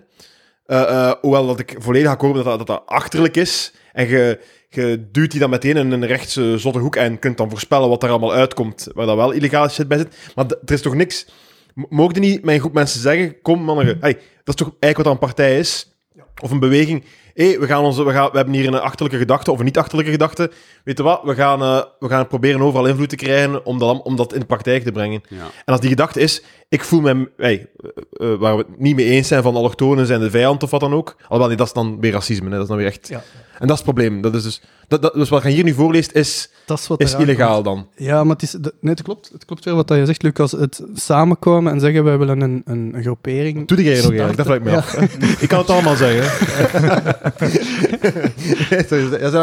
Uh, 0.67 0.81
uh, 0.81 1.13
hoewel 1.21 1.47
dat 1.47 1.59
ik 1.59 1.75
volledig 1.79 2.11
akkoord 2.11 2.33
ben 2.33 2.45
dat 2.45 2.59
dat, 2.59 2.67
dat, 2.67 2.83
achterlijk 2.87 3.37
is, 3.37 3.75
en 3.93 4.09
je, 4.09 4.41
je 4.69 5.09
duwt 5.13 5.31
die 5.31 5.41
dan 5.41 5.51
meteen 5.51 5.77
in 5.77 5.91
een 5.91 6.07
rechtse 6.07 6.59
zotte 6.59 6.79
hoek 6.79 6.97
en 6.97 7.19
kunt 7.19 7.37
dan 7.37 7.51
voorspellen 7.51 7.89
wat 7.89 8.03
er 8.03 8.09
allemaal 8.09 8.33
uitkomt, 8.33 8.89
waar 8.95 9.07
dat 9.07 9.17
wel 9.17 9.31
illegale 9.31 9.69
shit 9.69 9.89
bij 9.89 9.99
zit. 9.99 10.17
Maar 10.35 10.45
er 10.47 10.73
is 10.73 10.83
toch 10.83 10.95
niks... 10.95 11.27
Mogen 11.75 12.21
niet 12.21 12.45
mijn 12.45 12.61
groep 12.61 12.73
mensen 12.73 13.01
zeggen, 13.01 13.41
kom 13.43 13.63
mannen, 13.63 13.97
hey, 14.01 14.13
dat 14.13 14.21
is 14.45 14.55
toch 14.55 14.75
eigenlijk 14.81 14.97
wat 14.97 15.07
een 15.07 15.27
partij 15.29 15.59
is, 15.59 15.97
of 16.43 16.51
een 16.51 16.61
beweging 16.61 17.05
hey, 17.37 17.61
we, 17.61 17.67
gaan 17.67 17.85
onze, 17.85 18.05
we, 18.05 18.13
gaan, 18.13 18.31
we 18.31 18.37
hebben 18.37 18.55
hier 18.55 18.67
een 18.67 18.81
achterlijke 18.81 19.19
gedachte 19.19 19.53
of 19.53 19.59
een 19.59 19.65
niet-achterlijke 19.65 20.11
gedachte. 20.11 20.51
Weet 20.85 20.97
je 20.97 21.03
wat, 21.03 21.21
we 21.25 21.35
gaan, 21.35 21.63
uh, 21.63 21.83
we 21.99 22.09
gaan 22.09 22.27
proberen 22.27 22.61
overal 22.61 22.87
invloed 22.87 23.09
te 23.09 23.17
krijgen 23.17 23.67
om 23.67 23.79
dat, 23.79 24.03
om 24.03 24.17
dat 24.17 24.33
in 24.33 24.41
de 24.41 24.47
praktijk 24.47 24.85
te 24.85 24.93
brengen. 24.93 25.23
Ja. 25.29 25.37
En 25.37 25.73
als 25.73 25.81
die 25.81 25.91
gedachte 25.91 26.21
is, 26.21 26.43
ik 26.69 26.85
voel 26.85 27.01
me, 27.01 27.31
hey, 27.37 27.69
uh, 28.13 28.35
waar 28.35 28.57
we 28.57 28.65
het 28.69 28.81
niet 28.81 28.97
mee 28.97 29.07
eens 29.07 29.29
zijn 29.29 29.43
van 29.43 29.57
allochtonen 29.57 30.07
zijn 30.07 30.21
de 30.21 30.31
vijand 30.31 30.63
of 30.63 30.71
wat 30.71 30.81
dan 30.81 30.95
ook. 30.95 31.17
Alhoewel, 31.23 31.49
nee, 31.49 31.57
dat 31.57 31.67
is 31.67 31.73
dan 31.73 32.01
weer 32.01 32.13
racisme, 32.13 32.47
hè, 32.47 32.53
dat 32.53 32.63
is 32.63 32.69
dan 32.69 32.77
weer 32.77 32.87
echt... 32.87 33.09
Ja. 33.09 33.23
En 33.59 33.67
dat 33.67 33.79
is 33.79 33.85
het 33.85 33.95
probleem. 33.95 34.21
Dat 34.21 34.35
is 34.35 34.43
dus, 34.43 34.61
dat, 34.89 35.03
dat, 35.03 35.15
dus 35.15 35.29
wat 35.29 35.43
je 35.43 35.49
hier 35.49 35.65
nu 35.65 35.73
voorleest 35.73 36.13
is, 36.13 36.51
dat 36.67 36.79
is, 36.79 36.87
wat 36.87 37.01
is 37.01 37.15
illegaal 37.15 37.63
dan. 37.63 37.89
Ja, 37.97 38.25
maar 38.25 38.33
het 38.33 38.43
is... 38.43 38.53
nee, 38.81 38.95
het 38.95 39.03
klopt. 39.03 39.31
Het 39.33 39.45
klopt 39.45 39.65
weer 39.65 39.75
wat 39.75 39.89
je 39.89 40.07
zegt, 40.07 40.23
Lucas. 40.23 40.53
Het 40.53 40.83
samenkomen 40.95 41.73
en 41.73 41.81
zeggen, 41.81 42.05
wij 42.05 42.19
willen 42.19 42.41
een, 42.41 42.63
een, 42.65 42.91
een 42.95 43.03
groepering... 43.03 43.69
Doe 43.69 43.83
jij 43.83 43.95
nog 43.95 44.05
eigenlijk? 44.05 44.37
Dat 44.37 44.47
vraag 44.47 44.59
ik 44.59 44.65
me 44.65 44.77
af. 44.77 44.95
ik 45.43 45.49
kan 45.49 45.59
het 45.59 45.71
allemaal 45.71 45.97
zeggen. 45.97 46.47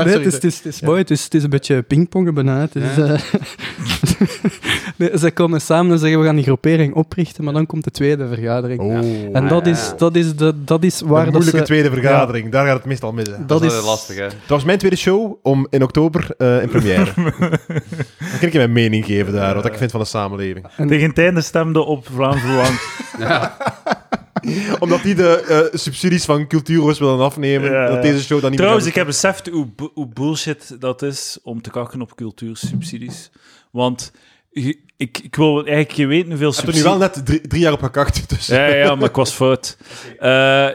nee, 0.05 0.13
het 0.13 0.25
is, 0.25 0.33
het 0.33 0.43
is, 0.43 0.57
het 0.57 0.65
is 0.65 0.81
mooi. 0.81 0.99
Het 0.99 1.11
is, 1.11 1.23
het 1.23 1.33
is 1.33 1.43
een 1.43 1.49
beetje 1.49 1.81
pingpongen 1.81 2.33
bijna. 2.33 2.67
Ja. 2.73 2.97
uh, 2.97 3.19
nee, 4.97 5.17
ze 5.17 5.31
komen 5.31 5.61
samen 5.61 5.91
en 5.91 5.99
zeggen, 5.99 6.19
we 6.19 6.25
gaan 6.25 6.35
die 6.35 6.43
groepering 6.43 6.93
oprichten, 6.93 7.43
maar 7.43 7.53
dan 7.53 7.65
komt 7.65 7.83
de 7.83 7.91
tweede 7.91 8.27
vergadering. 8.27 8.79
Oh, 8.79 9.35
en 9.35 9.47
dat, 9.47 9.67
is, 9.67 9.93
dat, 9.97 10.15
is 10.15 10.35
de, 10.35 10.53
dat 10.63 10.83
is 10.83 11.01
waar... 11.01 11.27
Een 11.27 11.33
moeilijke 11.33 11.61
tweede 11.61 11.89
vergadering, 11.89 12.51
daar 12.51 12.65
gaat 12.65 12.75
het 12.77 12.85
meestal 12.85 13.11
mis. 13.11 13.25
Dat, 13.25 13.47
dat 13.47 13.63
is 13.63 13.83
lastig, 13.83 14.15
hè? 14.15 14.27
Dat 14.27 14.33
was 14.47 14.63
mijn 14.63 14.77
tweede 14.77 14.97
show 14.97 15.39
om 15.41 15.67
in 15.69 15.83
oktober 15.83 16.27
uh, 16.37 16.61
in 16.61 16.69
première. 16.69 17.11
dan 17.15 18.39
kan 18.39 18.47
ik 18.47 18.51
je 18.51 18.57
mijn 18.57 18.71
mening 18.71 19.05
geven 19.05 19.33
daar, 19.33 19.55
wat 19.55 19.65
ik 19.65 19.73
vind 19.73 19.91
van 19.91 19.99
de 19.99 20.05
samenleving. 20.05 20.65
En... 20.77 20.87
Tegen 20.87 21.09
het 21.09 21.17
einde 21.17 21.41
stemde 21.41 21.79
op 21.79 22.07
Vlaams 22.13 22.41
Belang. 22.41 22.79
ja. 23.19 23.57
Omdat 24.79 25.03
die 25.03 25.15
de 25.15 25.69
uh, 25.73 25.79
subsidies 25.79 26.25
van 26.25 26.47
cultuurhuis 26.47 26.99
willen 26.99 27.19
afnemen. 27.19 27.71
Ja. 27.71 27.87
Dat 27.87 28.01
deze 28.01 28.23
show 28.23 28.41
dan 28.41 28.49
niet 28.49 28.59
Trouwens, 28.59 28.85
ik 28.87 28.95
heb 28.95 29.05
beseft 29.05 29.47
hoe, 29.47 29.67
hoe 29.93 30.07
bullshit 30.07 30.75
dat 30.79 31.01
is 31.01 31.37
om 31.43 31.61
te 31.61 31.69
kakken 31.69 32.01
op 32.01 32.15
cultuursubsidies. 32.15 33.31
Want 33.71 34.11
ik, 34.97 35.19
ik 35.23 35.35
wil 35.35 35.55
eigenlijk 35.55 35.91
je 35.91 36.05
weten 36.05 36.29
hoeveel 36.29 36.51
subsidies... 36.51 36.79
Ik 36.79 36.85
heb 36.85 36.93
er 36.93 36.99
nu 36.99 37.05
wel 37.07 37.13
net 37.15 37.25
drie, 37.25 37.47
drie, 37.47 37.61
jaar 37.61 37.73
op 37.73 37.81
gekakt. 37.81 38.29
Dus. 38.29 38.47
Ja, 38.47 38.67
ja, 38.67 38.95
maar 38.95 39.09
ik 39.09 39.15
was 39.15 39.33
fout. 39.41 39.77
Uh, 40.19 40.67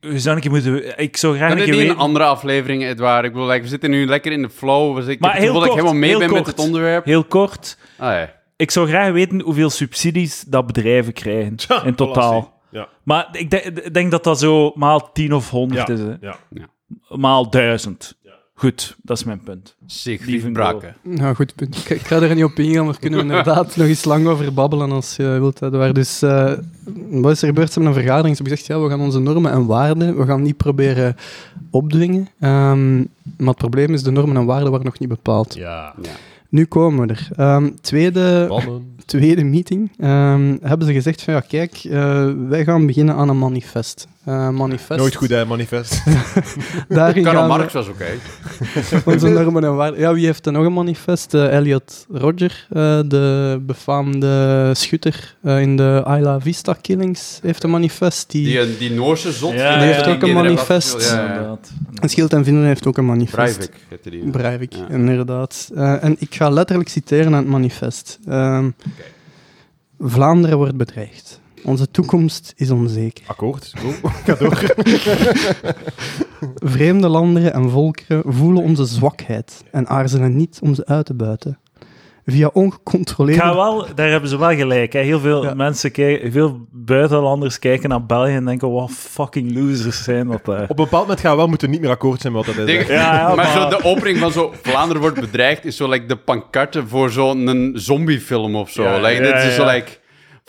zou 0.00 0.36
ik, 0.36 0.50
moeten, 0.50 0.98
ik 0.98 1.16
zou 1.16 1.36
graag 1.36 1.50
een 1.50 1.76
weten... 1.76 1.96
andere 1.96 2.24
aflevering, 2.24 2.84
Edouard. 2.84 3.24
Ik 3.24 3.32
bedoel, 3.32 3.48
like, 3.48 3.62
we 3.62 3.68
zitten 3.68 3.90
nu 3.90 4.06
lekker 4.06 4.32
in 4.32 4.42
de 4.42 4.50
flow. 4.50 4.96
Dus 4.96 5.06
ik 5.06 5.20
maar 5.20 5.36
heel 5.36 5.52
kort, 5.52 5.64
ik 5.64 5.70
helemaal 5.70 5.94
mee 5.94 6.18
ben 6.18 6.32
met 6.32 6.46
het 6.46 6.58
onderwerp. 6.58 7.04
Heel 7.04 7.24
kort. 7.24 7.76
Ah, 7.98 8.12
ja. 8.12 8.38
Ik 8.56 8.70
zou 8.70 8.88
graag 8.88 9.12
weten 9.12 9.40
hoeveel 9.40 9.70
subsidies 9.70 10.44
dat 10.46 10.66
bedrijven 10.66 11.12
krijgen 11.12 11.56
in 11.84 11.94
totaal. 11.94 12.59
Ja. 12.70 12.88
Maar 13.02 13.28
ik 13.32 13.50
denk, 13.50 13.94
denk, 13.94 14.10
dat 14.10 14.24
dat 14.24 14.38
zo 14.38 14.72
maal 14.74 15.12
10 15.12 15.34
of 15.34 15.50
100 15.50 15.88
is. 15.88 16.00
Hè. 16.00 16.16
Ja. 16.20 16.36
ja. 16.48 16.68
Maal 17.08 17.50
1000. 17.50 18.18
Goed, 18.60 18.96
dat 19.02 19.16
is 19.16 19.24
mijn 19.24 19.40
punt. 19.40 19.76
Siegfried 19.86 20.52
Brakke. 20.52 20.94
Nou, 21.02 21.34
goed 21.34 21.54
punt. 21.54 21.76
Ik, 21.76 21.90
ik, 21.90 22.06
ga 22.06 22.20
er 22.20 22.34
niet 22.34 22.44
op 22.44 22.58
ingaan, 22.58 22.84
maar 22.84 22.98
kunnen 22.98 23.18
we 23.18 23.24
inderdaad 23.24 23.66
nog 23.76 23.86
eens 23.86 24.04
lang 24.04 24.26
over 24.26 24.54
babbelen 24.54 24.90
als 24.90 25.16
je 25.16 25.22
wilt. 25.22 25.58
Waar 25.58 25.92
dus, 25.92 26.22
uh, 26.22 26.52
wat 27.10 27.32
is 27.32 27.42
er 27.42 27.48
gebeurd? 27.48 27.72
Ze 27.72 27.74
hebben 27.74 27.86
een 27.86 28.00
vergadering. 28.00 28.36
Ze 28.36 28.42
hebben 28.42 28.58
gezegd, 28.58 28.66
ja, 28.66 28.80
we 28.80 28.90
gaan 28.90 29.00
onze 29.00 29.18
normen 29.18 29.52
en 29.52 29.66
waarden, 29.66 30.16
we 30.16 30.26
gaan 30.26 30.42
niet 30.42 30.56
proberen 30.56 31.16
opdwingen. 31.70 32.28
Um, 32.40 33.08
maar 33.36 33.48
het 33.48 33.56
probleem 33.56 33.92
is, 33.92 34.02
de 34.02 34.10
normen 34.10 34.36
en 34.36 34.44
waarden 34.44 34.70
waren 34.70 34.86
nog 34.86 34.98
niet 34.98 35.08
bepaald. 35.08 35.54
Ja. 35.54 35.94
ja. 36.02 36.10
Nu 36.50 36.64
komen 36.64 37.06
we 37.06 37.14
er. 37.14 37.54
Um, 37.54 37.80
tweede, 37.80 38.50
tweede 39.04 39.44
meeting 39.44 39.90
um, 39.98 40.58
hebben 40.62 40.86
ze 40.86 40.92
gezegd 40.92 41.22
van 41.22 41.34
ja, 41.34 41.40
kijk, 41.40 41.84
uh, 41.84 42.32
wij 42.48 42.64
gaan 42.64 42.86
beginnen 42.86 43.14
aan 43.14 43.28
een 43.28 43.38
manifest. 43.38 44.08
Uh, 44.28 44.48
manifest. 44.48 45.00
Nooit 45.00 45.14
goed, 45.14 45.28
hè, 45.28 45.44
manifest. 45.44 46.02
Daarin 46.88 47.24
Karl 47.24 47.46
Marx 47.46 47.72
was 47.72 47.88
oké. 47.88 48.06
Onze 49.12 49.28
normen 49.28 49.64
en 49.64 49.76
waarden. 49.76 50.00
Ja, 50.00 50.14
wie 50.14 50.26
heeft 50.26 50.46
er 50.46 50.52
nog 50.52 50.64
een 50.64 50.72
manifest? 50.72 51.34
Uh, 51.34 51.56
Elliot 51.56 52.06
Roger, 52.12 52.66
de 53.08 53.58
befaamde 53.62 54.70
schutter 54.74 55.36
in 55.42 55.76
de 55.76 56.04
Isla 56.18 56.40
Vista 56.40 56.72
killings, 56.72 57.38
heeft 57.42 57.62
een 57.62 57.70
manifest. 57.70 58.30
Die, 58.30 58.44
die, 58.44 58.76
die 58.76 58.90
Noorse 58.90 59.32
zot. 59.32 59.52
Ja, 59.52 59.78
die 59.78 59.86
heeft 59.86 60.06
ook 60.06 60.22
een 60.22 60.32
manifest. 60.32 61.10
Ja, 61.10 61.34
ja. 61.34 61.58
En 62.00 62.08
Schild 62.08 62.32
en 62.32 62.44
Vinden 62.44 62.64
heeft 62.64 62.86
ook 62.86 62.98
een 62.98 63.06
manifest. 63.06 63.56
Breivik 63.56 63.86
heette 63.88 64.10
die. 64.10 64.30
Breivik, 64.30 64.74
inderdaad. 64.88 65.70
en 65.74 66.16
ik 66.18 66.34
ga 66.34 66.48
letterlijk 66.48 66.88
citeren 66.88 67.26
aan 67.26 67.32
het 67.32 67.46
manifest. 67.46 68.18
Um, 68.28 68.74
Vlaanderen 70.00 70.56
wordt 70.56 70.76
bedreigd. 70.76 71.40
Onze 71.64 71.90
toekomst 71.90 72.52
is 72.56 72.70
onzeker. 72.70 73.24
Akkoord. 73.26 73.72
Ga 74.24 74.34
door. 74.34 74.62
Vreemde 76.54 77.08
landen 77.08 77.52
en 77.52 77.70
volkeren 77.70 78.22
voelen 78.26 78.62
onze 78.62 78.84
zwakheid 78.84 79.64
en 79.70 79.86
aarzelen 79.88 80.36
niet 80.36 80.58
om 80.62 80.74
ze 80.74 80.86
uit 80.86 81.06
te 81.06 81.14
buiten. 81.14 81.58
via 82.26 82.46
Ik 82.46 82.54
ongecontroleerde... 82.56 83.40
ga 83.40 83.54
wel, 83.54 83.86
daar 83.94 84.10
hebben 84.10 84.28
ze 84.30 84.38
wel 84.38 84.54
gelijk. 84.54 84.92
Hè. 84.92 85.00
Heel 85.00 85.20
veel 85.20 85.42
Ja. 85.44 85.54
mensen 85.54 85.90
kijken, 85.92 86.32
veel 86.32 86.66
buitenlanders 86.70 87.58
kijken 87.58 87.88
naar 87.88 88.06
België 88.06 88.32
en 88.34 88.44
denken, 88.44 88.70
wat 88.72 88.90
fucking 88.90 89.54
losers 89.54 90.02
zijn 90.04 90.28
dat 90.28 90.44
daar. 90.44 90.62
Op 90.62 90.70
een 90.70 90.76
bepaald 90.76 91.02
moment 91.02 91.20
gaan 91.20 91.30
we 91.30 91.36
wel 91.36 91.46
moeten 91.48 91.70
niet 91.70 91.80
meer 91.80 91.90
akkoord 91.90 92.20
zijn 92.20 92.32
met 92.32 92.46
wat 92.46 92.54
dat 92.56 92.68
is. 92.68 92.74
Denk- 92.76 92.88
hè. 92.88 92.94
Ja, 92.94 93.14
ja, 93.14 93.26
maar, 93.26 93.36
maar- 93.36 93.46
zo 93.62 93.68
de 93.68 93.84
opening 93.84 94.18
van 94.18 94.32
zo 94.32 94.54
Vlaanderen 94.62 95.00
wordt 95.02 95.20
bedreigd 95.20 95.64
is 95.64 95.76
zo 95.76 95.88
like 95.88 96.06
de 96.06 96.16
pancarte 96.16 96.86
voor 96.86 97.10
zo'n 97.10 97.70
zombiefilm 97.74 98.54
of 98.56 98.70
zo. 98.70 98.82
Ja, 98.82 98.96
like, 99.00 99.22
ja, 99.22 99.32
dit 99.32 99.44
is 99.44 99.54
zo 99.54 99.66
like 99.66 99.98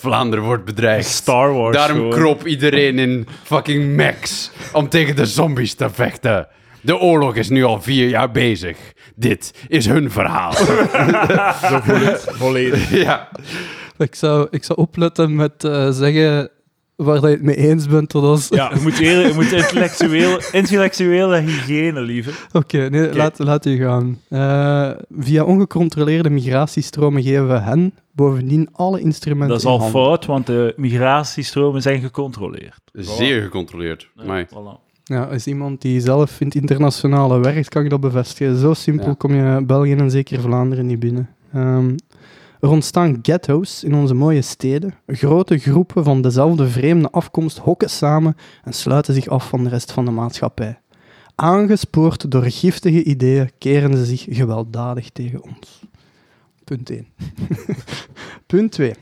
Vlaanderen 0.02 0.46
wordt 0.46 0.66
bedreigd. 0.66 1.08
Star 1.10 1.54
Wars. 1.54 1.78
Daarom 1.78 1.98
gewoon. 1.98 2.12
krop 2.12 2.46
iedereen 2.48 3.00
in 3.00 3.28
fucking 3.44 3.96
Max 3.96 4.52
om 4.74 4.90
tegen 4.90 5.16
de 5.16 5.26
zombies 5.26 5.74
te 5.74 5.90
vechten. 5.90 6.48
De 6.82 6.98
oorlog 6.98 7.36
is 7.36 7.50
nu 7.50 7.64
al 7.64 7.82
vier 7.82 8.08
jaar 8.10 8.32
bezig. 8.32 8.78
Dit 9.16 9.54
is 9.68 9.86
hun 9.86 10.12
verhaal. 10.12 10.54
Zo 11.70 11.80
voel 11.84 11.96
ik 11.96 12.04
het 12.04 12.28
volledig. 12.30 12.92
ja. 13.04 13.30
Ik 13.98 14.16
zou, 14.16 14.48
ik 14.50 14.64
zou 14.64 14.80
opletten 14.80 15.36
met 15.36 15.64
eh, 15.64 15.90
zeggen 15.90 16.50
waar 17.04 17.16
dat 17.22 17.30
je 17.30 17.36
het 17.36 17.42
mee 17.42 17.56
eens 17.56 17.88
bent. 17.88 18.10
Tot 18.10 18.24
als... 18.24 18.48
Ja, 18.48 18.72
je 18.74 18.80
moet, 18.82 19.00
eerder, 19.00 19.28
je 19.28 19.34
moet 19.34 19.52
intellectueel, 19.52 20.40
intellectuele 20.52 21.38
hygiëne, 21.38 22.02
lieve. 22.02 22.32
Oké, 22.52 22.90
nee, 22.90 23.16
Laat, 23.16 23.40
laat 23.40 23.66
u 23.66 23.78
gaan. 23.78 24.20
Eh, 24.30 24.90
via 25.20 25.44
ongecontroleerde 25.44 26.30
migratiestromen 26.30 27.24
geven 27.24 27.48
we 27.48 27.58
hen 27.60 27.94
bovendien 28.12 28.70
alle 28.72 29.00
instrumenten 29.00 29.50
Dat 29.50 29.60
is 29.60 29.66
al 29.66 29.90
fout, 29.90 30.26
want 30.26 30.46
de 30.46 30.74
migratiestromen 30.78 31.82
zijn 31.82 32.02
gecontroleerd. 32.02 32.82
Zeer 32.94 33.42
gecontroleerd. 33.42 34.10
Maar 34.26 34.46
Voilà. 34.48 34.90
Ja, 35.04 35.24
als 35.24 35.48
iemand 35.48 35.82
die 35.82 36.00
zelf 36.02 36.40
in 36.40 36.46
het 36.48 36.56
internationale 36.56 37.40
werkt, 37.40 37.70
kan 37.70 37.84
ik 37.84 37.90
dat 37.90 38.00
bevestigen. 38.00 38.58
Zo 38.58 38.74
simpel 38.74 39.08
Ja. 39.08 39.14
kom 39.14 39.34
je 39.36 39.64
België 39.66 39.94
en 39.94 40.12
zeker 40.12 40.42
Vlaanderen 40.42 40.86
niet 40.86 41.00
binnen. 41.00 41.30
Ehm, 41.54 41.96
er 42.62 42.70
ontstaan 42.70 43.20
ghetto's 43.22 43.84
in 43.84 43.96
onze 43.96 44.14
mooie 44.14 44.42
steden. 44.42 44.94
Grote 45.08 45.58
groepen 45.58 46.04
van 46.04 46.22
dezelfde 46.22 46.68
vreemde 46.68 47.10
afkomst 47.10 47.58
hokken 47.58 47.90
samen 47.90 48.36
en 48.64 48.74
sluiten 48.74 49.14
zich 49.14 49.28
af 49.28 49.48
van 49.48 49.64
de 49.64 49.70
rest 49.70 49.92
van 49.92 50.06
de 50.06 50.12
maatschappij. 50.12 50.80
Aangespoord 51.36 52.32
door 52.32 52.44
giftige 52.44 53.04
ideeën 53.04 53.52
keren 53.58 53.98
ze 53.98 54.06
zich 54.06 54.26
gewelddadig 54.30 55.10
tegen 55.10 55.44
ons. 55.44 55.82
Punt 56.64 56.90
1. 56.90 57.08
Punt 58.48 58.72
2. 58.72 58.94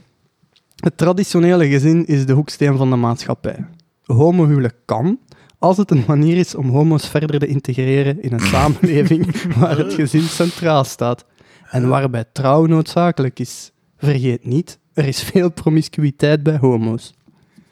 Het 0.76 0.98
traditionele 0.98 1.68
gezin 1.68 2.06
is 2.06 2.26
de 2.26 2.34
hoeksteen 2.34 2.78
van 2.78 2.90
de 2.90 2.96
maatschappij. 2.96 3.66
Homohuwelijk 4.06 4.76
kan, 4.86 5.20
als 5.58 5.78
het 5.78 5.92
een 5.92 6.04
manier 6.08 6.38
is 6.38 6.56
om 6.56 6.70
homo's 6.70 7.08
verder 7.08 7.40
te 7.40 7.48
integreren 7.48 8.22
in 8.22 8.34
een 8.34 8.40
samenleving 8.40 9.42
waar 9.60 9.78
het 9.78 9.94
gezin 9.94 10.22
centraal 10.22 10.84
staat 10.84 11.26
en 11.70 11.88
waarbij 11.88 12.26
trouw 12.32 12.66
noodzakelijk 12.66 13.40
is. 13.40 13.72
Vergeet 13.98 14.46
niet, 14.46 14.80
er 14.94 15.06
is 15.08 15.24
veel 15.24 15.52
promiscuïteit 15.52 16.44
bij 16.44 16.58
homo's. 16.58 17.14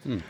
Hmm. 0.02 0.20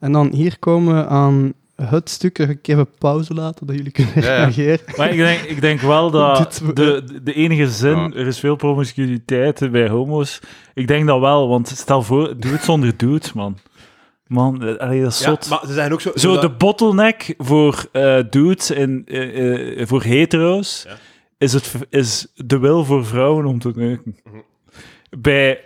En 0.00 0.12
dan 0.12 0.32
hier 0.32 0.58
komen 0.58 0.94
we 0.96 1.06
aan 1.06 1.52
het 1.76 2.10
stuk, 2.10 2.38
ik 2.38 2.68
even 2.68 2.88
pauze 2.98 3.34
laten, 3.34 3.66
dat 3.66 3.76
jullie 3.76 3.92
kunnen 3.92 4.12
Ja, 4.14 4.20
ja. 4.22 4.36
reageren. 4.36 4.78
Maar 4.96 5.10
ik 5.10 5.16
denk, 5.16 5.40
ik 5.40 5.60
denk 5.60 5.80
wel 5.80 6.10
dat 6.10 6.62
de, 6.74 7.04
de 7.22 7.32
enige 7.32 7.68
zin, 7.70 7.96
Ja. 7.96 8.10
er 8.14 8.26
is 8.26 8.38
veel 8.38 8.56
promiscuïteit 8.56 9.70
bij 9.70 9.88
homo's. 9.88 10.40
Ik 10.74 10.86
denk 10.88 11.06
dat 11.06 11.20
wel, 11.20 11.48
want 11.48 11.68
stel 11.68 12.02
voor, 12.02 12.34
doe 12.40 12.52
het 12.52 12.62
zonder 12.64 12.96
dudes, 12.96 13.32
man. 13.32 13.58
Man, 14.26 14.62
eh, 14.64 14.76
allee, 14.76 15.02
dat 15.02 15.12
is 15.12 15.18
Ja, 15.18 15.24
zot. 15.24 15.48
maar 15.48 15.60
ze 15.66 15.72
zijn 15.72 15.92
ook 15.92 16.00
zo... 16.00 16.10
Zo 16.14 16.32
dat- 16.32 16.40
de 16.42 16.50
bottleneck 16.50 17.34
voor 17.38 17.86
eh 17.92 18.18
dudes 18.30 18.70
en 18.70 19.02
eh, 19.06 19.86
voor 19.86 20.02
hetero's 20.02 20.84
Ja. 20.88 20.96
Is, 21.38 21.52
het, 21.52 21.74
is 21.90 22.26
de 22.34 22.58
wil 22.58 22.84
voor 22.84 23.06
vrouwen 23.06 23.46
om 23.46 23.58
te 23.58 23.72
neuken. 23.74 24.16
Mhm. 24.24 24.36
Bij, 25.18 25.60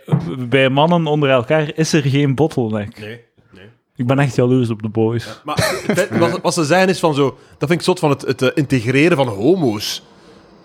bij 0.48 0.68
mannen 0.68 1.06
onder 1.06 1.30
elkaar 1.30 1.72
is 1.76 1.92
er 1.92 2.02
geen 2.02 2.34
bottleneck. 2.34 2.98
Nee, 3.00 3.20
nee. 3.54 3.64
Ik 3.96 4.06
ben 4.06 4.18
echt 4.18 4.34
jaloers 4.36 4.70
op 4.70 4.82
de 4.82 4.88
boys. 4.88 5.40
Maar 5.44 5.82
het- 5.86 6.18
wat, 6.18 6.40
wat 6.40 6.54
ze 6.54 6.64
zeggen 6.64 6.88
is 6.88 6.98
van 6.98 7.14
zo... 7.14 7.24
Dat 7.58 7.68
vind 7.68 7.70
ik 7.80 7.82
zot 7.82 7.98
van 7.98 8.10
het, 8.10 8.22
het 8.22 8.42
eh, 8.42 8.48
integreren 8.54 9.16
van 9.16 9.26
homo's. 9.28 10.02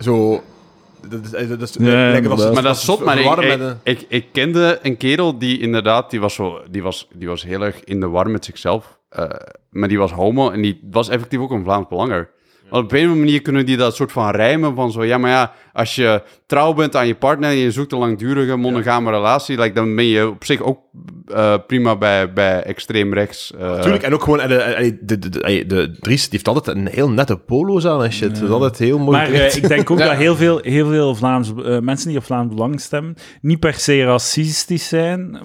Zo... 0.00 0.42
Dat 1.08 1.24
is, 1.24 1.32
eh, 1.32 1.48
dat 1.48 1.60
is, 1.62 1.74
Ja, 1.78 2.08
als- 2.08 2.16
inderdaad. 2.16 2.52
Maar 2.54 2.62
dat 2.62 2.76
is 2.76 2.84
zot, 2.84 3.04
maar 3.04 3.18
ik, 3.82 4.04
ik, 4.08 4.26
kende 4.32 4.78
een 4.82 4.96
kerel 4.96 5.38
die 5.38 5.58
inderdaad, 5.60 6.10
die 6.10 6.20
was, 6.20 6.34
zo, 6.34 6.60
die 6.70 6.82
was, 6.82 7.08
die 7.14 7.28
was 7.28 7.42
heel 7.42 7.62
erg 7.62 7.84
in 7.84 8.00
de 8.00 8.08
war 8.08 8.30
met 8.30 8.44
zichzelf. 8.44 8.98
eh, 9.08 9.24
maar 9.70 9.88
die 9.88 9.98
was 9.98 10.12
homo 10.12 10.50
en 10.50 10.62
die 10.62 10.80
was 10.90 11.08
effectief 11.08 11.38
ook 11.40 11.50
een 11.50 11.64
Vlaams 11.64 11.86
Belanger. 11.88 12.30
Want 12.70 12.84
op 12.84 12.92
een 12.92 12.98
of 12.98 13.02
andere 13.04 13.24
manier 13.24 13.42
kunnen 13.42 13.66
die 13.66 13.76
dat 13.76 13.96
soort 13.96 14.12
van 14.12 14.30
rijmen 14.30 14.74
van 14.74 14.92
zo, 14.92 15.04
ja, 15.04 15.18
maar 15.18 15.30
ja, 15.30 15.52
als 15.72 15.94
je 15.94 16.22
trouw 16.46 16.72
bent 16.72 16.96
aan 16.96 17.06
je 17.06 17.14
partner 17.14 17.50
en 17.50 17.56
je 17.56 17.70
zoekt 17.70 17.92
een 17.92 17.98
langdurige 17.98 18.56
monogame 18.56 19.10
relatie, 19.10 19.56
like, 19.60 19.74
dan 19.74 19.94
ben 19.96 20.04
je 20.04 20.28
op 20.28 20.44
zich 20.44 20.60
ook 20.62 20.78
eh, 21.26 21.54
prima 21.66 21.96
bij, 21.96 22.32
bij 22.32 22.62
extreem 22.62 23.14
rechts. 23.14 23.52
eh. 23.58 23.80
Tuurlijk, 23.80 24.02
en 24.02 24.14
ook 24.14 24.22
gewoon... 24.22 24.40
eh, 24.40 24.48
De, 24.48 24.98
de, 25.04 25.18
de, 25.18 25.28
de, 25.28 25.40
de, 25.40 25.66
de 25.66 25.96
Dries 26.00 26.20
die 26.22 26.30
heeft 26.30 26.48
altijd 26.48 26.76
een 26.76 26.86
heel 26.86 27.10
nette 27.10 27.36
polo's 27.36 27.86
aan 27.86 28.04
en 28.04 28.12
shit. 28.12 28.34
Dat 28.34 28.42
is 28.42 28.50
altijd 28.50 28.78
heel 28.78 28.98
mooi. 28.98 29.10
Maar 29.16 29.30
ik 29.30 29.68
denk 29.68 29.90
ook 29.90 29.98
Ja. 30.08 30.08
dat 30.08 30.16
heel 30.16 30.36
veel, 30.36 30.58
heel 30.62 30.86
veel 30.88 31.14
Vlaams, 31.14 31.52
mensen 31.80 32.08
die 32.08 32.18
op 32.18 32.24
Vlaams 32.24 32.54
Belang 32.54 32.80
stemmen, 32.80 33.14
niet 33.40 33.60
per 33.60 33.74
se 33.74 34.04
racistisch 34.04 34.88
zijn. 34.88 35.40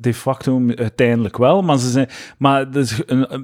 De 0.00 0.14
facto 0.14 0.62
uiteindelijk 0.74 1.36
wel, 1.38 1.62
maar, 1.62 1.78
ze 1.78 1.90
zijn, 1.90 2.08
maar 2.38 2.60
het 2.60 2.76
is, 2.76 3.02
een, 3.06 3.26
eh, 3.26 3.38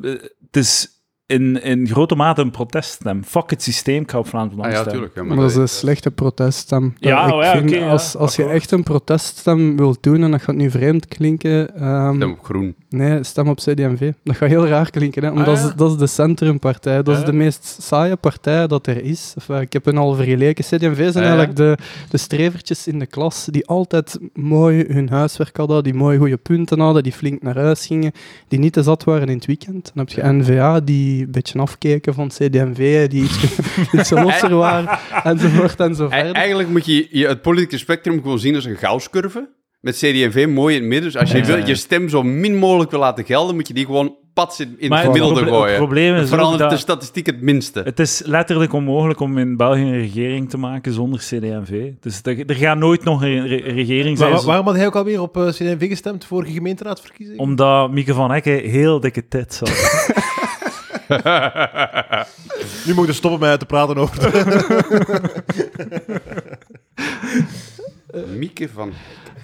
het 0.47 0.57
is 0.57 0.89
in, 1.33 1.62
in 1.62 1.89
grote 1.89 2.14
mate 2.14 2.41
een 2.41 2.51
proteststem. 2.51 3.24
Fuck 3.24 3.51
het 3.51 3.62
systeem, 3.62 4.03
ik 4.03 4.11
ga 4.11 4.18
op 4.18 4.26
Ah, 4.35 4.43
ja, 4.43 4.49
stemmen. 4.70 4.85
tuurlijk. 4.93 5.14
Ja, 5.14 5.22
Maar 5.22 5.37
dat 5.37 5.51
is 5.51 5.57
een 5.57 5.68
slechte 5.68 6.11
proteststem. 6.11 6.95
Ja, 6.99 7.26
ik 7.26 7.33
oh 7.33 7.43
ja, 7.43 7.53
vind 7.53 7.70
oké, 7.70 7.78
ja, 7.78 7.91
als, 7.91 8.16
als 8.16 8.37
je 8.37 8.45
echt 8.45 8.70
een 8.70 8.83
proteststem 8.83 9.76
wilt 9.76 10.03
doen, 10.03 10.22
en 10.22 10.30
dat 10.30 10.43
gaat 10.43 10.55
nu 10.55 10.70
vreemd 10.70 11.07
klinken... 11.09 11.76
ehm, 11.76 12.14
Stem 12.14 12.30
op 12.30 12.45
groen. 12.45 12.74
Nee, 12.89 13.24
stem 13.24 13.49
op 13.49 13.57
CD&V. 13.59 14.12
Dat 14.24 14.37
gaat 14.37 14.49
heel 14.49 14.66
raar 14.66 14.91
klinken, 14.91 15.24
hè? 15.24 15.30
omdat 15.30 15.47
Ah, 15.49 15.55
ja. 15.55 15.61
dat, 15.61 15.70
is, 15.70 15.76
dat 15.76 15.91
is 15.91 15.97
de 15.97 16.07
centrumpartij. 16.07 17.03
Dat 17.03 17.14
is 17.14 17.20
Ja. 17.20 17.26
de 17.26 17.33
meest 17.33 17.76
saaie 17.83 18.16
partij 18.16 18.66
dat 18.66 18.87
er 18.87 19.03
is. 19.05 19.35
Enfin, 19.39 19.61
ik 19.61 19.72
heb 19.72 19.85
hen 19.85 19.99
al 19.99 20.14
vergeleken. 20.14 20.64
CD&V 20.64 20.97
zijn 20.97 21.09
Ah, 21.09 21.14
ja. 21.14 21.20
eigenlijk 21.20 21.57
de, 21.57 21.76
de 22.11 22.16
strevertjes 22.18 22.87
in 22.87 22.99
de 22.99 23.07
klas 23.07 23.45
die 23.51 23.66
altijd 23.66 24.18
mooi 24.35 24.85
hun 24.89 25.09
huiswerk 25.09 25.57
hadden, 25.57 25.83
die 25.85 25.95
mooi 25.95 26.18
goede 26.18 26.37
punten 26.37 26.80
hadden, 26.80 27.03
die 27.03 27.12
flink 27.12 27.43
naar 27.43 27.57
huis 27.59 27.87
gingen, 27.87 28.12
die 28.49 28.59
niet 28.59 28.72
te 28.72 28.83
zat 28.83 29.05
waren 29.05 29.28
in 29.28 29.35
het 29.37 29.47
weekend. 29.47 29.91
Dan 29.95 30.05
heb 30.07 30.09
je 30.09 30.33
N-VA 30.33 30.80
die 30.80 31.22
een 31.25 31.31
beetje 31.31 31.59
afkeken 31.59 32.14
van 32.14 32.29
CD&V, 32.29 33.09
die 33.09 33.23
iets, 33.23 33.39
iets 33.99 34.11
losser 34.11 34.55
waren, 34.57 34.99
enzovoort 35.25 35.81
en 35.81 35.95
zo 35.95 36.07
E- 36.07 36.09
verder. 36.09 36.33
Eigenlijk 36.35 36.68
moet 36.68 36.87
je, 36.87 37.07
je 37.11 37.27
het 37.27 37.43
politieke 37.43 37.79
spectrum 37.79 38.23
gewoon 38.23 38.39
zien 38.39 38.55
als 38.55 38.64
een 38.64 38.77
gausscurve. 38.77 39.49
Met 39.81 39.95
CD&V 39.97 40.47
mooi 40.49 40.75
in 40.75 40.81
het 40.81 40.91
midden. 40.91 41.11
Dus 41.12 41.20
als 41.20 41.31
je 41.31 41.39
Ja. 41.39 41.45
wil, 41.45 41.66
je 41.66 41.75
stem 41.75 42.09
zo 42.09 42.23
min 42.23 42.57
mogelijk 42.57 42.91
wil 42.91 43.01
laten 43.01 43.25
gelden, 43.25 43.55
moet 43.55 43.68
je 43.68 43.75
die 43.75 43.85
gewoon 43.87 44.16
pats 44.35 44.61
in, 44.61 44.75
in 44.79 44.89
Maar 44.89 44.99
het 44.99 45.07
het 45.07 45.16
gemiddelde 45.16 45.41
proble- 45.41 45.57
gooien. 45.59 45.75
het 45.75 45.83
probleem 45.85 46.14
is 46.14 46.33
ook 46.33 46.53
de 46.53 46.57
dat- 46.59 46.79
statistiek 46.79 47.27
het 47.27 47.41
minste. 47.41 47.81
Het 47.85 47.99
is 48.01 48.23
letterlijk 48.25 48.73
onmogelijk 48.73 49.20
om 49.20 49.39
in 49.39 49.57
België 49.57 49.81
een 49.81 49.93
regering 49.99 50.51
te 50.51 50.57
maken 50.59 50.93
zonder 50.93 51.18
CD&V. 51.18 51.91
Dus 52.01 52.20
er, 52.23 52.47
er 52.47 52.55
gaat 52.55 52.79
nooit 52.79 53.05
nog 53.05 53.23
een 53.23 53.47
re- 53.47 53.57
regering 53.57 54.18
Maar 54.18 54.29
zijn. 54.29 54.33
wa- 54.41 54.45
waarom 54.47 54.66
had 54.66 54.77
hij 54.77 54.87
ook 54.87 54.97
alweer 54.97 55.20
op 55.20 55.37
uh, 55.37 55.49
CD&V 55.49 55.89
gestemd, 55.89 56.25
vorige 56.25 56.53
gemeenteraadsverkiezing? 56.53 57.39
Omdat 57.39 57.91
Mieke 57.91 58.14
van 58.14 58.31
Hekken 58.31 58.59
heel 58.70 59.01
dikke 59.01 59.29
tits 59.29 59.59
had. 59.61 59.70
Nu 62.87 62.95
moet 62.95 63.07
je 63.07 63.13
stoppen 63.13 63.41
met 63.49 63.59
te 63.59 63.67
praten 63.67 63.97
over... 63.97 64.31
Mieke 68.39 68.69
van... 68.75 68.93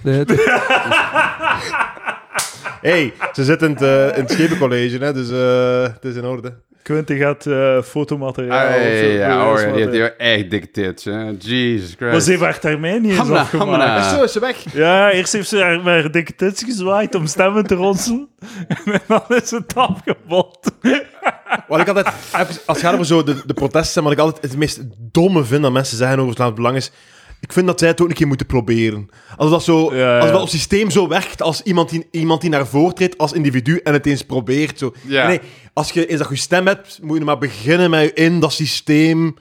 Nee, 0.03 0.17
het- 0.17 0.29
hey, 2.81 3.13
ze 3.33 3.43
zitten 3.43 3.67
in 3.67 3.73
het, 3.73 3.83
eh, 3.83 4.17
in 4.17 4.23
het 4.23 4.31
schepencollege, 4.31 4.97
hè, 4.97 5.13
dus 5.13 5.29
eh, 5.31 5.93
het 5.93 6.05
is 6.05 6.15
in 6.15 6.25
orde. 6.25 6.53
Quentin 6.83 7.17
gaat 7.17 7.45
eh, 7.45 7.81
fotomateriaal... 7.81 8.67
Ah, 8.67 8.75
of, 8.75 8.81
eh, 8.81 9.17
ja, 9.17 9.43
hoor, 9.43 9.57
die 9.57 9.67
heeft 9.81 9.91
hier 9.91 10.15
echt 10.17 10.49
dikke 10.49 10.71
tits, 10.71 11.03
hè. 11.03 11.31
Jesus 11.39 11.95
Maar 11.97 12.09
Christ. 12.09 12.25
ze 12.25 12.31
heeft 12.31 12.43
haar 12.43 12.59
termijn 12.59 13.01
niet 13.01 13.09
eens 13.11 13.19
Hamna, 13.19 13.39
afgemaakt. 13.39 13.69
hamna. 13.69 13.97
En 13.97 14.17
zo 14.17 14.23
is 14.23 14.31
ze 14.31 14.39
weg. 14.39 14.73
Ja, 14.73 15.11
eerst 15.11 15.33
heeft 15.33 15.49
ze 15.49 15.57
haar 15.61 15.75
met 15.75 15.85
haar 16.01 16.11
dikke 16.11 16.35
tits 16.35 16.63
gezwaaid 16.63 17.15
om 17.15 17.25
stemmen 17.25 17.67
te 17.67 17.75
ronselen. 17.75 18.27
En 18.85 19.01
dan 19.07 19.23
is 19.27 19.51
het 19.51 19.75
afgebot. 19.75 20.71
Wat 21.67 21.79
ik 21.79 21.87
altijd, 21.87 22.05
als 22.31 22.57
het 22.65 22.77
gaat 22.79 22.93
over 22.93 23.05
zo 23.05 23.23
de, 23.23 23.41
de 23.45 23.53
protesten, 23.53 24.03
wat 24.03 24.11
ik 24.11 24.19
altijd 24.19 24.41
het 24.41 24.57
meest 24.57 24.79
domme 24.97 25.43
vind 25.43 25.61
dat 25.61 25.71
mensen 25.71 25.97
zeggen 25.97 26.19
over 26.19 26.43
het 26.43 26.55
Belang 26.55 26.75
is, 26.75 26.91
ik 27.39 27.53
vind 27.53 27.67
dat 27.67 27.79
zij 27.79 27.87
het 27.87 28.01
ook 28.01 28.09
een 28.09 28.15
keer 28.15 28.27
moeten 28.27 28.45
proberen. 28.45 29.09
Als 29.37 29.49
dat 29.49 29.63
zo, 29.63 29.95
Ja, 29.95 30.17
ja. 30.17 30.29
als 30.29 30.41
het 30.41 30.49
systeem 30.49 30.89
zo 30.89 31.07
werkt, 31.07 31.41
als 31.41 31.61
iemand 31.61 31.89
die, 31.89 32.07
iemand 32.11 32.41
die 32.41 32.49
naar 32.49 32.67
voren 32.67 32.95
treedt 32.95 33.17
als 33.17 33.33
individu 33.33 33.79
en 33.83 33.93
het 33.93 34.05
eens 34.05 34.23
probeert. 34.23 34.79
Zo. 34.79 34.93
Ja. 35.07 35.27
Nee, 35.27 35.39
als 35.73 35.91
je 35.91 36.05
eens 36.05 36.19
dat 36.19 36.29
je 36.29 36.35
stem 36.35 36.67
hebt, 36.67 36.99
moet 37.01 37.17
je 37.17 37.23
maar 37.23 37.37
beginnen 37.37 37.89
met 37.89 38.01
je 38.01 38.13
in 38.13 38.39
dat 38.39 38.53
systeem 38.53 39.35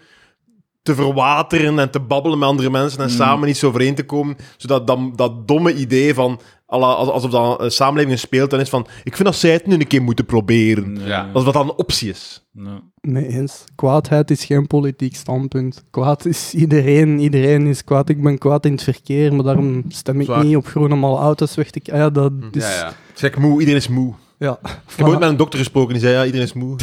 te 0.82 0.94
verwateren 0.94 1.78
en 1.78 1.90
te 1.90 2.00
babbelen 2.00 2.38
met 2.38 2.48
andere 2.48 2.70
mensen 2.70 3.00
en 3.00 3.10
samen 3.10 3.48
iets 3.48 3.64
overeen 3.64 3.94
te 3.94 4.04
komen. 4.04 4.36
Zodat 4.56 4.86
dat, 4.86 4.98
dat 5.14 5.48
domme 5.48 5.74
idee 5.74 6.14
van 6.14 6.40
alsof 6.68 7.30
dat 7.30 7.60
een 7.60 7.70
samenleving 7.70 8.12
een 8.12 8.18
speeltuin 8.18 8.62
is 8.62 8.68
van... 8.68 8.86
Ik 9.04 9.16
vind 9.16 9.28
dat 9.28 9.36
zij 9.36 9.52
het 9.52 9.66
nu 9.66 9.74
een 9.74 9.86
keer 9.86 10.02
moeten 10.02 10.24
proberen. 10.24 10.98
Ja. 11.04 11.22
Alsof 11.32 11.44
dat 11.44 11.52
dan 11.52 11.68
een 11.68 11.76
optie 11.76 12.10
is. 12.10 12.46
Ja. 12.52 12.80
Nee 13.00 13.26
eens. 13.26 13.64
Kwaadheid 13.74 14.30
is 14.30 14.44
geen 14.44 14.66
politiek 14.66 15.16
standpunt. 15.16 15.84
Kwaad 15.90 16.24
is 16.24 16.54
iedereen. 16.54 17.18
Iedereen 17.18 17.66
is 17.66 17.84
kwaad. 17.84 18.08
Ik 18.08 18.22
ben 18.22 18.38
kwaad 18.38 18.64
in 18.64 18.72
het 18.72 18.82
verkeer, 18.82 19.34
maar 19.34 19.44
daarom 19.44 19.84
stem 19.88 20.20
ik 20.20 20.26
Zwaar. 20.26 20.44
niet 20.44 20.56
op 20.56 20.66
groen 20.66 20.92
om 20.92 21.04
al 21.04 21.18
auto's 21.18 21.54
weg 21.54 21.70
te... 21.70 21.80
Ah 21.92 21.98
Ja, 21.98 22.10
dat 22.10 22.32
is... 22.50 22.62
Ja, 22.62 22.70
ja. 22.70 22.92
Zeg 23.14 23.36
moe, 23.36 23.52
iedereen 23.60 23.80
is 23.80 23.88
moe. 23.88 24.14
Ja. 24.38 24.58
Ik 24.62 24.96
heb 24.96 25.06
ooit 25.06 25.18
met 25.18 25.28
een 25.28 25.36
dokter 25.36 25.58
gesproken 25.58 25.92
die 25.92 26.02
zei, 26.02 26.14
ja, 26.14 26.24
iedereen 26.24 26.46
is 26.46 26.52
moe. 26.52 26.76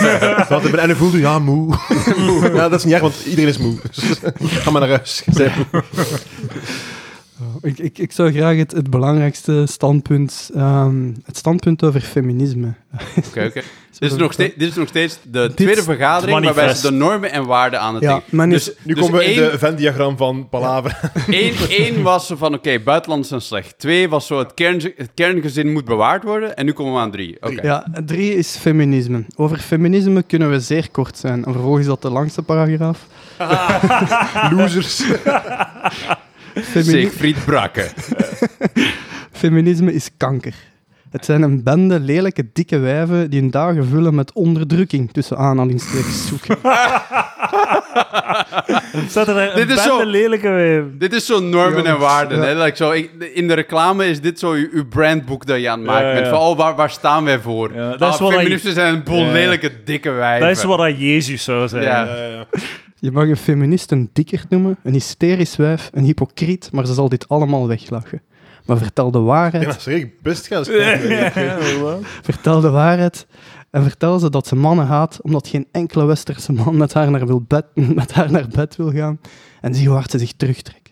Dat 0.48 0.64
en 0.64 0.78
hij 0.78 0.94
voelde, 0.94 1.18
ja, 1.18 1.38
moe. 1.38 1.74
ja, 2.54 2.68
dat 2.68 2.78
is 2.78 2.84
niet 2.84 2.92
erg, 2.92 3.02
want 3.02 3.24
iedereen 3.24 3.50
is 3.50 3.58
moe. 3.58 3.74
Dus, 3.94 4.18
ga 4.62 4.70
maar 4.70 4.80
naar 4.80 4.90
huis. 4.90 5.24
Moe. 7.36 7.48
Ik, 7.62 7.78
ik, 7.78 7.98
ik 7.98 8.12
zou 8.12 8.32
graag 8.32 8.56
het, 8.56 8.72
het 8.72 8.90
belangrijkste 8.90 9.64
standpunt, 9.66 10.50
ehm, 10.54 11.12
het 11.24 11.36
standpunt 11.36 11.82
over 11.84 12.00
feminisme. 12.00 12.74
Oké, 13.26 13.44
oké. 13.44 13.62
Dit, 13.98 14.10
is 14.12 14.16
nog 14.16 14.32
steeds- 14.32 14.54
dit 14.56 14.68
is 14.68 14.74
nog 14.74 14.88
steeds 14.88 15.18
de 15.30 15.40
Dit- 15.46 15.56
tweede 15.56 15.82
vergadering 15.82 16.44
waarbij 16.44 16.74
ze 16.74 16.86
de 16.86 16.92
normen 16.96 17.32
en 17.32 17.46
waarden 17.46 17.80
aan 17.80 17.94
het 17.94 18.02
Ja, 18.02 18.22
denken. 18.30 18.48
Dus, 18.50 18.72
Nu 18.82 18.94
dus 18.94 19.02
komen 19.04 19.18
we 19.18 19.24
in 19.24 19.34
de 19.50 19.58
Venn-diagram 19.58 20.16
van 20.16 20.48
Palaver. 20.48 21.00
één 21.68 22.02
was 22.02 22.26
zo 22.26 22.36
van, 22.36 22.54
oké, 22.54 22.78
buitenland 22.80 23.26
zijn 23.26 23.40
slecht. 23.40 23.78
Twee 23.78 24.08
was 24.08 24.26
zo, 24.26 24.38
het, 24.38 24.54
kern, 24.54 24.80
het 24.96 25.10
kerngezin 25.14 25.72
moet 25.72 25.84
bewaard 25.84 26.22
worden. 26.22 26.56
En 26.56 26.64
nu 26.64 26.72
komen 26.72 26.92
we 26.92 26.98
aan 26.98 27.10
drie. 27.10 27.36
Oké. 27.40 27.66
Ja, 27.66 27.86
drie 28.06 28.34
is 28.34 28.56
feminisme. 28.56 29.24
Over 29.36 29.58
feminisme 29.58 30.22
kunnen 30.22 30.50
we 30.50 30.60
zeer 30.60 30.90
kort 30.90 31.18
zijn. 31.18 31.44
En 31.44 31.52
vervolgens 31.52 31.80
is 31.82 31.86
dat 31.88 32.02
de 32.02 32.10
langste 32.10 32.42
paragraaf. 32.42 33.06
Losers. 34.56 35.02
Femini- 36.54 37.00
Siegfried 37.00 37.44
Brakke. 37.44 37.88
feminisme 39.42 39.92
is 39.94 40.08
kanker. 40.16 40.54
Het 41.10 41.24
zijn 41.24 41.42
een 41.42 41.62
bende 41.62 42.00
lelijke, 42.00 42.44
dikke 42.52 42.78
wijven 42.78 43.30
die 43.30 43.40
hun 43.40 43.50
dagen 43.50 43.86
vullen 43.86 44.14
met 44.14 44.32
onderdrukking 44.32 45.12
tussen 45.12 45.36
aanhalingstekens 45.38 46.26
zoeken. 46.28 46.56
Er 49.14 49.28
een 49.28 49.54
Dit 49.54 49.68
is 49.68 49.74
bende 49.74 49.80
zo- 49.82 50.04
lelijke? 50.04 50.84
Dit 50.98 51.12
is 51.12 51.26
zo 51.26 51.40
normen 51.40 51.86
en 51.86 51.98
waarden. 51.98 52.38
ja. 52.38 52.44
Hè? 52.44 52.62
Like 52.64 52.76
zo, 52.76 52.90
ik- 52.90 53.10
in 53.34 53.48
de 53.48 53.54
reclame 53.54 54.06
is 54.06 54.20
dit 54.20 54.38
zo 54.38 54.52
uw, 54.52 54.86
brandboek 54.88 55.46
dat 55.46 55.60
je 55.60 55.68
aan 55.70 55.78
het 55.78 55.86
maken 55.88 56.06
Ja, 56.08 56.12
bent. 56.14 56.26
ja. 56.26 56.32
Van, 56.32 56.40
oh, 56.40 56.56
waar, 56.56 56.74
waar 56.74 56.90
staan 56.90 57.24
wij 57.24 57.38
voor? 57.40 57.74
Ja, 57.74 57.90
dat 57.96 58.00
Ah, 58.20 58.28
is 58.30 58.36
feministen 58.36 58.72
zijn 58.72 58.94
een 58.94 59.02
boel 59.02 59.24
Ja. 59.24 59.32
lelijke, 59.32 59.70
dikke 59.84 60.10
wijven. 60.10 60.48
Dat 60.48 60.56
is 60.56 60.64
wat 60.64 60.78
dat 60.78 60.98
Jezus 60.98 61.44
zou 61.44 61.68
zijn. 61.68 62.08
Je 63.02 63.10
mag 63.12 63.28
een 63.28 63.36
feminist 63.36 63.90
een 63.90 64.10
dikkerd 64.12 64.50
noemen, 64.50 64.76
een 64.82 64.92
hysterisch 64.92 65.56
wijf, 65.56 65.90
een 65.92 66.04
hypocriet, 66.04 66.68
maar 66.72 66.86
ze 66.86 66.94
zal 66.94 67.08
dit 67.08 67.28
allemaal 67.28 67.66
weglachen. 67.68 68.22
Maar 68.66 68.78
vertel 68.78 69.10
de 69.10 69.18
waarheid, 69.18 69.64
Ja, 69.64 69.78
zeg 69.78 69.94
ik, 69.94 70.22
best 70.22 70.46
gaan. 70.46 70.64
vertel 72.22 72.60
de 72.60 72.70
waarheid 72.70 73.26
en 73.70 73.82
vertel 73.82 74.18
ze 74.18 74.30
dat 74.30 74.46
ze 74.46 74.56
mannen 74.56 74.86
haat, 74.86 75.18
omdat 75.22 75.48
geen 75.48 75.66
enkele 75.72 76.04
westerse 76.04 76.52
man 76.52 76.76
met 76.76 76.92
haar 76.92 77.10
naar, 77.10 77.26
wil 77.26 77.40
bed, 77.48 77.64
met 78.00 78.12
haar 78.12 78.30
naar 78.30 78.48
bed 78.48 78.76
wil 78.76 78.92
gaan. 78.92 79.20
En 79.60 79.74
zie 79.74 79.86
hoe 79.86 79.96
hard 79.96 80.10
ze 80.10 80.18
zich 80.18 80.32
terugtrekt. 80.36 80.90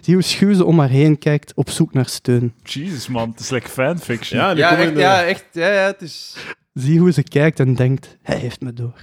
Zie 0.00 0.14
hoe 0.14 0.22
schuw 0.22 0.54
ze 0.54 0.64
om 0.64 0.78
haar 0.78 0.88
heen 0.88 1.18
kijkt, 1.18 1.52
op 1.54 1.70
zoek 1.70 1.92
naar 1.92 2.06
steun. 2.06 2.52
Jesus, 2.62 3.08
man. 3.08 3.30
Het 3.30 3.40
is 3.40 3.50
like 3.50 3.68
fanfiction. 3.68 4.40
Ja, 4.40 4.50
Ja, 4.50 4.76
echt, 4.76 4.94
de- 4.94 5.00
ja, 5.00 5.24
echt. 5.24 5.44
Ja, 5.52 5.72
ja, 5.72 5.86
het 5.86 6.02
is... 6.02 6.36
Zie 6.80 6.98
hoe 7.00 7.12
ze 7.12 7.22
kijkt 7.22 7.60
en 7.60 7.74
denkt, 7.74 8.16
hij 8.22 8.36
heeft 8.36 8.60
me 8.60 8.72
door. 8.72 8.94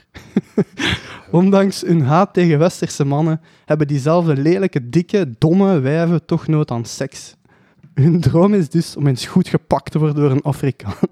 Ondanks 1.31 1.81
hun 1.81 2.01
haat 2.01 2.33
tegen 2.33 2.59
westerse 2.59 3.05
mannen, 3.05 3.41
hebben 3.65 3.87
diezelfde 3.87 4.35
lelijke, 4.37 4.89
dikke, 4.89 5.29
domme 5.37 5.79
wijven 5.79 6.25
toch 6.25 6.47
nood 6.47 6.71
aan 6.71 6.85
seks. 6.85 7.35
Hun 7.93 8.21
droom 8.21 8.53
is 8.53 8.69
dus 8.69 8.95
om 8.95 9.07
eens 9.07 9.25
goed 9.25 9.47
gepakt 9.47 9.91
te 9.91 9.99
worden 9.99 10.15
door 10.21 10.31
een 10.31 10.41
Afrikaan. 10.41 10.93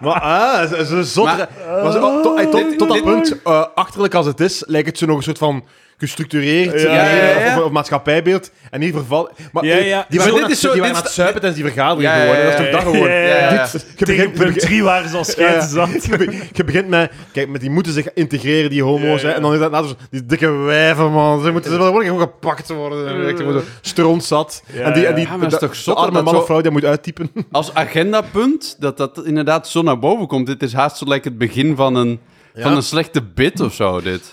Maar, 0.00 0.20
ah, 0.20 0.68
ze, 0.68 0.84
ze 0.86 1.04
zot. 1.04 1.24
Maar- 1.24 1.48
Maar 1.82 1.92
ze- 1.92 2.76
tot, 2.78 2.88
dat 2.88 3.02
punt, 3.04 3.42
eh, 3.42 3.64
achterlijk 3.74 4.14
als 4.14 4.26
het 4.26 4.40
is, 4.40 4.62
lijkt 4.66 4.86
het 4.88 4.98
zo 4.98 5.06
nog 5.06 5.16
een 5.16 5.22
soort 5.22 5.38
van 5.38 5.64
gestructureerd 5.98 6.80
Ja, 6.80 6.88
eh, 6.88 7.38
ja, 7.38 7.44
ja. 7.46 7.58
Of, 7.58 7.64
of 7.64 7.70
maatschappijbeeld. 7.70 8.50
En 8.70 8.80
niet 8.80 8.92
verval. 8.94 9.30
Maar, 9.52 9.64
Ja, 9.64 9.76
eh, 9.76 9.88
ja. 9.88 10.06
Die 10.08 10.18
Maar 10.18 10.28
waren, 10.30 10.42
dit 10.48 10.56
is 10.56 10.60
zo- 10.60 10.72
die 10.72 10.82
dit 10.82 10.90
waren 10.90 10.96
aan 10.96 11.02
is- 11.02 11.08
het 11.08 11.16
zuipen 11.16 11.40
tijdens 11.40 11.62
die 11.62 11.72
vergadering 11.72 12.02
Ja, 12.08 12.14
ja, 12.16 12.20
geworden. 12.20 12.44
ja, 12.44 12.50
Dat 12.50 12.60
is 12.60 12.66
toch 12.66 12.78
ja, 12.80 12.84
dat 12.84 12.94
gewoon. 12.94 13.08
Ja, 13.08 13.18
ja, 13.18 13.36
ja. 13.36 13.52
Ja. 13.52 13.66
Je 13.72 13.78
Tegen 13.78 14.06
begint- 14.06 14.32
punt 14.32 14.36
begint- 14.54 14.60
3 14.60 14.82
waren 14.82 15.08
ze 15.10 15.16
al 15.16 15.24
schijt 15.24 15.62
zat. 15.64 16.04
Je 16.04 16.16
be- 16.16 16.42
Je 16.52 16.64
begint 16.64 16.88
met, 16.88 17.10
kijk, 17.32 17.48
met 17.48 17.60
die 17.60 17.70
moeten 17.70 17.92
zich 17.92 18.12
integreren, 18.14 18.70
die 18.70 18.82
homo's, 18.82 19.20
Ja, 19.22 19.28
hè, 19.28 19.34
en 19.34 19.42
dan 19.42 19.52
is 19.54 19.58
dat 19.60 19.96
die 20.10 20.26
dikke 20.26 20.50
wijven, 20.50 21.12
man. 21.12 21.42
Ze 21.42 21.50
moeten 21.50 21.70
ze 21.70 21.76
willen 21.78 22.02
gewoon 22.04 22.20
gepakt 22.20 22.68
worden. 22.68 23.38
Zo 23.38 23.62
strontzat. 23.80 24.62
Ja, 24.72 24.80
en 24.82 24.92
die, 24.92 25.06
en 25.06 25.14
die 25.14 25.28
maar 25.28 25.48
dat 25.50 25.62
is 25.72 25.84
toch 25.84 25.96
arme 25.96 26.22
man 26.22 26.36
of 26.36 26.46
vrouw 26.46 26.60
die 26.60 26.70
moet 26.70 26.84
uittypen. 26.84 27.30
Als 27.52 27.74
agendapunt, 27.74 28.76
dat 28.78 28.96
dat 28.96 29.20
inderdaad 29.24 29.68
zo 29.68 29.82
naar 29.82 29.98
boven 29.98 30.26
komt. 30.26 30.46
Dit 30.46 30.62
is 30.62 30.72
haast 30.72 30.96
zo 30.96 31.04
like 31.04 31.28
het 31.28 31.38
begin 31.38 31.76
van 31.76 31.94
een, 31.94 32.20
van 32.54 32.76
een 32.76 32.82
slechte 32.82 33.22
bit 33.22 33.60
of 33.60 33.74
zo, 33.74 34.00
dit. 34.00 34.32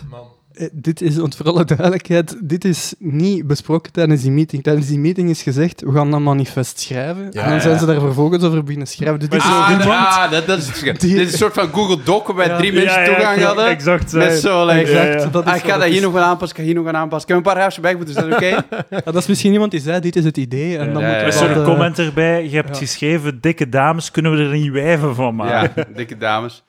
Dit 0.71 1.01
is, 1.01 1.17
want 1.17 1.35
voor 1.35 1.45
alle 1.45 1.65
duidelijkheid, 1.65 2.37
dit 2.41 2.65
is 2.65 2.93
niet 2.99 3.47
besproken 3.47 3.91
tijdens 3.91 4.21
die 4.21 4.31
meeting. 4.31 4.63
Tijdens 4.63 4.87
die 4.87 4.99
meeting 4.99 5.29
is 5.29 5.41
gezegd, 5.41 5.81
we 5.81 5.91
gaan 5.91 6.11
dat 6.11 6.19
manifest 6.19 6.79
schrijven. 6.79 7.27
Ja, 7.31 7.43
en 7.43 7.49
dan 7.49 7.61
zijn 7.61 7.73
ja. 7.73 7.79
ze 7.79 7.85
daar 7.85 7.99
vervolgens 7.99 8.43
over 8.43 8.63
beginnen 8.63 8.87
schrijven. 8.87 9.19
Dus 9.19 9.29
dit 9.29 9.39
is 9.39 9.45
Ah, 9.45 9.71
zo- 9.71 9.77
dat- 9.77 9.87
ah, 9.87 10.31
dat, 10.31 10.45
dat 10.47 10.57
is 10.57 10.67
het 10.81 11.01
Dit 11.01 11.03
is 11.03 11.31
een 11.31 11.37
soort 11.37 11.53
van 11.53 11.67
Google 11.73 11.97
Doc 12.03 12.27
waar 12.27 12.47
Ja. 12.47 12.57
drie 12.57 12.73
mensen 12.73 13.03
toegang 13.05 13.39
ja, 13.39 13.45
hadden. 13.45 13.65
Exact. 13.67 14.13
Met 14.13 14.23
zijn. 14.23 14.37
zo, 14.37 14.65
like, 14.65 14.91
Ja, 14.91 15.01
ja. 15.03 15.07
Exact, 15.13 15.33
dat 15.33 15.45
is 15.45 15.49
ah, 15.51 15.55
ik 15.57 15.63
ga 15.63 15.77
dat 15.77 15.83
hier 15.87 15.95
is. 15.95 16.01
nog 16.01 16.13
gaan 16.13 16.23
aanpassen, 16.23 16.57
ik 16.57 16.63
ga 16.63 16.67
hier 16.71 16.75
nog 16.75 16.85
gaan 16.85 16.95
aanpassen. 16.95 17.29
Ik 17.29 17.35
heb 17.35 17.45
een 17.45 17.51
paar 17.53 17.61
huisjes 17.61 17.83
bij 17.83 17.95
moeten, 17.95 18.15
is 18.15 18.21
dat 18.23 18.33
oké? 18.33 18.63
Dat 19.11 19.15
is 19.15 19.25
misschien 19.27 19.53
iemand 19.53 19.71
die 19.71 19.79
zei, 19.81 19.99
dit 19.99 20.15
is 20.15 20.23
het 20.23 20.37
idee. 20.37 20.77
En 20.77 20.93
dan 20.93 21.01
Ja, 21.01 21.07
moeten 21.07 21.17
ja, 21.19 21.23
Met 21.25 21.33
zo'n 21.33 21.49
eh, 21.49 21.63
comment 21.63 21.99
erbij. 21.99 22.43
Je 22.49 22.55
hebt 22.55 22.69
ja. 22.69 22.75
geschreven, 22.75 23.41
dikke 23.41 23.69
dames, 23.69 24.11
kunnen 24.11 24.31
we 24.37 24.43
er 24.43 24.51
niet 24.51 24.71
wijven 24.71 25.15
van 25.15 25.35
maken? 25.35 25.71
Ja, 25.75 25.83
dikke 25.95 26.17
dames. 26.17 26.63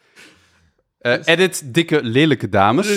Eh, 1.07 1.19
edit, 1.25 1.63
dikke, 1.65 2.01
lelijke 2.03 2.49
dames. 2.49 2.87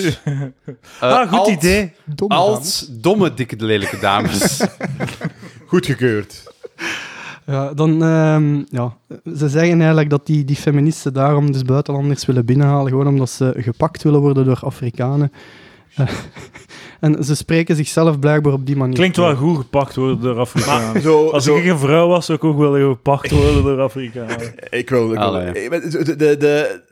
Eh, 1.00 1.12
ah, 1.12 1.28
goed 1.28 1.38
alt- 1.38 1.48
idee. 1.48 1.92
domme 2.04 2.34
dames. 2.34 2.48
Alt, 2.48 3.02
domme, 3.02 3.34
dikke, 3.34 3.56
lelijke 3.58 3.98
dames. 3.98 4.60
Goedgekeurd. 5.66 6.52
Ja, 7.46 7.74
dan, 7.74 8.02
ehm, 8.02 8.62
ja, 8.70 8.96
ze 9.36 9.48
zeggen 9.48 9.78
eigenlijk 9.78 10.10
dat 10.10 10.26
die, 10.26 10.44
die 10.44 10.56
feministen 10.56 11.12
daarom 11.12 11.52
dus 11.52 11.62
buitenlanders 11.62 12.26
willen 12.26 12.44
binnenhalen, 12.44 12.88
gewoon 12.88 13.06
omdat 13.06 13.30
ze 13.30 13.54
gepakt 13.56 14.02
willen 14.02 14.20
worden 14.20 14.44
door 14.44 14.58
Afrikanen. 14.60 15.32
Eh, 15.94 16.08
en 17.00 17.24
ze 17.24 17.36
spreken 17.36 17.76
zichzelf 17.76 18.18
blijkbaar 18.18 18.52
op 18.52 18.66
die 18.66 18.76
manier. 18.76 18.94
Klinkt 18.94 19.16
wel 19.16 19.36
goed 19.36 19.56
gepakt 19.56 19.94
worden 19.94 20.20
door 20.20 20.38
Afrikanen. 20.38 21.02
Zo, 21.02 21.28
Als 21.28 21.44
zo, 21.44 21.56
ik 21.56 21.64
een 21.64 21.78
vrouw 21.78 22.08
was, 22.08 22.26
zou 22.26 22.38
ik 22.38 22.44
ook 22.44 22.58
willen 22.58 22.90
gepakt 22.90 23.30
worden 23.30 23.62
door 23.62 23.80
Afrikanen. 23.80 24.54
Ik 24.70 24.90
wil... 24.90 25.12
Ik 25.12 25.18
wil 25.18 25.32
de, 25.32 26.16
de, 26.16 26.36
de, 26.36 26.88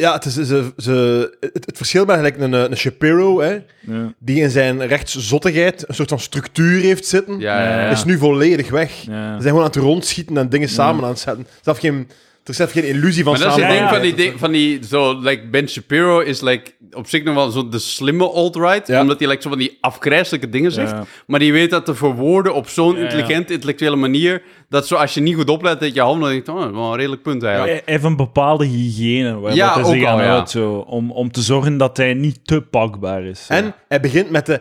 ja, 0.00 0.12
het, 0.12 0.24
is, 0.24 0.34
ze, 0.34 0.72
ze, 0.76 1.36
het, 1.40 1.66
het 1.66 1.76
verschil 1.76 2.04
met 2.04 2.16
gelijk 2.16 2.38
een, 2.38 2.52
een 2.52 2.76
Shapiro, 2.76 3.40
hè, 3.40 3.52
Ja. 3.80 4.12
die 4.18 4.42
in 4.42 4.50
zijn 4.50 4.86
rechtszottigheid 4.86 5.88
een 5.88 5.94
soort 5.94 6.08
van 6.08 6.20
structuur 6.20 6.80
heeft 6.80 7.06
zitten, 7.06 7.38
Ja, 7.40 7.62
ja, 7.62 7.80
ja. 7.80 7.88
is 7.90 8.04
nu 8.04 8.18
volledig 8.18 8.70
weg. 8.70 8.90
Ze 8.90 9.10
Ja. 9.10 9.26
zijn 9.28 9.42
gewoon 9.42 9.58
aan 9.60 9.66
het 9.66 9.76
rondschieten 9.76 10.36
en 10.36 10.48
dingen 10.48 10.68
samen 10.68 11.04
aan 11.04 11.10
het 11.10 11.18
zetten. 11.18 11.46
Zelf 11.62 11.78
geen, 11.78 12.08
er 12.50 12.56
zelf 12.56 12.72
geen 12.72 12.84
illusie 12.88 13.24
van 13.24 13.32
Maar 13.32 13.42
dat 13.42 13.56
is 13.56 13.62
het 13.62 13.72
samen. 13.72 13.76
ding 13.78 13.90
ja, 13.90 13.94
van 13.96 14.02
die, 14.02 14.14
ding, 14.14 14.38
van 14.38 14.52
die 14.52 14.80
zo, 14.88 15.18
like 15.20 15.46
Ben 15.50 15.68
Shapiro 15.68 16.18
is 16.20 16.40
like, 16.40 16.70
op 16.92 17.06
zich 17.08 17.22
nog 17.24 17.34
wel 17.34 17.50
zo 17.50 17.68
de 17.68 17.78
slimme 17.78 18.28
alt-right, 18.30 18.86
Ja. 18.86 19.00
omdat 19.00 19.18
hij 19.18 19.28
like, 19.28 19.42
zo 19.42 19.48
van 19.48 19.58
die 19.58 19.78
afgrijzelijke 19.80 20.48
dingen 20.48 20.72
zegt, 20.72 20.90
Ja. 20.90 21.04
maar 21.26 21.38
die 21.40 21.52
weet 21.52 21.70
dat 21.70 21.84
te 21.84 21.94
verwoorden 21.94 22.54
op 22.54 22.68
zo'n 22.68 22.92
Ja, 22.92 22.96
ja. 22.98 23.02
intelligente, 23.02 23.52
intellectuele 23.52 23.96
manier, 23.96 24.42
dat 24.68 24.86
zo 24.86 24.94
als 24.94 25.14
je 25.14 25.20
niet 25.20 25.34
goed 25.34 25.48
oplet, 25.50 25.80
dat 25.80 25.94
je 25.94 26.00
hand, 26.00 26.20
dan 26.20 26.30
denk 26.30 26.46
je, 26.46 26.52
oh, 26.52 26.58
dat 26.60 26.68
is 26.70 26.74
wel 26.76 26.90
een 26.90 26.96
redelijk 26.96 27.22
punt 27.22 27.42
eigenlijk. 27.42 27.82
Heeft 27.84 28.04
een 28.04 28.16
bepaalde 28.16 28.66
hygiëne 28.66 29.38
waar 29.38 29.54
Ja, 29.54 29.74
dat 29.74 29.86
hij 29.86 29.98
zich 29.98 30.08
aan 30.08 30.18
ja. 30.22 30.28
houdt, 30.28 30.50
zo, 30.50 30.72
om, 30.86 31.10
om 31.12 31.30
te 31.32 31.40
zorgen 31.42 31.76
dat 31.76 31.96
hij 31.96 32.14
niet 32.14 32.38
te 32.46 32.60
pakbaar 32.60 33.24
is. 33.24 33.46
zo. 33.46 33.52
En 33.52 33.74
hij 33.88 34.00
begint 34.00 34.30
met 34.30 34.46
de 34.46 34.60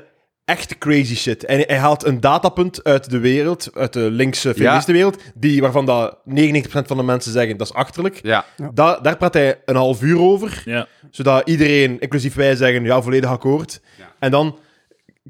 echte 0.49 0.77
crazy 0.77 1.15
shit. 1.15 1.45
En 1.45 1.63
hij 1.67 1.77
haalt 1.77 2.05
een 2.05 2.19
datapunt 2.19 2.83
uit 2.83 3.09
de 3.09 3.19
wereld, 3.19 3.69
uit 3.73 3.93
de 3.93 4.11
linkse 4.11 4.53
feministenwereld, 4.53 5.17
die, 5.35 5.61
waarvan 5.61 5.85
dat 5.85 6.17
99% 6.29 6.61
van 6.69 6.97
de 6.97 7.03
mensen 7.03 7.31
zeggen, 7.31 7.57
dat 7.57 7.67
is 7.67 7.73
achterlijk. 7.73 8.19
Ja. 8.21 8.45
Da- 8.73 8.99
daar 9.01 9.17
praat 9.17 9.33
hij 9.33 9.59
een 9.65 9.75
half 9.75 10.01
uur 10.01 10.19
over, 10.19 10.61
Ja. 10.65 10.87
zodat 11.11 11.49
iedereen, 11.49 11.99
inclusief 11.99 12.35
wij, 12.35 12.55
zeggen, 12.55 12.83
ja, 12.83 13.01
volledig 13.01 13.29
akkoord. 13.29 13.81
Ja. 13.97 14.05
En 14.19 14.31
dan 14.31 14.59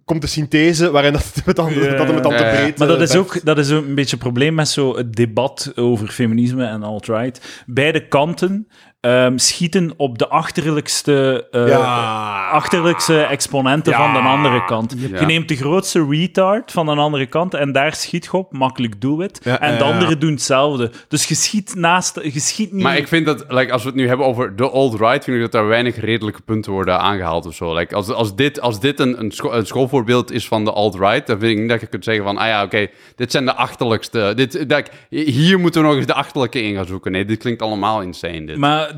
komt 0.06 0.22
de 0.22 0.28
synthese 0.28 0.92
waarin 0.92 1.14
dat 1.14 1.32
het 1.34 1.46
met 1.46 1.56
dan, 1.56 1.74
Ja. 1.74 1.80
dat 1.96 2.06
het 2.06 2.14
met 2.14 2.24
dan 2.24 2.32
te 2.36 2.44
Ja, 2.44 2.50
ja. 2.52 2.56
breed 2.56 2.78
Maar 2.78 2.88
dat 2.88 3.02
is 3.02 3.16
ook 3.16 3.46
dat 3.46 3.58
is 3.58 3.72
ook 3.72 3.86
een 3.86 3.96
beetje 3.96 4.12
het 4.16 4.20
probleem 4.24 4.54
met 4.54 4.68
zo 4.68 4.98
het 4.98 5.14
debat 5.16 5.72
over 5.76 6.08
feminisme 6.08 6.66
en 6.66 6.84
alt-right. 6.84 7.64
Beide 7.66 8.08
kanten 8.08 8.68
ehm, 9.00 9.38
schieten 9.38 9.94
op 9.98 10.18
de 10.18 10.28
achterlijkste, 10.28 11.48
eh, 11.52 11.68
Ja. 11.68 12.50
achterlijkste 12.52 13.22
exponenten 13.22 13.92
Ja. 13.92 13.98
van 13.98 14.14
de 14.24 14.30
andere 14.30 14.66
kant. 14.66 14.96
Ja. 14.98 15.20
Je 15.20 15.26
neemt 15.26 15.48
de 15.48 15.56
grootste 15.56 16.06
retard 16.10 16.72
van 16.72 16.88
een 16.88 16.98
andere 16.98 17.26
kant 17.26 17.54
en 17.54 17.72
daar 17.72 17.94
schiet 17.96 18.24
je 18.26 18.32
op, 18.38 18.52
makkelijk 18.54 19.02
doelwit. 19.02 19.40
Ja, 19.44 19.60
en 19.60 19.72
de 19.78 19.84
ja, 19.84 19.90
ja. 19.90 19.94
anderen 19.94 20.20
doen 20.20 20.32
hetzelfde. 20.32 20.92
Dus 21.08 21.26
je 21.26 21.36
schiet 21.36 21.76
naast, 21.76 22.20
je 22.24 22.40
schiet 22.40 22.72
niet... 22.74 22.84
Maar 22.84 22.98
ik 22.98 23.08
vind 23.08 23.26
dat, 23.26 23.46
like, 23.48 23.72
als 23.72 23.82
we 23.82 23.88
het 23.88 23.98
nu 23.98 24.08
hebben 24.08 24.26
over 24.26 24.56
de 24.56 24.70
alt-right, 24.70 25.24
vind 25.24 25.36
ik 25.36 25.42
dat 25.44 25.52
daar 25.52 25.68
weinig 25.68 26.00
redelijke 26.00 26.42
punten 26.42 26.72
worden 26.72 27.00
aangehaald 27.00 27.46
of 27.46 27.54
zo. 27.56 27.74
Like, 27.76 27.96
als, 27.96 28.10
als 28.10 28.36
dit, 28.36 28.62
als 28.62 28.80
dit 28.80 29.00
een, 29.00 29.20
een, 29.20 29.32
scho- 29.32 29.52
een 29.52 29.66
schoolvoorzitter 29.66 29.68
schoolvoorbeeld 29.80 30.32
is 30.32 30.48
van 30.48 30.66
de 30.66 30.72
alt-right, 30.72 31.28
dan 31.28 31.40
vind 31.40 31.52
ik 31.52 31.58
niet 31.60 31.70
dat 31.70 31.82
je 31.82 31.88
kunt 31.88 32.04
zeggen 32.04 32.24
van, 32.24 32.38
ah 32.38 32.48
ja, 32.48 32.64
oké, 32.64 32.88
dit 33.16 33.32
zijn 33.32 33.46
de 33.46 33.56
achterlijkste. 33.56 34.34
Dit, 34.36 34.70
dat, 34.70 34.90
hier 35.10 35.60
moeten 35.60 35.82
we 35.82 35.88
nog 35.88 35.96
eens 35.98 36.06
de 36.06 36.14
achterlijke 36.14 36.62
in 36.62 36.76
gaan 36.76 36.86
zoeken. 36.86 37.12
Nee, 37.12 37.26
dit 37.26 37.38
klinkt 37.40 37.62
allemaal 37.62 38.02
insane. 38.02 38.46
Dit. 38.46 38.58
Maar 38.58 38.89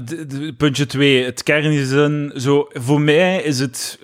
puntje 0.58 0.86
twee, 0.86 1.24
het 1.24 1.44
kern 1.44 1.72
is 1.72 1.92
een... 1.92 2.32
Zo, 2.36 2.68
voor 2.74 3.02
mij 3.02 3.42
is 3.44 3.60
het, 3.60 4.00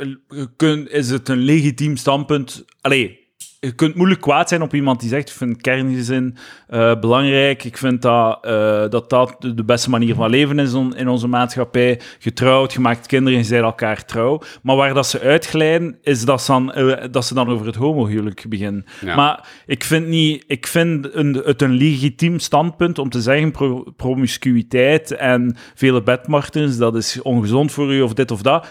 kun- 0.55 0.91
is 0.91 1.09
het 1.09 1.29
een 1.29 1.37
legitiem 1.37 1.95
standpunt. 1.97 2.65
Allee, 2.81 3.26
je 3.67 3.75
kunt 3.75 3.95
moeilijk 3.95 4.21
kwaad 4.21 4.49
zijn 4.49 4.61
op 4.61 4.73
iemand 4.73 4.99
die 4.99 5.09
zegt, 5.09 5.29
ik 5.29 5.35
vind 5.35 5.61
kerngezin 5.61 6.37
eh 6.67 6.99
belangrijk, 6.99 7.63
ik 7.63 7.77
vind 7.77 8.01
dat, 8.01 8.45
eh, 8.45 8.89
dat 8.89 9.09
dat 9.09 9.35
de 9.55 9.63
beste 9.63 9.89
manier 9.89 10.15
van 10.15 10.29
leven 10.29 10.59
is 10.59 10.73
on- 10.73 10.95
in 10.95 11.07
onze 11.07 11.27
maatschappij. 11.27 11.99
Getrouwd, 12.19 12.73
je 12.73 12.79
maakt 12.79 13.07
kinderen, 13.07 13.39
je 13.39 13.45
zijn 13.45 13.63
elkaar 13.63 14.05
trouw. 14.05 14.41
Maar 14.61 14.75
waar 14.75 14.93
dat 14.93 15.07
ze 15.07 15.19
uitglijden, 15.19 15.97
is 16.01 16.25
dat 16.25 16.41
ze 16.41 16.51
dan, 16.51 16.73
eh, 16.73 17.07
dat 17.11 17.25
ze 17.25 17.33
dan 17.33 17.49
over 17.49 17.65
het 17.65 17.75
homohuwelijk 17.75 18.45
beginnen. 18.49 18.85
Ja. 19.01 19.15
Maar 19.15 19.47
ik 19.65 19.83
vind, 19.83 20.07
niet, 20.07 20.43
ik 20.47 20.67
vind 20.67 21.15
een, 21.15 21.41
het 21.45 21.61
een 21.61 21.73
legitiem 21.73 22.39
standpunt 22.39 22.99
om 22.99 23.09
te 23.09 23.21
zeggen 23.21 23.51
pro, 23.51 23.83
promiscuïteit 23.95 25.11
en 25.11 25.55
vele 25.75 26.03
bedmartens, 26.03 26.77
dat 26.77 26.95
is 26.95 27.21
ongezond 27.21 27.71
voor 27.71 27.93
u 27.93 28.01
of 28.01 28.13
dit 28.13 28.31
of 28.31 28.41
dat. 28.41 28.67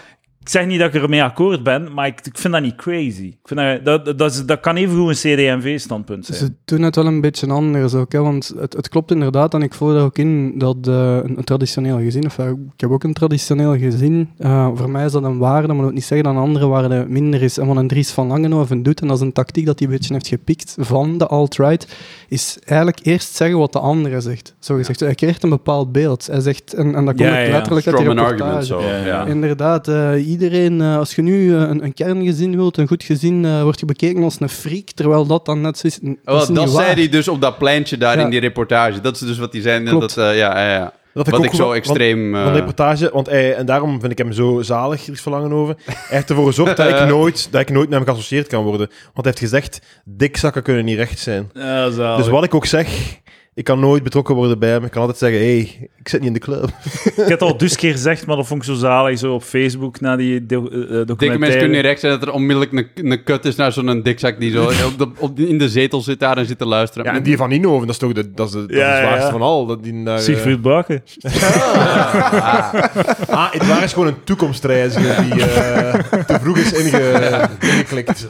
Ik 0.47 0.53
zeg 0.53 0.65
niet 0.65 0.79
dat 0.79 0.93
ik 0.93 1.01
ermee 1.01 1.23
akkoord 1.23 1.63
ben, 1.63 1.93
maar 1.93 2.07
ik, 2.07 2.19
ik 2.25 2.37
vind 2.37 2.53
dat 2.53 2.61
niet 2.63 2.75
crazy. 2.75 3.23
Ik 3.23 3.37
vind 3.43 3.59
dat, 3.59 3.85
dat, 3.85 4.05
dat, 4.05 4.17
dat, 4.17 4.31
is- 4.31 4.45
dat 4.45 4.59
kan 4.59 4.75
evengoed 4.75 5.23
een 5.23 5.35
CD&V-standpunt 5.59 6.25
zijn. 6.25 6.37
Ze 6.37 6.53
doen 6.65 6.81
het 6.81 6.95
wel 6.95 7.05
een 7.05 7.21
beetje 7.21 7.47
anders 7.47 7.93
ook, 7.93 8.11
hè, 8.11 8.19
want 8.21 8.53
het, 8.59 8.73
het 8.73 8.89
klopt 8.89 9.11
inderdaad, 9.11 9.53
en 9.53 9.61
ik 9.61 9.73
voel 9.73 9.93
daar 9.93 10.03
ook 10.03 10.17
in, 10.17 10.57
dat 10.57 10.75
eh, 10.87 10.93
een, 11.23 11.37
een 11.37 11.43
traditioneel 11.43 11.97
gezin, 11.99 12.25
of 12.25 12.37
eh, 12.39 12.47
ik 12.49 12.79
heb 12.81 12.89
ook 12.91 13.03
een 13.03 13.13
traditioneel 13.13 13.77
gezin, 13.77 14.29
eh, 14.37 14.69
voor 14.73 14.89
mij 14.89 15.05
is 15.05 15.11
dat 15.11 15.23
een 15.23 15.37
waarde, 15.37 15.67
maar 15.67 15.75
dat 15.75 15.85
wil 15.85 15.93
niet 15.93 16.03
zeggen 16.05 16.27
dat 16.27 16.35
een 16.35 16.41
andere 16.41 16.67
waarde 16.67 17.05
minder 17.07 17.41
is. 17.41 17.57
En 17.57 17.67
wat 17.67 17.77
een 17.77 17.87
Dries 17.87 18.11
van 18.11 18.27
Langenhoven 18.27 18.83
doet, 18.83 19.01
en 19.01 19.07
dat 19.07 19.17
is 19.17 19.23
een 19.23 19.33
tactiek 19.33 19.65
dat 19.65 19.79
hij 19.79 19.87
een 19.87 19.93
beetje 19.93 20.13
heeft 20.13 20.27
gepikt 20.27 20.75
van 20.79 21.17
de 21.17 21.27
alt-right, 21.27 21.87
is 22.27 22.57
eigenlijk 22.65 22.99
eerst 23.05 23.35
zeggen 23.35 23.57
wat 23.57 23.73
de 23.73 23.79
andere 23.79 24.21
zegt. 24.21 24.55
Zo 24.59 24.75
gezegd, 24.75 24.99
hij 24.99 25.15
creëert 25.15 25.43
een 25.43 25.49
bepaald 25.49 25.91
beeld. 25.91 26.27
Hij 26.27 26.39
zegt, 26.39 26.73
en, 26.73 26.95
en 26.95 27.05
dat 27.05 27.15
komt 27.15 27.29
Ja, 27.29 27.49
letterlijk 27.49 27.87
uit 27.87 27.97
die 27.97 28.09
an 28.09 28.15
reportage. 28.17 28.43
argument, 28.43 28.65
zo. 28.65 28.81
Ja, 28.81 28.97
Ja, 28.97 29.05
ja. 29.05 29.25
Inderdaad, 29.25 29.87
eh, 29.87 30.27
iedereen, 30.41 30.81
eh, 30.81 30.97
als 30.97 31.15
je 31.15 31.21
nu 31.21 31.55
eh, 31.55 31.59
een, 31.61 31.83
een 31.83 31.93
kerngezin 31.93 32.55
wilt, 32.55 32.77
een 32.77 32.87
goed 32.87 33.03
gezin, 33.03 33.45
eh 33.45 33.61
word 33.61 33.79
je 33.79 33.85
bekeken 33.85 34.23
als 34.23 34.39
een 34.39 34.49
freak, 34.49 34.85
terwijl 34.91 35.25
dat 35.25 35.45
dan 35.45 35.61
net 35.61 35.77
zo 35.77 35.87
is. 35.87 35.99
Dat, 36.01 36.15
Wel, 36.23 36.41
is 36.41 36.47
dat 36.47 36.57
niet 36.57 36.69
zei 36.69 36.85
waar. 36.85 36.95
hij 36.95 37.09
dus 37.09 37.27
op 37.27 37.41
dat 37.41 37.57
pleintje 37.57 37.97
daar 37.97 38.17
Ja. 38.17 38.23
in 38.23 38.29
die 38.29 38.39
reportage. 38.39 39.01
Dat 39.01 39.15
is 39.15 39.21
dus 39.21 39.37
wat 39.37 39.53
hij 39.53 39.61
zei. 39.61 39.83
Klopt. 39.83 40.15
Dat, 40.15 40.25
eh, 40.25 40.37
ja, 40.37 40.59
ja, 40.59 40.73
ja. 40.73 40.93
Dat 41.13 41.27
Wat 41.29 41.39
ook 41.39 41.45
ik 41.45 41.53
zo 41.53 41.63
want- 41.63 41.75
extreem... 41.75 42.33
van 42.33 42.45
de 42.53 42.59
reportage, 42.59 43.09
want 43.13 43.27
hij, 43.27 43.55
en 43.55 43.65
daarom 43.65 43.99
vind 43.99 44.11
ik 44.11 44.17
hem 44.17 44.31
zo 44.31 44.61
zalig, 44.61 45.03
Dries 45.03 45.21
Verlangen 45.21 45.51
over. 45.51 45.75
Hij 45.85 45.95
heeft 46.07 46.29
ervoor 46.29 46.45
gezorgd 46.45 46.77
dat 46.77 46.89
ik, 46.89 47.07
nooit, 47.15 47.47
dat 47.51 47.61
ik 47.61 47.69
nooit 47.69 47.89
met 47.89 47.97
hem 47.97 48.07
geassocieerd 48.07 48.47
kan 48.47 48.63
worden. 48.63 48.87
Want 48.87 49.13
hij 49.13 49.23
heeft 49.25 49.39
gezegd, 49.39 49.81
dikzakken 50.05 50.63
kunnen 50.63 50.85
niet 50.85 50.97
recht 50.97 51.19
zijn. 51.19 51.49
Ja, 51.53 51.89
zalig. 51.89 52.17
Dus 52.23 52.27
wat 52.31 52.43
ik 52.43 52.53
ook 52.55 52.65
zeg, 52.65 52.87
ik 53.57 53.63
kan 53.63 53.79
nooit 53.79 54.03
betrokken 54.03 54.35
worden 54.35 54.59
bij 54.59 54.69
hem. 54.69 54.83
Ik 54.83 54.91
kan 54.91 55.01
altijd 55.01 55.17
zeggen, 55.19 55.39
hé, 55.39 55.45
hey, 55.45 55.89
ik 55.99 56.09
zit 56.09 56.19
niet 56.19 56.27
in 56.27 56.33
de 56.33 56.39
club. 56.39 56.63
Ik 57.05 57.13
heb 57.15 57.29
het 57.29 57.41
al 57.41 57.57
dus 57.57 57.75
keer 57.75 57.91
gezegd, 57.91 58.25
maar 58.25 58.35
dat 58.35 58.47
vond 58.47 58.61
ik 58.61 58.67
zo 58.67 58.73
zalig, 58.75 59.19
zo 59.19 59.33
op 59.33 59.43
Facebook, 59.43 59.99
na 59.99 60.15
die 60.15 60.45
do- 60.45 60.67
eh, 60.67 60.73
eh, 60.73 60.87
Dikke 60.89 61.05
documentaire. 61.05 61.37
mensen 61.39 61.59
kunnen 61.59 61.75
niet 61.77 61.85
recht 61.85 61.99
zijn 61.99 62.11
dat 62.19 62.21
er 62.27 62.33
onmiddellijk 62.33 62.71
een, 62.95 63.11
een 63.11 63.23
kut 63.23 63.45
is 63.45 63.55
naar 63.55 63.71
zo'n 63.71 64.01
dikzak 64.01 64.39
die 64.39 64.51
zo 64.51 64.63
op 64.91 64.97
de, 64.97 65.07
op, 65.17 65.39
in 65.39 65.57
de 65.57 65.69
zetel 65.69 66.01
zit 66.01 66.19
daar 66.19 66.37
en 66.37 66.45
zit 66.45 66.57
te 66.57 66.65
luisteren. 66.65 67.05
Ja, 67.05 67.13
en 67.17 67.23
die 67.23 67.37
van 67.37 67.49
Ninoven, 67.49 67.87
dat 67.87 67.95
is 67.95 68.01
toch 68.01 68.13
de, 68.13 68.31
dat 68.33 68.47
is 68.47 68.53
de, 68.53 68.59
dat 68.59 68.69
is 68.69 68.77
Ja, 68.77 68.91
de 68.95 68.97
zwaarste 69.05 69.25
ja. 69.25 69.31
van 69.31 69.41
al. 69.41 69.65
Dat 69.65 69.83
die 69.83 70.03
daar, 70.03 70.17
eh, 70.17 70.23
Siegfried 70.23 70.61
Bakken. 70.61 71.03
Ah, 73.29 73.51
het 73.53 73.67
waar 73.67 73.83
is 73.83 73.93
gewoon 73.93 74.07
een 74.07 74.23
toekomstreiziger 74.23 75.23
die 75.23 75.43
eh, 75.43 75.93
te 76.25 76.39
vroeg 76.41 76.57
is 76.57 76.71
inge, 76.73 77.49
ingeklikt. 77.59 78.27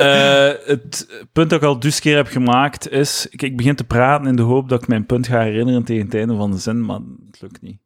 Eh, 0.00 0.52
het 0.64 1.08
punt 1.32 1.50
dat 1.50 1.60
ik 1.62 1.66
al 1.68 1.78
dus 1.80 2.00
keer 2.00 2.16
heb 2.16 2.26
gemaakt 2.26 2.90
is... 2.90 3.26
Ik 3.30 3.56
begin 3.56 3.74
te 3.76 3.84
praten 3.84 4.26
in 4.26 4.36
de 4.36 4.42
hoop 4.42 4.68
dat 4.68 4.82
ik 4.82 4.88
mijn 4.88 5.06
punt 5.06 5.26
ga 5.26 5.40
herinneren 5.40 5.84
tegen 5.84 6.04
het 6.04 6.14
einde 6.14 6.36
van 6.36 6.50
de 6.50 6.58
zin, 6.58 6.84
maar 6.84 6.98
het 7.30 7.40
lukt 7.40 7.62
niet. 7.62 7.78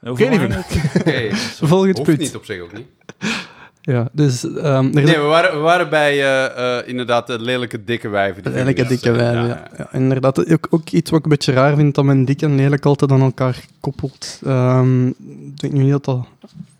Hoeveel 0.00 0.26
Oké, 0.26 0.36
lieve. 0.36 0.54
het? 0.58 0.66
Oké, 1.00 1.36
Volgend 1.66 1.96
hoeft 1.96 2.08
punt. 2.08 2.18
niet 2.18 2.36
op 2.36 2.44
zich 2.44 2.60
ook 2.62 2.72
niet. 2.72 2.86
Ja, 3.84 4.08
dus 4.12 4.44
ehm, 4.56 4.90
Nee, 4.90 5.04
we 5.04 5.18
waren, 5.20 5.52
we 5.52 5.58
waren 5.58 5.88
bij 5.90 6.12
eh, 6.12 6.78
eh, 6.78 6.88
inderdaad 6.88 7.26
de 7.26 7.38
lelijke 7.40 7.84
dikke 7.84 8.08
wijven. 8.08 8.42
die 8.42 8.52
Lelijke 8.52 8.86
dikke 8.86 9.04
zijn. 9.04 9.16
wijven, 9.16 9.46
ja. 9.46 9.68
ja. 9.76 9.88
Inderdaad, 9.92 10.52
ook, 10.52 10.66
ook 10.70 10.88
iets 10.90 11.10
wat 11.10 11.18
ik 11.18 11.24
een 11.24 11.30
beetje 11.30 11.52
raar 11.52 11.76
vind, 11.76 11.94
dat 11.94 12.04
men 12.04 12.24
dik 12.24 12.42
en 12.42 12.54
lelijk 12.54 12.84
altijd 12.84 13.12
aan 13.12 13.20
elkaar 13.20 13.64
koppelt. 13.80 14.40
Ehm, 14.44 15.06
ik 15.08 15.60
denk 15.60 15.72
nu 15.72 15.82
niet 15.82 15.90
dat 15.90 16.04
dat 16.04 16.26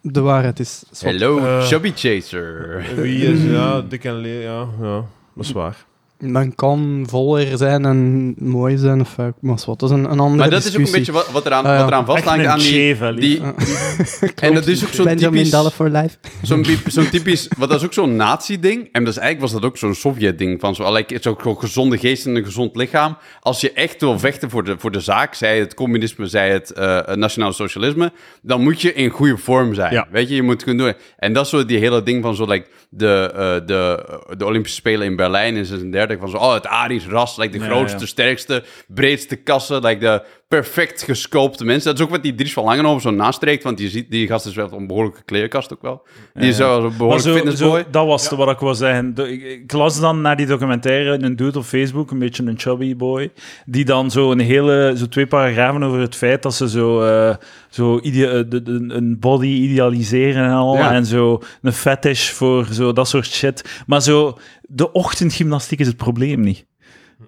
de 0.03 0.21
waarheid 0.21 0.59
is. 0.61 0.83
Hello, 1.01 1.39
Eh. 1.39 1.63
Chubby 1.67 1.93
Chaser. 1.95 2.83
Wie 2.97 3.27
is, 3.27 3.43
ja, 3.45 3.81
dik 3.89 4.05
en 4.05 4.21
le 4.21 4.29
ja, 4.29 4.67
ja, 4.81 5.05
dat 5.35 5.45
is 5.45 5.53
waar. 5.53 5.77
Men 6.25 6.55
kan 6.55 7.05
voller 7.09 7.57
zijn 7.57 7.85
en 7.85 8.35
mooi 8.39 8.77
zijn, 8.77 9.01
of 9.01 9.19
eh, 9.19 9.27
maar 9.41 9.57
wat, 9.67 9.79
dat 9.81 9.91
is 9.91 9.97
een, 9.97 10.05
een 10.05 10.19
andere 10.19 10.37
Maar 10.37 10.51
dat 10.51 10.65
is 10.65 10.77
ook 10.79 10.87
een 10.87 10.93
beetje 10.93 11.13
wat, 11.13 11.31
wat 11.31 11.47
eraan, 11.47 11.65
Ah, 11.65 11.71
ja. 11.73 11.79
wat 11.79 11.87
eraan 11.89 12.05
vasthangt 12.07 12.45
een 12.45 12.51
aan 12.51 13.15
die... 13.17 13.41
en 14.41 14.55
dat 14.55 14.67
is 14.67 14.85
ook 14.85 14.93
zo'n 14.93 15.05
Benjamin 15.05 15.45
typisch... 15.45 15.69
For 15.73 15.89
life. 15.91 16.17
Zo'n 16.43 16.63
bi- 16.63 16.79
zo'n 16.87 17.09
typisch, 17.11 17.49
wat 17.59 17.69
dat 17.69 17.79
is 17.79 17.85
ook 17.85 17.93
zo'n 17.93 18.17
nazi-ding. 18.17 18.89
En 18.93 19.05
dat 19.05 19.13
is 19.13 19.19
eigenlijk 19.19 19.53
was 19.53 19.61
dat 19.61 19.71
ook 19.71 19.77
zo'n 19.77 19.95
Sovjet-ding. 19.95 20.61
Van 20.61 20.75
zo, 20.75 20.93
like, 20.93 21.19
zo, 21.21 21.37
zo 21.43 21.55
gezonde 21.55 21.99
geest 21.99 22.27
en 22.27 22.37
een 22.37 22.45
gezond 22.45 22.77
lichaam. 22.77 23.17
Als 23.41 23.61
je 23.61 23.73
echt 23.73 24.01
wil 24.01 24.19
vechten 24.19 24.51
voor 24.51 24.65
de, 24.65 24.75
voor 24.79 24.91
de 24.91 25.01
zaak, 25.01 25.35
zij 25.35 25.59
het 25.59 25.75
communisme, 25.75 26.27
zij 26.27 26.51
het 26.51 26.71
eh 26.73 27.15
nationale 27.15 27.53
socialisme, 27.53 28.13
dan 28.43 28.63
moet 28.63 28.81
je 28.81 28.93
in 28.95 29.09
goede 29.11 29.37
vorm 29.37 29.75
zijn. 29.75 29.93
Ja. 29.93 30.07
Weet 30.11 30.29
je, 30.29 30.35
je 30.35 30.43
moet 30.43 30.65
kunnen 30.65 30.85
doen. 30.87 30.95
En 31.17 31.33
dat 31.33 31.45
is 31.45 31.51
zo 31.51 31.65
die 31.65 31.79
hele 31.79 32.03
ding 32.03 32.23
van 32.23 32.35
zo, 32.35 32.45
like, 32.47 32.67
de, 32.91 33.31
eh, 33.35 33.67
de, 33.67 34.05
de 34.37 34.45
Olympische 34.45 34.77
Spelen 34.77 35.07
in 35.07 35.17
Berlijn 35.17 35.57
in 35.57 35.65
36. 35.65 36.12
Van 36.21 36.29
zo, 36.29 36.37
oh, 36.37 36.55
het 36.55 36.67
Arisch 36.67 37.07
ras, 37.07 37.37
like, 37.37 37.59
de 37.59 37.65
grootste, 37.65 38.07
sterkste, 38.07 38.65
breedste 38.89 39.37
kassen, 39.37 39.83
like, 39.85 40.01
de 40.01 40.23
perfect 40.57 41.03
gesculpte 41.03 41.65
mensen. 41.65 41.91
Dat 41.91 41.99
is 41.99 42.05
ook 42.05 42.11
wat 42.11 42.23
die 42.23 42.35
Dries 42.35 42.53
van 42.53 42.65
Langenhoven 42.65 43.01
zo 43.03 43.11
nastreekt, 43.11 43.63
want 43.63 43.79
je 43.79 43.89
ziet, 43.89 44.11
die 44.11 44.27
gast 44.27 44.47
is 44.47 44.55
wel 44.55 44.73
een 44.73 44.87
behoorlijke 44.87 45.23
kleerkast 45.25 45.73
ook 45.73 45.83
wel. 45.83 46.03
Die 46.35 46.49
is 46.49 46.59
wel 46.59 46.85
een 46.85 46.97
behoorlijk 46.97 47.23
zo, 47.25 47.35
fitnessboy. 47.35 47.81
zo, 47.81 47.91
dat 47.91 48.07
was 48.07 48.29
wat 48.29 48.51
ik 48.51 48.59
wil 48.59 48.75
zeggen. 48.75 49.15
Ik, 49.17 49.43
ik 49.43 49.73
las 49.73 50.01
dan 50.01 50.21
naar 50.21 50.37
die 50.37 50.47
documentaire 50.47 51.23
een 51.25 51.37
dude 51.37 51.59
op 51.59 51.65
Facebook, 51.65 52.11
een 52.11 52.19
beetje 52.19 52.43
een 52.47 52.59
chubby 52.59 52.97
boy, 52.97 53.31
die 53.67 53.85
dan 53.85 54.11
zo 54.11 54.31
een 54.31 54.39
hele, 54.41 54.95
zo 54.97 55.07
twee 55.09 55.27
paragrafen 55.27 55.83
over 55.83 56.01
het 56.01 56.15
feit 56.17 56.43
dat 56.43 56.55
ze 56.55 56.69
zo, 56.69 57.03
eh, 57.03 57.37
zo 57.71 57.99
ide- 58.03 58.27
eh, 58.27 58.45
de, 58.49 58.63
de- 58.63 58.95
een 58.95 59.17
body 59.21 59.47
idealiseren 59.47 60.45
en 60.45 60.51
al, 60.53 60.77
Ja. 60.77 60.93
en 60.93 61.07
zo 61.07 61.41
een 61.63 61.73
fetish 61.73 62.31
voor 62.31 62.67
zo 62.73 62.93
dat 62.93 63.09
soort 63.09 63.27
shit. 63.27 63.83
Maar 63.87 64.03
zo, 64.03 64.39
de 64.63 64.93
ochtendgymnastiek 64.93 65.79
is 65.81 65.87
het 65.87 65.97
probleem 65.97 66.41
niet 66.41 66.67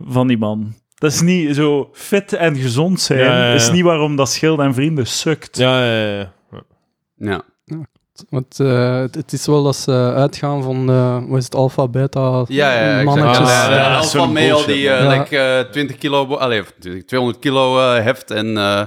van 0.01 0.27
die 0.27 0.39
man. 0.39 0.75
Dat 1.05 1.12
is 1.12 1.20
niet 1.20 1.55
zo 1.55 1.88
fit 1.92 2.32
en 2.32 2.57
gezond 2.57 3.00
zijn, 3.00 3.18
Ja, 3.18 3.24
ja, 3.38 3.46
ja. 3.48 3.52
is 3.55 3.70
niet 3.70 3.82
waarom 3.82 4.16
dat 4.16 4.28
schild 4.28 4.59
en 4.61 4.74
vrienden 4.74 5.07
sukt. 5.07 5.57
Ja, 5.59 5.84
ja, 5.84 6.16
ja. 6.16 6.32
Ja. 7.16 7.42
Want 8.28 8.61
eh, 8.61 8.98
het, 8.98 9.14
het 9.14 9.32
is 9.32 9.46
wel 9.46 9.62
dat 9.62 9.76
ze 9.76 10.12
uitgaan 10.16 10.62
van, 10.62 10.90
eh 10.90 11.18
wat 11.28 11.38
is 11.38 11.44
het, 11.44 11.55
alpha, 11.55 11.88
beta, 11.88 12.44
Ja, 12.48 12.98
ja, 12.98 13.02
mannetjes. 13.02 13.48
Ja, 13.48 13.70
ja, 13.70 13.76
Ja, 13.76 14.00
die 14.00 14.16
man. 14.20 14.36
eh, 14.36 14.82
Ja. 14.82 15.09
like, 15.18 15.38
eh, 15.38 15.70
20 15.70 15.98
kilo, 15.98 16.26
20, 16.78 17.05
200 17.05 17.38
kilo 17.42 17.78
eh, 17.78 18.02
heft 18.05 18.30
en 18.30 18.57
eh, 18.57 18.82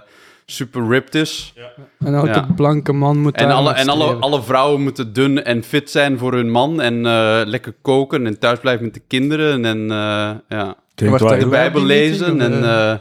super 0.45 0.87
ripped 0.87 1.15
is. 1.15 1.53
En 1.99 2.13
elke 2.13 2.27
Ja. 2.29 2.47
blanke 2.55 2.93
man 2.93 3.17
moet 3.19 3.35
En, 3.35 3.51
alle, 3.51 3.73
en 3.73 3.89
alle, 3.89 4.13
alle 4.13 4.41
vrouwen 4.43 4.81
moeten 4.81 5.13
dun 5.13 5.43
en 5.43 5.63
fit 5.63 5.89
zijn 5.91 6.17
voor 6.17 6.33
hun 6.33 6.51
man 6.51 6.81
en 6.81 7.05
eh, 7.05 7.41
lekker 7.45 7.73
koken 7.81 8.25
en 8.27 8.39
thuis 8.39 8.59
blijven 8.59 8.85
met 8.85 8.93
de 8.93 9.01
kinderen 9.07 9.65
en 9.65 9.91
eh, 9.91 10.29
ja. 10.57 10.75
Wacht, 11.05 11.21
wel 11.21 11.39
de. 11.39 11.47
Bijbel 11.47 11.83
lezen 11.83 12.41
en 12.41 12.63
eh? 12.63 12.91
eh, 12.91 12.99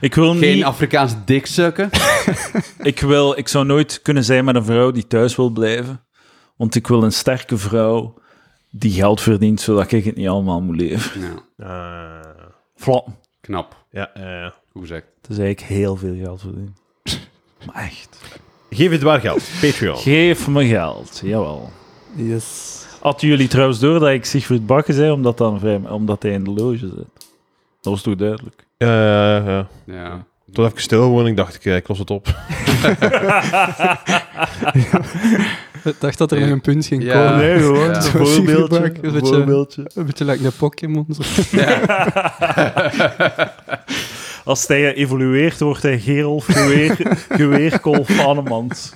Ik 0.00 0.14
wil 0.14 0.34
geen 0.34 0.54
niet... 0.54 0.64
Afrikaans 0.64 1.14
dik 1.24 1.46
sukken. 1.46 1.90
Ik, 2.82 3.00
wil, 3.00 3.38
ik 3.38 3.48
zou 3.48 3.64
nooit 3.64 4.02
kunnen 4.02 4.24
zijn 4.24 4.44
met 4.44 4.54
een 4.54 4.64
vrouw 4.64 4.90
die 4.90 5.06
thuis 5.06 5.36
wil 5.36 5.50
blijven. 5.50 6.00
Want 6.56 6.74
ik 6.74 6.86
wil 6.86 7.02
een 7.02 7.12
sterke 7.12 7.56
vrouw 7.58 8.14
die 8.70 8.92
geld 8.92 9.20
verdient, 9.20 9.60
zodat 9.60 9.92
ik 9.92 10.04
het 10.04 10.16
niet 10.16 10.28
allemaal 10.28 10.60
moet 10.60 10.76
leven. 10.76 11.20
Ja, 11.56 12.20
Flap. 12.76 13.08
knap. 13.40 13.76
ja, 13.90 14.10
ja. 14.14 14.54
Goed 14.72 14.82
gezegd. 14.82 15.06
Het 15.22 15.30
is 15.30 15.38
eigenlijk 15.38 15.72
heel 15.72 15.96
veel 15.96 16.14
geld 16.22 16.40
verdienen. 16.40 16.76
Maar 17.66 17.82
echt. 17.84 18.18
Geef 18.70 18.90
het 18.90 19.02
waar 19.02 19.20
geld. 19.20 19.48
Patreon. 19.60 19.96
Geef 19.96 20.48
me 20.48 20.66
geld, 20.66 21.20
jawel. 21.24 21.70
Yes. 22.14 22.84
Hadden 23.00 23.28
jullie 23.28 23.48
trouwens 23.48 23.78
door 23.78 23.98
dat 23.98 24.08
ik 24.08 24.24
Sigfrid 24.24 24.66
Bakken 24.66 24.94
zei, 24.94 25.10
omdat, 25.10 25.38
dan 25.38 25.58
vrij, 25.60 25.76
omdat 25.88 26.22
hij 26.22 26.32
in 26.32 26.44
de 26.44 26.50
loge 26.50 26.78
zit? 26.78 27.25
Dat 27.86 27.94
was 27.94 28.02
toch 28.02 28.16
duidelijk? 28.16 28.66
Ja, 28.76 29.02
ja, 29.04 29.36
ja. 29.36 29.66
Ja. 29.84 30.24
Tot 30.52 30.66
even 30.66 30.80
stil 30.82 31.02
gewoon. 31.02 31.26
Ik 31.26 31.36
dacht, 31.36 31.54
ik, 31.54 31.64
ik 31.64 31.88
los 31.88 31.98
het 31.98 32.10
op. 32.10 32.26
Ik 35.84 35.94
dacht 36.00 36.18
dat 36.18 36.32
er 36.32 36.40
nog 36.40 36.48
een 36.50 36.60
punt 36.60 36.86
ging 36.86 37.02
Ja. 37.02 37.12
komen. 37.12 37.36
Nee, 37.38 37.58
gewoon. 37.58 37.88
Ja. 37.88 38.00
Zo'n 38.00 38.10
voorbeeldje, 38.26 38.76
een 39.02 39.12
beetje- 39.12 39.84
Een 39.94 40.06
beetje 40.06 40.24
like 40.24 40.42
de 40.42 40.50
Pokémon. 40.58 41.06
Als 44.44 44.66
hij 44.66 44.94
evolueert, 44.94 45.60
wordt 45.60 45.82
hij 45.82 45.98
Gerolf 45.98 46.44
Geweer, 46.48 46.96
Geweerkolf 47.30 48.20
Annemans. 48.26 48.94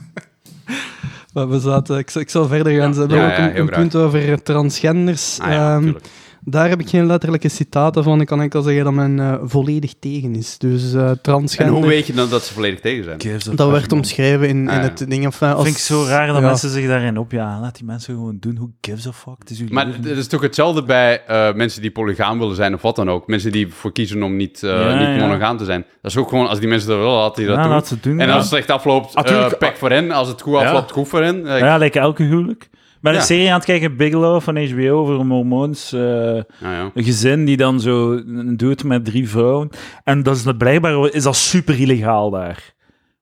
Maar 1.33 1.49
we 1.49 1.61
zaten, 1.61 1.99
ik, 1.99 2.11
zal- 2.11 2.21
ik 2.23 2.31
zal 2.31 2.47
verder 2.47 2.73
gaan. 2.81 2.95
Ze 2.95 3.01
hebben 3.01 3.19
Ja, 3.19 3.25
ook 3.25 3.31
ja, 3.37 3.49
een, 3.51 3.59
een 3.59 3.69
punt 3.69 3.95
over 3.95 4.43
transgenders. 4.43 5.39
Ah 5.41 5.49
ja, 5.51 5.55
Ehm, 5.75 5.75
natuurlijk. 5.85 6.05
Daar 6.45 6.69
heb 6.69 6.81
ik 6.81 6.89
geen 6.89 7.07
letterlijke 7.07 7.49
citaten 7.49 8.03
van. 8.05 8.21
Ik 8.21 8.27
kan 8.27 8.41
enkel 8.41 8.63
zeggen 8.63 8.85
dat 8.85 8.93
men 8.93 9.21
eh, 9.21 9.35
volledig 9.43 9.93
tegen 10.01 10.35
is. 10.35 10.59
Dus 10.59 10.93
eh 10.95 11.09
En 11.09 11.19
transgender... 11.23 11.75
hoe 11.75 11.87
weet 11.87 12.07
je 12.07 12.13
dan 12.13 12.29
dat 12.31 12.43
ze 12.45 12.53
volledig 12.53 12.81
tegen 12.81 13.05
zijn? 13.05 13.57
Dat 13.57 13.71
werd 13.71 13.93
omschreven 13.93 14.49
in, 14.49 14.57
in 14.57 14.69
Ah, 14.69 14.75
ja. 14.75 14.81
het 14.83 15.05
ding. 15.09 15.25
Enfin, 15.25 15.49
als, 15.49 15.65
vind 15.65 15.77
ik 15.77 15.83
zo 15.83 16.05
raar 16.05 16.27
dat 16.27 16.37
ja. 16.37 16.43
mensen 16.43 16.71
zich 16.71 16.87
daarin 16.87 17.19
opjagen. 17.19 17.61
Laat 17.61 17.75
die 17.77 17.85
mensen 17.85 18.15
gewoon 18.15 18.37
doen. 18.41 18.55
Who 18.55 18.71
gives 18.81 19.07
a 19.07 19.13
fuck? 19.13 19.35
Het 19.39 19.51
is 19.51 19.61
uw 19.61 19.67
Maar 19.71 19.87
leven. 19.87 20.03
het 20.05 20.19
is 20.19 20.27
toch 20.27 20.41
hetzelfde 20.41 20.83
bij 20.83 21.23
eh, 21.27 21.55
mensen 21.55 21.83
die 21.83 21.91
polygaam 21.91 22.39
willen 22.39 22.57
zijn 22.57 22.75
of 22.75 22.83
wat 22.83 22.97
dan 22.97 23.11
ook. 23.11 23.27
Mensen 23.27 23.53
die 23.53 23.67
ervoor 23.67 23.93
kiezen 23.93 24.23
om 24.23 24.37
niet, 24.37 24.63
eh, 24.63 24.71
Ja, 24.71 24.99
niet 24.99 25.21
ja. 25.21 25.27
monogaam 25.27 25.57
te 25.57 25.65
zijn. 25.65 25.85
Dat 26.03 26.11
is 26.11 26.17
ook 26.17 26.29
gewoon, 26.29 26.49
als 26.49 26.59
die 26.59 26.69
mensen 26.69 26.89
dat 26.89 26.99
willen, 26.99 27.13
laten 27.15 27.37
die 27.37 27.47
dat 27.47 27.57
Ja, 27.57 27.63
doen. 27.63 27.73
laat 27.73 27.87
ze 27.89 27.95
het 27.95 28.03
doen. 28.03 28.21
En 28.21 28.27
ja. 28.27 28.33
als 28.33 28.41
het 28.43 28.51
slecht 28.51 28.71
afloopt, 28.71 29.15
Natuurlijk. 29.15 29.53
eh 29.53 29.59
pek 29.59 29.77
voor 29.77 29.91
hen. 29.91 30.11
Als 30.11 30.29
het 30.29 30.43
goed 30.43 30.53
Ja. 30.61 30.67
afloopt, 30.67 30.91
goed 30.93 31.09
voor 31.09 31.23
hen. 31.23 31.47
Eh, 31.47 31.59
Ja, 31.59 31.79
lijkt 31.79 31.97
elke 31.97 32.23
huwelijk. 32.23 32.69
Ben 33.01 33.13
Ja. 33.13 33.19
een 33.19 33.25
serie 33.25 33.49
aan 33.49 33.55
het 33.55 33.65
kijken, 33.65 33.97
Bigelow 33.97 34.41
van 34.41 34.57
HBO, 34.67 34.89
over 34.99 35.21
een 35.21 35.27
mormoons 35.27 35.93
eh, 35.93 36.01
nou 36.01 36.45
ja. 36.61 36.91
een 36.95 37.05
gezin 37.05 37.45
die 37.45 37.57
dan 37.57 37.81
zo 37.81 38.23
doet 38.57 38.85
met 38.85 39.05
drie 39.05 39.29
vrouwen. 39.29 39.69
En 40.05 40.23
dat 40.23 40.37
is 40.37 40.45
blijkbaar 40.59 41.15
is 41.15 41.23
dat 41.23 41.37
super 41.37 41.81
illegaal 41.81 42.31
daar 42.31 42.75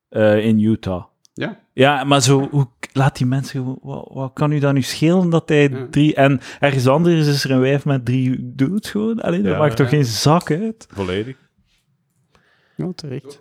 eh, 0.08 0.44
in 0.46 0.60
Utah. 0.60 1.04
Ja. 1.34 1.58
Ja, 1.72 2.04
maar 2.04 2.22
zo, 2.22 2.48
hoe, 2.50 2.66
laat 2.92 3.16
die 3.16 3.26
mensen 3.26 3.78
wat, 3.82 4.10
wat 4.12 4.30
kan 4.34 4.52
u 4.52 4.58
dan 4.58 4.74
nu 4.74 4.82
schelen 4.82 5.30
dat 5.30 5.48
hij 5.48 5.68
Ja. 5.68 5.86
drie, 5.90 6.14
en 6.14 6.40
ergens 6.60 6.86
anders 6.86 7.26
is 7.26 7.44
er 7.44 7.50
een 7.50 7.60
wijf 7.60 7.84
met 7.84 8.04
drie 8.04 8.36
dudes 8.54 8.90
gewoon? 8.90 9.20
Allee, 9.20 9.42
dat 9.42 9.58
maakt 9.58 9.76
toch 9.76 9.88
geen 9.88 10.04
zak 10.04 10.50
uit? 10.50 10.86
Volledig. 10.90 11.36
Ja, 12.78 12.88
terecht. 12.94 13.40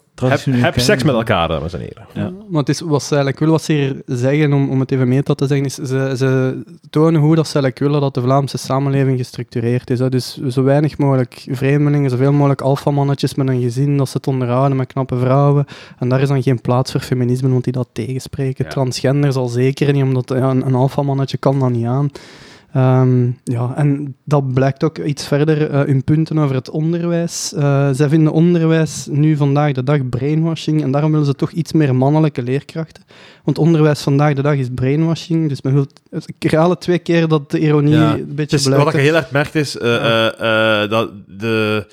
Heb, 0.52 0.80
seks 0.80 1.04
met 1.04 1.16
elkaar, 1.16 1.48
dames 1.48 1.74
en 1.74 1.80
heren. 1.80 2.06
Ja. 2.14 2.32
Maar 2.50 2.60
het 2.60 2.70
is, 2.70 2.80
wat 2.80 3.04
ze 3.04 3.08
eigenlijk 3.08 3.40
willen, 3.40 3.54
wat 3.54 3.64
ze 3.64 3.74
hier 3.74 4.02
zeggen, 4.06 4.54
om, 4.54 4.70
om 4.70 4.80
het 4.80 4.92
even 4.92 5.08
meta 5.08 5.34
te 5.34 5.48
zeggen, 5.48 5.66
is 5.66 5.74
ze, 5.74 6.14
ze 6.18 6.62
tonen 6.90 7.22
hoe 7.22 7.36
dat 7.36 7.48
ze 7.48 7.54
eigenlijk 7.54 7.84
willen 7.84 8.02
dat 8.02 8.14
de 8.14 8.22
Vlaamse 8.22 8.58
samenleving 8.58 9.18
gestructureerd 9.18 9.90
is. 9.90 10.00
Hè. 10.00 10.10
Dus 10.10 10.42
zo 10.48 10.64
weinig 10.64 10.98
mogelijk 10.98 11.46
vreemdelingen, 11.50 12.10
zoveel 12.10 12.32
mogelijk 12.32 12.62
alfamannetjes 12.62 13.36
met 13.36 13.48
een 13.48 13.62
gezin, 13.62 13.98
dat 13.98 14.10
ze 14.10 14.18
het 14.18 14.28
onderhouden 14.28 14.78
met 14.78 14.88
knappe 14.88 15.18
vrouwen. 15.18 15.66
En 16.00 16.10
daar 16.10 16.22
is 16.22 16.28
dan 16.28 16.44
geen 16.44 16.62
plaats 16.62 16.92
voor 16.92 17.02
feminisme, 17.02 17.50
want 17.50 17.64
die 17.64 17.74
dat 17.74 17.90
tegenspreken. 17.92 18.66
Ja. 18.66 18.72
Transgenders 18.72 19.36
al 19.36 19.48
zeker 19.48 19.94
niet, 19.94 20.04
omdat 20.04 20.30
ja, 20.30 20.50
een, 20.50 20.66
een 20.66 20.76
alfamannetje 20.76 21.38
kan 21.38 21.60
dat 21.60 21.70
niet 21.70 21.86
aan. 21.86 22.12
Ehm, 22.74 23.30
ja, 23.44 23.74
en 23.76 24.16
dat 24.24 24.54
blijkt 24.54 24.84
ook 24.84 24.98
iets 24.98 25.28
verder 25.28 25.70
eh 25.70 25.88
in 25.88 26.04
punten 26.04 26.38
over 26.38 26.56
het 26.56 26.70
onderwijs. 26.70 27.54
Eh, 27.54 27.90
zij 27.92 28.10
vinden 28.10 28.34
onderwijs 28.34 29.08
nu 29.12 29.36
vandaag 29.36 29.72
de 29.72 29.84
dag 29.84 30.10
brainwashing 30.10 30.82
en 30.84 30.92
daarom 30.92 31.12
willen 31.12 31.26
ze 31.26 31.36
toch 31.36 31.52
iets 31.52 31.72
meer 31.72 31.96
mannelijke 31.96 32.42
leerkrachten. 32.42 33.04
Want 33.44 33.58
onderwijs 33.58 34.02
vandaag 34.02 34.34
de 34.34 34.42
dag 34.42 34.56
is 34.56 34.68
brainwashing, 34.76 35.50
dus 35.50 35.62
men 35.62 35.74
wil... 35.74 35.88
Ik 36.26 36.52
herhaal 36.52 36.70
het 36.70 36.82
twee 36.82 37.00
keer 37.00 37.28
dat 37.28 37.52
de 37.52 37.60
ironie 37.60 37.94
Ja. 37.94 38.14
een 38.14 38.36
beetje 38.36 38.62
blijkt. 38.62 38.84
wat 38.84 38.94
je 38.94 39.00
heel 39.00 39.16
erg 39.16 39.32
merkt 39.32 39.56
is 39.56 39.78
eh, 39.78 40.90
dat 40.90 41.10
de 41.28 41.86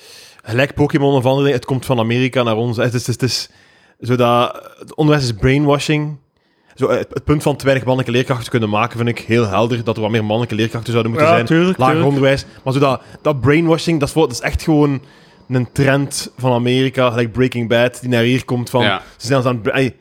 gelijk 0.43 0.73
Pokémon 0.73 1.13
of 1.13 1.23
andere 1.25 1.41
dingen, 1.41 1.57
het 1.57 1.65
komt 1.65 1.85
van 1.85 1.99
Amerika 1.99 2.43
naar 2.43 2.55
ons. 2.55 2.77
Het 2.77 2.93
is, 2.93 3.07
het 3.07 3.21
is, 3.21 3.41
het 3.41 3.51
is 4.01 4.07
zo 4.07 4.15
dat 4.15 4.71
het 4.79 4.95
onderwijs 4.95 5.25
is 5.25 5.33
brainwashing. 5.33 6.17
Zo, 6.75 6.87
eh, 6.87 6.97
het, 6.97 7.07
het 7.09 7.23
punt 7.23 7.43
van 7.43 7.55
te 7.55 7.63
weinig 7.65 7.85
mannelijke 7.85 8.17
leerkrachten 8.17 8.49
kunnen 8.51 8.69
maken, 8.69 8.97
vind 8.97 9.09
ik 9.09 9.19
heel 9.19 9.47
helder. 9.47 9.83
Dat 9.83 9.95
er 9.95 10.01
wat 10.01 10.11
meer 10.11 10.21
mannelijke 10.25 10.55
leerkrachten 10.55 10.91
zouden 10.91 11.11
moeten 11.11 11.29
Ja, 11.29 11.35
zijn. 11.35 11.47
tuurlijk, 11.47 11.77
Lager 11.77 11.93
tuurlijk. 11.93 12.15
onderwijs. 12.15 12.45
Maar 12.63 12.73
zo 12.73 12.79
dat, 12.79 13.01
dat 13.21 13.41
brainwashing, 13.41 13.99
dat 13.99 14.07
is, 14.07 14.13
voor- 14.13 14.27
dat 14.27 14.35
is 14.35 14.41
echt 14.41 14.63
gewoon 14.63 15.01
een 15.49 15.71
trend 15.71 16.31
van 16.37 16.51
Amerika, 16.51 17.09
gelijk 17.09 17.31
Breaking 17.31 17.69
Bad, 17.69 17.97
die 18.01 18.09
naar 18.09 18.23
hier 18.23 18.45
komt 18.45 18.69
van... 18.69 18.81
Ja. 18.81 19.01
Ze 19.17 19.27
zijn 19.27 19.43
aan 19.45 19.59
het... 19.63 19.93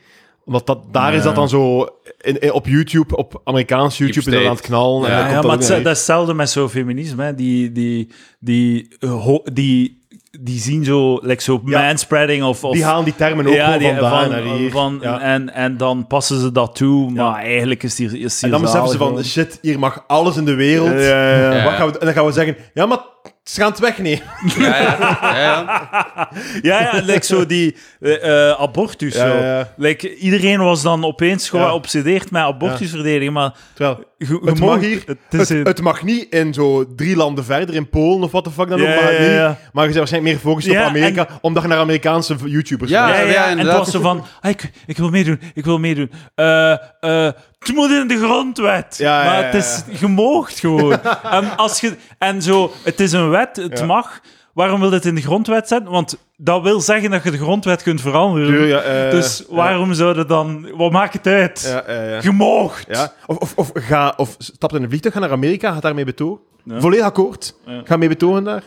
omdat 0.44 0.66
dat, 0.66 0.78
daar 0.92 1.14
is 1.14 1.22
dat 1.22 1.34
dan 1.34 1.48
zo... 1.48 1.86
In, 2.20 2.40
in- 2.40 2.52
op 2.52 2.66
YouTube, 2.66 3.16
op 3.16 3.40
Amerikaans 3.44 3.98
YouTube, 3.98 4.18
is 4.30 4.36
dat 4.36 4.44
aan 4.44 4.54
het 4.54 4.60
knallen. 4.60 5.10
en 5.10 5.16
Ja, 5.30 5.32
maar 5.32 5.42
dat 5.42 5.62
is- 5.62 5.68
naar 5.68 5.82
dat 5.82 5.92
is 5.92 5.98
hetzelfde 5.98 6.34
met 6.34 6.50
zo'n 6.50 6.68
feminisme. 6.68 7.24
Hè. 7.24 7.34
Die, 7.34 7.72
die, 7.72 8.10
die, 8.38 8.88
ho- 9.00 9.42
die, 9.52 10.03
die 10.40 10.60
zien 10.60 10.84
zo, 10.84 11.18
like 11.22 11.42
zo 11.42 11.60
Ja. 11.64 11.80
manspreading 11.86 12.42
of... 12.44 12.64
of 12.64 12.72
Die 12.72 12.84
halen 12.84 13.04
die 13.04 13.14
termen 13.16 13.46
ook 13.46 13.54
gewoon 13.54 13.78
die- 13.78 13.94
van 13.94 14.28
naar 14.30 14.42
hier. 14.42 14.70
van- 14.70 14.98
Ja. 15.02 15.20
en, 15.20 15.54
en 15.54 15.76
dan 15.76 16.06
passen 16.06 16.40
ze 16.40 16.52
dat 16.52 16.74
toe, 16.76 17.10
maar 17.10 17.42
eigenlijk 17.42 17.82
is 17.82 17.94
die, 17.94 18.18
is 18.18 18.34
die 18.34 18.44
en 18.44 18.50
dan 18.50 18.60
beseffen 18.60 18.88
ze 18.90 18.96
van, 18.98 19.24
shit, 19.24 19.58
hier 19.62 19.78
mag 19.78 20.04
alles 20.06 20.36
in 20.36 20.44
de 20.44 20.54
wereld. 20.54 20.88
Ja, 20.90 20.96
ja, 20.98 21.36
ja. 21.38 21.52
Ja. 21.54 21.64
Wat 21.64 21.72
gaan 21.72 21.86
we, 21.92 21.98
en 21.98 22.04
dan 22.04 22.14
gaan 22.14 22.26
we 22.26 22.32
zeggen, 22.32 22.56
ja, 22.74 22.86
maar 22.86 22.98
ze 23.44 23.60
gaan 23.60 23.70
het 23.70 23.78
wegnemen. 23.78 24.22
Ja, 24.58 24.76
ja. 24.80 25.18
ja, 25.20 25.40
ja. 25.40 26.28
Ja, 26.62 26.80
ja, 26.80 27.00
like 27.04 27.24
zo 27.26 27.46
die 27.46 27.76
eh, 28.00 28.48
eh, 28.50 28.60
abortus. 28.60 29.14
Ja, 29.14 29.20
zo. 29.30 29.36
ja, 29.36 29.58
ja. 29.58 29.72
Like, 29.76 30.16
iedereen 30.16 30.58
was 30.58 30.82
dan 30.82 31.04
opeens 31.04 31.50
Ja. 31.50 31.68
geobsedeerd 31.68 32.30
met 32.30 32.42
abortusverdediging, 32.42 33.32
maar 33.32 33.54
Terwijl, 33.74 34.04
Het 34.44 34.58
mag- 34.60 34.80
hier. 34.80 35.02
Het 35.06 35.18
is 35.30 35.38
het, 35.38 35.50
een- 35.50 35.64
het 35.66 35.80
mag 35.80 36.02
niet 36.02 36.32
in 36.32 36.54
zo 36.54 36.94
drie 36.96 37.16
landen 37.16 37.44
verder, 37.44 37.74
in 37.74 37.88
Polen 37.88 38.22
of 38.22 38.32
wat 38.32 38.44
de 38.44 38.50
fuck 38.50 38.68
dan 38.68 38.80
ook, 38.80 38.86
ja, 38.86 38.94
niet. 39.10 39.38
Maar 39.38 39.48
je 39.48 39.58
bent 39.72 39.94
waarschijnlijk 39.94 40.22
meer 40.22 40.34
gefocust 40.34 40.66
Ja, 40.66 40.80
op 40.82 40.88
Amerika, 40.88 41.28
omdat 41.40 41.62
je 41.62 41.68
naar 41.68 41.78
Amerikaanse 41.78 42.36
YouTubers 42.44 42.90
Ja. 42.90 43.08
Ja, 43.08 43.14
ja, 43.20 43.20
ja, 43.20 43.34
en 43.34 43.40
het 43.42 43.50
inderdaad. 43.50 43.78
was 43.78 43.90
zo 43.90 44.00
van, 44.00 44.24
ah, 44.40 44.50
ik, 44.50 44.70
ik 44.86 44.96
wil 44.96 45.10
meedoen, 45.10 45.40
ik 45.54 45.64
wil 45.64 45.78
meedoen. 45.78 46.10
Eh, 46.34 46.72
eh, 47.00 47.32
het 47.66 47.76
moet 47.76 47.90
in 47.90 48.08
de 48.08 48.18
grondwet. 48.18 48.94
Ja, 48.98 49.24
ja, 49.24 49.30
maar 49.30 49.44
het 49.44 49.54
is 49.54 49.82
gemoogd 49.90 50.58
gewoon. 50.58 50.98
en, 51.30 51.56
als 51.56 51.80
je, 51.80 51.96
en 52.18 52.42
zo, 52.42 52.72
het 52.82 53.00
is 53.00 53.12
een 53.12 53.30
wet, 53.30 53.56
het 53.56 53.86
mag. 53.86 54.20
Waarom 54.52 54.80
wil 54.80 54.90
het 54.90 55.04
in 55.04 55.14
de 55.14 55.20
grondwet 55.20 55.68
zetten? 55.68 55.92
Want 55.92 56.16
dat 56.36 56.62
wil 56.62 56.80
zeggen 56.80 57.10
dat 57.10 57.22
je 57.22 57.30
de 57.30 57.38
grondwet 57.38 57.82
kunt 57.82 58.00
veranderen. 58.00 58.84
Eh, 58.84 59.10
dus 59.10 59.44
waarom 59.48 59.94
zou 59.94 60.18
je 60.18 60.24
dan... 60.24 60.76
Wat 60.76 60.92
maakt 60.92 61.12
het 61.12 61.26
uit? 61.26 61.82
Gemoogd. 62.20 63.10
Of, 63.26 63.36
of, 63.38 63.52
of, 63.56 63.70
ga, 63.74 64.14
of 64.16 64.34
stap 64.38 64.74
in 64.74 64.82
een 64.82 64.88
vliegtuig, 64.88 65.14
ga 65.14 65.20
naar 65.20 65.30
Amerika, 65.30 65.72
ga 65.72 65.80
daarmee 65.80 66.04
betogen. 66.04 66.40
Volledig 66.66 67.04
akkoord. 67.04 67.54
Ga 67.84 67.96
mee 67.96 68.08
betogen 68.08 68.44
daar. 68.44 68.62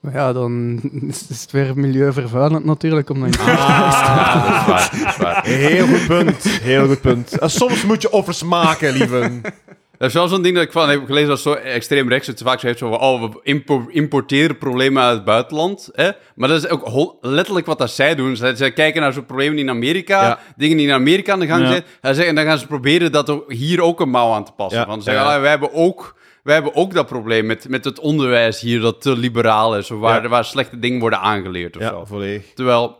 Maar 0.00 0.12
ja, 0.12 0.32
dan 0.32 0.80
is 1.08 1.26
is 1.28 1.40
het 1.40 1.50
weer 1.50 1.72
milieuvervuilend 1.74 2.64
natuurlijk. 2.64 3.10
Omdat 3.10 3.34
je- 3.34 3.42
Ja, 3.42 3.84
dat 3.84 3.92
is 3.92 4.00
waar. 4.66 4.90
Dat 4.98 5.08
is 5.10 5.16
waar. 5.16 5.44
Heel 5.46 5.86
goed 5.86 6.06
punt. 6.06 6.42
Heel 6.62 6.86
goed 6.86 7.00
punt. 7.00 7.38
En 7.38 7.50
soms 7.50 7.84
moet 7.84 8.02
je 8.02 8.10
offers 8.12 8.42
maken, 8.42 8.92
lieve. 8.92 9.40
Dat 9.98 10.08
is 10.08 10.14
wel 10.14 10.28
zo'n 10.28 10.42
ding 10.42 10.54
dat 10.54 10.64
ik 10.64 10.72
van 10.72 10.88
heb 10.88 11.04
gelezen 11.06 11.28
dat 11.28 11.40
zo 11.40 11.52
extreem 11.52 12.08
rechts 12.08 12.26
het 12.26 12.40
vaak 12.44 12.60
zegt 12.60 12.78
zo 12.78 12.88
van, 12.90 12.98
oh, 13.00 13.22
we 13.22 13.40
impo- 13.42 13.86
importeren 13.88 14.58
problemen 14.58 15.02
uit 15.02 15.14
het 15.16 15.24
buitenland. 15.24 15.88
Hè? 15.92 16.10
Maar 16.34 16.48
dat 16.48 16.64
is 16.64 16.68
ook 16.70 17.16
letterlijk 17.20 17.66
wat 17.66 17.78
dat 17.78 17.90
zij 17.90 18.14
doen. 18.14 18.36
Zij, 18.36 18.54
zij 18.56 18.72
kijken 18.72 19.00
naar 19.00 19.12
zo'n 19.12 19.26
problemen 19.26 19.58
in 19.58 19.70
Amerika, 19.70 20.22
Ja. 20.22 20.38
dingen 20.56 20.76
die 20.76 20.86
in 20.86 20.92
Amerika 20.92 21.32
aan 21.32 21.40
de 21.40 21.46
gang 21.46 21.62
Ja. 21.62 21.82
zijn. 22.14 22.26
En, 22.28 22.34
dan 22.34 22.44
gaan 22.44 22.58
ze 22.58 22.66
proberen 22.66 23.12
dat 23.12 23.30
ook 23.30 23.52
hier 23.52 23.82
ook 23.82 24.00
een 24.00 24.10
mouw 24.10 24.32
aan 24.32 24.44
te 24.44 24.52
passen. 24.52 24.80
Ja. 24.80 24.86
Van, 24.86 24.98
ze 24.98 25.02
zeggen, 25.10 25.24
Ja. 25.24 25.34
ah, 25.34 25.40
wij, 25.40 25.50
hebben 25.50 25.72
ook, 25.72 26.16
wij 26.48 26.56
hebben 26.56 26.74
ook 26.82 26.94
dat 26.94 27.06
probleem 27.06 27.46
met, 27.46 27.68
met 27.68 27.84
het 27.84 28.00
onderwijs 28.00 28.60
hier 28.60 28.80
dat 28.80 29.00
te 29.02 29.16
liberaal 29.16 29.76
is. 29.78 29.90
Of 29.90 29.98
waar, 30.00 30.22
Ja. 30.22 30.28
waar 30.28 30.44
slechte 30.44 30.78
dingen 30.78 31.00
worden 31.00 31.20
aangeleerd 31.20 31.76
of 31.76 31.82
Ja, 31.82 31.88
zo. 31.88 32.04
volledig. 32.04 32.52
Terwijl, 32.54 32.96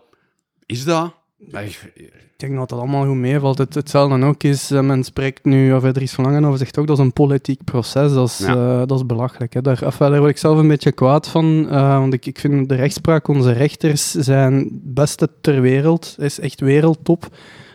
is 0.66 0.84
dat? 0.84 1.12
Nee, 1.38 1.66
Ik 1.94 2.12
denk 2.36 2.56
dat 2.56 2.68
dat 2.68 2.78
allemaal 2.78 3.06
goed 3.06 3.14
meevalt. 3.16 3.58
Het, 3.58 3.74
hetzelfde 3.74 4.24
ook 4.24 4.42
is, 4.42 4.70
eh, 4.70 4.80
men 4.80 5.04
spreekt 5.04 5.44
nu, 5.44 5.72
of 5.74 5.92
Dries 5.92 6.12
van 6.12 6.24
Langen 6.24 6.44
over 6.44 6.58
zegt 6.58 6.78
ook, 6.78 6.86
dat 6.86 6.98
is 6.98 7.04
een 7.04 7.12
politiek 7.12 7.64
proces. 7.64 8.12
Dat 8.12 8.28
is, 8.28 8.38
Ja. 8.38 8.48
eh, 8.54 8.78
dat 8.86 8.98
is 8.98 9.06
belachelijk. 9.06 9.54
Hè. 9.54 9.60
Daar 9.60 9.78
word 10.18 10.30
ik 10.30 10.38
zelf 10.38 10.58
een 10.58 10.68
beetje 10.68 10.92
kwaad 10.92 11.28
van, 11.28 11.66
eh, 11.70 11.98
want 11.98 12.12
ik, 12.14 12.26
ik 12.26 12.38
vind 12.38 12.68
de 12.68 12.74
rechtspraak, 12.74 13.28
onze 13.28 13.52
rechters 13.52 14.10
zijn 14.10 14.68
beste 14.72 15.28
ter 15.40 15.60
wereld. 15.60 16.14
is 16.18 16.40
echt 16.40 16.60
wereldtop. 16.60 17.26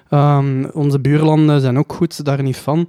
Ehm, 0.09 0.65
onze 0.73 0.99
buurlanden 0.99 1.61
zijn 1.61 1.77
ook 1.77 1.93
goed, 1.93 2.25
daar 2.25 2.43
niet 2.43 2.57
van. 2.57 2.87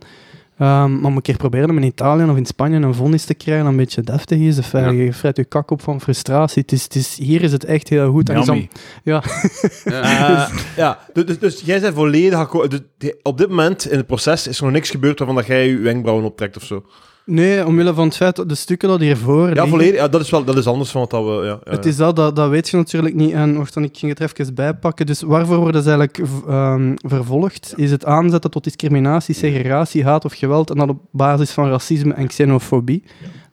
Ehm, 0.59 1.01
maar 1.01 1.11
moet 1.11 1.11
ik 1.11 1.15
een 1.17 1.23
keer 1.23 1.37
proberen 1.37 1.71
om 1.71 1.77
in 1.77 1.83
Italië 1.83 2.25
of 2.31 2.37
in 2.37 2.47
Spanje 2.47 2.77
een 2.81 2.95
vonnis 2.95 3.25
te 3.25 3.35
krijgen 3.35 3.67
een 3.67 3.77
beetje 3.77 4.03
deftig 4.03 4.39
is. 4.39 4.59
Of, 4.59 4.73
Ja. 4.73 4.89
Je 4.91 5.13
vrijt 5.13 5.37
je 5.37 5.45
kak 5.45 5.71
op 5.71 5.83
van 5.83 6.01
frustratie. 6.01 6.63
Het 6.63 6.73
is, 6.73 6.83
het 6.83 6.95
is, 6.95 7.17
hier 7.17 7.43
is 7.43 7.53
het 7.53 7.65
echt 7.65 7.89
heel 7.89 8.11
goed. 8.11 8.29
En 8.29 8.35
dan- 8.35 8.45
Yummy. 8.45 8.69
ja, 9.03 9.23
Eh, 9.85 10.49
ja, 10.77 10.99
dus, 11.13 11.25
dus, 11.25 11.39
dus 11.39 11.61
jij 11.61 11.81
bent 11.81 11.95
volledig 11.95 12.39
akkoord. 12.39 12.71
Dus 12.99 13.13
op 13.23 13.39
dit 13.39 13.49
moment 13.49 13.91
in 13.91 13.97
het 13.97 14.07
proces 14.07 14.47
is 14.47 14.59
er 14.59 14.65
nog 14.65 14.73
niks 14.73 14.91
gebeurd 14.91 15.19
waarvan 15.19 15.37
dat 15.37 15.47
jij 15.47 15.69
je 15.69 15.79
wenkbrauwen 15.79 16.25
optrekt 16.27 16.57
of 16.57 16.63
zo. 16.65 16.85
Nee, 17.27 17.66
omwille 17.66 17.95
van 17.95 18.05
het 18.05 18.16
feit 18.16 18.37
dat 18.37 18.49
de 18.49 18.55
stukken 18.55 18.89
dat 18.89 19.01
hiervoor 19.01 19.43
Ja, 19.43 19.53
liggen, 19.53 19.68
volledig. 19.68 19.95
Ja, 19.95 20.09
dat 20.09 20.20
is 20.20 20.31
wel 20.31 20.45
dat 20.45 20.57
is 20.57 20.66
anders 20.66 20.91
van 20.91 21.01
wat 21.01 21.11
dat 21.11 21.25
we. 21.25 21.31
Ja, 21.31 21.59
ja. 21.64 21.70
Het 21.70 21.87
is 21.87 21.97
dat, 21.97 22.16
dat, 22.16 22.37
dat 22.37 22.51
weet 22.51 22.68
je 22.68 22.77
natuurlijk 22.77 23.14
niet. 23.14 23.33
En 23.33 23.57
wacht, 23.57 23.75
dan, 23.75 23.83
ik 23.83 23.97
ging 23.97 24.18
het 24.18 24.20
er 24.20 24.41
even 24.41 24.55
bijpakken. 24.55 25.07
Dus 25.07 25.22
waarvoor 25.22 25.57
worden 25.57 25.83
ze 25.83 25.89
eigenlijk 25.89 26.31
ehm, 26.49 26.95
vervolgd? 26.97 27.72
Is 27.77 27.91
het 27.91 28.05
aanzetten 28.05 28.51
tot 28.51 28.64
discriminatie, 28.64 29.35
segregatie, 29.35 30.05
haat 30.05 30.25
of 30.25 30.33
geweld 30.33 30.70
en 30.70 30.77
dat 30.77 30.89
op 30.89 31.01
basis 31.11 31.51
van 31.51 31.68
racisme 31.68 32.14
en 32.14 32.27
xenofobie? 32.27 33.03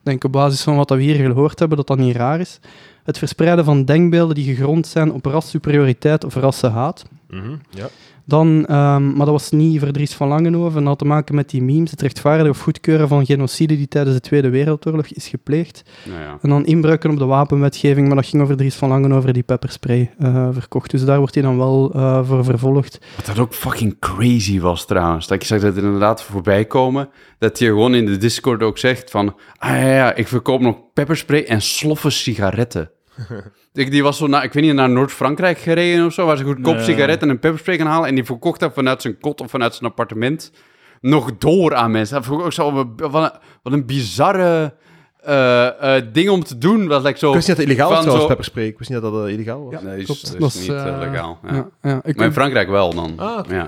Ik 0.01 0.07
denk 0.07 0.23
op 0.23 0.31
basis 0.31 0.61
van 0.61 0.75
wat 0.75 0.89
we 0.89 1.01
hier 1.01 1.15
gehoord 1.15 1.59
hebben, 1.59 1.77
dat 1.77 1.87
dat 1.87 1.97
niet 1.97 2.15
raar 2.15 2.39
is. 2.39 2.59
Het 3.03 3.17
verspreiden 3.17 3.65
van 3.65 3.85
denkbeelden 3.85 4.35
die 4.35 4.55
gegrond 4.55 4.87
zijn 4.87 5.11
op 5.11 5.25
rassuperioriteit 5.25 6.23
of 6.23 6.35
rassenhaat. 6.35 7.03
Mhm, 7.29 7.55
ja. 7.69 7.89
Dan, 8.31 8.65
ehm, 8.65 9.07
maar 9.07 9.25
dat 9.25 9.27
was 9.27 9.51
niet 9.51 9.79
voor 9.79 9.91
Dries 9.91 10.13
van 10.13 10.27
Langenhoven. 10.27 10.79
Dat 10.79 10.87
had 10.87 10.99
te 10.99 11.05
maken 11.05 11.35
met 11.35 11.49
die 11.49 11.61
memes, 11.61 11.91
het 11.91 12.01
rechtvaardigen 12.01 12.51
of 12.51 12.59
goedkeuren 12.59 13.07
van 13.07 13.25
genocide 13.25 13.77
die 13.77 13.87
tijdens 13.87 14.15
de 14.15 14.21
Tweede 14.21 14.49
Wereldoorlog 14.49 15.07
is 15.07 15.27
gepleegd. 15.27 15.83
Nou 16.05 16.19
ja. 16.19 16.37
En 16.41 16.49
dan 16.49 16.65
inbruiken 16.65 17.09
op 17.09 17.17
de 17.17 17.25
wapenwetgeving, 17.25 18.07
maar 18.07 18.15
dat 18.15 18.25
ging 18.25 18.41
over 18.41 18.57
Dries 18.57 18.75
van 18.75 18.89
Langenhoven 18.89 19.33
die 19.33 19.43
pepperspray 19.43 20.11
eh, 20.19 20.47
verkocht. 20.51 20.91
Dus 20.91 21.05
daar 21.05 21.17
wordt 21.17 21.33
hij 21.33 21.43
dan 21.43 21.57
wel 21.57 21.91
eh, 21.93 22.27
voor 22.27 22.43
vervolgd. 22.43 22.99
Wat 23.15 23.25
dat 23.25 23.39
ook 23.39 23.53
fucking 23.53 23.99
crazy 23.99 24.59
was 24.59 24.85
trouwens. 24.85 25.27
Dat 25.27 25.41
ik 25.41 25.47
zag 25.47 25.61
dat 25.61 25.77
er 25.77 25.83
inderdaad 25.83 26.23
voorbij 26.23 26.65
komen. 26.65 27.09
Dat 27.37 27.59
je 27.59 27.65
gewoon 27.65 27.95
in 27.95 28.05
de 28.05 28.17
Discord 28.17 28.63
ook 28.63 28.77
zegt 28.77 29.11
van... 29.11 29.35
Ah 29.57 29.69
ja, 29.69 29.93
ja, 29.93 30.15
ik 30.15 30.27
verkoop 30.27 30.61
nog 30.61 30.77
pepperspray 30.93 31.43
en 31.43 31.61
sloffen 31.61 32.11
sigaretten. 32.11 32.91
ik, 33.73 33.91
die 33.91 34.03
was 34.03 34.17
zo 34.17 34.27
naar, 34.27 34.43
ik 34.43 34.53
weet 34.53 34.63
niet, 34.63 34.73
naar 34.73 34.89
Noord-Frankrijk 34.89 35.57
gereden 35.57 36.05
of 36.05 36.13
zo... 36.13 36.25
waar 36.25 36.37
ze 36.37 36.43
goedkoop 36.43 36.75
Nee. 36.75 36.83
sigaretten 36.83 37.29
en 37.29 37.39
pepperspray 37.39 37.77
gaan 37.77 37.87
halen... 37.87 38.09
en 38.09 38.15
die 38.15 38.23
verkocht 38.23 38.59
dat 38.59 38.73
vanuit 38.73 39.01
zijn 39.01 39.19
kot 39.19 39.41
of 39.41 39.49
vanuit 39.49 39.75
zijn 39.75 39.89
appartement... 39.89 40.51
nog 41.01 41.37
door 41.37 41.75
aan 41.75 41.91
mensen. 41.91 42.15
Dat 42.15 42.25
vond 42.25 42.39
ik 42.39 42.45
ook 42.45 42.53
zo... 42.53 42.71
Wat 42.97 43.13
een, 43.13 43.39
wat 43.63 43.73
een 43.73 43.85
bizarre 43.85 44.73
eh, 45.23 45.95
eh, 45.97 46.03
ding 46.13 46.29
om 46.29 46.43
te 46.43 46.57
doen. 46.57 46.87
Dat 46.87 47.01
lijkt 47.01 47.19
zo... 47.19 47.27
Ik 47.29 47.33
wist 47.35 47.47
niet 47.47 47.57
dat 47.57 47.65
het 47.65 47.75
illegaal 47.75 47.89
was 47.89 47.99
trouwens, 47.99 48.27
zo- 48.27 48.35
pepperspray. 48.35 48.65
Ik 48.65 48.77
wist 48.77 48.89
niet 48.89 49.01
dat 49.01 49.13
dat 49.13 49.25
eh, 49.27 49.33
illegaal 49.33 49.69
was. 49.71 49.81
Nee, 49.81 49.97
is, 49.97 50.05
klopt. 50.05 50.23
is 50.23 50.31
Dat 50.31 50.49
is, 50.53 50.59
niet 50.59 50.69
legaal. 50.69 51.39
Ja. 51.43 51.53
Ja, 51.53 51.67
ja, 51.81 52.01
ik, 52.03 52.15
Maar 52.15 52.25
in 52.25 52.33
Frankrijk 52.33 52.69
wel 52.69 52.93
dan. 52.93 53.13
Ah, 53.17 53.45
ja, 53.49 53.55
ja. 53.55 53.65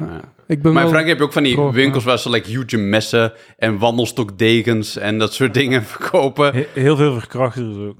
ik 0.47 0.61
ben 0.61 0.73
Maar 0.73 0.83
in 0.83 0.89
wel- 0.89 0.89
Frankrijk 0.89 1.07
heb 1.07 1.17
je 1.17 1.23
ook 1.23 1.33
van 1.33 1.43
die 1.43 1.61
winkels 1.71 2.03
waar 2.03 2.19
ze 2.19 2.29
like, 2.29 2.49
huge 2.49 2.77
messen 2.77 3.33
en 3.57 3.77
wandelstokdegens 3.77 4.97
en 4.97 5.17
dat 5.19 5.33
soort 5.33 5.53
dingen 5.53 5.83
verkopen. 5.93 6.53
He- 6.53 6.67
heel 6.73 6.95
veel 6.95 7.13
verkrachters 7.19 7.77
ook. 7.77 7.95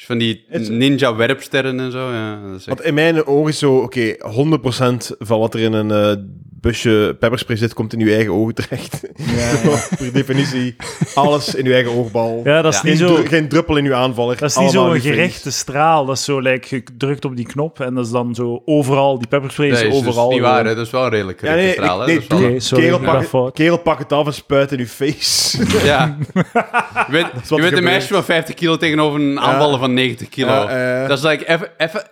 Dus 0.00 0.08
van 0.08 0.18
die 0.18 0.44
ninja 0.68 1.14
werpsterren 1.16 1.80
en 1.80 1.90
zo. 1.90 2.12
Ja, 2.12 2.30
dat 2.46 2.50
is 2.50 2.56
echt- 2.56 2.66
Want 2.66 2.80
in 2.82 2.94
mijn 2.94 3.26
ogen 3.26 3.50
is 3.50 3.58
zo, 3.58 3.76
oké, 3.76 4.14
100% 4.18 5.10
van 5.18 5.38
wat 5.38 5.54
er 5.54 5.60
in 5.60 5.72
een 5.72 5.90
eh, 5.90 6.22
busje 6.60 7.16
pepperspray 7.20 7.56
zit, 7.56 7.74
komt 7.74 7.92
in 7.92 8.00
uw 8.00 8.12
eigen 8.12 8.32
ogen 8.32 8.54
terecht. 8.54 9.00
per 9.98 10.12
definitie, 10.12 10.76
alles 11.14 11.54
in 11.54 11.66
uw 11.66 11.72
eigen 11.72 11.92
oogbal. 11.92 12.40
Ja, 12.44 12.62
dat 12.62 12.74
is 12.74 12.80
Ja. 12.80 12.88
niet 12.88 12.98
Geen, 12.98 13.08
zo... 13.08 13.22
geen 13.24 13.48
druppel 13.48 13.76
in 13.76 13.84
uw 13.84 13.94
aanvaller. 13.94 14.36
Dat 14.36 14.50
is 14.50 14.56
niet 14.56 14.70
zo'n 14.70 15.00
gerichte 15.00 15.50
straal. 15.50 16.04
Dat 16.04 16.16
is 16.16 16.24
zo, 16.24 16.38
like, 16.38 16.74
je 16.76 16.82
drukt 16.98 17.24
op 17.24 17.36
die 17.36 17.46
knop 17.46 17.80
en 17.80 17.94
dat 17.94 18.04
is 18.04 18.10
dan 18.10 18.34
zo 18.34 18.62
overal, 18.64 19.18
die 19.18 19.28
pepperspray 19.28 19.68
is 19.68 19.78
nee, 19.80 19.88
is 19.88 19.98
dus 19.98 20.06
overal. 20.06 20.30
niet 20.30 20.40
waar, 20.40 20.64
hè. 20.64 20.74
dat 20.74 20.86
is 20.86 20.92
wel 20.92 21.04
een 21.04 21.10
redelijk 21.10 21.42
Ja, 21.42 21.54
nee, 21.54 21.72
straal. 21.72 21.98
nee, 22.06 22.20
Dat 22.28 22.40
is 22.40 22.66
sorry, 22.66 22.84
kerel, 22.84 22.98
pak, 23.28 23.54
kerel, 23.54 23.80
het 23.98 24.12
af 24.12 24.26
en 24.26 24.34
spuit 24.34 24.72
in 24.72 24.78
uw 24.78 24.86
face. 24.86 25.58
Ja. 25.84 26.16
Je 27.06 27.12
bent, 27.16 27.32
wat 27.32 27.58
je 27.58 27.64
bent 27.64 27.76
een 27.76 27.84
meisje 27.84 28.14
van 28.14 28.24
50 28.24 28.54
kilo 28.54 28.76
tegenover 28.76 29.20
een 29.20 29.40
aanvaller 29.40 29.78
van 29.78 29.89
90 29.92 30.28
kilo. 30.28 30.52
Ja. 30.70 31.06
Dat 31.06 31.18
is 31.18 31.24
like 31.24 31.48
even, 31.48 31.70
even 31.76 32.02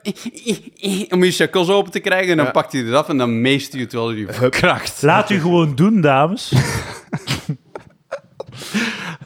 om 1.10 1.24
je 1.24 1.30
shackles 1.32 1.68
open 1.68 1.92
te 1.92 2.00
krijgen 2.00 2.30
en 2.30 2.36
dan 2.36 2.46
Ja. 2.46 2.52
pakt 2.52 2.72
hij 2.72 2.82
eraf 2.84 3.08
en 3.08 3.16
dan 3.16 3.40
meest 3.40 3.72
hij 3.72 3.80
het 3.80 3.92
wel 3.92 4.06
die 4.06 4.26
kracht. 4.50 5.02
Laat 5.02 5.30
u 5.30 5.40
gewoon 5.46 5.74
doen, 5.74 6.00
dames. 6.00 6.52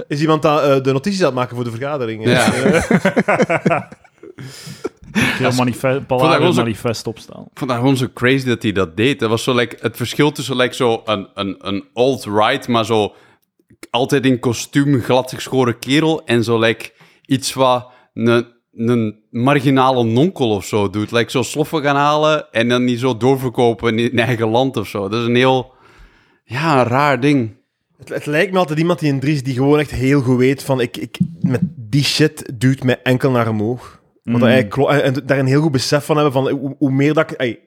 Is 0.09 0.21
iemand 0.21 0.47
aan, 0.47 0.61
eh, 0.61 0.83
de 0.83 0.93
notities 0.93 1.21
aan 1.21 1.27
het 1.27 1.35
maken 1.35 1.55
voor 1.57 1.65
de 1.65 1.71
vergadering? 1.71 2.29
Ja. 2.29 2.53
Eh, 2.53 3.81
manifest, 5.57 6.09
dat 6.09 6.55
manifest 6.55 7.07
opstaan. 7.07 7.43
Ik 7.43 7.59
vond 7.59 7.71
dat 7.71 7.79
gewoon 7.79 7.97
zo 7.97 8.07
crazy 8.15 8.47
dat 8.47 8.63
hij 8.63 8.73
dat 8.73 8.97
deed. 8.97 9.21
Dat 9.21 9.31
was 9.31 9.43
zo 9.43 9.55
like, 9.55 9.77
het 9.81 9.97
verschil 9.97 10.33
tussen 10.33 10.57
like, 10.57 10.75
zo 10.75 11.03
een, 11.05 11.29
een, 11.35 11.57
een 11.61 11.85
alt-right, 11.95 12.69
maar 12.69 12.85
zo 12.85 13.15
altijd 13.91 14.27
in 14.27 14.41
kostuum 14.41 15.03
glad 15.03 15.33
geschoren 15.35 15.79
kerel 15.79 16.23
en 16.25 16.45
zo 16.45 16.59
like, 16.59 16.91
iets 17.27 17.53
wat 17.53 17.87
een, 18.15 18.47
een 18.75 19.21
marginale 19.31 20.05
nonkel 20.05 20.51
of 20.51 20.65
zo 20.65 20.91
doet. 20.91 21.11
Like 21.11 21.31
zo 21.31 21.43
sloffen 21.43 21.83
gaan 21.83 21.97
halen 21.97 22.53
en 22.53 22.69
dan 22.69 22.85
niet 22.85 23.01
zo 23.01 23.17
doorverkopen 23.17 23.99
in 23.99 24.19
eigen 24.19 24.49
land 24.49 24.77
of 24.77 24.89
zo. 24.89 25.09
Dat 25.09 25.21
is 25.21 25.27
een 25.27 25.35
heel, 25.35 25.73
ja, 26.45 26.81
een 26.81 26.87
raar 26.87 27.21
ding. 27.21 27.57
het, 27.99 28.09
het 28.09 28.27
lijkt 28.27 28.53
me 28.53 28.59
altijd 28.59 28.79
iemand 28.79 28.99
die 28.99 29.13
een 29.13 29.21
Dries 29.21 29.43
die 29.43 29.55
gewoon 29.55 29.79
echt 29.79 29.91
heel 29.91 30.21
goed 30.21 30.39
weet 30.39 30.63
van 30.63 30.81
ik, 30.81 30.97
ik, 30.97 31.19
met 31.41 31.61
die 31.77 32.05
shit 32.05 32.53
duwt 32.55 32.83
mij 32.83 33.03
enkel 33.03 33.31
naar 33.31 33.49
omhoog. 33.49 34.01
Want 34.23 34.43
Mm. 34.43 34.49
eigenlijk 34.49 34.91
en, 34.91 35.27
daar 35.27 35.39
een 35.39 35.47
heel 35.47 35.63
goed 35.63 35.73
besef 35.73 36.05
van 36.05 36.17
hebben 36.17 36.33
van 36.33 36.49
hoe, 36.49 36.75
hoe 36.79 36.91
meer 36.91 37.15
dat 37.15 37.31
ik 37.31 37.37
ey, 37.37 37.61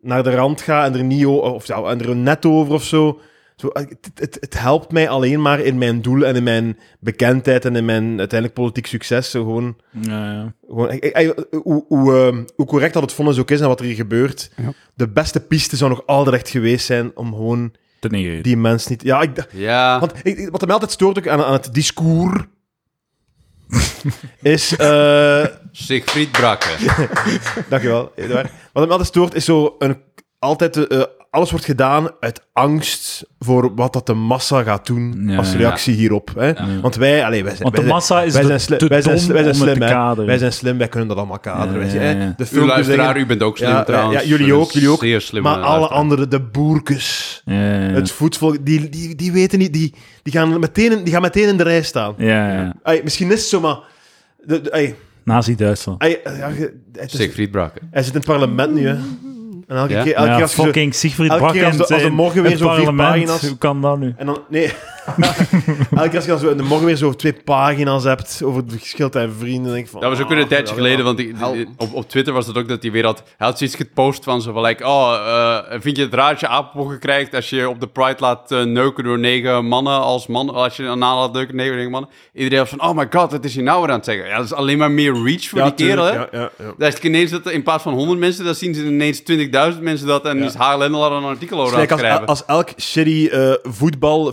naar 0.00 0.22
de 0.22 0.34
rand 0.34 0.60
ga 0.60 0.84
en 0.84 0.94
er 0.94 1.04
niet 1.04 1.26
of 1.26 1.66
ja, 1.66 1.82
en 1.82 2.00
er 2.00 2.16
net 2.16 2.46
over 2.46 2.74
of 2.74 2.84
zo. 2.84 3.20
Zo 3.56 3.68
eh, 3.68 3.82
het, 3.88 4.10
het, 4.14 4.36
het 4.40 4.58
helpt 4.60 4.92
mij 4.92 5.08
alleen 5.08 5.42
maar 5.42 5.60
in 5.60 5.78
mijn 5.78 6.02
doel 6.02 6.24
en 6.26 6.36
in 6.36 6.42
mijn 6.42 6.78
bekendheid 7.00 7.64
en 7.64 7.76
in 7.76 7.84
mijn 7.84 8.18
uiteindelijk 8.18 8.60
politiek 8.60 8.86
succes. 8.86 9.30
Zo 9.30 9.42
gewoon, 9.44 9.76
Ja, 9.90 10.32
ja. 10.32 10.54
gewoon 10.68 10.88
ey, 10.88 11.12
ey, 11.12 11.34
hoe, 11.62 11.84
hoe, 11.88 12.44
hoe 12.56 12.66
correct 12.66 12.92
dat 12.94 13.02
het 13.02 13.12
vonnis 13.12 13.38
ook 13.38 13.50
is 13.50 13.60
en 13.60 13.68
wat 13.68 13.80
er 13.80 13.86
hier 13.86 13.94
gebeurt. 13.94 14.50
Ja. 14.56 14.72
De 14.94 15.08
beste 15.08 15.40
piste 15.40 15.76
zou 15.76 15.90
nog 15.90 16.06
altijd 16.06 16.36
echt 16.36 16.48
geweest 16.48 16.86
zijn 16.86 17.10
om 17.16 17.32
gewoon 17.34 17.72
Ten 18.00 18.42
die 18.42 18.56
mens 18.56 18.86
niet... 18.86 19.02
Ja, 19.02 19.20
ik, 19.20 19.46
Ja, 19.50 20.00
want 20.00 20.12
ik, 20.22 20.38
ik- 20.38 20.50
wat 20.50 20.60
mij 20.64 20.72
altijd 20.72 20.92
stoort 20.92 21.18
ook 21.18 21.28
aan, 21.28 21.42
aan 21.42 21.52
het 21.52 21.74
discours 21.74 22.42
is... 24.42 24.76
eh 24.76 25.46
Siegfried 25.72 26.30
Brakke. 26.30 26.68
dankjewel, 27.68 28.12
Eduard. 28.14 28.50
Wat 28.72 28.82
mij 28.82 28.88
altijd 28.92 29.08
stoort 29.08 29.34
is 29.34 29.44
zo... 29.44 29.74
Een, 29.78 29.96
altijd... 30.38 30.86
eh, 30.88 31.02
alles 31.34 31.50
wordt 31.50 31.64
gedaan 31.64 32.08
uit 32.20 32.40
angst 32.52 33.26
voor 33.38 33.74
wat 33.74 33.92
dat 33.92 34.06
de 34.06 34.14
massa 34.14 34.62
gaat 34.62 34.86
doen 34.86 35.24
Ja, 35.28 35.36
als 35.36 35.52
ja. 35.52 35.56
reactie 35.58 35.94
hierop. 35.94 36.30
Hè? 36.38 36.52
Want 36.80 36.94
wij... 36.96 37.24
Allee, 37.24 37.42
wij 37.44 37.50
zijn, 37.56 37.62
Want 37.62 37.74
de 37.74 37.80
wij 37.82 37.90
zijn- 37.90 37.94
massa 38.00 38.22
is 38.22 38.32
wij 38.32 38.42
de, 38.42 38.46
zijn, 38.48 38.60
sli- 38.60 38.76
te 38.76 38.86
wij 38.86 39.02
zijn, 39.02 39.16
dom 39.16 39.26
wij 39.26 39.42
zijn 39.42 39.54
om 39.54 39.60
het 39.60 39.68
slim, 39.70 39.78
te 39.78 39.84
hè. 39.84 39.90
kaderen. 39.90 40.26
Wij 40.26 40.38
zijn 40.38 40.52
slim, 40.52 40.78
wij 40.78 40.88
kunnen 40.88 41.08
dat 41.08 41.16
allemaal 41.16 41.38
kaderen. 41.38 41.72
Ja, 41.72 41.78
wij 41.78 41.88
zijn, 41.88 42.16
hè. 42.18 42.26
De 42.26 42.34
Uw 42.38 42.44
filmpjes 42.46 42.66
luisteraar, 42.74 43.18
u 43.18 43.26
bent 43.26 43.42
ook 43.42 43.56
slim 43.56 43.84
trouwens. 43.84 44.22
ja, 44.22 44.28
jullie 44.28 44.46
U 44.46 44.50
ook, 44.50 44.70
jullie 44.70 44.88
ook. 44.88 45.00
Zeer 45.00 45.42
Maar 45.42 45.52
alle 45.52 45.60
luisteraar. 45.62 45.88
anderen, 45.98 46.30
de 46.30 46.40
boerkes, 46.40 47.42
Ja, 47.44 47.54
ja, 47.54 47.60
ja. 47.72 47.78
het 47.94 48.10
voetvolk, 48.10 48.56
die, 48.66 48.88
die, 48.88 49.14
die 49.14 49.32
weten 49.32 49.58
niet... 49.58 49.72
Die, 49.72 49.94
die, 50.22 50.32
gaan 50.32 50.60
meteen 50.60 50.92
in, 50.98 51.04
die 51.04 51.12
gaan 51.12 51.22
meteen 51.22 51.48
in 51.48 51.56
de 51.56 51.62
rij 51.62 51.82
staan. 51.82 52.14
ja, 52.18 52.74
misschien 53.04 53.26
is 53.32 53.40
het 53.40 53.48
zo, 53.48 53.60
maar... 53.60 53.78
De, 54.44 54.94
Nazi-Duitsland. 55.24 56.00
ey, 56.02 56.20
ja, 56.24 56.48
je- 56.48 56.80
het 56.92 57.12
is- 57.12 57.18
Siegfried 57.18 57.50
Brakke. 57.50 57.78
hij 57.90 58.02
zit 58.02 58.12
in 58.12 58.18
het 58.18 58.28
parlement 58.28 58.74
nu, 58.74 58.86
hè. 58.86 58.96
En 59.68 59.76
elke 59.76 59.92
Ja? 59.92 60.02
keer, 60.02 60.14
elke 60.14 60.28
Ja, 60.28 60.34
keer 60.34 60.42
als 60.42 60.50
je 60.50 60.56
zo- 60.56 60.64
fucking 60.64 60.94
Siegfried 60.94 61.30
elke 61.30 61.42
keer 61.52 61.52
Bakken 61.62 61.66
als 61.78 61.88
de- 61.88 61.94
als 61.94 62.02
de 62.02 62.08
in 62.08 62.14
morgen 62.14 62.42
weer 62.42 62.50
het 62.50 62.60
zo 62.60 62.66
vier 62.68 62.76
parlement. 62.84 63.08
pagina's- 63.24 63.48
Hoe 63.48 63.58
kan 63.58 63.80
dat 63.80 63.98
nu? 63.98 64.14
En 64.16 64.26
dan... 64.26 64.38
Nee. 64.48 64.72
elke 65.94 66.08
keer 66.08 66.14
als 66.14 66.24
je 66.24 66.30
dan 66.30 66.38
zo 66.38 66.48
in 66.48 66.56
de 66.56 66.62
morgen 66.62 66.86
weer 66.86 66.96
zo 66.96 67.12
twee 67.12 67.32
pagina's 67.32 68.04
hebt 68.04 68.40
over 68.44 68.62
het 68.62 68.72
verschil 68.72 69.10
en 69.10 69.32
vrienden, 69.38 69.72
denk 69.72 69.84
ik 69.84 69.90
van... 69.90 70.00
Dat 70.00 70.10
was 70.10 70.20
ook 70.20 70.28
weer 70.28 70.36
een 70.36 70.42
ah, 70.42 70.48
tijdje 70.48 70.74
ja, 70.74 70.80
geleden, 70.80 71.04
want 71.04 71.16
die- 71.16 71.34
op, 71.76 71.94
op 71.94 72.08
Twitter 72.08 72.32
was 72.32 72.46
het 72.46 72.58
ook 72.58 72.68
dat 72.68 72.82
hij 72.82 72.90
weer 72.92 73.04
had... 73.04 73.22
Hij 73.36 73.46
had 73.46 73.58
zoiets 73.58 73.76
gepost 73.76 74.24
van 74.24 74.42
zo 74.42 74.52
van, 74.52 74.62
like, 74.62 74.84
oh, 74.86 75.14
eh, 75.26 75.80
vind 75.80 75.96
je 75.96 76.02
het 76.02 76.14
raar 76.14 76.30
als 76.30 76.40
je 76.40 76.48
apenpokken 76.48 76.98
krijgt 76.98 77.34
als 77.34 77.50
je 77.50 77.68
op 77.68 77.80
de 77.80 77.86
Pride 77.86 78.16
laat 78.18 78.50
eh, 78.52 78.62
neuken 78.62 79.04
door 79.04 79.18
negen 79.18 79.64
mannen 79.66 80.00
als 80.00 80.26
man, 80.26 80.50
als 80.54 80.76
je 80.76 80.82
een 80.82 80.98
naam 80.98 81.18
laat 81.18 81.32
neuken 81.32 81.56
door 81.56 81.66
negen 81.66 81.90
mannen? 81.90 82.10
Iedereen 82.34 82.58
was 82.58 82.68
van, 82.68 82.82
oh 82.82 82.96
my 82.96 83.06
god, 83.10 83.30
wat 83.30 83.44
is 83.44 83.54
hij 83.54 83.64
nou 83.64 83.80
weer 83.80 83.90
aan 83.90 83.96
het 83.96 84.04
zeggen? 84.04 84.26
Ja, 84.26 84.36
dat 84.36 84.44
is 84.44 84.52
alleen 84.52 84.78
maar 84.78 84.90
meer 84.90 85.22
reach 85.24 85.44
voor 85.48 85.58
Ja, 85.58 85.64
die 85.64 85.86
kerel, 85.86 86.04
hè? 86.04 86.12
ja, 86.12 86.28
ja, 86.32 86.50
ja. 86.58 86.72
Dat 86.78 86.92
is 86.92 86.98
ineens 87.00 87.30
dat 87.30 87.50
in 87.50 87.62
plaats 87.62 87.82
van 87.82 87.92
100 87.94 88.18
mensen, 88.18 88.44
dan 88.44 88.54
zien 88.54 88.74
ze 88.74 88.84
ineens 88.86 89.22
20.000 89.74 89.80
mensen 89.80 90.06
dat 90.06 90.24
en 90.24 90.38
Ja. 90.38 90.44
is 90.44 90.54
HLN 90.54 90.94
al 90.94 91.12
een 91.12 91.24
artikel 91.24 91.60
over 91.60 91.78
aan 91.78 91.86
Kijk, 91.86 91.90
het 91.90 92.00
als, 92.00 92.00
schrijven. 92.00 92.26
als 92.26 92.44
elk 92.46 92.68
shitty 92.80 93.28
eh, 93.32 93.52
voetbal 93.62 94.32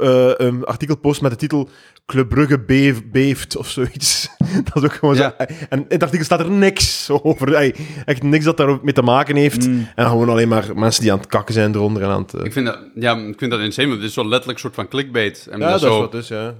Eh, 0.00 0.30
een 0.36 0.64
artikel 0.64 0.96
post 0.98 1.20
met 1.22 1.30
de 1.30 1.36
titel 1.36 1.68
Club 2.06 2.28
Brugge 2.28 2.60
beef- 2.60 3.10
beeft 3.10 3.56
of 3.56 3.68
zoiets. 3.68 4.28
dat 4.72 4.76
is 4.76 4.82
ook 4.82 4.92
gewoon 4.92 5.14
Ja. 5.14 5.34
zo. 5.38 5.44
En 5.68 5.78
in 5.78 5.84
het 5.88 6.02
artikel 6.02 6.24
staat 6.24 6.40
er 6.40 6.50
niks 6.50 7.10
over. 7.22 7.54
Ey, 7.54 7.74
echt 8.04 8.22
niks 8.22 8.44
dat 8.44 8.56
daarmee 8.56 8.92
te 8.92 9.02
maken 9.02 9.36
heeft. 9.36 9.68
Mm. 9.68 9.88
En 9.94 10.06
gewoon 10.06 10.28
alleen 10.28 10.48
maar 10.48 10.70
mensen 10.74 11.02
die 11.02 11.12
aan 11.12 11.18
het 11.18 11.26
kakken 11.26 11.54
zijn 11.54 11.74
eronder 11.74 12.02
en 12.02 12.08
aan 12.08 12.22
het... 12.22 12.34
eh, 12.34 12.44
Ik 12.44 12.52
vind 12.52 12.66
dat, 12.66 12.78
ja, 12.94 13.16
ik 13.16 13.38
vind 13.38 13.50
dat 13.50 13.60
insane, 13.60 13.88
want 13.88 14.00
het 14.00 14.08
is 14.08 14.14
zo 14.14 14.22
letterlijk 14.22 14.52
een 14.52 14.58
soort 14.64 14.74
van 14.74 14.88
clickbait. 14.88 15.46
En 15.50 15.58
ja, 15.58 15.70
dat 15.70 15.80
dat 15.80 15.82
is 15.82 15.86
is 15.88 15.94
zo, 15.94 16.00
wat 16.00 16.12
dus, 16.12 16.28
ja. 16.28 16.54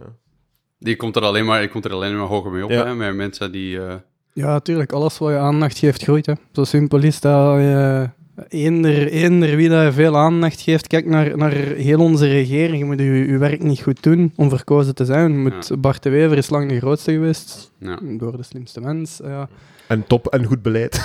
die 0.79 0.97
komt 0.97 1.17
er 1.17 1.23
alleen 1.23 1.45
maar, 1.45 1.61
je 1.63 1.69
komt 1.69 1.85
er 1.85 1.93
alleen 1.93 2.17
maar 2.19 2.27
hoger 2.27 2.51
mee 2.51 2.65
op, 2.65 2.71
Ja. 2.71 2.85
hè, 2.87 2.95
met 2.95 3.15
mensen 3.15 3.53
die... 3.53 3.81
eh, 3.81 3.95
Ja, 4.33 4.47
natuurlijk. 4.47 4.93
Alles 4.93 5.19
wat 5.19 5.31
je 5.31 5.39
aandacht 5.39 5.79
geeft, 5.79 6.03
groeit. 6.03 6.27
Hè. 6.27 6.33
Zo 6.53 6.65
simpel 6.65 7.03
is 7.03 7.21
dat. 7.21 7.57
Je, 7.59 8.11
eender, 8.49 9.09
eender 9.09 9.57
wie 9.57 9.69
dat 9.69 9.95
veel 9.95 10.17
aandacht 10.17 10.61
geeft, 10.61 10.87
kijk 10.87 11.07
naar, 11.07 11.37
naar 11.37 11.53
heel 11.53 12.01
onze 12.01 12.27
regering. 12.27 12.79
Je 12.79 12.85
moet 12.85 12.99
je, 12.99 13.05
je 13.05 13.39
werk 13.39 13.63
niet 13.63 13.83
goed 13.83 14.03
doen 14.03 14.33
om 14.37 14.49
verkozen 14.49 14.95
te 14.95 15.05
zijn. 15.05 15.33
Je 15.33 15.39
moet, 15.39 15.81
Bart 15.81 16.03
de 16.03 16.11
Wever 16.11 16.37
is 16.37 16.51
lang 16.51 16.69
de 16.69 16.79
grootste 16.79 17.13
geweest, 17.13 17.73
ja. 17.79 17.99
door 18.03 18.37
de 18.37 18.43
slimste 18.43 18.81
mens. 18.81 19.21
Ja. 19.23 19.49
En 19.87 20.05
top 20.07 20.27
en 20.27 20.45
goed 20.45 20.63
beleid. 20.63 21.01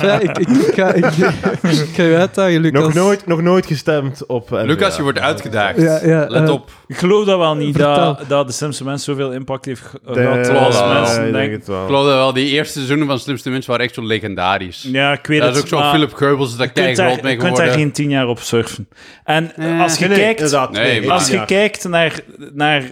Ja, 0.00 0.18
ik, 0.20 0.38
ik, 0.38 0.48
ik 0.48 0.74
ga, 0.74 0.92
ik, 0.92 1.04
ik 1.04 1.88
ga 1.94 2.02
je 2.02 2.16
uitdagen, 2.18 2.60
Lucas. 2.60 2.82
nog, 2.82 2.94
nooit, 2.94 3.26
nog 3.26 3.42
nooit 3.42 3.66
gestemd 3.66 4.26
op... 4.26 4.48
Lucas, 4.50 4.96
je 4.96 5.02
wordt 5.02 5.18
uitgedaagd. 5.18 5.80
Ja, 5.80 6.00
ja, 6.04 6.26
Let 6.28 6.48
eh, 6.48 6.52
op. 6.54 6.70
Ik 6.86 6.96
geloof 6.96 7.24
dat 7.26 7.38
wel 7.38 7.54
niet, 7.54 7.76
Vertel. 7.76 7.94
dat, 7.94 8.28
dat 8.28 8.46
de 8.46 8.52
slimste 8.52 8.84
mens 8.84 9.04
zoveel 9.04 9.32
impact 9.32 9.64
heeft 9.64 9.82
gehad 10.04 10.46
klopt 10.48 10.86
mensen 10.92 11.26
ik 11.26 11.32
denk 11.32 11.52
het 11.52 11.66
wel. 11.66 11.80
Ik 11.80 11.86
geloof 11.86 12.04
dat 12.04 12.14
wel, 12.14 12.32
die 12.32 12.50
eerste 12.50 12.72
seizoenen 12.72 13.06
van 13.06 13.18
Slimste 13.18 13.50
Mensen 13.50 13.70
waren 13.70 13.86
echt 13.86 13.94
zo 13.94 14.02
legendarisch. 14.06 14.88
Ja, 14.92 15.12
ik 15.12 15.26
weet 15.26 15.38
dat 15.40 15.48
het. 15.48 15.56
is 15.56 15.62
ook 15.72 15.82
zo, 15.82 15.90
Philip 15.90 16.14
Geubels 16.14 16.56
kei 16.56 16.70
groot 16.72 16.96
daar, 16.96 17.06
mee 17.06 17.16
je 17.16 17.22
kunt 17.22 17.40
daar 17.40 17.50
geworden. 17.50 17.74
geen 17.74 17.92
tien 17.92 18.10
jaar 18.10 18.26
op 18.26 18.38
surfen. 18.38 18.88
En 19.24 19.52
Eh, 19.56 19.80
als 19.80 19.98
je 19.98 20.08
Nee, 20.08 20.18
kijkt... 20.34 20.70
Nee, 20.72 21.10
Als 21.10 21.28
je 21.28 21.44
kijkt 21.44 21.88
naar, 21.88 22.20
naar 22.52 22.82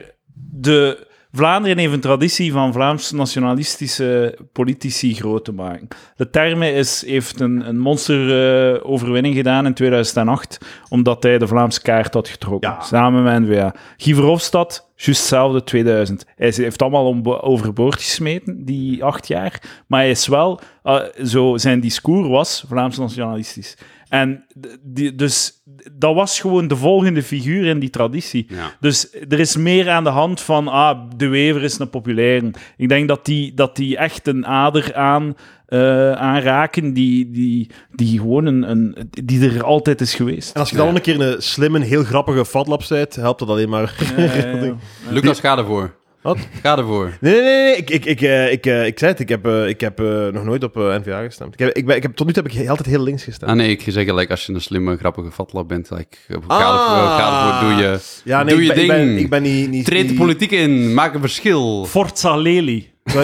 de 0.51 1.07
Vlaanderen 1.33 1.79
heeft 1.79 1.93
een 1.93 2.01
traditie 2.01 2.53
van 2.53 2.73
Vlaams-nationalistische 2.73 4.39
politici 4.53 5.15
groot 5.15 5.45
te 5.45 5.53
maken. 5.53 5.89
De 6.17 6.31
Terme 6.31 6.73
is, 6.73 7.05
heeft 7.07 7.41
een, 7.41 7.69
een 7.69 7.79
monster-overwinning 7.79 9.35
gedaan 9.35 9.67
in 9.67 9.75
2008, 9.75 10.59
omdat 10.89 11.23
hij 11.23 11.39
de 11.39 11.47
Vlaamse 11.47 11.83
kaart 11.83 12.15
had 12.15 12.29
getrokken, 12.29 12.71
Ja. 12.71 12.81
samen 12.81 13.23
met 13.23 13.41
N-VA. 13.51 13.75
Guy 13.97 14.15
Verhofstadt, 14.15 14.89
juist 14.97 15.21
hetzelfde, 15.21 15.65
2000. 15.65 16.25
Hij 16.37 16.53
heeft 16.57 16.83
allemaal 16.83 17.43
overboord 17.43 17.95
gesmeten, 18.03 18.65
die 18.65 19.05
acht 19.05 19.29
jaar, 19.29 19.63
maar 19.87 20.01
hij 20.01 20.11
is 20.11 20.27
wel, 20.27 20.61
eh, 20.83 21.01
zo, 21.25 21.57
zijn 21.57 21.81
discours 21.81 22.29
was 22.29 22.65
Vlaams-nationalistisch. 22.69 23.77
En 24.09 24.45
die, 24.83 25.15
dus 25.15 25.63
dat 25.93 26.15
was 26.15 26.41
gewoon 26.41 26.69
de 26.69 26.77
volgende 26.77 27.23
figuur 27.23 27.67
in 27.67 27.79
die 27.79 27.91
traditie. 27.91 28.47
Ja. 28.49 28.77
Dus 28.81 29.13
er 29.29 29.41
is 29.41 29.57
meer 29.57 29.91
aan 29.91 30.05
de 30.05 30.11
hand 30.11 30.41
van, 30.41 30.69
ah, 30.69 31.11
De 31.17 31.29
Wever 31.29 31.63
is 31.63 31.79
een 31.79 31.91
populaire. 31.91 32.51
Ik 32.77 32.89
denk 32.89 33.09
dat 33.09 33.25
die, 33.25 33.55
dat 33.55 33.77
die 33.77 33.97
echt 33.97 34.27
een 34.27 34.47
ader 34.47 34.95
aan, 34.95 35.37
eh, 35.67 36.13
aanraken 36.13 36.93
die, 36.93 37.31
die, 37.31 37.71
die 37.93 38.19
gewoon 38.19 38.47
een, 38.47 38.71
een, 38.71 39.11
die 39.11 39.51
er 39.51 39.63
altijd 39.65 40.01
is 40.01 40.15
geweest. 40.15 40.55
En 40.55 40.61
als 40.61 40.71
je 40.71 40.77
dan 40.77 40.87
nog 40.87 40.95
een 40.95 41.03
keer 41.03 41.21
een 41.21 41.43
slimme, 41.43 41.85
heel 41.85 42.05
grappige 42.05 42.45
fatlap 42.45 42.85
bent, 42.89 43.17
helpt 43.17 43.39
dat 43.39 43.49
alleen 43.49 43.69
maar. 43.69 43.95
Ja, 44.17 44.23
ja, 44.23 44.65
ja. 44.65 44.77
Lucas, 45.11 45.41
ga 45.41 45.59
ervoor. 45.59 45.97
Wat? 46.23 46.39
Ga 46.63 46.77
ervoor. 46.79 47.17
Nee, 47.21 47.33
nee, 47.33 47.43
nee, 47.43 47.63
nee. 47.63 47.77
Ik, 47.77 47.91
ik, 47.91 48.05
ik, 48.05 48.21
eh, 48.21 48.53
ik, 48.53 48.67
eh, 48.67 48.87
ik 48.87 48.99
zei 48.99 49.11
het, 49.11 49.21
ik 49.21 49.29
heb, 49.29 49.47
eh, 49.47 49.69
ik 49.69 49.81
heb 49.81 50.01
eh, 50.01 50.27
nog 50.27 50.45
nooit 50.45 50.65
op 50.65 50.75
NVA 50.75 51.23
gestemd. 51.23 51.53
Ik 51.53 51.59
heb, 51.59 51.73
ik 51.77 51.87
ben, 51.87 51.97
ik 51.97 52.03
heb, 52.03 52.15
tot 52.17 52.27
nu 52.27 52.33
toe 52.33 52.43
heb 52.43 52.53
ik 52.53 52.69
altijd 52.69 52.89
heel 52.89 53.03
links 53.03 53.25
gestemd. 53.25 53.51
Ah 53.51 53.57
nee, 53.57 53.71
ik 53.71 53.83
ga 53.83 53.91
zeggen, 53.91 54.15
like, 54.15 54.31
als 54.31 54.47
je 54.47 54.53
een 54.53 54.61
slimme, 54.61 54.97
grappige 54.97 55.31
vatlap 55.31 55.69
bent, 55.69 55.91
like, 55.91 56.17
ga, 56.29 56.35
Ah. 56.47 56.61
ervoor, 56.61 57.09
ga 57.19 57.47
ervoor, 57.57 57.69
doe 57.71 57.83
je... 57.83 57.99
ja, 58.25 58.43
nee, 58.43 58.55
doe 58.55 58.65
ik 58.65 58.69
je 58.69 58.75
ben, 58.75 58.83
ik 58.83 58.89
ben, 58.89 59.07
ding. 59.07 59.19
ik 59.19 59.31
ben 59.31 59.43
niet... 59.43 59.71
niet 59.71 59.85
Treed 59.85 60.09
de 60.09 60.15
politiek 60.15 60.51
in, 60.51 60.95
maak 60.95 61.15
een 61.15 61.21
verschil. 61.21 61.85
Forza 61.85 62.37
Lely. 62.37 62.93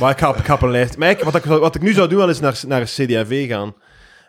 Maar 0.00 0.10
ik 0.10 0.18
ga, 0.18 0.28
op- 0.28 0.36
ik 0.36 0.44
ga 0.44 0.58
een 0.62 0.70
lijst. 0.70 0.96
Maar 0.98 1.10
ik, 1.10 1.20
wat, 1.20 1.34
ik, 1.34 1.44
wat 1.44 1.74
ik 1.74 1.82
nu 1.82 1.92
zou 1.92 2.08
doen, 2.08 2.18
wel 2.18 2.28
is 2.28 2.40
naar, 2.40 2.60
naar 2.66 2.82
CD&V 2.84 3.48
gaan. 3.48 3.74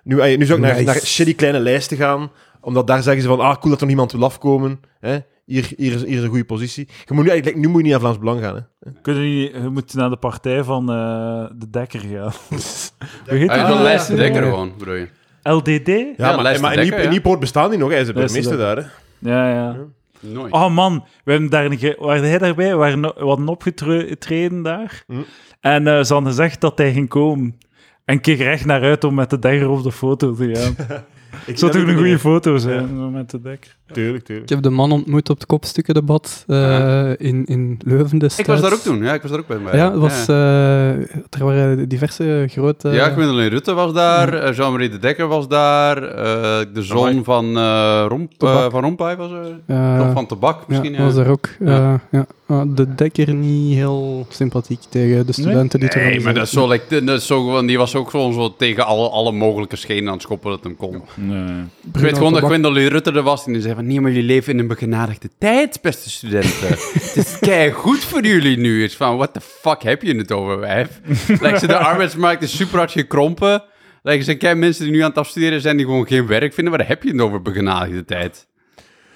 Nu, 0.03 0.37
nu 0.37 0.45
zou 0.45 0.59
ik 0.59 0.65
naar, 0.65 0.73
Nice. 0.73 0.85
naar 0.85 0.99
shitty 0.99 1.35
kleine 1.35 1.59
lijsten 1.59 1.97
gaan, 1.97 2.31
omdat 2.61 2.87
daar 2.87 3.03
zeggen 3.03 3.21
ze 3.21 3.27
van, 3.27 3.39
ah, 3.39 3.55
cool 3.57 3.69
dat 3.71 3.81
er 3.81 3.87
niemand 3.87 4.11
wil 4.11 4.23
afkomen. 4.23 4.79
Hè? 4.99 5.17
Hier, 5.47 5.69
hier, 5.77 5.93
is, 5.93 6.03
hier 6.03 6.17
is 6.17 6.23
een 6.23 6.29
goede 6.29 6.45
positie. 6.45 6.87
Je 7.05 7.13
moet 7.13 7.23
nu, 7.23 7.29
eigenlijk, 7.29 7.57
nu 7.61 7.67
moet 7.67 7.77
je 7.77 7.81
niet 7.83 7.91
naar 7.91 7.99
Vlaams 8.01 8.19
Belang 8.19 8.41
gaan. 8.41 8.55
Hè? 8.55 8.91
Kun 9.01 9.15
je, 9.15 9.19
niet- 9.19 9.63
je 9.63 9.69
moet 9.69 9.93
naar 9.93 10.09
de 10.09 10.15
partij 10.17 10.63
van 10.63 10.91
eh, 10.91 11.45
de 11.55 11.69
Dekker 11.69 11.99
gaan. 11.99 12.31
Hoe 13.29 13.37
heet 13.37 13.47
dat? 13.49 13.67
wel 13.67 13.81
lijst 13.81 14.07
dekker 14.15 14.43
ja. 14.43 14.49
gewoon, 14.49 14.73
bedoel 14.77 14.93
je. 14.93 15.07
LDD? 15.43 15.87
Ja, 15.87 16.13
Ja, 16.17 16.35
maar, 16.35 16.59
maar 16.61 16.73
in, 16.73 16.79
dekker, 16.79 16.97
in 16.97 17.03
ja. 17.03 17.09
Nieuwpoort 17.09 17.39
bestaat 17.39 17.69
die 17.69 17.79
nog, 17.79 17.89
hij 17.89 17.99
is 17.99 18.07
de 18.07 18.13
burgemeester 18.13 18.57
daar. 18.57 18.77
Hè? 18.77 18.83
Ja, 19.19 19.49
ja. 19.53 19.75
Nooit. 20.19 20.53
Oh 20.53 20.73
man, 20.73 21.05
we 21.23 21.31
hebben 21.31 21.49
daar 21.49 21.65
een 21.65 21.95
waar 21.99 22.17
hij 22.21 22.37
daarbij? 22.37 22.69
We 22.69 22.75
waren, 22.75 23.01
we 23.01 23.25
hadden 23.25 23.47
opgetreden 23.47 24.61
daar. 24.61 25.03
Hm. 25.07 25.13
En 25.59 25.87
eh, 25.87 26.03
ze 26.03 26.13
hadden 26.13 26.31
gezegd 26.31 26.61
dat 26.61 26.77
hij 26.77 26.91
ging 26.93 27.09
komen. 27.09 27.57
En 28.05 28.15
ik 28.15 28.21
keek 28.21 28.39
er 28.39 28.51
echt 28.51 28.65
naar 28.65 28.81
uit 28.81 29.03
om 29.03 29.13
met 29.13 29.29
de 29.29 29.39
dekker 29.39 29.69
op 29.69 29.83
de 29.83 29.91
foto 29.91 30.33
te 30.33 30.55
gaan. 30.55 30.75
Ik 31.45 31.57
Zou 31.57 31.71
toch 31.71 31.81
een 31.87 31.95
goede 31.95 32.19
foto 32.19 32.57
zijn 32.57 33.11
met 33.11 33.29
de 33.29 33.41
dekker? 33.41 33.77
Tuurlijk, 33.93 34.23
tuurlijk. 34.23 34.49
Ik 34.49 34.55
heb 34.55 34.64
de 34.64 34.69
man 34.69 34.91
ontmoet 34.91 35.30
op 35.30 35.38
het 35.38 35.45
kopstukkendebat 35.45 36.43
eh, 36.47 37.09
in, 37.18 37.45
in 37.45 37.80
Leuven 37.85 38.18
destijds. 38.18 38.49
Ik 38.49 38.55
was 38.55 38.61
daar 38.61 38.73
ook 38.73 38.84
toen, 38.84 39.03
ja, 39.03 39.14
ik 39.14 39.22
was 39.22 39.31
daar 39.31 39.39
ook 39.39 39.47
bij. 39.47 39.59
bij. 39.59 39.76
Ja, 39.76 39.91
het 39.91 39.99
was, 39.99 40.27
eh, 40.27 40.89
er 41.30 41.45
waren 41.45 41.89
diverse 41.89 42.45
grote... 42.49 42.89
Ja, 42.89 43.09
Gwendolyn 43.09 43.49
Rutte 43.49 43.73
was 43.73 43.93
daar, 43.93 44.34
eh, 44.34 44.55
Jean-Marie 44.55 44.89
de 44.89 44.99
Dekker 44.99 45.27
was 45.27 45.47
daar, 45.47 46.03
eh, 46.03 46.65
de 46.73 46.84
zoon 46.84 47.07
Amai. 47.07 47.23
van, 47.23 47.57
eh 47.57 48.05
Romp, 48.07 48.31
van 48.69 48.81
Rompuy 48.81 49.15
was 49.15 49.31
er. 49.31 50.05
Of 50.07 50.14
van 50.14 50.26
Tabak 50.26 50.68
misschien, 50.68 50.91
ja, 50.91 50.97
ja. 50.97 51.05
was 51.05 51.15
er 51.15 51.30
ook. 51.30 51.49
Ja. 51.59 52.01
Ah, 52.47 52.61
de 52.68 52.95
dekker 52.95 53.34
niet 53.34 53.73
heel 53.73 54.26
sympathiek 54.30 54.80
tegen 54.89 55.26
de 55.26 55.31
studenten 55.31 55.80
die 55.80 55.89
het 55.89 55.97
Nee, 55.97 56.19
maar 56.19 56.34
dat 56.34 56.43
is 56.43 56.51
zo, 56.51 56.68
like, 56.68 57.03
dat 57.03 57.18
is 57.18 57.27
zo 57.27 57.65
die 57.65 57.77
was 57.77 57.95
ook 57.95 58.09
gewoon 58.09 58.34
zo 58.34 58.55
tegen 58.55 58.85
alle, 58.85 59.09
alle 59.09 59.31
mogelijke 59.31 59.76
schenen 59.76 60.07
aan 60.07 60.14
het 60.14 60.22
schoppen 60.22 60.49
dat 60.49 60.64
hem 60.64 60.76
kon. 60.76 61.01
Nee. 61.15 61.64
Ik 61.93 61.99
weet 61.99 62.18
gewoon 62.18 62.34
dat. 62.34 62.43
Gwendolyn 62.43 62.88
Rutte 62.88 63.11
er 63.11 63.23
was 63.23 63.45
en 63.45 63.53
die 63.53 63.61
zei 63.61 63.76
van... 63.77 63.87
Nee, 63.87 64.01
maar 64.01 64.11
jullie 64.11 64.25
leven 64.25 64.53
in 64.53 64.59
een 64.59 64.67
begenadigde 64.67 65.29
tijd, 65.37 65.81
beste 65.81 66.09
studenten. 66.09 66.67
het 66.93 67.15
is 67.15 67.39
kei 67.39 67.71
goed 67.71 67.99
voor 67.99 68.25
jullie 68.25 68.57
nu. 68.57 68.81
Het 68.81 68.91
is 68.91 68.97
van, 68.97 69.17
what 69.17 69.33
the 69.33 69.41
fuck 69.41 69.81
heb 69.81 70.01
je 70.01 70.15
het 70.15 70.31
over, 70.31 70.59
wijf? 70.59 70.99
like, 71.41 71.57
ze, 71.57 71.67
de 71.67 71.77
arbeidsmarkt 71.77 72.43
is 72.43 72.57
super 72.57 72.77
hard 72.77 72.91
gekrompen. 72.91 73.63
Like, 74.03 74.23
zijn 74.23 74.37
kei 74.37 74.55
mensen 74.55 74.83
die 74.83 74.93
nu 74.93 75.01
aan 75.01 75.09
het 75.09 75.17
afstuderen 75.17 75.61
zijn 75.61 75.77
die 75.77 75.85
gewoon 75.85 76.07
geen 76.07 76.27
werk 76.27 76.53
vinden. 76.53 76.77
Waar 76.77 76.87
heb 76.87 77.03
je 77.03 77.11
het 77.11 77.21
over 77.21 77.41
begenadigde 77.41 78.05
tijd? 78.05 78.47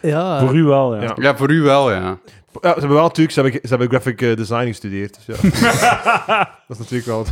Ja, 0.02 0.40
Voor 0.40 0.56
u 0.56 0.64
wel, 0.64 0.96
ja. 0.96 1.02
Ja. 1.02 1.16
Ja, 1.16 1.38
voor 1.38 1.52
u 1.52 1.62
wel, 1.62 1.92
ja. 1.92 2.18
Ja, 2.62 2.74
ze 2.74 2.80
hebben 2.80 2.98
wel 2.98 3.08
natuurlijk, 3.08 3.34
ze 3.34 3.42
hebben, 3.42 3.60
ze 3.64 3.70
hebben 3.70 3.90
graphic 3.90 4.22
eh, 4.22 4.36
design 4.36 4.66
gestudeerd. 4.66 5.20
Dus 5.26 5.36
ja. 5.42 5.50
dat 6.68 6.78
is 6.78 6.78
natuurlijk 6.78 7.06
wel... 7.06 7.26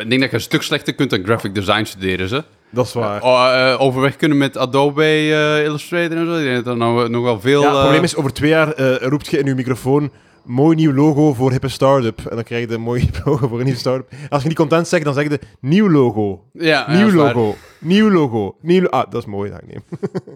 Ik 0.00 0.08
denk 0.08 0.20
dat 0.20 0.30
je 0.30 0.36
een 0.36 0.40
stuk 0.40 0.62
slechter 0.62 0.94
kunt 0.94 1.10
dan 1.10 1.24
graphic 1.24 1.54
design 1.54 1.84
studeren, 1.84 2.28
ze. 2.28 2.44
Dat 2.70 2.86
is 2.86 2.92
waar. 2.92 3.22
Oh, 3.22 3.70
eh, 3.72 3.80
overweg 3.80 4.16
kunnen 4.16 4.38
met 4.38 4.56
Adobe 4.56 5.02
eh, 5.04 5.64
Illustrator 5.64 6.16
en 6.16 6.26
zo. 6.26 6.36
Ik 6.36 6.44
denk 6.44 6.56
dat 6.56 6.66
er 6.66 6.76
nou, 6.76 7.08
nog 7.08 7.22
wel 7.22 7.40
veel... 7.40 7.60
ja, 7.60 7.66
het 7.66 7.76
eh, 7.76 7.82
probleem 7.82 8.02
is, 8.02 8.16
over 8.16 8.32
twee 8.32 8.50
jaar 8.50 8.72
eh, 8.72 9.08
roept 9.08 9.26
je 9.26 9.38
in 9.38 9.46
je 9.46 9.54
microfoon 9.54 10.10
mooi 10.44 10.76
nieuw 10.76 10.92
logo 10.92 11.34
voor 11.34 11.50
hippe 11.50 11.68
start-up. 11.68 12.18
En 12.18 12.34
dan 12.34 12.44
krijg 12.44 12.68
je 12.68 12.74
een 12.74 12.80
mooi 12.80 13.10
logo 13.24 13.48
voor 13.48 13.58
een 13.58 13.66
nieuw 13.66 13.74
start-up. 13.74 14.12
Als 14.28 14.42
je 14.42 14.48
niet 14.48 14.56
content 14.56 14.88
zegt, 14.88 15.04
dan 15.04 15.14
zeg 15.14 15.28
je 15.28 15.40
nieuw 15.60 15.90
logo. 15.90 16.44
Ja, 16.52 16.92
nieuw 16.92 17.12
logo. 17.12 17.56
Nieuw 17.78 18.10
logo. 18.10 18.56
Nieuw 18.60 18.82
lo- 18.82 18.88
ah, 18.88 19.10
dat 19.10 19.22
is 19.22 19.28
mooi. 19.28 19.50
Dat 19.50 19.60
ik 19.62 19.66
neem. 19.66 19.82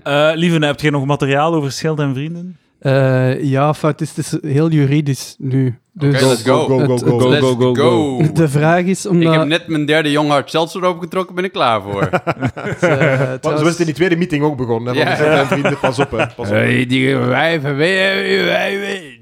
Eh, 0.02 0.31
lieve, 0.35 0.66
heb 0.66 0.81
jij 0.81 0.90
nog 0.90 1.05
materiaal 1.05 1.55
over 1.55 1.73
Schild 1.73 1.98
en 1.98 2.15
Vrienden? 2.15 2.56
Eh, 2.78 3.43
ja, 3.43 3.74
het, 3.81 4.01
is, 4.01 4.16
het 4.16 4.19
is 4.19 4.51
heel 4.52 4.70
juridisch 4.70 5.35
nu. 5.39 5.78
Dus 5.97 6.15
Oké, 6.15 6.27
let's 6.27 6.43
go. 6.43 6.66
Go, 6.66 6.79
go, 6.79 6.97
go, 6.97 7.19
go. 7.19 7.29
Let's 7.29 7.41
go, 7.47 7.55
go, 7.55 7.75
go. 7.75 8.33
de 8.33 8.49
vraag 8.49 8.85
is 8.85 9.05
Ik 9.05 9.11
omdat... 9.11 9.35
heb 9.35 9.47
net 9.47 9.66
mijn 9.66 9.87
derde 9.87 10.11
Young 10.11 10.29
Hard 10.29 10.51
Seltzer 10.51 10.85
opengetrokken, 10.85 11.35
ben 11.35 11.45
ik 11.45 11.53
klaar 11.53 11.83
voor. 11.83 12.03
eh, 12.11 12.11
Want 12.11 13.43
trouwens- 13.43 13.43
zo 13.43 13.65
is 13.65 13.71
het 13.71 13.79
in 13.79 13.85
die 13.85 13.95
tweede 13.95 14.16
meeting 14.16 14.45
ook 14.45 14.57
begonnen. 14.57 14.95
Hè, 14.97 15.01
Ja. 15.01 15.16
van, 15.16 15.27
ja. 15.27 15.47
vrienden, 15.47 15.79
pas 15.79 15.99
op, 15.99 16.11
hè. 16.11 16.27
Pas 16.37 16.49
op. 16.51 16.89
die 16.89 17.16
wijven, 17.16 17.77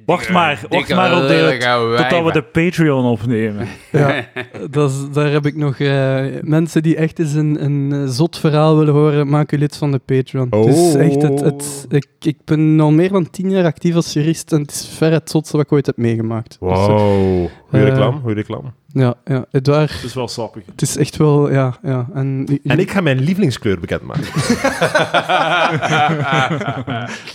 Wacht 0.07 0.31
maar, 0.31 0.61
wacht 0.69 0.95
maar 0.95 1.23
op 1.23 1.29
de, 1.29 1.57
totdat 1.97 2.25
we 2.25 2.33
de 2.33 2.43
Patreon 2.43 3.05
opnemen. 3.05 3.69
Ja, 3.91 4.25
dat 4.71 4.91
is, 4.91 4.97
daar 5.13 5.31
heb 5.31 5.47
ik 5.47 5.57
nog 5.57 5.79
eh, 5.79 6.25
mensen 6.41 6.83
die 6.83 6.97
echt 6.97 7.19
eens 7.19 7.33
een, 7.35 7.65
een 7.65 8.09
zot 8.09 8.39
verhaal 8.39 8.79
willen 8.79 8.95
horen, 8.95 9.29
maak 9.29 9.53
u 9.53 9.59
lid 9.59 9.77
van 9.77 9.91
de 9.91 9.99
Patreon. 9.99 10.47
Het 10.51 10.67
is 10.67 10.95
echt 10.95 11.23
het, 11.23 11.41
het, 11.41 11.87
ik, 11.89 12.07
ik 12.21 12.37
ben 12.45 12.81
al 12.81 12.91
meer 12.91 13.09
dan 13.09 13.31
tien 13.31 13.51
jaar 13.51 13.65
actief 13.65 13.95
als 13.95 14.13
jurist 14.13 14.53
en 14.53 14.61
het 14.61 14.71
is 14.71 14.89
ver 14.97 15.13
het 15.13 15.31
zotste 15.31 15.57
wat 15.57 15.67
ik 15.67 15.73
ooit 15.73 15.87
heb 15.87 15.97
meegemaakt. 15.97 16.57
Dus, 16.63 16.87
Wow. 16.87 17.49
Goeie 17.69 17.85
eh, 17.85 17.89
reclame, 17.89 18.21
goeie 18.21 18.35
reclame. 18.35 18.73
ja, 18.93 19.15
ja, 19.25 19.45
Edouard, 19.51 19.93
Dat 19.93 20.03
is 20.05 20.15
wel 20.15 20.29
sappig. 20.29 20.63
het 20.67 20.83
is 20.83 20.97
echt 20.97 21.17
wel, 21.17 21.51
ja, 21.53 21.77
ja. 21.83 22.09
En, 22.15 22.47
En 22.65 22.79
ik 22.79 22.91
ga 22.91 23.01
mijn 23.01 23.21
lievelingskleur 23.21 23.81
bekendmaken. 23.81 24.25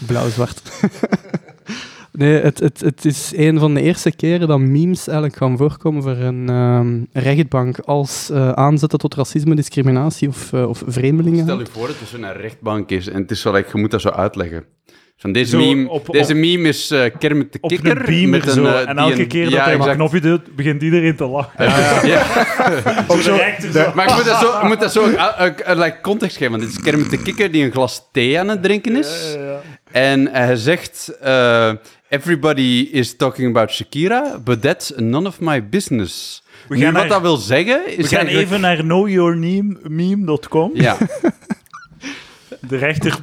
Blauw-zwart. 0.08 0.62
nee, 2.12 2.42
het, 2.42 2.60
het, 2.60 2.80
het 2.80 3.06
is 3.06 3.34
een 3.36 3.60
van 3.60 3.74
de 3.74 3.82
eerste 3.82 4.12
keren 4.16 4.48
dat 4.48 4.60
memes 4.60 5.08
eigenlijk 5.08 5.38
gaan 5.38 5.58
voorkomen 5.58 6.04
voor 6.04 6.12
een 6.18 6.50
ehm, 6.50 7.04
rechtbank 7.24 7.80
als 7.80 8.30
eh, 8.30 8.52
aanzetten 8.52 9.00
tot 9.00 9.16
racisme, 9.16 9.56
discriminatie 9.56 10.28
of, 10.28 10.54
eh, 10.54 10.70
of 10.70 10.84
vreemdelingen. 10.88 11.44
Stel 11.44 11.60
je 11.60 11.66
voor 11.72 11.88
dat 11.88 12.00
er 12.00 12.08
zo'n 12.08 12.32
rechtbank 12.32 12.90
is 12.90 13.08
en 13.10 13.22
het 13.22 13.32
is 13.32 13.42
zo, 13.42 13.52
like, 13.54 13.70
je 13.74 13.80
moet 13.82 13.92
dat 13.92 14.02
zo 14.02 14.10
uitleggen. 14.10 14.64
Van 15.20 15.32
deze 15.32 15.50
Zo 15.50 15.58
meme, 15.58 15.90
op- 15.90 16.08
deze 16.12 16.32
op- 16.34 16.38
meme 16.40 16.68
is 16.68 16.92
eh 16.92 17.04
Kermit 17.20 17.52
de 17.54 17.58
Op 17.62 17.70
Kikker. 17.70 18.10
een 18.10 18.30
met 18.30 18.48
een, 18.48 18.66
eh, 18.66 18.90
en 18.90 18.98
elke 18.98 19.20
een- 19.22 19.28
keer 19.28 19.44
ja, 19.44 19.50
dat 19.50 19.60
hij 19.60 19.74
een 19.74 19.80
exact. 19.80 19.96
knopje 19.96 20.20
doet, 20.20 20.56
begint 20.56 20.82
iedereen 20.82 21.16
te 21.16 21.26
lachen. 21.26 21.64
Ja. 22.08 22.24
Zo, 23.22 23.36
de- 23.38 23.70
zo. 23.74 23.92
Maar 23.96 24.08
ik 24.10 24.16
moet 24.16 24.26
dat 24.26 24.40
zo, 24.40 24.58
ik 24.58 24.64
moet 24.64 24.80
dat 24.80 24.92
zo 24.92 25.08
uh, 25.08 25.14
uh, 25.14 25.46
uh, 25.46 25.76
like 25.84 25.98
context 26.02 26.38
geven. 26.38 26.52
Want 26.52 26.64
dit 26.64 26.72
is 26.72 26.80
Kermit 26.84 27.10
de 27.10 27.22
Kikker 27.22 27.52
die 27.52 27.64
een 27.64 27.72
glas 27.72 28.10
thee 28.12 28.40
aan 28.40 28.48
het 28.48 28.64
drinken 28.64 28.96
is. 28.96 29.34
Ja, 29.36 29.40
ja, 29.42 29.52
ja. 29.52 29.62
En 29.92 30.28
hij 30.32 30.56
zegt... 30.56 31.18
eh, 31.22 31.72
Everybody 32.10 32.90
is 32.92 33.16
talking 33.16 33.50
about 33.50 33.72
Shakira, 33.72 34.40
but 34.44 34.62
that's 34.62 34.94
none 34.96 35.28
of 35.28 35.40
my 35.40 35.68
business. 35.70 36.44
We 36.68 36.78
Nu, 36.78 36.84
wat 36.84 36.94
naar- 36.94 37.08
dat 37.08 37.22
wil 37.22 37.38
zeggen, 37.38 37.88
is 37.88 37.96
We 37.96 38.04
gaan 38.04 38.18
eigenlijk- 38.18 38.48
even 38.48 38.62
naar 38.62 38.76
knowyourmeme.com. 38.78 40.72
Ja, 40.74 40.98
De 42.70 42.78
rechter... 42.78 43.16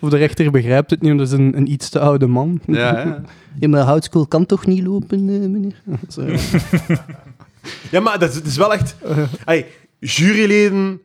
Of 0.00 0.10
de 0.10 0.16
rechter 0.16 0.50
begrijpt 0.50 0.90
het 0.90 1.00
niet, 1.00 1.08
want 1.16 1.30
dat 1.30 1.38
is 1.38 1.44
een, 1.46 1.56
een 1.56 1.72
iets 1.72 1.88
te 1.88 1.98
oude 2.00 2.26
man. 2.26 2.60
ja, 2.66 2.98
ja. 2.98 3.20
Ja, 3.60 3.68
maar 3.68 3.80
houtskool 3.80 4.26
kan 4.26 4.46
toch 4.46 4.66
niet 4.66 4.82
lopen, 4.86 5.18
eh, 5.18 5.48
meneer? 5.48 5.82
Zo. 6.08 6.22
Ja, 7.90 8.00
maar 8.00 8.18
dat 8.18 8.28
is, 8.30 8.34
het 8.34 8.46
is 8.46 8.56
wel 8.56 8.72
echt... 8.72 8.96
Hey, 9.44 9.66
juryleden... 9.98 11.00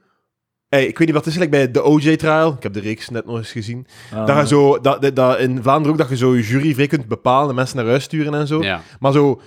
Hey, 0.69 0.85
ik 0.85 0.97
weet 0.97 1.07
niet 1.07 1.15
wat 1.15 1.25
het 1.25 1.33
is, 1.33 1.39
like 1.39 1.51
bij 1.51 1.71
de 1.71 1.83
OJ-trial. 1.83 2.53
Ik 2.53 2.63
heb 2.63 2.73
de 2.73 2.79
reeks 2.79 3.09
net 3.09 3.25
nog 3.25 3.37
eens 3.37 3.51
gezien. 3.51 3.85
Ah. 4.13 4.25
Dat 4.27 4.37
je 4.39 4.47
zo, 4.47 4.79
dat, 4.79 5.01
dat, 5.01 5.15
dat 5.15 5.39
in 5.39 5.59
Vlaanderen 5.61 5.91
ook 5.91 5.97
dat 5.97 6.09
je 6.09 6.17
zo 6.17 6.35
je 6.35 6.41
jury 6.43 6.73
vrij 6.73 6.87
kunt 6.87 7.07
bepalen 7.07 7.49
en 7.49 7.55
mensen 7.55 7.77
naar 7.77 7.85
huis 7.85 8.03
sturen 8.03 8.33
en 8.33 8.47
zo. 8.47 8.63
ja. 8.63 8.81
Maar 8.99 9.11
zo, 9.11 9.41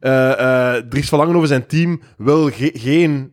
eh 0.00 0.74
eh 0.76 0.84
Dries 0.88 1.08
van 1.08 1.18
Langenhoven 1.18 1.48
zijn 1.48 1.66
team 1.66 2.00
wil 2.16 2.50
ge- 2.50 2.70
geen 2.74 3.32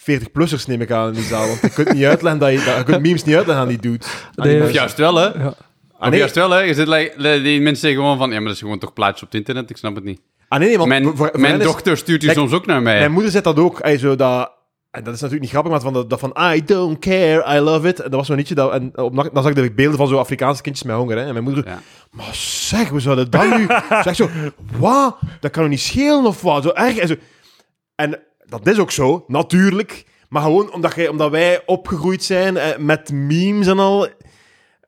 40-plussers, 0.00 0.66
neem 0.66 0.80
ik 0.80 0.90
aan, 0.90 1.06
in 1.08 1.12
die 1.14 1.22
zaal. 1.22 1.46
Want 1.46 1.60
je 1.60 1.70
kunt 1.70 1.92
niet 1.92 2.04
uitleggen 2.04 2.40
dat 2.40 2.50
je, 2.52 2.64
dat, 2.64 2.76
je 2.76 2.82
kunt 2.82 3.00
memes 3.02 3.24
niet 3.24 3.34
uitleggen 3.36 3.64
aan 3.64 3.68
die 3.70 3.78
dude. 3.80 4.04
Die 4.34 4.44
Nee, 4.44 4.62
Of 4.62 4.70
juist 4.72 4.96
wel, 4.96 5.14
hè? 5.14 5.24
Ja. 5.26 5.54
Of 5.98 6.08
nee. 6.08 6.18
juist 6.18 6.34
wel, 6.34 6.50
hè? 6.50 6.58
Je 6.60 6.74
zit, 6.74 6.88
like, 6.88 7.40
die 7.42 7.60
mensen 7.60 7.80
zeggen 7.82 8.00
gewoon 8.00 8.18
van... 8.18 8.28
Ja, 8.30 8.34
maar 8.36 8.44
dat 8.44 8.54
is 8.54 8.60
gewoon 8.60 8.78
toch 8.78 8.92
plaatjes 8.92 9.22
op 9.22 9.28
het 9.28 9.36
internet? 9.36 9.70
Ik 9.70 9.76
snap 9.76 9.94
het 9.94 10.04
niet. 10.04 10.20
Ah, 10.48 10.58
nee, 10.58 10.68
nee, 10.68 10.76
want 10.76 10.88
Mijn, 10.88 11.04
voor- 11.04 11.16
voor 11.16 11.30
mijn 11.32 11.52
hen 11.52 11.60
is- 11.60 11.66
dochter 11.66 11.96
stuurt 11.96 12.20
die 12.20 12.30
soms 12.32 12.52
ook 12.52 12.66
naar 12.66 12.82
mij. 12.82 12.98
Mijn 12.98 13.12
moeder 13.12 13.30
zet 13.30 13.44
dat 13.44 13.58
ook. 13.58 13.78
Ey, 13.78 13.98
zo 13.98 14.16
dat, 14.16 14.50
en 14.90 15.04
dat 15.04 15.14
is 15.14 15.20
natuurlijk 15.20 15.40
niet 15.40 15.50
grappig, 15.50 15.70
maar 15.72 15.80
van, 15.80 15.92
dat, 15.92 16.10
dat 16.10 16.20
van 16.20 16.36
I 16.54 16.64
don't 16.64 16.98
care, 16.98 17.56
I 17.56 17.60
love 17.60 17.88
it. 17.88 17.96
En 18.00 18.10
dat 18.10 18.18
was 18.18 18.26
zo'n 18.26 18.36
liedje. 18.36 18.54
Dat, 18.54 18.72
en 18.72 18.98
op, 18.98 19.12
nacht- 19.12 19.34
dan 19.34 19.42
zag 19.42 19.52
ik 19.52 19.74
beelden 19.76 19.98
van 19.98 20.08
zo 20.08 20.16
Afrikaanse 20.18 20.62
kindjes 20.62 20.86
met 20.86 20.96
honger. 20.96 21.16
Hè. 21.16 21.24
En 21.24 21.32
mijn 21.32 21.44
moeder, 21.44 21.66
Ja. 21.66 21.80
maar 22.10 22.28
zeg, 22.32 22.88
we 22.88 23.00
zouden 23.00 23.30
dat 23.30 23.56
nu... 23.56 23.66
zeg 24.04 24.14
zo, 24.14 24.28
wat? 24.78 25.18
Dat 25.40 25.50
kan 25.50 25.62
er 25.62 25.68
niet 25.68 25.80
schelen 25.80 26.24
of 26.26 26.42
wat? 26.42 26.62
Zo 26.62 26.70
erg. 26.70 26.96
En, 26.96 27.08
zo. 27.08 27.14
en 27.94 28.18
dat 28.48 28.66
is 28.66 28.78
ook 28.78 28.90
zo, 28.90 29.24
natuurlijk. 29.26 30.04
Maar 30.28 30.42
gewoon 30.42 30.72
omdat, 30.72 30.94
jij, 30.94 31.08
omdat 31.08 31.30
wij 31.30 31.62
opgegroeid 31.66 32.22
zijn 32.24 32.56
eh, 32.56 32.78
met 32.78 33.12
memes 33.12 33.66
en 33.66 33.78
al. 33.78 34.06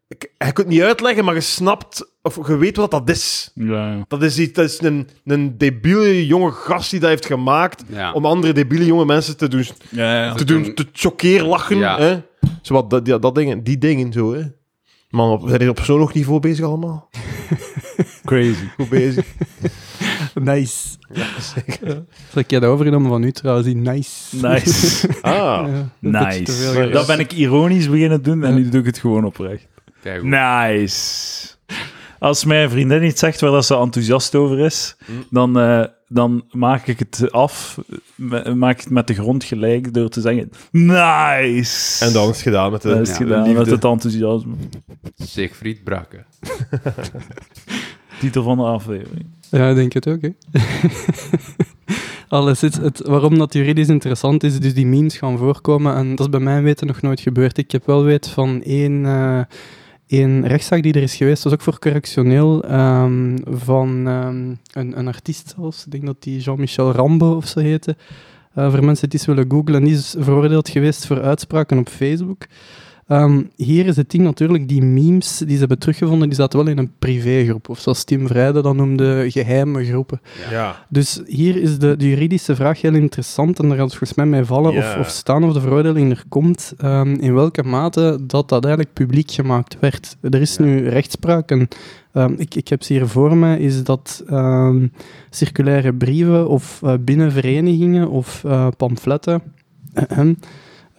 Ik, 0.08 0.22
je 0.38 0.44
kunt 0.44 0.56
het 0.56 0.68
niet 0.68 0.80
uitleggen, 0.82 1.24
maar 1.24 1.34
je 1.34 1.40
snapt, 1.40 2.12
of 2.22 2.46
je 2.46 2.56
weet 2.56 2.76
wat 2.76 2.90
dat 2.90 3.08
is. 3.10 3.50
Ja, 3.54 3.92
ja. 3.92 4.04
Dat 4.08 4.22
is, 4.22 4.38
iets, 4.38 4.52
dat 4.52 4.64
is 4.64 4.80
een, 4.82 5.08
een 5.24 5.58
debiele 5.58 6.26
jonge 6.26 6.50
gast 6.52 6.90
die 6.90 7.00
dat 7.00 7.08
heeft 7.08 7.26
gemaakt 7.26 7.82
Ja. 7.88 8.12
om 8.12 8.26
andere 8.26 8.52
debiele 8.52 8.84
jonge 8.86 9.04
mensen 9.04 9.36
te 9.36 9.48
doen, 9.48 9.64
Ja, 9.90 10.24
ja. 10.24 10.34
te 10.34 10.44
doen, 10.44 10.74
te 10.74 10.86
choqueer 10.92 11.42
lachen. 11.44 11.76
Ja. 11.78 11.98
Hè? 11.98 12.20
Zo 12.62 12.74
wat, 12.74 12.90
dat, 12.90 13.04
die, 13.04 13.18
dat 13.18 13.34
dingen, 13.34 13.62
die 13.62 13.78
dingen 13.78 14.12
zo, 14.12 14.34
hè. 14.34 14.42
Man, 15.10 15.30
op, 15.30 15.48
zijn 15.48 15.68
op 15.68 15.74
persoonlijk 15.74 16.14
niveau 16.14 16.40
bezig 16.40 16.64
allemaal? 16.64 17.10
Crazy. 18.24 18.64
Goed 18.76 18.88
bezig. 18.88 19.26
Nice. 20.43 20.89
ja, 21.12 21.27
zeker. 21.40 22.05
Zal 22.32 22.43
ik 22.43 22.51
je 22.51 22.61
dat 22.61 22.70
overgenomen 22.70 23.09
van 23.11 23.23
u 23.23 23.32
trouwens? 23.32 23.66
Die 23.66 23.77
nice. 23.77 24.36
Nice. 24.47 25.09
Ah. 25.23 25.69
Nice. 25.98 26.89
Dat 26.93 27.07
ben 27.07 27.19
ik 27.19 27.32
ironisch 27.32 27.89
beginnen 27.90 28.23
doen 28.23 28.44
en 28.44 28.55
nu 28.55 28.69
doe 28.69 28.81
ik 28.81 28.86
het 28.86 28.98
gewoon 28.98 29.24
oprecht. 29.24 29.66
Kijk. 30.02 30.23
Nice. 30.23 31.48
Als 32.19 32.44
mijn 32.44 32.70
vriendin 32.70 33.02
iets 33.02 33.20
zegt 33.20 33.40
waar 33.40 33.51
dat 33.51 33.66
ze 33.66 33.77
enthousiast 33.77 34.35
over 34.35 34.59
is, 34.59 34.97
Mm. 35.07 35.24
dan, 35.31 35.59
eh, 35.59 35.85
dan 36.09 36.44
maak 36.51 36.86
ik 36.86 36.98
het 36.98 37.32
af, 37.32 37.78
maak 38.55 38.73
ik 38.74 38.81
het 38.81 38.90
met 38.90 39.07
de 39.07 39.15
grond 39.15 39.44
gelijk 39.44 39.94
door 39.94 40.09
te 40.09 40.20
zeggen 40.20 40.51
nice. 40.70 42.05
En 42.05 42.12
dan 42.12 42.23
is 42.28 42.35
het 42.35 42.40
gedaan 42.43 42.70
met 42.73 42.82
de, 42.82 42.89
Dat 42.89 43.01
is 43.01 43.09
Ja, 43.09 43.15
gedaan 43.15 43.52
met 43.52 43.66
het 43.66 43.85
enthousiasme. 43.85 44.55
Siegfried 45.16 45.85
Brakke. 45.85 46.24
Titel 48.20 48.42
van 48.42 48.56
de 48.56 48.62
aflevering. 48.62 49.26
Ja, 49.51 49.68
ik 49.68 49.74
denk 49.74 49.92
het 49.92 50.09
ook, 50.09 50.20
hè. 50.20 50.30
Alles, 52.28 52.60
het, 52.60 53.01
waarom 53.06 53.38
dat 53.38 53.52
juridisch 53.52 53.88
interessant 53.88 54.42
is, 54.42 54.60
dus 54.60 54.74
die 54.74 54.86
memes 54.86 55.18
gaan 55.18 55.38
voorkomen, 55.38 55.94
en 55.94 56.09
dat 56.10 56.20
is 56.20 56.28
bij 56.28 56.40
mijn 56.40 56.62
weten 56.62 56.86
nog 56.86 57.02
nooit 57.02 57.20
gebeurd. 57.20 57.59
Ik 57.59 57.70
heb 57.70 57.86
wel 57.86 58.05
weet 58.05 58.28
van 58.28 58.62
één, 58.62 59.06
eh, 59.06 59.40
één 60.06 60.47
rechtszaak 60.47 60.82
die 60.82 60.92
er 60.92 61.02
is 61.02 61.16
geweest, 61.16 61.42
dat 61.42 61.52
was 61.52 61.52
ook 61.52 61.64
voor 61.64 61.78
correctioneel, 61.78 62.64
ehm, 62.64 63.38
van 63.44 64.09
ehm, 64.09 64.55
een, 64.72 64.98
een 64.98 65.09
artiest 65.09 65.55
zelfs, 65.56 65.84
ik 65.84 65.90
denk 65.90 66.06
dat 66.06 66.22
die 66.22 66.40
Jean-Michel 66.40 66.92
Rambo 66.92 67.36
of 67.36 67.47
zo 67.47 67.60
heette. 67.60 67.97
Eh, 68.55 68.70
voor 68.70 68.84
mensen 68.84 69.09
die 69.09 69.18
eens 69.18 69.28
willen 69.28 69.51
googlen, 69.51 69.84
die 69.84 69.94
is 69.94 70.14
veroordeeld 70.18 70.68
geweest 70.68 71.06
voor 71.06 71.20
uitspraken 71.20 71.78
op 71.78 71.88
Facebook. 71.88 72.47
Ehm, 73.10 73.42
hier 73.56 73.86
is 73.86 73.96
het 73.96 74.10
ding 74.10 74.22
natuurlijk, 74.24 74.68
die 74.68 74.82
memes 74.82 75.38
die 75.38 75.52
ze 75.52 75.58
hebben 75.58 75.78
teruggevonden, 75.78 76.28
die 76.28 76.36
zaten 76.36 76.58
wel 76.58 76.68
in 76.68 76.78
een 76.78 76.92
privégroep. 76.98 77.68
Of 77.68 77.78
zoals 77.78 78.04
Tim 78.04 78.26
Vrijde 78.26 78.62
dat 78.62 78.74
noemde, 78.74 79.24
geheime 79.30 79.84
groepen. 79.84 80.20
Ja. 80.50 80.76
Dus 80.88 81.20
hier 81.26 81.56
is 81.56 81.78
de, 81.78 81.96
de 81.96 82.08
juridische 82.08 82.54
vraag 82.54 82.80
heel 82.80 82.94
interessant 82.94 83.58
en 83.58 83.68
daar 83.68 83.76
gaat 83.76 83.86
het 83.88 83.96
volgens 83.96 84.18
mij 84.18 84.26
mee 84.26 84.44
vallen 84.44 84.72
Ja. 84.72 84.78
of, 84.78 84.96
of 84.98 85.08
staan 85.08 85.44
of 85.44 85.52
de 85.52 85.60
veroordeling 85.60 86.10
er 86.10 86.24
komt, 86.28 86.72
ehm, 86.78 87.14
in 87.14 87.34
welke 87.34 87.62
mate 87.62 88.18
dat 88.26 88.48
dat 88.48 88.64
eigenlijk 88.64 88.94
publiek 88.94 89.30
gemaakt 89.30 89.76
werd. 89.80 90.16
Er 90.20 90.40
is 90.40 90.56
nu 90.56 90.88
rechtspraak 90.88 91.50
en 91.50 91.68
ehm, 92.12 92.34
ik, 92.36 92.54
ik 92.54 92.68
heb 92.68 92.82
ze 92.82 92.92
hier 92.92 93.06
voor 93.06 93.36
me, 93.36 93.58
is 93.58 93.84
dat 93.84 94.24
circulaire 95.30 95.94
brieven 95.94 96.48
of 96.48 96.80
eh, 96.82 96.94
binnen 97.00 97.32
verenigingen 97.32 98.08
of 98.08 98.44
eh, 98.44 98.66
pamfletten, 98.76 99.42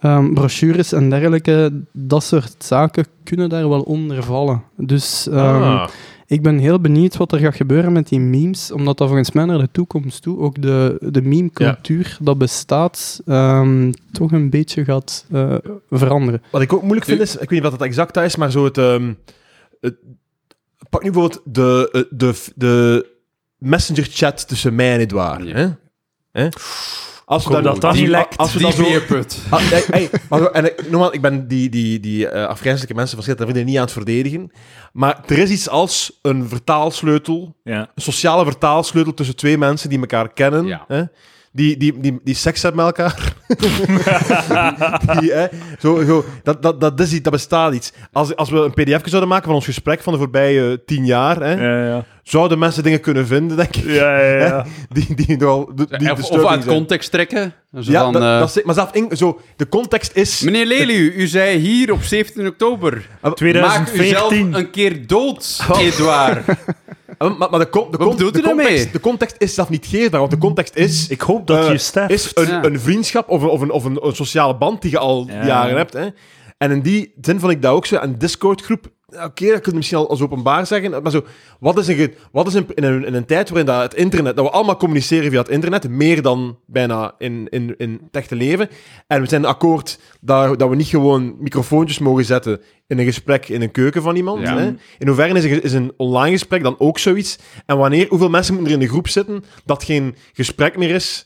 ehm, 0.02 0.32
brochures 0.32 0.92
en 0.92 1.10
dergelijke, 1.10 1.82
dat 1.92 2.24
soort 2.24 2.54
zaken 2.64 3.06
kunnen 3.24 3.48
daar 3.48 3.68
wel 3.68 3.82
onder 3.82 4.22
vallen. 4.22 4.62
Dus 4.76 5.28
ehm, 5.28 5.62
Ah. 5.62 5.88
ik 6.26 6.42
ben 6.42 6.58
heel 6.58 6.80
benieuwd 6.80 7.16
wat 7.16 7.32
er 7.32 7.38
gaat 7.38 7.54
gebeuren 7.56 7.92
met 7.92 8.08
die 8.08 8.20
memes, 8.20 8.72
omdat 8.72 8.98
dat 8.98 9.06
volgens 9.08 9.32
mij 9.32 9.44
naar 9.44 9.58
de 9.58 9.68
toekomst 9.72 10.22
toe, 10.22 10.38
ook 10.38 10.62
de, 10.62 10.96
de 11.00 11.22
meme-cultuur 11.22 12.16
dat 12.20 12.38
bestaat, 12.38 13.20
ehm, 13.26 13.92
toch 14.12 14.32
een 14.32 14.50
beetje 14.50 14.84
gaat 14.84 15.26
eh, 15.32 15.54
veranderen. 15.90 16.42
Wat 16.50 16.62
ik 16.62 16.72
ook 16.72 16.82
moeilijk 16.82 17.06
vind 17.06 17.20
is, 17.20 17.32
ik 17.32 17.38
weet 17.40 17.50
niet 17.50 17.62
wat 17.62 17.72
het 17.72 17.80
exact 17.82 18.16
is, 18.16 18.36
maar 18.36 18.50
zo 18.50 18.64
het... 18.64 18.78
ehm, 18.78 19.12
het 19.80 19.96
pak 20.90 21.02
nu 21.02 21.10
bijvoorbeeld 21.10 21.42
de, 21.44 21.88
eh, 21.92 22.02
de, 22.18 22.34
de 22.54 23.06
messenger-chat 23.58 24.48
tussen 24.48 24.74
mij 24.74 24.92
en 24.94 25.00
Edouard. 25.00 25.46
Ja. 25.46 25.54
Hè? 25.54 25.68
Hè? 26.42 26.48
Als 27.32 27.46
we 27.46 27.60
dat 27.60 27.92
niet 27.94 28.08
lekt. 28.08 28.36
Als 28.36 28.52
we 28.52 28.58
Die 28.58 28.72
veerput. 28.72 29.38
Ah, 29.50 30.48
en 30.52 30.64
ik, 30.64 30.90
normaal, 30.90 31.14
ik 31.14 31.20
ben 31.20 31.48
die, 31.48 31.68
die, 31.68 32.00
die 32.00 32.28
eh, 32.28 32.46
afgrijzelijke 32.46 32.94
mensen 32.94 33.22
van 33.22 33.34
Schild 33.36 33.64
niet 33.64 33.76
aan 33.76 33.82
het 33.82 33.92
verdedigen. 33.92 34.52
Maar 34.92 35.20
er 35.26 35.38
is 35.38 35.50
iets 35.50 35.68
als 35.68 36.18
een 36.22 36.48
vertaalsleutel, 36.48 37.56
Ja. 37.64 37.80
een 37.94 38.02
sociale 38.02 38.44
vertaalsleutel 38.44 39.14
tussen 39.14 39.36
twee 39.36 39.58
mensen 39.58 39.88
die 39.88 39.98
elkaar 39.98 40.32
kennen. 40.32 40.66
Ja. 40.66 40.84
Hè? 40.88 41.02
Die, 41.54 41.76
die, 41.76 42.00
die, 42.00 42.20
die 42.24 42.34
seks 42.34 42.62
hebben 42.62 42.84
met 42.84 42.96
elkaar. 42.98 43.32
die, 45.20 45.32
hè, 45.32 45.46
zo, 45.80 46.04
zo, 46.04 46.24
dat, 46.42 46.62
dat, 46.62 46.80
dat, 46.80 47.00
is 47.00 47.12
iets, 47.12 47.22
dat 47.22 47.32
bestaat 47.32 47.74
iets. 47.74 47.92
Als, 48.12 48.36
als 48.36 48.50
we 48.50 48.58
een 48.58 48.70
pdf 48.72 49.00
zouden 49.08 49.28
maken 49.28 49.44
van 49.44 49.54
ons 49.54 49.64
gesprek 49.64 50.00
van 50.02 50.12
de 50.12 50.18
voorbije 50.18 50.70
eh, 50.70 50.76
tien 50.86 51.06
jaar, 51.06 51.40
hè, 51.40 51.52
Ja, 51.52 51.86
ja. 51.86 52.04
zouden 52.22 52.58
mensen 52.58 52.82
dingen 52.82 53.00
kunnen 53.00 53.26
vinden, 53.26 53.56
denk 53.56 53.76
ik, 53.76 53.84
Ja, 53.84 54.20
ja, 54.20 54.36
ja. 54.46 54.66
die, 54.94 55.14
die, 55.14 55.36
nogal- 55.36 55.70
die, 55.74 55.98
die 55.98 56.12
Of, 56.12 56.30
of 56.30 56.44
uit 56.46 56.62
zijn. 56.62 56.76
context 56.76 57.10
trekken. 57.10 57.54
Zo 57.80 57.92
Ja, 57.92 58.02
van, 58.02 58.12
dat, 58.12 58.22
eh, 58.22 58.38
dat 58.38 58.56
is, 58.56 58.62
maar 58.62 58.74
zelf 58.74 58.92
in, 58.94 59.16
zo, 59.16 59.40
de 59.56 59.68
context 59.68 60.16
is... 60.16 60.40
Meneer 60.40 60.66
Lely, 60.66 60.96
u 61.16 61.26
zei 61.26 61.58
hier 61.58 61.92
op 61.92 62.02
17 62.02 62.46
oktober. 62.46 62.92
Maak 62.92 63.04
uzelf 63.22 63.34
2014. 63.34 64.54
een 64.54 64.70
keer 64.70 65.06
dood, 65.06 65.60
Edouard. 65.78 66.44
Maar, 67.28 67.50
maar 67.50 67.58
de, 67.58 67.68
con- 67.68 67.90
de, 67.90 67.96
con- 67.96 68.06
context, 68.42 68.92
de 68.92 69.00
context 69.00 69.34
is 69.38 69.54
zelf 69.54 69.68
niet 69.68 69.86
geefbaar, 69.86 70.20
want 70.20 70.32
de 70.32 70.38
context 70.38 70.76
is, 70.76 71.08
Ik 71.08 71.20
hoop 71.20 71.46
dat 71.46 71.64
eh, 71.64 71.70
je 71.70 71.78
sterft. 71.78 72.10
is 72.12 72.30
een, 72.34 72.46
Ja. 72.46 72.64
een 72.64 72.80
vriendschap 72.80 73.28
of, 73.28 73.42
een, 73.42 73.48
of, 73.48 73.60
een, 73.60 73.70
of 73.70 73.84
een, 73.84 74.06
een 74.06 74.14
sociale 74.16 74.56
band 74.56 74.82
die 74.82 74.90
je 74.90 74.98
al 74.98 75.26
Ja. 75.28 75.46
jaren 75.46 75.76
hebt. 75.76 75.92
Hè. 75.92 76.06
En 76.58 76.70
in 76.70 76.80
die 76.80 77.12
zin 77.20 77.40
vond 77.40 77.52
ik 77.52 77.62
dat 77.62 77.72
ook 77.72 77.86
zo. 77.86 77.98
Een 78.00 78.18
Discord-groep, 78.18 78.86
oké, 79.12 79.46
dat 79.46 79.60
kun 79.60 79.70
je 79.70 79.76
misschien 79.76 79.98
al 79.98 80.08
als 80.08 80.20
openbaar 80.20 80.66
zeggen, 80.66 81.02
maar 81.02 81.10
zo, 81.10 81.24
wat 81.60 81.78
is, 81.78 81.88
een, 81.88 82.14
wat 82.32 82.46
is 82.46 82.54
een, 82.54 82.66
in, 82.74 82.84
een, 82.84 83.06
in 83.06 83.14
een 83.14 83.24
tijd 83.24 83.48
waarin 83.48 83.66
dat 83.66 83.82
het 83.82 83.94
internet, 83.94 84.36
dat 84.36 84.44
we 84.44 84.50
allemaal 84.50 84.76
communiceren 84.76 85.30
via 85.30 85.38
het 85.38 85.48
internet, 85.48 85.88
meer 85.88 86.22
dan 86.22 86.58
bijna 86.66 87.14
in, 87.18 87.46
in, 87.50 87.74
in 87.78 88.00
het 88.04 88.16
echte 88.16 88.34
leven, 88.34 88.68
en 89.06 89.20
we 89.20 89.28
zijn 89.28 89.44
akkoord 89.44 89.98
dat, 90.20 90.58
dat 90.58 90.68
we 90.68 90.76
niet 90.76 90.86
gewoon 90.86 91.36
microfoontjes 91.38 91.98
mogen 91.98 92.24
zetten 92.24 92.60
in 92.86 92.98
een 92.98 93.04
gesprek 93.04 93.48
in 93.48 93.62
een 93.62 93.70
keuken 93.70 94.02
van 94.02 94.16
iemand. 94.16 94.40
Ja. 94.40 94.58
Hè? 94.58 94.66
In 94.98 95.06
hoeverre 95.06 95.34
is 95.34 95.44
een, 95.44 95.62
is 95.62 95.72
een 95.72 95.92
online 95.96 96.32
gesprek 96.32 96.62
dan 96.62 96.74
ook 96.78 96.98
zoiets? 96.98 97.38
En 97.66 97.76
wanneer, 97.76 98.06
hoeveel 98.08 98.30
mensen 98.30 98.54
moeten 98.54 98.72
er 98.72 98.78
in 98.80 98.86
de 98.86 98.92
groep 98.92 99.08
zitten 99.08 99.44
dat 99.64 99.84
geen 99.84 100.16
gesprek 100.32 100.76
meer 100.76 100.90
is? 100.90 101.24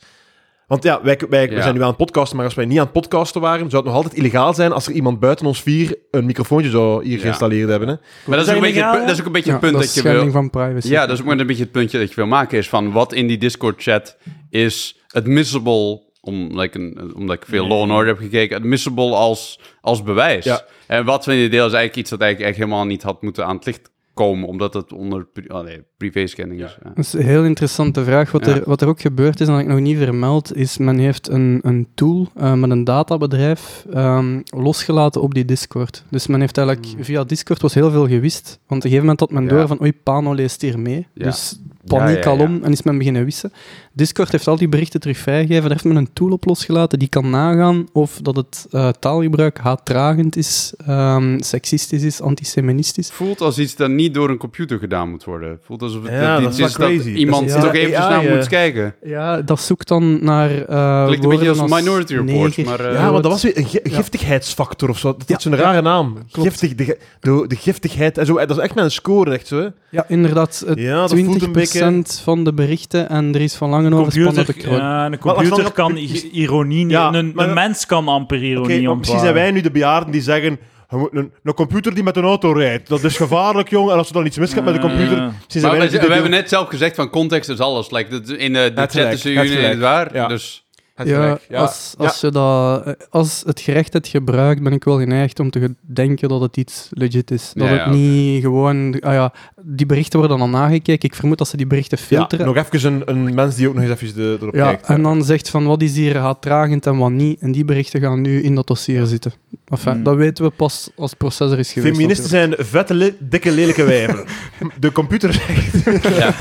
Want 0.66 0.82
ja, 0.82 1.02
wij, 1.02 1.20
wij, 1.28 1.50
Ja. 1.50 1.62
zijn 1.62 1.74
nu 1.74 1.80
aan 1.80 1.88
het 1.88 1.96
podcasten, 1.96 2.36
maar 2.36 2.44
als 2.44 2.54
wij 2.54 2.64
niet 2.64 2.78
aan 2.78 2.84
het 2.84 2.92
podcasten 2.92 3.40
waren, 3.40 3.70
zou 3.70 3.82
het 3.82 3.84
nog 3.84 3.94
altijd 3.94 4.14
illegaal 4.14 4.54
zijn 4.54 4.72
als 4.72 4.86
er 4.86 4.92
iemand 4.92 5.20
buiten 5.20 5.46
ons 5.46 5.62
vier 5.62 5.98
een 6.10 6.26
microfoontje 6.26 6.70
zou 6.70 7.04
hier 7.04 7.14
Ja. 7.16 7.20
geïnstalleerd 7.20 7.68
hebben. 7.68 7.88
Hè? 7.88 7.94
Maar 8.26 8.38
dat 8.38 8.46
is, 8.46 8.52
ook 8.52 8.56
een 8.58 8.62
beetje, 8.72 8.80
dat 8.80 9.10
is 9.10 9.20
ook 9.20 9.26
een 9.26 9.32
beetje 9.32 9.50
Ja, 9.50 9.56
het 9.56 9.70
punt 9.70 9.82
dat 9.82 9.94
je 9.94 10.02
wil... 10.02 10.30
van 10.30 10.50
privacy. 10.50 10.88
Ja, 10.88 11.06
dat 11.06 11.18
is 11.18 11.24
ook 11.24 11.30
een 11.30 11.46
beetje 11.46 11.62
het 11.62 11.72
puntje 11.72 11.98
dat 11.98 12.08
je 12.08 12.14
wil 12.14 12.26
maken. 12.26 12.58
Is 12.58 12.68
van 12.68 12.92
wat 12.92 13.12
in 13.12 13.26
die 13.26 13.38
Discord-chat 13.38 14.16
is 14.50 15.00
admissible... 15.08 16.04
Om, 16.20 16.60
like 16.60 16.78
een, 16.78 17.12
omdat 17.14 17.36
ik 17.36 17.44
veel 17.46 17.66
Law 17.66 17.80
and 17.80 17.90
Order 17.90 18.06
heb 18.06 18.18
gekeken... 18.18 18.56
Admissible 18.56 19.14
als, 19.14 19.60
als 19.80 20.02
bewijs. 20.02 20.44
Ja. 20.44 20.64
En 20.86 21.04
wat 21.04 21.24
van 21.24 21.32
die 21.32 21.48
deel 21.48 21.66
is 21.66 21.72
eigenlijk 21.72 21.96
iets 21.96 22.10
dat 22.10 22.20
eigenlijk 22.20 22.50
echt 22.50 22.64
helemaal 22.64 22.84
niet 22.86 23.02
had 23.02 23.22
moeten 23.22 23.46
aan 23.46 23.56
het 23.56 23.66
licht 23.66 23.90
komen. 24.14 24.48
Omdat 24.48 24.74
het 24.74 24.92
onder 24.92 25.26
pri 25.26 25.48
allee, 25.48 25.82
privé-schending 25.96 26.62
is. 26.62 26.76
Ja. 26.82 26.90
Dat 26.94 27.04
is 27.04 27.12
een 27.12 27.22
heel 27.22 27.44
interessante 27.44 28.04
vraag. 28.04 28.30
Wat, 28.32 28.46
Ja. 28.46 28.54
er, 28.54 28.62
wat 28.64 28.80
er 28.82 28.88
ook 28.88 29.00
gebeurd 29.00 29.40
is, 29.40 29.46
en 29.46 29.52
dat 29.52 29.62
ik 29.62 29.68
nog 29.68 29.80
niet 29.80 29.98
vermeld, 29.98 30.56
is 30.56 30.78
men 30.78 30.98
heeft 30.98 31.28
een, 31.28 31.58
een 31.62 31.86
tool 31.94 32.28
eh, 32.34 32.52
met 32.54 32.70
een 32.70 32.84
databedrijf 32.84 33.86
ehm, 33.92 34.40
losgelaten 34.44 35.22
op 35.22 35.34
die 35.34 35.44
Discord. 35.44 36.04
Dus 36.08 36.26
men 36.26 36.40
heeft 36.40 36.58
eigenlijk 36.58 36.88
via 37.00 37.24
Discord 37.24 37.62
was 37.62 37.74
heel 37.74 37.90
veel 37.90 38.08
gewist. 38.08 38.44
Want 38.46 38.60
op 38.66 38.70
een 38.76 38.80
gegeven 38.82 39.00
moment 39.00 39.20
had 39.20 39.30
men 39.30 39.42
Ja. 39.42 39.48
door 39.48 39.66
van 39.66 39.80
oei, 39.80 39.92
Pano 39.92 40.32
leest 40.34 40.62
hier 40.62 40.78
mee. 40.78 41.06
Ja. 41.14 41.24
Dus 41.24 41.60
paniek 41.84 42.06
Ja, 42.24 42.30
ja, 42.30 42.36
ja. 42.36 42.42
alom 42.44 42.62
en 42.62 42.72
is 42.72 42.82
men 42.82 42.98
beginnen 42.98 43.24
wissen. 43.24 43.52
Discord 43.92 44.32
heeft 44.32 44.46
al 44.48 44.56
die 44.56 44.68
berichten 44.68 45.00
terug 45.00 45.18
vrijgegeven. 45.18 45.62
Daar 45.62 45.70
heeft 45.70 45.84
men 45.84 45.96
een 45.96 46.12
tool 46.12 46.30
op 46.32 46.44
losgelaten 46.44 46.98
die 46.98 47.08
kan 47.08 47.30
nagaan 47.30 47.86
of 47.92 48.18
dat 48.22 48.36
het 48.36 48.66
eh, 48.70 48.88
taalgebruik 48.88 49.58
haatdragend 49.58 50.36
is, 50.36 50.74
ehm, 50.86 51.38
seksistisch 51.40 52.02
is, 52.02 52.20
antiseministisch. 52.20 53.10
Voelt 53.10 53.40
als 53.40 53.58
iets 53.58 53.76
dat 53.76 53.90
niet 53.90 54.14
door 54.14 54.30
een 54.30 54.36
computer 54.36 54.78
gedaan 54.78 55.10
moet 55.10 55.24
worden. 55.24 55.58
Voelt 55.62 55.82
alsof 55.86 56.02
het 56.02 56.12
Ja, 56.12 56.40
dat 56.40 56.52
is 56.52 56.58
is 56.58 56.72
dat 56.74 56.90
iemand 56.90 57.46
is- 57.46 57.52
toch 57.52 57.64
ja, 57.64 57.72
even 57.72 57.98
AI, 57.98 58.12
snel 58.20 58.30
eh, 58.30 58.36
moet 58.36 58.48
kijken. 58.48 58.94
Ja, 59.02 59.42
dat 59.42 59.60
zoekt 59.60 59.88
dan 59.88 60.24
naar 60.24 60.50
eh 60.50 61.04
Klinkt 61.06 61.24
een 61.24 61.30
beetje 61.30 61.44
woorden 61.46 61.62
als 61.72 61.82
Minority 61.82 62.14
Report, 62.14 62.56
neger. 62.56 62.64
maar... 62.64 62.80
eh, 62.80 62.94
Ja, 62.94 63.10
maar 63.12 63.22
dat 63.22 63.30
was 63.32 63.42
weer 63.42 63.56
een 63.58 63.66
gi- 63.66 63.80
giftigheidsfactor 63.82 64.88
of 64.88 64.98
zo. 64.98 65.14
Dat 65.18 65.28
Ja, 65.28 65.36
is 65.36 65.42
zo'n 65.42 65.52
ja. 65.52 65.58
rare 65.58 65.82
naam. 65.82 66.18
Klopt. 66.30 66.48
Giftig, 66.48 66.74
de, 66.74 66.98
de, 67.20 67.44
de 67.46 67.56
giftigheid. 67.56 68.18
En 68.18 68.26
zo, 68.26 68.34
dat 68.34 68.50
is 68.50 68.56
echt 68.58 68.74
met 68.74 68.84
een 68.84 68.90
score, 68.90 69.32
echt 69.32 69.46
zo. 69.46 69.58
Hè? 69.58 69.66
Ja, 69.90 70.04
inderdaad. 70.08 70.64
Het 70.66 70.78
Ja, 70.78 71.00
dat 71.00 71.10
voelt 71.18 71.42
een 71.42 71.48
20% 71.48 71.50
beetje... 71.52 72.02
van 72.22 72.44
de 72.44 72.52
berichten 72.54 73.08
en 73.08 73.34
er 73.34 73.40
is 73.40 73.54
van 73.54 73.70
lange 73.70 73.94
over 73.94 74.54
kroon. 74.54 74.76
ja, 74.76 75.06
een 75.06 75.18
computer 75.18 75.72
kan 75.72 75.96
ironie 76.32 76.84
niet... 76.84 76.90
Ja, 76.90 77.12
een, 77.14 77.32
maar- 77.34 77.48
een 77.48 77.54
mens 77.54 77.86
kan 77.86 78.08
amper 78.08 78.42
ironie 78.42 78.86
maar 78.86 78.96
misschien 78.96 79.20
zijn 79.20 79.34
wij 79.34 79.50
nu 79.50 79.60
de 79.60 79.70
bejaarden 79.70 80.10
die 80.12 80.22
zeggen... 80.22 80.58
"Je 80.90 80.96
moet 80.96 81.08
Een, 81.12 81.32
een 81.42 81.54
computer 81.54 81.94
die 81.94 82.02
met 82.02 82.16
een 82.16 82.24
auto 82.24 82.52
rijdt, 82.52 82.88
dat 82.88 83.04
is 83.04 83.16
gevaarlijk, 83.16 83.68
jongen. 83.68 83.92
En 83.92 83.98
als 83.98 84.08
er 84.08 84.14
dan 84.14 84.26
iets 84.26 84.38
misgaat 84.38 84.64
met 84.64 84.74
de 84.74 84.80
computer... 84.80 85.32
Zijn 85.46 85.62
Maar 85.64 85.78
wij 85.78 85.90
we, 85.90 86.12
hebben 86.12 86.30
net 86.30 86.48
zelf 86.48 86.68
gezegd 86.68 86.94
van 86.94 87.10
context 87.10 87.50
is 87.50 87.58
alles. 87.58 87.90
Like, 87.90 88.10
dat- 88.10 88.28
in 88.28 88.52
de, 88.52 88.72
de 88.74 88.80
Het 88.80 88.92
chat 88.92 89.10
tussen 89.10 89.32
jullie 89.32 89.58
en 89.58 89.70
het 89.70 89.78
waar. 89.78 90.14
Ja. 90.14 90.26
Dus 90.28 90.64
Het 90.94 91.08
Ja. 91.08 91.38
Als, 91.52 91.94
als, 91.98 92.20
je 92.20 92.30
dat, 92.30 92.86
eh, 92.86 92.92
als 93.10 93.42
het 93.46 93.60
gerecht 93.60 93.92
het 93.92 94.08
gebruikt, 94.08 94.62
ben 94.62 94.72
ik 94.72 94.84
wel 94.84 94.98
geneigd 94.98 95.40
om 95.40 95.50
te 95.50 95.74
denken 95.80 96.28
dat 96.28 96.40
het 96.40 96.56
iets 96.56 96.88
legit 96.90 97.30
is. 97.30 97.52
Dat 97.54 97.68
Ja, 97.68 97.74
het 97.74 97.86
niet 97.86 98.42
gewoon... 98.42 99.00
Ah 99.00 99.12
ja, 99.12 99.32
die 99.68 99.86
berichten 99.86 100.18
worden 100.18 100.38
dan 100.38 100.50
nagekeken. 100.50 101.08
Ik 101.08 101.14
vermoed 101.14 101.38
dat 101.38 101.48
ze 101.48 101.56
die 101.56 101.66
berichten 101.66 101.98
Ja, 102.00 102.04
filteren. 102.04 102.46
nog 102.46 102.56
even 102.56 102.92
een, 102.92 103.02
een 103.04 103.34
mens 103.34 103.54
die 103.56 103.68
ook 103.68 103.74
nog 103.74 103.82
eens 103.84 104.00
even 104.00 104.14
de, 104.14 104.36
erop 104.40 104.54
Ja, 104.54 104.64
kijkt. 104.66 104.86
en 104.88 105.02
dan 105.02 105.24
zegt 105.24 105.50
van 105.50 105.66
wat 105.66 105.82
is 105.82 105.96
hier 105.96 106.16
haatdragend 106.18 106.86
en 106.86 106.96
wat 106.96 107.10
niet. 107.10 107.40
En 107.40 107.52
die 107.52 107.64
berichten 107.64 108.00
gaan 108.00 108.20
nu 108.20 108.42
in 108.42 108.54
dat 108.54 108.66
dossier 108.66 109.06
zitten. 109.06 109.32
Enfin, 109.68 109.92
Hmm. 109.92 110.02
Dat 110.02 110.16
weten 110.16 110.44
we 110.44 110.50
pas 110.50 110.90
als 110.96 111.10
het 111.10 111.18
proces 111.18 111.50
er 111.50 111.58
is 111.58 111.72
geweest. 111.72 111.94
Feministen 111.94 112.28
zijn 112.28 112.54
vette, 112.58 113.16
dikke, 113.18 113.50
lelijke 113.52 113.84
wijven. 113.84 114.24
De 114.80 114.92
computer 114.92 115.32
zegt... 115.32 115.84
ja. 116.16 116.28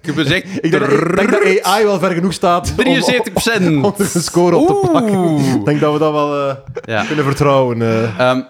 heb 0.02 0.14
gezegd 0.14 0.64
Ik 0.64 0.70
denk, 0.70 1.30
dat 1.30 1.62
AI 1.62 1.84
wel 1.84 1.98
ver 1.98 2.10
genoeg 2.12 2.32
staat 2.32 2.74
om, 2.78 2.84
73%. 2.84 3.66
om 3.66 3.84
er 3.98 4.10
een 4.14 4.20
score 4.22 4.56
op 4.56 4.66
te 4.82 4.88
pakken. 4.92 5.14
Oeh. 5.16 5.54
Ik 5.54 5.64
denk 5.64 5.80
dat 5.80 5.92
we 5.92 5.98
dat 5.98 6.12
wel 6.12 6.48
eh, 6.48 6.56
Ja. 6.84 7.04
kunnen 7.04 7.24
vertrouwen. 7.24 7.82
eh. 7.82 8.18
Ehm, 8.20 8.40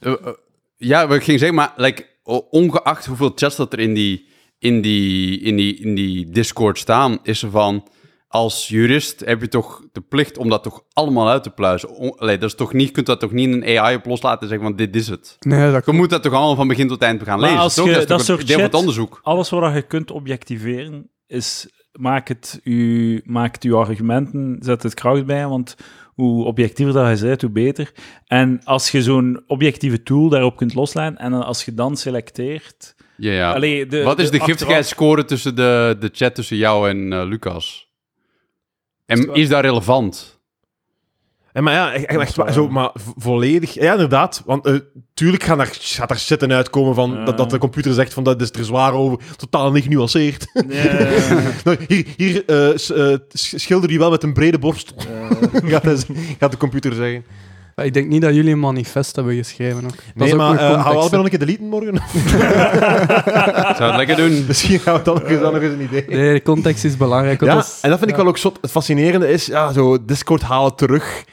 eh, 0.00 0.12
ja, 0.76 1.08
we 1.08 1.20
gingen 1.20 1.38
zeggen, 1.38 1.56
maar 1.56 1.72
like, 1.76 2.06
ongeacht 2.50 3.06
hoeveel 3.06 3.32
chats 3.34 3.56
dat 3.56 3.72
er 3.72 3.78
in 3.78 3.94
die, 3.94 4.26
in, 4.58 4.80
die, 4.80 5.40
in, 5.40 5.56
die, 5.56 5.76
in 5.80 5.94
die 5.94 6.30
Discord 6.30 6.78
staan, 6.78 7.18
is 7.22 7.42
er 7.42 7.50
van, 7.50 7.86
als 8.28 8.68
jurist 8.68 9.20
heb 9.24 9.40
je 9.40 9.48
toch 9.48 9.82
de 9.92 10.00
plicht 10.00 10.38
om 10.38 10.48
dat 10.48 10.62
toch 10.62 10.82
allemaal 10.92 11.28
uit 11.28 11.42
te 11.42 11.50
pluizen. 11.50 12.16
Allee, 12.18 12.38
dat 12.38 12.48
is 12.48 12.56
toch 12.56 12.72
niet, 12.72 12.86
je 12.86 12.92
kunt 12.92 13.06
dat 13.06 13.20
toch 13.20 13.32
niet 13.32 13.48
in 13.48 13.62
een 13.62 13.78
AI 13.78 13.96
op 13.96 14.04
loslaten 14.06 14.40
en 14.42 14.48
zeggen 14.48 14.66
van, 14.66 14.76
dit 14.76 14.96
is 14.96 15.08
het. 15.08 15.36
Nee, 15.40 15.72
dat 15.72 15.86
Je 15.86 15.92
moet 15.92 16.10
dat 16.10 16.22
toch 16.22 16.32
allemaal 16.32 16.54
van 16.56 16.68
begin 16.68 16.88
tot 16.88 17.02
eind 17.02 17.22
gaan 17.22 17.38
Maar 17.38 17.48
lezen. 17.48 17.62
als 17.62 17.74
toch? 17.74 17.86
je 17.86 17.92
dat 17.92 18.00
is 18.02 18.06
dat 18.08 18.18
toch 18.18 18.28
een 18.28 18.34
soort 18.34 18.46
deel 18.46 18.56
van 18.56 18.64
het 18.64 18.72
chat- 18.74 18.80
onderzoek. 18.80 19.20
Alles 19.22 19.50
wat 19.50 19.74
je 19.74 19.82
kunt 19.82 20.10
objectiveren, 20.10 21.10
is 21.26 21.68
maak 21.92 22.28
het 22.28 22.60
maak 23.24 23.54
het 23.54 23.64
uw 23.64 23.76
argumenten, 23.76 24.56
zet 24.60 24.82
het 24.82 24.94
kracht 24.94 25.26
bij, 25.26 25.46
want 25.46 25.76
hoe 26.14 26.44
objectiever 26.44 26.94
dat 26.94 27.18
je 27.18 27.26
bent, 27.26 27.40
hoe 27.40 27.50
beter. 27.50 27.92
En 28.26 28.60
als 28.64 28.90
je 28.90 29.02
zo'n 29.02 29.42
objectieve 29.46 30.02
tool 30.02 30.28
daarop 30.28 30.56
kunt 30.56 30.74
loslaten, 30.74 31.18
en 31.18 31.32
als 31.32 31.64
je 31.64 31.74
dan 31.74 31.96
selecteert... 31.96 32.94
Ja, 33.16 33.32
ja. 33.32 33.52
Allee, 33.52 33.86
de, 33.86 34.02
Wat 34.02 34.18
is 34.18 34.30
de, 34.30 34.30
achteraf- 34.30 34.46
giftigheidsscore 34.46 35.24
tussen 35.24 35.56
de, 35.56 35.96
de 36.00 36.10
chat 36.12 36.34
tussen 36.34 36.56
jou 36.56 36.88
en 36.88 37.12
eh, 37.12 37.24
Lucas? 37.26 37.92
En 39.06 39.32
is 39.32 39.48
dat 39.48 39.60
relevant? 39.60 40.33
En 41.54 41.62
maar 41.64 41.72
ja, 41.74 41.92
echt, 41.92 42.04
echt 42.06 42.34
waar, 42.36 42.52
zo, 42.52 42.68
maar 42.68 42.90
vo- 42.94 43.12
volledig. 43.16 43.74
Ja, 43.74 43.92
inderdaad. 43.92 44.42
Want 44.46 44.66
eh, 44.66 44.74
tuurlijk 45.14 45.42
gaan 45.42 45.58
daar, 45.58 45.68
gaat 45.80 46.18
shit 46.18 46.42
in 46.42 46.52
uitkomen 46.52 46.94
van 46.94 47.10
Ja. 47.12 47.24
dat, 47.24 47.36
dat 47.36 47.50
de 47.50 47.58
computer 47.58 47.92
zegt 47.92 48.12
van 48.14 48.24
dat 48.24 48.40
is 48.42 48.50
er 48.52 48.64
zwaar 48.64 48.92
over, 48.92 49.18
totaal 49.36 49.72
niet 49.72 49.82
genuanceerd. 49.82 50.46
Ja, 50.68 51.08
Nou, 51.64 51.76
hier 51.88 52.06
hier 52.16 52.42
s- 52.74 52.92
sch- 53.28 53.54
schilder 53.56 53.90
je 53.90 53.98
wel 53.98 54.10
met 54.10 54.22
een 54.22 54.32
brede 54.32 54.58
borst, 54.58 54.94
gaat, 55.64 56.06
gaat 56.38 56.50
de 56.50 56.56
computer 56.56 56.92
zeggen. 56.94 57.24
Ik 57.82 57.94
denk 57.94 58.08
niet 58.08 58.22
dat 58.22 58.34
jullie 58.34 58.52
een 58.52 58.60
manifest 58.60 59.16
hebben 59.16 59.34
geschreven. 59.34 59.84
Ook. 59.84 59.90
Dat 59.90 60.02
Nee, 60.14 60.28
is 60.28 60.34
maar 60.34 60.52
uh, 60.54 60.58
gaan 60.58 60.68
we 60.68 60.74
context, 60.74 60.96
allebei 60.98 61.22
nog 61.22 61.32
een 61.32 61.38
keer 61.38 61.46
deleten 61.46 61.66
morgen? 61.68 61.94
Zou 63.76 63.88
het 63.90 63.96
lekker 63.96 64.16
doen? 64.16 64.44
Misschien 64.46 64.78
gaan 64.78 64.96
we 64.96 65.02
dan 65.02 65.14
nog 65.14 65.24
eens, 65.24 65.40
dan 65.40 65.52
nog 65.52 65.62
eens 65.62 65.72
een 65.72 65.80
idee. 65.80 66.04
Nee, 66.08 66.32
de 66.32 66.42
context 66.42 66.84
is 66.84 66.96
belangrijk. 66.96 67.40
Ja, 67.44 67.58
is- 67.58 67.78
en 67.82 67.90
dat 67.90 67.98
vind 67.98 68.10
ik 68.10 68.16
wel 68.16 68.26
ook 68.26 68.38
zot. 68.38 68.58
Het 68.60 68.70
fascinerende 68.70 69.28
is, 69.30 69.46
ja, 69.46 69.72
zo 69.72 70.04
Discord 70.04 70.42
halen 70.42 70.74
terug. 70.74 71.24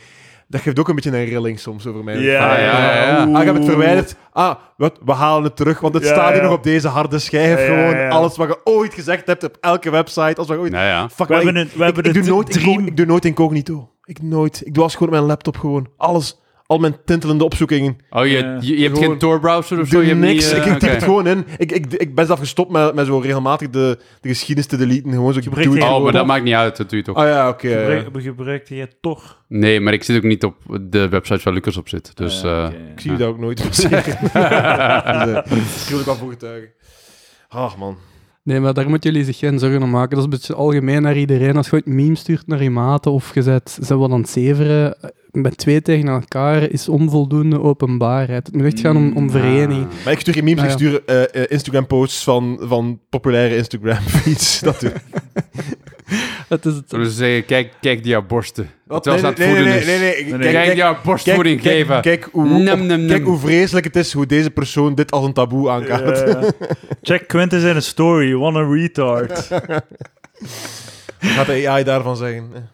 Dat 0.51 0.61
geeft 0.61 0.79
ook 0.79 0.87
een 0.89 0.95
beetje 0.95 1.17
een 1.17 1.25
rilling 1.25 1.59
soms 1.59 1.87
over 1.87 2.03
mij. 2.03 2.17
Ja, 2.19 2.57
ja, 2.57 2.61
ja, 2.61 3.05
ja. 3.07 3.23
Ah, 3.33 3.39
ik 3.39 3.45
heb 3.45 3.55
het 3.55 3.65
verwijderd. 3.65 4.15
Ah, 4.33 4.55
wat, 4.77 4.99
we 5.05 5.11
halen 5.11 5.43
het 5.43 5.55
terug, 5.55 5.79
want 5.79 5.93
het 5.93 6.03
Ja, 6.03 6.09
staat 6.09 6.27
hier 6.31 6.37
ja. 6.41 6.43
nog 6.43 6.53
op 6.57 6.63
deze 6.63 6.87
harde 6.87 7.19
schijf. 7.19 7.65
Gewoon 7.65 7.95
ja. 7.97 8.09
alles 8.09 8.37
wat 8.37 8.47
je 8.47 8.59
ooit 8.63 8.93
gezegd 8.93 9.27
hebt 9.27 9.43
op 9.43 9.57
elke 9.61 9.89
website. 9.89 10.35
Als 10.35 10.47
wat 10.47 10.47
je 10.47 10.57
ooit... 10.57 10.71
Nou 10.71 10.85
ja. 10.85 11.09
Fuck, 11.09 11.27
We 11.27 11.33
hebben 11.35 11.55
ik, 11.55 11.63
het- 11.67 11.75
we 11.77 11.83
hebben 11.83 12.03
ik, 12.03 12.09
ik 12.09 12.15
het 12.15 12.25
doe 12.25 12.33
nooit, 12.33 12.51
drie- 12.51 12.69
inco- 12.69 12.85
ik 12.85 12.97
doe 12.97 13.05
nooit 13.05 13.25
incognito. 13.25 13.89
Ik 14.03 14.21
nooit. 14.21 14.61
Ik 14.65 14.73
doe 14.73 14.81
alles 14.83 14.93
gewoon 14.95 15.07
op 15.09 15.13
mijn 15.15 15.27
laptop 15.27 15.57
gewoon. 15.57 15.87
Alles. 15.97 16.40
Al 16.72 16.77
mijn 16.77 16.95
tintelende 17.06 17.43
opzoekingen. 17.43 17.98
Oh, 18.10 18.26
je, 18.26 18.31
je, 18.61 18.76
je 18.77 18.84
hebt 18.84 18.93
Gewoon- 18.98 19.10
geen 19.10 19.18
Tor-browser 19.18 19.77
of 19.80 19.84
Ik 19.85 19.89
zo? 19.91 19.95
doe 19.98 20.03
Je 20.03 20.07
hebt 20.14 20.22
niks. 20.26 20.53
niet, 20.53 20.64
eh, 20.64 20.72
ik 20.72 20.80
typ 20.80 20.89
het 20.89 21.03
gewoon 21.03 21.27
in. 21.27 21.45
Ik, 21.57 21.72
ik, 21.72 21.93
ik 21.93 22.15
ben 22.15 22.26
zelf 22.26 22.39
gestopt 22.39 22.72
met, 22.72 22.93
met 22.93 23.06
zo 23.06 23.18
regelmatig 23.19 23.69
de, 23.69 23.98
de 24.22 24.30
geschiedenis 24.30 24.69
te 24.69 24.77
deleten. 24.77 25.11
Gewoon 25.11 25.31
zo, 25.34 25.38
ik 25.38 25.43
Gebruik 25.43 25.65
doe 25.68 25.76
het 25.76 25.84
je- 25.84 25.89
Oh, 25.89 26.03
maar 26.03 26.11
dat 26.11 26.26
maakt 26.26 26.43
niet 26.43 26.53
uit, 26.53 26.77
dat 26.77 26.89
doe 26.89 26.98
je 26.99 27.06
toch? 27.06 27.15
Ah 27.15 27.27
ja, 27.27 27.49
oké. 27.49 27.68
ja. 27.68 27.99
Gebruik, 27.99 28.23
gebruikte 28.23 28.76
je 28.76 28.88
toch? 29.02 29.41
Nee, 29.48 29.80
maar 29.80 29.93
ik 29.93 30.03
zit 30.03 30.18
ook 30.18 30.23
niet 30.23 30.43
op 30.43 30.56
de 30.81 31.10
website 31.10 31.41
waar 31.43 31.53
Lucas 31.53 31.77
op 31.77 31.89
zit. 31.89 32.11
Dus, 32.18 32.43
Ah, 32.43 32.52
eh, 32.60 32.65
oké. 32.65 32.76
Ik 32.93 32.99
zie 32.99 33.15
dat 33.15 33.27
ook 33.27 33.39
nooit 33.39 33.61
passeren. 33.64 34.03
dus, 34.22 34.31
eh, 34.34 35.38
ik 35.84 35.89
wil 35.89 35.99
ik 35.99 36.06
wel 36.06 36.15
voor 36.15 36.30
getuigen. 36.30 36.69
Ach 37.49 37.77
man. 37.77 37.98
Nee, 38.51 38.59
maar 38.59 38.73
daar 38.73 38.89
moeten 38.89 39.11
jullie 39.11 39.25
zich 39.25 39.37
geen 39.37 39.59
zorgen 39.59 39.83
om 39.83 39.89
maken. 39.89 40.09
Dat 40.09 40.17
is 40.17 40.23
een 40.23 40.29
beetje 40.29 40.53
algemeen 40.53 41.01
naar 41.01 41.17
iedereen. 41.17 41.57
Als 41.57 41.65
je 41.65 41.73
ooit 41.73 41.85
meme 41.85 42.15
stuurt 42.15 42.47
naar 42.47 42.63
je 42.63 42.69
maten 42.69 43.11
of 43.11 43.33
je 43.33 43.41
zet, 43.41 43.77
ze 43.83 43.97
wat 43.97 44.11
aan 44.11 44.19
het 44.19 44.29
zeveren, 44.29 45.01
eh, 45.01 45.09
met 45.31 45.57
twee 45.57 45.81
tegen 45.81 46.07
elkaar 46.07 46.69
is 46.71 46.89
onvoldoende 46.89 47.61
openbaarheid. 47.61 48.47
Het 48.47 48.55
moet 48.55 48.65
echt 48.65 48.79
gaan 48.79 48.97
om, 48.97 49.11
om 49.15 49.29
vereniging. 49.29 49.87
Maar 50.03 50.13
ik 50.13 50.19
stuur 50.19 50.33
geen 50.33 50.43
memes, 50.43 50.59
Ah, 50.59 50.65
ik 50.65 50.71
ja. 50.71 50.77
stuur 50.77 51.01
eh, 51.05 51.41
eh, 51.41 51.45
Instagram-posts 51.49 52.23
van, 52.23 52.57
van 52.61 52.99
populaire 53.09 53.55
Instagram-feeds. 53.55 54.59
dat 54.69 54.79
doe 54.79 54.91
Het 56.51 56.65
is 56.65 56.73
het. 56.75 57.13
Zeggen, 57.13 57.45
kijk, 57.45 57.73
kijk 57.81 58.01
die 58.03 58.11
jouw 58.11 58.21
borsten. 58.25 58.69
Wat? 58.87 59.03
Terwijl 59.03 59.21
ze 59.23 59.27
aan 59.27 59.33
het 59.33 59.41
nee, 59.41 59.53
nee, 59.53 59.63
voeden 59.63 59.73
nee, 59.73 59.95
is. 59.95 59.99
nee, 60.01 60.23
nee, 60.23 60.23
Nee, 60.31 60.39
Kijk, 60.39 60.53
Kijk 60.53 60.65
kijk, 60.65 60.77
jouw 60.77 60.97
borstvoeding 61.03 61.61
kijk, 61.61 61.75
geven. 61.75 62.01
Kijk, 62.01 62.29
hoe, 62.31 62.43
Num, 62.47 62.55
op- 62.55 62.63
num, 62.63 62.85
num. 62.85 63.07
kijk 63.07 63.23
hoe 63.23 63.37
vreselijk 63.39 63.85
het 63.85 63.95
is 63.95 64.13
hoe 64.13 64.25
deze 64.25 64.49
persoon 64.51 64.95
dit 64.95 65.11
als 65.11 65.25
een 65.25 65.33
taboe 65.33 65.69
aankaart. 65.69 66.53
Check 67.01 67.27
Quintus 67.27 67.63
in 67.63 67.75
een 67.75 67.81
story, 67.81 68.33
what 68.35 68.55
a 68.55 68.67
retard. 68.73 69.47
Wat 71.21 71.29
gaat 71.31 71.45
de 71.45 71.69
AI 71.69 71.83
daarvan 71.83 72.17
zeggen? 72.17 72.69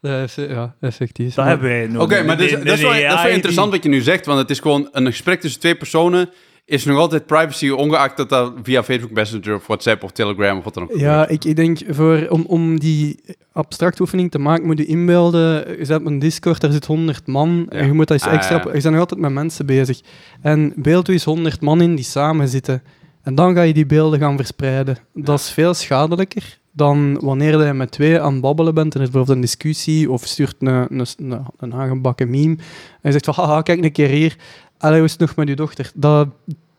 Ja, 0.00 0.26
ja, 0.36 0.74
effectief. 0.80 1.34
Dat 1.34 1.44
hebben 1.46 1.68
wij 1.68 1.86
nog. 1.86 2.02
Oké, 2.02 2.22
maar 2.22 2.36
de- 2.36 2.58
dat, 2.64 2.78
is 2.78 2.80
wel, 2.80 3.08
dat 3.16 3.26
interessant 3.28 3.70
wat 3.72 3.82
je 3.82 3.88
nu 3.88 4.00
zegt, 4.00 4.26
want 4.26 4.38
het 4.38 4.50
is 4.50 4.60
gewoon 4.60 4.88
een 4.92 5.06
gesprek 5.06 5.40
tussen 5.40 5.60
twee 5.60 5.74
personen. 5.74 6.30
Is 6.68 6.84
nog 6.84 6.98
altijd 6.98 7.26
privacy, 7.26 7.68
ongeacht 7.68 8.16
dat 8.16 8.28
dat 8.28 8.52
via 8.62 8.82
Facebook 8.82 9.10
Messenger 9.10 9.54
of 9.54 9.66
WhatsApp 9.66 10.02
of 10.02 10.10
Telegram 10.10 10.58
of 10.58 10.64
wat 10.64 10.74
dan 10.74 10.82
ook. 10.82 10.98
Ja, 10.98 11.28
ik, 11.28 11.44
ik 11.44 11.56
denk 11.56 11.78
voor, 11.88 12.26
om, 12.28 12.44
om 12.46 12.78
die 12.80 13.20
abstracte 13.52 14.02
oefening 14.02 14.30
te 14.30 14.38
maken, 14.38 14.66
moet 14.66 14.78
je 14.78 14.86
inbeelden. 14.86 15.78
Je 15.78 15.84
zet 15.84 16.06
een 16.06 16.18
Discord, 16.18 16.60
daar 16.60 16.72
zit 16.72 16.84
100 16.86 17.26
man. 17.26 17.66
En 17.68 17.86
je 17.86 17.92
moet 17.92 18.08
dat 18.08 18.16
eens 18.16 18.26
Ah, 18.26 18.34
extra. 18.34 18.56
ja. 18.56 18.62
Je 18.64 18.70
bent 18.70 18.84
nog 18.84 18.98
altijd 18.98 19.20
met 19.20 19.32
mensen 19.32 19.66
bezig. 19.66 20.00
En 20.40 20.72
beeld 20.76 21.08
u 21.08 21.12
eens 21.12 21.24
100 21.24 21.60
man 21.60 21.80
in 21.80 21.94
die 21.94 22.04
samen 22.04 22.48
zitten. 22.48 22.82
En 23.22 23.34
dan 23.34 23.54
ga 23.54 23.62
je 23.62 23.74
die 23.74 23.86
beelden 23.86 24.18
gaan 24.18 24.36
verspreiden. 24.36 24.98
Dat 25.14 25.38
is 25.38 25.50
veel 25.50 25.74
schadelijker 25.74 26.58
dan 26.72 27.18
wanneer 27.20 27.66
je 27.66 27.72
met 27.72 27.90
twee 27.90 28.20
aan 28.20 28.32
het 28.32 28.40
babbelen 28.40 28.74
bent 28.74 28.94
en 28.94 29.00
er 29.00 29.06
bijvoorbeeld 29.06 29.36
een 29.36 29.42
discussie 29.42 30.10
of 30.10 30.24
stuurt 30.26 30.54
een, 30.58 30.68
een, 30.98 31.06
een, 31.16 31.44
een 31.58 31.74
aangebakken 31.74 32.30
meme 32.30 32.54
en 32.56 32.58
je 33.02 33.12
zegt 33.12 33.24
van, 33.24 33.34
haha, 33.34 33.62
kijk 33.62 33.84
een 33.84 33.92
keer 33.92 34.08
hier. 34.08 34.36
Allee, 34.78 34.96
hoe 34.96 35.04
is 35.06 35.10
het 35.12 35.20
nog 35.20 35.36
met 35.36 35.48
je 35.48 35.56
dochter? 35.56 35.90
Dat, 35.94 36.28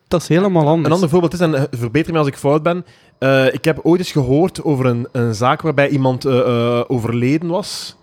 dat 0.08 0.22
is 0.22 0.28
helemaal 0.28 0.66
anders. 0.68 0.86
Een 0.86 0.92
ander 0.94 1.08
voorbeeld 1.08 1.32
is, 1.32 1.40
en 1.40 1.54
eh, 1.54 1.62
verbeter 1.70 2.12
me 2.12 2.18
als 2.18 2.28
ik 2.28 2.36
fout 2.36 2.62
ben. 2.62 2.84
eh, 3.18 3.54
ik 3.54 3.64
heb 3.64 3.78
ooit 3.82 4.00
eens 4.00 4.12
gehoord 4.12 4.64
over 4.64 4.86
een, 4.86 5.08
een 5.12 5.34
zaak 5.34 5.60
waarbij 5.62 5.88
iemand 5.88 6.24
eh, 6.24 6.38
eh, 6.38 6.84
overleden 6.88 7.48
was. 7.48 7.98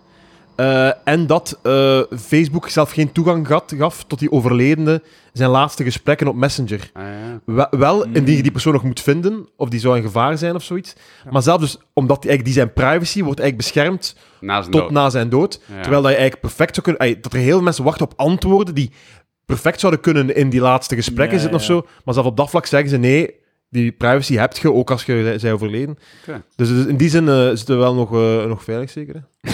Eh, 0.56 0.90
en 1.08 1.26
dat 1.26 1.58
eh, 1.62 2.00
Facebook 2.18 2.68
zelf 2.68 2.90
geen 2.90 3.12
toegang 3.12 3.46
gat- 3.46 3.74
gaf 3.78 4.04
tot 4.04 4.18
die 4.18 4.32
overledene 4.32 5.02
zijn 5.32 5.50
laatste 5.50 5.82
gesprekken 5.84 6.26
op 6.28 6.34
Messenger. 6.36 6.90
Ah, 6.92 7.02
ja. 7.04 7.40
Wel, 7.54 7.66
wel 7.70 8.06
Mm. 8.06 8.14
indien 8.14 8.36
je 8.36 8.42
die 8.42 8.52
persoon 8.52 8.72
nog 8.72 8.82
moet 8.82 9.00
vinden, 9.00 9.48
of 9.56 9.68
die 9.68 9.80
zou 9.80 9.96
in 9.96 10.02
gevaar 10.02 10.38
zijn 10.38 10.54
of 10.54 10.62
zoiets. 10.62 10.94
Ja. 11.24 11.30
Maar 11.30 11.42
zelfs 11.42 11.60
dus, 11.62 11.76
omdat 11.92 12.22
die, 12.22 12.30
eigenlijk 12.30 12.44
die 12.44 12.52
zijn 12.64 12.72
privacy 12.72 13.22
wordt 13.22 13.40
eigenlijk 13.40 13.56
beschermd 13.72 14.16
Na 14.40 14.60
tot 14.62 14.72
dood. 14.72 14.90
na 14.90 15.10
zijn 15.10 15.28
dood. 15.28 15.60
Ja. 15.66 15.80
Terwijl 15.80 16.02
dat 16.02 16.10
je 16.10 16.16
eigenlijk 16.18 16.40
perfect 16.40 16.74
zou 16.74 16.86
kunnen... 16.96 17.20
dat 17.22 17.32
er 17.32 17.38
heel 17.38 17.52
veel 17.54 17.62
mensen 17.62 17.84
wachten 17.84 18.04
op 18.06 18.12
antwoorden 18.16 18.74
die 18.74 18.90
perfect 19.48 19.80
zouden 19.80 20.00
kunnen 20.00 20.34
in 20.34 20.50
die 20.50 20.60
laatste 20.60 20.94
gesprekken 20.94 21.36
Ja, 21.36 21.40
zitten 21.40 21.58
of 21.58 21.64
zo. 21.64 21.86
Maar 22.04 22.14
zelfs 22.14 22.28
op 22.28 22.36
dat 22.36 22.50
vlak 22.50 22.66
zeggen 22.66 22.90
ze 22.90 22.96
nee, 22.96 23.34
die 23.68 23.92
privacy 23.92 24.34
heb 24.34 24.56
je 24.56 24.72
ook 24.72 24.90
als 24.90 25.04
je 25.04 25.34
zij 25.36 25.52
overleden. 25.52 25.98
Dus, 26.56 26.68
dus 26.68 26.86
in 26.86 26.96
die 26.96 27.08
zin 27.08 27.28
eh, 27.28 27.50
is 27.50 27.60
het 27.60 27.68
wel 27.68 27.94
nog, 27.94 28.12
eh, 28.12 28.44
nog 28.44 28.64
veilig, 28.64 28.90
zeker. 28.90 29.14
Hè? 29.40 29.52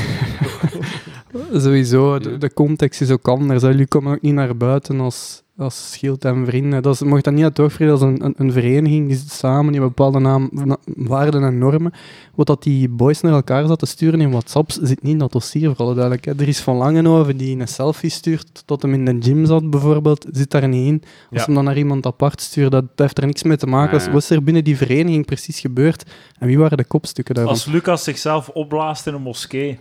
Sowieso, 1.60 2.18
de, 2.18 2.52
context 2.54 3.00
is 3.00 3.10
ook 3.10 3.28
anders. 3.28 3.62
hè. 3.62 3.68
Jullie 3.68 3.86
komen 3.86 4.14
ook 4.14 4.20
niet 4.20 4.34
naar 4.34 4.56
buiten 4.56 5.00
als 5.00 5.43
als 5.59 5.93
Schild 5.93 6.24
en 6.24 6.47
Vrienden. 6.47 6.82
Dat 6.82 6.93
is, 6.94 6.98
je 6.98 7.05
mag 7.05 7.20
dat 7.20 7.32
niet 7.35 7.44
uit 7.44 7.56
dat 7.56 7.70
is 7.78 8.01
een, 8.01 8.24
een, 8.24 8.35
een 8.36 8.52
vereniging, 8.52 9.09
die 9.09 9.16
zit 9.16 9.31
samen 9.31 9.74
in 9.74 9.81
bepaalde 9.81 10.18
naam, 10.18 10.48
na- 10.52 10.76
waarden 10.85 11.43
en 11.44 11.59
normen. 11.59 11.93
Wat 12.35 12.47
dat 12.47 12.62
die 12.62 12.89
boys 12.89 13.20
naar 13.20 13.32
elkaar 13.32 13.66
zaten 13.66 13.89
sturen 13.89 14.20
in 14.20 14.31
WhatsApps, 14.31 14.78
zit 14.82 15.02
niet 15.02 15.12
in 15.12 15.18
dat 15.18 15.32
dossier, 15.32 15.68
voor 15.74 15.85
alle 15.85 15.94
duidelijkheid. 15.94 16.40
Er 16.40 16.48
is 16.48 16.60
van 16.60 16.76
Langenhoven 16.76 17.36
die 17.36 17.60
een 17.60 17.68
selfie 17.68 18.10
stuurt, 18.10 18.62
tot 18.66 18.82
hem 18.82 18.94
in 18.94 19.05
de 19.05 19.16
gym 19.20 19.47
zat 19.47 19.70
bijvoorbeeld, 19.70 20.26
zit 20.32 20.51
daar 20.51 20.68
niet 20.68 20.86
in. 20.86 21.02
Als 21.02 21.40
Ja. 21.40 21.44
hem 21.44 21.55
dan 21.55 21.64
naar 21.64 21.76
iemand 21.76 22.06
apart 22.06 22.40
stuurt, 22.40 22.70
dat, 22.70 22.82
dat 22.89 22.98
heeft 22.98 23.18
er 23.18 23.26
niks 23.26 23.43
mee 23.43 23.56
te 23.56 23.66
maken. 23.66 24.12
Wat 24.12 24.22
is 24.22 24.31
er 24.31 24.43
binnen 24.44 24.64
die 24.64 24.76
vereniging 24.76 25.26
precies 25.26 25.60
gebeurd? 25.60 26.05
En 26.39 26.47
wie 26.47 26.59
waren 26.59 26.76
de 26.76 26.85
kopstukken 26.85 27.35
daarvan? 27.35 27.52
Als 27.52 27.64
Lucas 27.64 28.05
zichzelf 28.05 28.48
opblaast 28.48 29.06
in 29.06 29.14
een 29.14 29.22
moskee, 29.22 29.78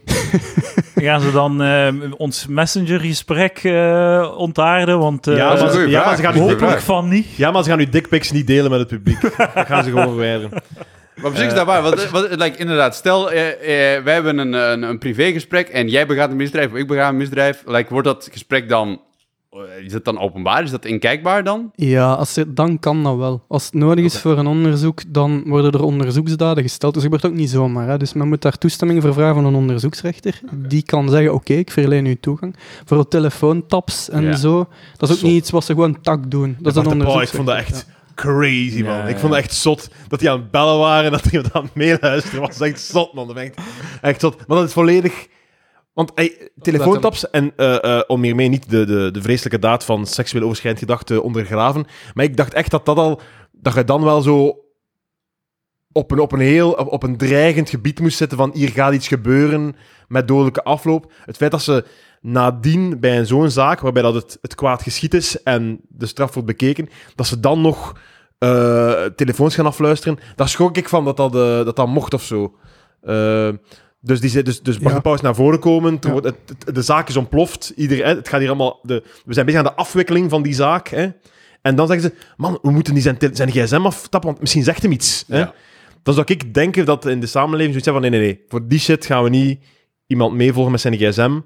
gaan 0.95 1.22
ze 1.22 1.32
dan 1.32 1.62
eh, 1.62 1.88
ons 2.18 2.48
messengergesprek 2.48 3.58
eh 3.64 4.34
ontaarden? 4.38 5.00
Want 5.00 5.28
eh, 5.28 5.36
Ja, 5.38 5.58
maar, 5.64 5.90
ja, 5.90 6.06
maar 6.06 6.15
ze 6.15 6.22
gaan 6.22 6.38
hopelijk 6.38 6.81
van 6.81 7.07
niet. 7.07 7.35
Ja, 7.35 7.52
maar 7.52 7.64
ze 7.64 7.69
gaan 7.69 7.77
nu 7.77 7.90
dickpics 7.90 8.31
niet 8.31 8.48
delen 8.48 8.72
met 8.72 8.80
het 8.80 8.88
publiek. 8.88 9.22
Dat 9.56 9.65
gaan 9.65 9.84
ze 9.84 9.90
gewoon 9.90 10.07
verwijderen. 10.07 10.61
Maar 11.15 11.31
op 11.31 11.35
zich 11.35 11.48
is 11.48 11.53
dat 11.53 11.65
waar. 11.65 11.81
Want, 11.81 12.10
want, 12.10 12.30
like, 12.30 12.57
inderdaad, 12.57 12.95
stel, 12.95 13.31
eh, 13.31 13.49
eh, 13.49 14.03
wij 14.03 14.14
hebben 14.14 14.38
een, 14.38 14.53
een, 14.53 14.81
een 14.81 14.98
privégesprek 14.98 15.68
en 15.68 15.90
jij 15.90 16.06
begaat 16.06 16.30
een 16.30 16.35
misdrijf 16.35 16.72
of 16.72 16.77
ik 16.77 16.88
bega 16.88 17.10
een 17.10 17.18
misdrijf. 17.18 17.64
Like, 17.65 17.90
wordt 17.90 18.07
dat 18.07 18.30
gesprek 18.31 18.69
dan... 18.69 19.02
eh, 19.54 19.86
Is 19.86 19.92
dat 19.92 20.06
dan 20.06 20.20
openbaar? 20.20 20.64
Is 20.64 20.72
dat 20.72 20.86
inkijkbaar 20.86 21.44
dan? 21.44 21.72
Ja, 21.76 22.14
als 22.14 22.36
er, 22.36 22.54
dan 22.56 22.80
kan 22.80 23.04
dat 23.04 23.18
wel. 23.18 23.44
Als 23.48 23.66
het 23.66 23.74
nodig 23.74 24.06
is 24.06 24.20
voor 24.20 24.38
een 24.38 24.48
onderzoek, 24.48 25.02
dan 25.08 25.44
worden 25.46 25.72
er 25.72 25.84
onderzoeksdaden 25.84 26.64
gesteld. 26.64 26.94
Dus 26.94 27.04
dat 27.04 27.12
gebeurt 27.12 27.34
ook 27.34 27.40
niet 27.40 27.50
zomaar. 27.50 27.88
Hè. 27.88 27.98
Dus 27.98 28.14
men 28.14 28.28
moet 28.28 28.42
daar 28.42 28.58
toestemming 28.58 29.02
voor 29.02 29.14
vragen 29.14 29.36
van 29.36 29.46
een 29.46 29.56
onderzoeksrechter. 29.56 30.40
Die 30.52 30.84
kan 30.84 31.10
zeggen, 31.10 31.34
oké, 31.34 31.54
ik 31.54 31.72
verleen 31.72 32.06
u 32.06 32.16
toegang. 32.20 32.56
Voor 32.86 33.08
telefoontaps 33.08 34.10
en 34.10 34.24
Ja. 34.24 34.36
zo, 34.36 34.58
dat 34.98 35.10
is 35.10 35.16
ook 35.16 35.22
Zot. 35.22 35.30
niet 35.30 35.38
iets 35.42 35.50
wat 35.52 35.64
ze 35.66 35.74
gewoon 35.74 36.02
tak 36.02 36.32
doen. 36.32 36.58
Dat 36.60 36.76
is 36.78 36.86
een 36.86 37.08
oh, 37.08 37.22
ik 37.22 37.28
vond 37.28 37.48
dat 37.48 37.58
echt 37.58 37.86
crazy, 38.16 38.82
man. 38.84 38.94
Ja, 38.98 39.04
Ik 39.08 39.18
vond 39.18 39.34
dat 39.34 39.42
echt 39.42 39.54
zot 39.54 39.90
dat 40.08 40.20
die 40.20 40.30
aan 40.32 40.40
het 40.40 40.52
bellen 40.52 40.78
waren 40.78 41.06
en 41.06 41.12
dat 41.12 41.24
die 41.24 41.40
aan 41.52 41.64
het 41.64 41.76
meeluisteren 41.76 42.40
was. 42.40 42.58
Dat 42.58 42.68
is 42.68 42.74
echt 42.74 42.82
zot, 42.82 43.14
man. 43.14 43.26
Dat 43.26 43.36
ben 43.36 43.44
echt, 43.44 43.60
echt 44.02 44.22
zot. 44.22 44.48
Maar 44.48 44.58
dat 44.58 44.68
is 44.68 44.74
volledig... 44.74 45.28
Want 45.94 46.11
hey, 46.15 46.49
telefoontaps, 46.61 47.30
en 47.30 47.53
eh, 47.56 47.84
eh, 47.84 48.03
om 48.07 48.24
hiermee 48.24 48.48
niet 48.48 48.70
de, 48.70 48.86
de, 48.86 49.10
de 49.11 49.22
vreselijke 49.22 49.60
daad 49.60 49.86
van 49.86 50.06
seksueel 50.06 50.44
overschrijdend 50.44 50.84
gedachte 50.86 51.22
ondergraven, 51.22 51.86
maar 52.14 52.26
ik 52.26 52.38
dacht 52.38 52.53
echt 52.53 52.72
dat 52.72 52.86
dat 52.86 52.98
al... 52.98 53.22
Dat 53.52 53.74
je 53.74 53.84
dan 53.84 54.03
wel 54.03 54.22
zo 54.22 54.64
op 55.91 56.11
een, 56.11 56.20
op 56.20 56.32
een 56.32 56.40
heel 56.40 56.72
op, 56.72 57.03
een 57.03 57.18
dreigend 57.18 57.70
gebied 57.70 57.99
moest 57.99 58.18
zitten 58.18 58.38
van 58.38 58.52
hier 58.53 58.70
gaat 58.70 58.94
iets 58.94 59.07
gebeuren 59.07 59.76
met 60.07 60.28
dodelijke 60.28 60.64
afloop. 60.64 61.11
Het 61.26 61.38
feit 61.38 61.52
dat 61.52 61.61
ze 61.61 61.86
nadien 62.22 62.99
bij 62.99 63.26
zo'n 63.26 63.49
zaak, 63.49 63.80
waarbij 63.80 64.02
dat 64.02 64.14
het, 64.14 64.38
het 64.41 64.56
kwaad 64.56 64.82
geschied 64.82 65.14
is 65.14 65.44
en 65.44 65.82
de 65.88 66.06
straf 66.06 66.34
wordt 66.34 66.48
bekeken, 66.48 66.90
dat 67.15 67.28
ze 67.28 67.40
dan 67.40 67.61
nog 67.61 67.99
eh, 68.38 69.03
telefoons 69.06 69.56
gaan 69.56 69.65
afluisteren, 69.65 70.20
daar 70.36 70.49
schrok 70.49 70.78
ik 70.78 70.90
van 70.90 71.06
dat 71.06 71.18
dat, 71.18 71.36
eh, 71.36 71.65
dat, 71.65 71.76
dat 71.76 71.88
mocht 71.88 72.14
of 72.14 72.24
zo. 72.24 72.56
Eh, 73.02 73.49
dus, 74.06 74.20
die, 74.20 74.44
dus, 74.44 74.62
dus 74.62 74.78
Bart 74.78 74.90
Ja. 74.90 74.96
de 74.96 75.02
Pauw 75.02 75.14
is 75.14 75.22
naar 75.22 75.36
voren 75.36 75.60
komen, 75.60 75.98
Ja. 76.00 76.12
wordt, 76.12 76.26
het, 76.26 76.36
het- 76.66 76.76
de 76.76 76.82
zaak 76.82 77.10
is 77.10 77.16
ontploft, 77.18 77.74
Ieder, 77.76 77.98
hè, 77.98 78.16
het 78.16 78.28
gaat 78.30 78.40
hier 78.40 78.50
allemaal, 78.50 78.80
de, 78.84 79.04
we 79.26 79.34
zijn 79.34 79.46
bezig 79.46 79.62
aan 79.62 79.68
de 79.68 79.74
afwikkeling 79.76 80.30
van 80.30 80.42
die 80.44 80.54
zaak. 80.54 80.88
Hè. 80.88 81.08
En 81.62 81.76
dan 81.76 81.88
zeggen 81.88 82.10
ze, 82.10 82.16
man, 82.38 82.60
we 82.62 82.72
moeten 82.72 82.94
die 82.94 83.04
zijn, 83.04 83.18
zijn 83.34 83.52
gsm 83.52 83.82
aftappen, 83.86 84.30
want 84.30 84.40
misschien 84.42 84.64
zegt 84.64 84.82
hem 84.82 84.92
iets. 84.92 85.24
Hè. 85.28 85.38
Ja. 85.40 85.54
Dan 86.04 86.14
zou 86.14 86.26
ik 86.30 86.54
denken 86.54 86.86
dat 86.86 87.06
in 87.06 87.20
de 87.20 87.26
samenleving 87.28 87.70
zoiets 87.70 87.86
hebben 87.86 88.02
van 88.04 88.12
nee, 88.12 88.20
nee, 88.20 88.30
nee. 88.36 88.46
Voor 88.48 88.68
die 88.68 88.80
shit 88.80 89.06
gaan 89.06 89.24
we 89.24 89.30
niet 89.30 89.60
iemand 90.08 90.34
meevolgen 90.34 90.72
met 90.72 90.82
zijn 90.82 90.98
gsm. 90.98 91.40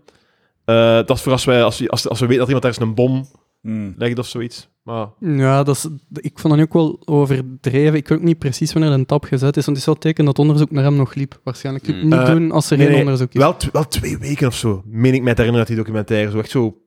Eh, 0.66 0.76
dat 0.96 1.10
is 1.10 1.22
voor 1.22 1.32
als, 1.32 1.46
wij, 1.46 1.64
als, 1.64 1.80
we- 1.80 1.90
als, 1.90 2.08
als 2.10 2.20
we 2.20 2.26
weten 2.26 2.40
dat 2.40 2.48
iemand 2.48 2.66
ergens 2.66 2.86
een 2.86 2.96
bom 2.96 3.28
Hmm. 3.74 3.94
legt 3.98 4.20
of 4.20 4.28
zoiets. 4.28 4.70
Maar 4.84 5.08
Ja, 5.20 5.64
dat 5.64 5.76
is, 5.76 5.88
ik 6.14 6.40
vond 6.40 6.44
dat 6.54 6.56
nu 6.56 6.62
ook 6.64 6.74
wel 6.74 7.02
overdreven. 7.06 7.94
Ik 7.96 8.08
weet 8.08 8.18
ook 8.18 8.24
niet 8.24 8.38
precies 8.40 8.74
wanneer 8.74 8.92
een 8.92 9.06
tap 9.06 9.24
gezet 9.24 9.58
is, 9.58 9.66
want 9.66 9.68
het 9.68 9.78
is 9.78 9.86
wel 9.86 9.96
teken 9.96 10.26
dat 10.26 10.40
onderzoek 10.40 10.72
naar 10.72 10.84
hem 10.84 10.96
nog 10.96 11.14
liep. 11.14 11.40
Waarschijnlijk 11.44 11.86
kun 11.86 11.94
je 11.96 12.00
het 12.02 12.10
Mm. 12.10 12.18
niet 12.20 12.28
Eh, 12.28 12.34
doen 12.36 12.52
als 12.52 12.70
er 12.72 12.78
nee, 12.78 12.86
geen 12.86 12.96
nee, 12.96 13.04
onderzoek 13.06 13.34
is. 13.34 13.40
wel, 13.40 13.56
wel 13.72 13.88
twee 13.88 14.18
weken 14.18 14.48
of 14.48 14.56
zo, 14.56 14.84
meen 14.86 15.14
ik 15.14 15.22
mij 15.24 15.34
te 15.34 15.42
herinneren 15.42 15.68
dat 15.68 15.68
die 15.68 15.86
documentaire 15.86 16.32
zo 16.32 16.40
echt 16.40 16.50
zo 16.50 16.78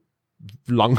lang. 0.64 0.98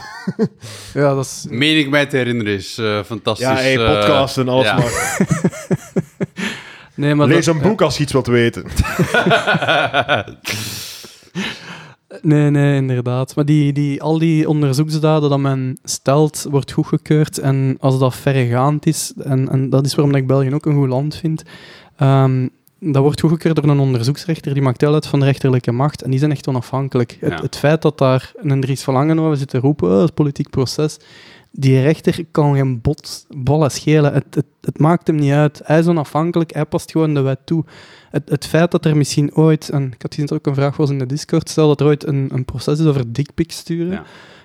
Ja, 0.94 1.14
dat 1.16 1.26
is... 1.26 1.46
Meen 1.50 1.78
ik 1.78 1.90
mij 1.90 2.06
te 2.06 2.18
herinneren, 2.18 2.54
is 2.54 2.78
eh, 2.78 3.04
fantastisch. 3.04 3.48
Ja, 3.48 3.54
hey, 3.56 3.78
eh, 3.78 4.00
podcast 4.00 4.38
en 4.38 4.48
alles 4.48 4.66
ja. 4.66 4.78
maar. 4.78 5.18
Nee, 6.96 7.16
maar 7.16 7.28
Lees 7.28 7.46
dat- 7.46 7.56
een 7.56 7.62
boek 7.62 7.82
als 7.82 7.98
je 7.98 8.04
iets 8.04 8.12
wilt 8.12 8.28
weten. 8.28 8.64
Nee, 12.22 12.50
nee, 12.50 12.76
inderdaad. 12.76 13.36
Maar 13.36 13.46
die, 13.46 13.74
die, 13.74 14.02
al 14.02 14.18
die 14.20 14.50
onderzoeksdaden 14.50 15.30
dat 15.30 15.40
men 15.40 15.78
stelt, 15.84 16.46
wordt 16.50 16.72
goedgekeurd. 16.72 17.38
En 17.38 17.78
als 17.80 18.00
dat 18.00 18.16
verregaand 18.16 18.86
is, 18.86 19.14
en, 19.24 19.50
en 19.50 19.70
dat 19.70 19.86
is 19.86 19.96
waarom 19.96 20.16
ik 20.16 20.28
België 20.28 20.54
ook 20.54 20.66
een 20.66 20.76
goed 20.76 20.88
land 20.88 21.16
vind, 21.16 21.44
ehm, 21.96 22.48
dat 22.80 23.02
wordt 23.02 23.20
goedgekeurd 23.20 23.56
door 23.56 23.70
een 23.70 23.80
onderzoeksrechter, 23.80 24.54
die 24.54 24.64
maakt 24.64 24.80
deel 24.80 24.94
uit 24.94 25.08
van 25.08 25.20
de 25.20 25.26
rechterlijke 25.26 25.72
macht, 25.72 26.02
en 26.02 26.10
die 26.10 26.20
zijn 26.20 26.32
echt 26.32 26.48
onafhankelijk. 26.48 27.18
Het, 27.20 27.32
Ja. 27.32 27.42
het 27.42 27.58
feit 27.58 27.82
dat 27.82 27.98
daar 27.98 28.32
een 28.36 28.62
Dries 28.62 28.84
van 28.84 28.94
Langenhoven 28.94 29.38
zit 29.38 29.50
te 29.50 29.58
roepen, 29.58 29.88
oh, 29.88 29.94
dat 29.94 30.02
is 30.02 30.08
een 30.10 30.14
politiek 30.14 30.50
proces, 30.50 30.98
die 31.52 31.82
rechter 31.82 32.26
kan 32.32 32.56
geen 32.56 32.82
bot, 32.82 33.26
ballen 33.30 33.72
schelen. 33.72 34.14
Het, 34.14 34.36
het, 34.36 34.46
het 34.62 34.80
maakt 34.80 35.08
hem 35.08 35.16
niet 35.16 35.32
uit. 35.32 35.62
Hij 35.64 35.80
is 35.80 35.88
onafhankelijk, 35.88 36.54
hij 36.54 36.66
past 36.66 36.92
gewoon 36.92 37.14
de 37.14 37.22
wet 37.22 37.40
toe. 37.46 37.64
Het, 38.12 38.30
het 38.30 38.48
feit 38.48 38.72
dat 38.72 38.86
er 38.86 38.98
misschien 38.98 39.36
ooit, 39.36 39.70
en 39.70 39.84
ik 39.86 40.02
had 40.02 40.14
gezien 40.14 40.26
dat 40.26 40.30
er 40.30 40.36
ook 40.36 40.46
een 40.48 40.62
vraag 40.62 40.78
was 40.78 40.90
in 40.90 41.00
de 41.00 41.06
Discord, 41.06 41.50
stel 41.50 41.68
dat 41.68 41.80
er 41.80 41.86
ooit 41.86 42.08
een, 42.08 42.30
een 42.34 42.46
proces 42.46 42.80
is 42.80 42.86
over 42.86 43.14
dickpics 43.14 43.56
sturen, 43.58 43.92
Ja. 43.92 44.04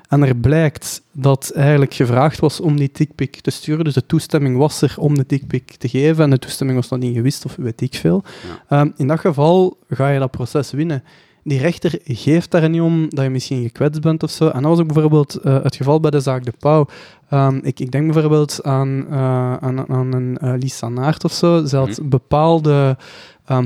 en 0.09 0.22
er 0.22 0.36
blijkt 0.36 1.02
dat 1.12 1.52
eigenlijk 1.55 1.94
gevraagd 1.94 2.38
was 2.40 2.60
om 2.60 2.76
die 2.76 2.90
dickpic 2.93 3.40
te 3.40 3.51
sturen, 3.51 3.84
dus 3.84 3.94
de 3.94 4.06
toestemming 4.06 4.56
was 4.56 4.82
er 4.82 4.94
om 4.98 5.14
de 5.14 5.24
dickpic 5.26 5.70
te 5.76 5.88
geven, 5.88 6.24
en 6.24 6.30
de 6.30 6.38
toestemming 6.38 6.78
was 6.78 6.88
nog 6.88 6.98
niet 7.01 7.14
gewist, 7.16 7.44
of 7.44 7.56
weet 7.56 7.80
ik 7.80 7.94
veel. 7.94 8.22
Ehm, 8.68 8.90
in 8.97 9.06
dat 9.06 9.20
geval 9.20 9.76
ga 9.88 10.09
je 10.09 10.18
dat 10.18 10.30
proces 10.30 10.70
winnen. 10.70 11.02
Die 11.44 11.59
rechter 11.59 11.98
geeft 12.05 12.51
daar 12.51 12.68
niet 12.68 12.80
om 12.80 13.06
dat 13.09 13.24
je 13.24 13.30
misschien 13.30 13.62
gekwetst 13.62 14.01
bent 14.01 14.22
of 14.22 14.30
zo. 14.30 14.48
En 14.48 14.62
dat 14.62 14.70
was 14.70 14.80
ook 14.80 14.93
bijvoorbeeld 14.93 15.34
eh, 15.34 15.62
het 15.62 15.76
geval 15.76 16.01
bij 16.01 16.10
de 16.10 16.20
zaak 16.20 16.44
De 16.44 16.52
Pauw. 16.59 16.86
Ehm, 17.28 17.59
ik, 17.62 17.80
ik 17.80 17.90
denk 17.90 18.12
bijvoorbeeld 18.12 18.60
aan, 18.62 19.06
eh, 19.10 19.56
aan, 19.56 19.88
aan 19.88 20.12
een 20.12 20.38
eh, 20.38 20.52
Lisa 20.59 20.88
Naert 20.88 21.24
of 21.24 21.32
zo. 21.32 21.64
Ze 21.64 21.76
had 21.76 21.98
Mhm. 22.01 22.09
bepaalde 22.09 22.97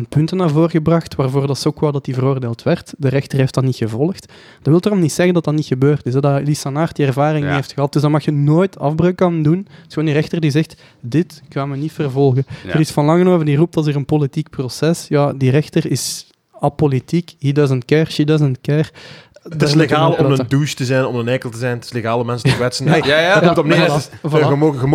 punten 0.08 0.36
naar 0.36 0.50
voren 0.50 0.70
gebracht 0.70 1.14
waarvoor 1.14 1.46
dat 1.46 1.62
wou 1.74 1.92
dat 1.92 2.04
die 2.04 2.14
veroordeeld 2.14 2.62
werd. 2.62 2.92
De 2.98 3.08
rechter 3.08 3.38
heeft 3.38 3.54
dat 3.54 3.64
niet 3.64 3.76
gevolgd. 3.76 4.26
Dat 4.62 4.66
wil 4.72 4.80
daarom 4.80 5.00
niet 5.00 5.12
zeggen 5.12 5.34
dat 5.34 5.44
dat 5.44 5.54
niet 5.54 5.66
gebeurd 5.66 6.06
is. 6.06 6.14
Hè, 6.14 6.20
dat 6.20 6.42
Lisa 6.46 6.70
Naert 6.70 6.96
die 6.96 7.06
ervaring 7.06 7.40
Ja. 7.44 7.46
niet 7.46 7.56
heeft 7.56 7.72
gehad. 7.72 7.92
Dus 7.92 8.02
dan 8.02 8.10
mag 8.10 8.24
je 8.24 8.30
nooit 8.30 8.78
afbreuk 8.78 9.22
aan 9.22 9.42
doen. 9.42 9.58
Het 9.58 9.66
is 9.88 9.94
gewoon 9.94 10.04
die 10.04 10.14
rechter 10.14 10.40
die 10.40 10.50
zegt, 10.50 10.82
dit 11.00 11.42
gaan 11.48 11.70
we 11.70 11.76
niet 11.76 11.92
vervolgen. 11.92 12.44
Ja. 12.66 12.72
Er 12.72 12.80
is 12.80 12.90
van 12.90 13.04
Langenhoven 13.04 13.46
die 13.46 13.56
roept 13.56 13.76
als 13.76 13.86
er 13.86 13.96
een 13.96 14.04
politiek 14.04 14.50
proces. 14.50 15.06
Ja, 15.08 15.32
die 15.32 15.50
rechter 15.50 15.90
is 15.90 16.30
apolitiek. 16.60 17.34
He 17.38 17.52
doesn't 17.52 17.84
care, 17.84 18.10
she 18.10 18.24
doesn't 18.24 18.60
care. 18.60 18.84
Het 19.42 19.62
is 19.62 19.74
legaal 19.74 20.12
om 20.12 20.24
een 20.32 20.44
douche 20.48 20.74
te 20.74 20.84
zijn, 20.84 21.04
om 21.06 21.16
een 21.16 21.28
eikel 21.28 21.50
te 21.50 21.58
zijn. 21.58 21.74
Het 21.74 21.84
is 21.84 21.92
legaal 21.92 22.18
om 22.18 22.26
mensen 22.26 22.50
te 22.50 22.56
kwetsen. 22.56 22.88
Hey, 22.88 23.00
Ja, 23.04 23.18
ja. 23.20 23.38
komt 23.38 23.58
op 23.58 23.64
neer. 23.66 23.88
voilà. 24.28 24.30
Je 24.30 24.38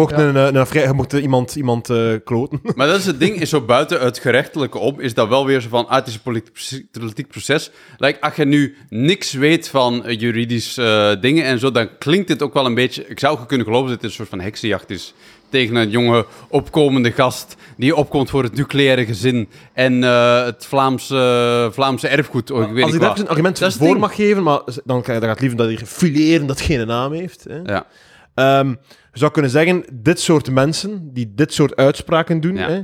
Ja. 0.10 0.48
een, 0.54 0.68
vrij- 0.68 0.84
je 0.88 0.94
mag 0.94 1.08
iemand, 1.12 1.56
iemand 1.56 1.90
eh, 1.90 1.98
kloten. 2.24 2.60
Maar 2.76 2.88
dat 2.88 3.00
is 3.00 3.06
het 3.06 3.20
ding, 3.20 3.42
is 3.42 3.50
zo 3.50 3.62
buiten 3.62 4.00
het 4.00 4.20
gerechtelijke 4.20 4.78
om, 4.78 5.00
is 5.00 5.14
dat 5.14 5.28
wel 5.28 5.46
weer 5.46 5.62
zo 5.62 5.70
van, 5.70 5.88
ah, 5.88 5.96
het 5.96 6.08
is 6.08 6.14
een 6.14 6.22
politiek, 6.22 6.92
politiek 6.92 7.28
proces. 7.28 7.72
Like, 7.98 8.22
als 8.22 8.36
je 8.36 8.46
nu 8.46 8.76
niks 8.90 9.34
weet 9.34 9.70
van 9.70 10.06
eh, 10.06 10.20
juridisch 10.20 10.78
eh, 10.78 11.12
dingen 11.22 11.44
en 11.44 11.60
zo, 11.60 11.72
dan 11.72 11.90
klinkt 11.98 12.28
dit 12.28 12.42
ook 12.42 12.54
wel 12.54 12.66
een 12.66 12.74
beetje... 12.76 13.08
Ik 13.08 13.20
zou 13.20 13.40
ook 13.40 13.48
kunnen 13.48 13.66
geloven 13.66 13.90
dat 13.90 14.02
dit 14.02 14.10
een 14.10 14.16
soort 14.16 14.30
van 14.30 14.42
heksenjacht 14.42 14.90
is 14.90 15.14
tegen 15.50 15.76
een 15.76 15.90
jonge 15.90 16.26
opkomende 16.50 17.12
gast 17.12 17.56
die 17.78 17.96
opkomt 17.96 18.30
voor 18.30 18.44
het 18.44 18.56
nucleaire 18.56 19.06
gezin 19.06 19.50
en 19.74 20.04
eh, 20.04 20.44
het 20.46 20.66
Vlaamse, 20.66 21.70
Vlaamse 21.74 22.08
erfgoed. 22.08 22.52
Oh, 22.52 22.62
ik 22.64 22.70
weet 22.74 22.84
Als 22.84 22.94
ik 22.94 23.00
daar 23.00 23.20
een 23.20 23.28
argument 23.28 23.60
Dat 23.60 23.74
het 23.74 23.82
voor 23.82 24.00
mag 24.00 24.16
geven, 24.16 24.44
maar 24.44 24.62
dan, 24.86 25.02
kan- 25.02 25.20
dan 25.20 25.30
gaat 25.30 25.40
liever 25.40 25.58
dat 25.58 25.68
hier 25.68 25.86
fileren 25.86 26.48
dat 26.48 26.62
geen 26.62 26.88
naam 26.88 27.12
heeft. 27.14 27.46
Hè. 27.50 27.60
Ja. 27.64 27.86
Ehm, 28.34 28.70
je 29.12 29.20
zou 29.20 29.32
kunnen 29.32 29.52
zeggen, 29.52 29.86
dit 29.94 30.20
soort 30.20 30.52
mensen 30.52 31.14
die 31.14 31.34
dit 31.36 31.54
soort 31.54 31.76
uitspraken 31.76 32.42
doen, 32.42 32.56
Ja. 32.56 32.70
hè, 32.70 32.82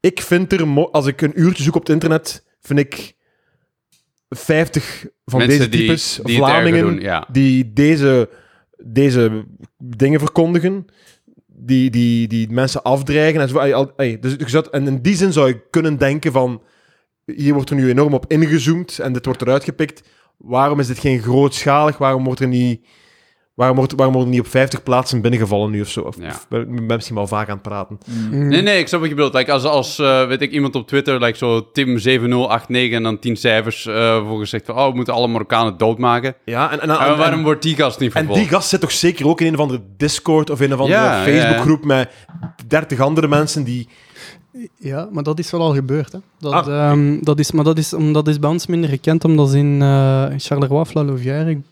ik 0.00 0.20
vind 0.20 0.52
er, 0.52 0.88
als 0.90 1.06
ik 1.06 1.20
een 1.20 1.40
uurtje 1.40 1.62
zoek 1.62 1.74
op 1.74 1.80
het 1.80 1.90
internet, 1.90 2.44
vind 2.60 2.78
ik 2.78 3.14
50 4.28 5.06
van 5.24 5.38
Mensen 5.38 5.70
deze 5.70 5.84
types 5.84 6.20
die 6.24 6.36
het 6.36 6.44
Vlamingen 6.44 6.80
doen, 6.84 7.00
ja. 7.00 7.28
die 7.32 7.72
deze, 7.72 8.28
deze 8.84 9.44
dingen 9.78 10.20
verkondigen, 10.20 10.86
die, 11.56 11.90
die, 11.90 12.28
die 12.28 12.50
mensen 12.50 12.82
afdreigen. 12.82 13.40
En, 13.40 13.48
zo, 13.48 13.92
dus, 14.20 14.70
en 14.70 14.86
in 14.86 15.02
die 15.02 15.16
zin 15.16 15.32
zou 15.32 15.48
je 15.48 15.62
kunnen 15.70 15.98
denken 15.98 16.32
van, 16.32 16.62
hier 17.24 17.54
wordt 17.54 17.70
er 17.70 17.76
nu 17.76 17.88
enorm 17.88 18.14
op 18.14 18.24
ingezoomd 18.28 18.98
en 18.98 19.12
dit 19.12 19.24
wordt 19.24 19.42
eruit 19.42 19.64
gepikt. 19.64 20.08
Waarom 20.36 20.80
is 20.80 20.86
dit 20.86 20.98
geen 20.98 21.22
grootschalig? 21.22 21.98
Waarom 21.98 22.24
wordt 22.24 22.40
er 22.40 22.48
niet... 22.48 22.86
Waarom 23.54 23.76
wordt, 23.76 23.92
waarom 23.96 24.14
worden 24.14 24.32
niet 24.32 24.40
op 24.42 24.46
50 24.46 24.82
plaatsen 24.82 25.20
binnengevallen 25.20 25.70
nu 25.70 25.80
of 25.80 25.88
zo? 25.88 26.00
Of, 26.00 26.16
Ja. 26.20 26.26
of 26.28 26.46
ben 26.48 26.74
ben 26.74 26.86
misschien 26.86 27.16
wel 27.16 27.26
vaak 27.26 27.48
aan 27.48 27.54
het 27.54 27.62
praten. 27.62 27.98
Mm. 28.30 28.48
Nee, 28.48 28.62
nee, 28.62 28.78
ik 28.78 28.88
snap 28.88 29.00
wat 29.00 29.08
je 29.08 29.14
bedoelt. 29.14 29.34
Like, 29.34 29.52
als 29.52 29.64
als 29.64 29.98
eh, 29.98 30.26
weet 30.26 30.40
ik, 30.42 30.50
iemand 30.52 30.74
op 30.74 30.86
Twitter, 30.88 31.20
like, 31.20 31.36
zo 31.36 31.60
Tim7089 31.62 32.92
en 32.92 33.02
dan 33.02 33.18
10 33.18 33.36
cijfers 33.36 33.86
eh 33.86 34.26
voor 34.28 34.38
gezegd 34.38 34.66
van, 34.66 34.76
oh, 34.76 34.88
we 34.88 34.94
moeten 34.96 35.14
alle 35.14 35.28
Marokkanen 35.28 35.76
doodmaken. 35.78 36.34
Ja, 36.44 36.70
en, 36.72 36.80
en, 36.80 36.90
En, 36.90 36.98
en- 36.98 37.16
waarom 37.16 37.38
en- 37.38 37.44
wordt 37.44 37.62
die 37.62 37.74
gast 37.76 37.98
niet 38.00 38.08
en 38.12 38.16
vervolgd? 38.18 38.40
die 38.40 38.50
gast 38.50 38.68
zit 38.68 38.80
toch 38.80 38.92
zeker 38.92 39.26
ook 39.28 39.40
in 39.40 39.46
een 39.46 39.54
of 39.54 39.60
andere 39.60 39.82
Discord 39.96 40.50
of 40.50 40.60
in 40.60 40.66
een 40.66 40.74
of 40.74 40.80
andere 40.80 40.98
Ja, 41.00 41.12
ja, 41.12 41.26
ja. 41.26 41.40
Facebookgroep 41.40 41.84
met 41.84 42.10
30 42.66 43.00
andere 43.00 43.28
mensen 43.28 43.64
die... 43.64 43.88
Ja, 44.78 45.08
maar 45.12 45.22
dat 45.22 45.38
is 45.38 45.50
wel 45.50 45.60
al 45.60 45.74
gebeurd. 45.74 46.12
Hè. 46.12 46.18
Dat, 46.38 46.52
Ah, 46.52 46.90
ehm, 46.90 47.18
dat, 47.20 47.38
is, 47.38 47.52
maar 47.52 47.64
dat 47.64 47.78
is, 47.78 47.92
om- 47.92 48.12
dat 48.12 48.28
is 48.28 48.38
bij 48.38 48.50
ons 48.50 48.66
minder 48.66 48.90
gekend, 48.90 49.24
omdat 49.24 49.50
ze 49.50 49.58
in 49.58 49.82
eh 49.82 50.26
Charleroi, 50.36 50.84
Flalouvière, 50.84 51.50
ik 51.50 51.58
ja, 51.58 51.62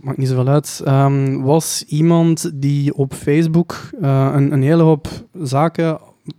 maakt 0.00 0.18
niet 0.18 0.28
zoveel 0.28 0.48
uit, 0.48 0.80
ehm, 0.84 1.40
was 1.40 1.84
iemand 1.86 2.50
die 2.54 2.94
op 2.94 3.14
Facebook 3.14 3.90
eh, 4.00 4.30
een, 4.34 4.52
een 4.52 4.62
hele 4.62 4.82
hoop 4.82 5.08
zaken, 5.42 5.98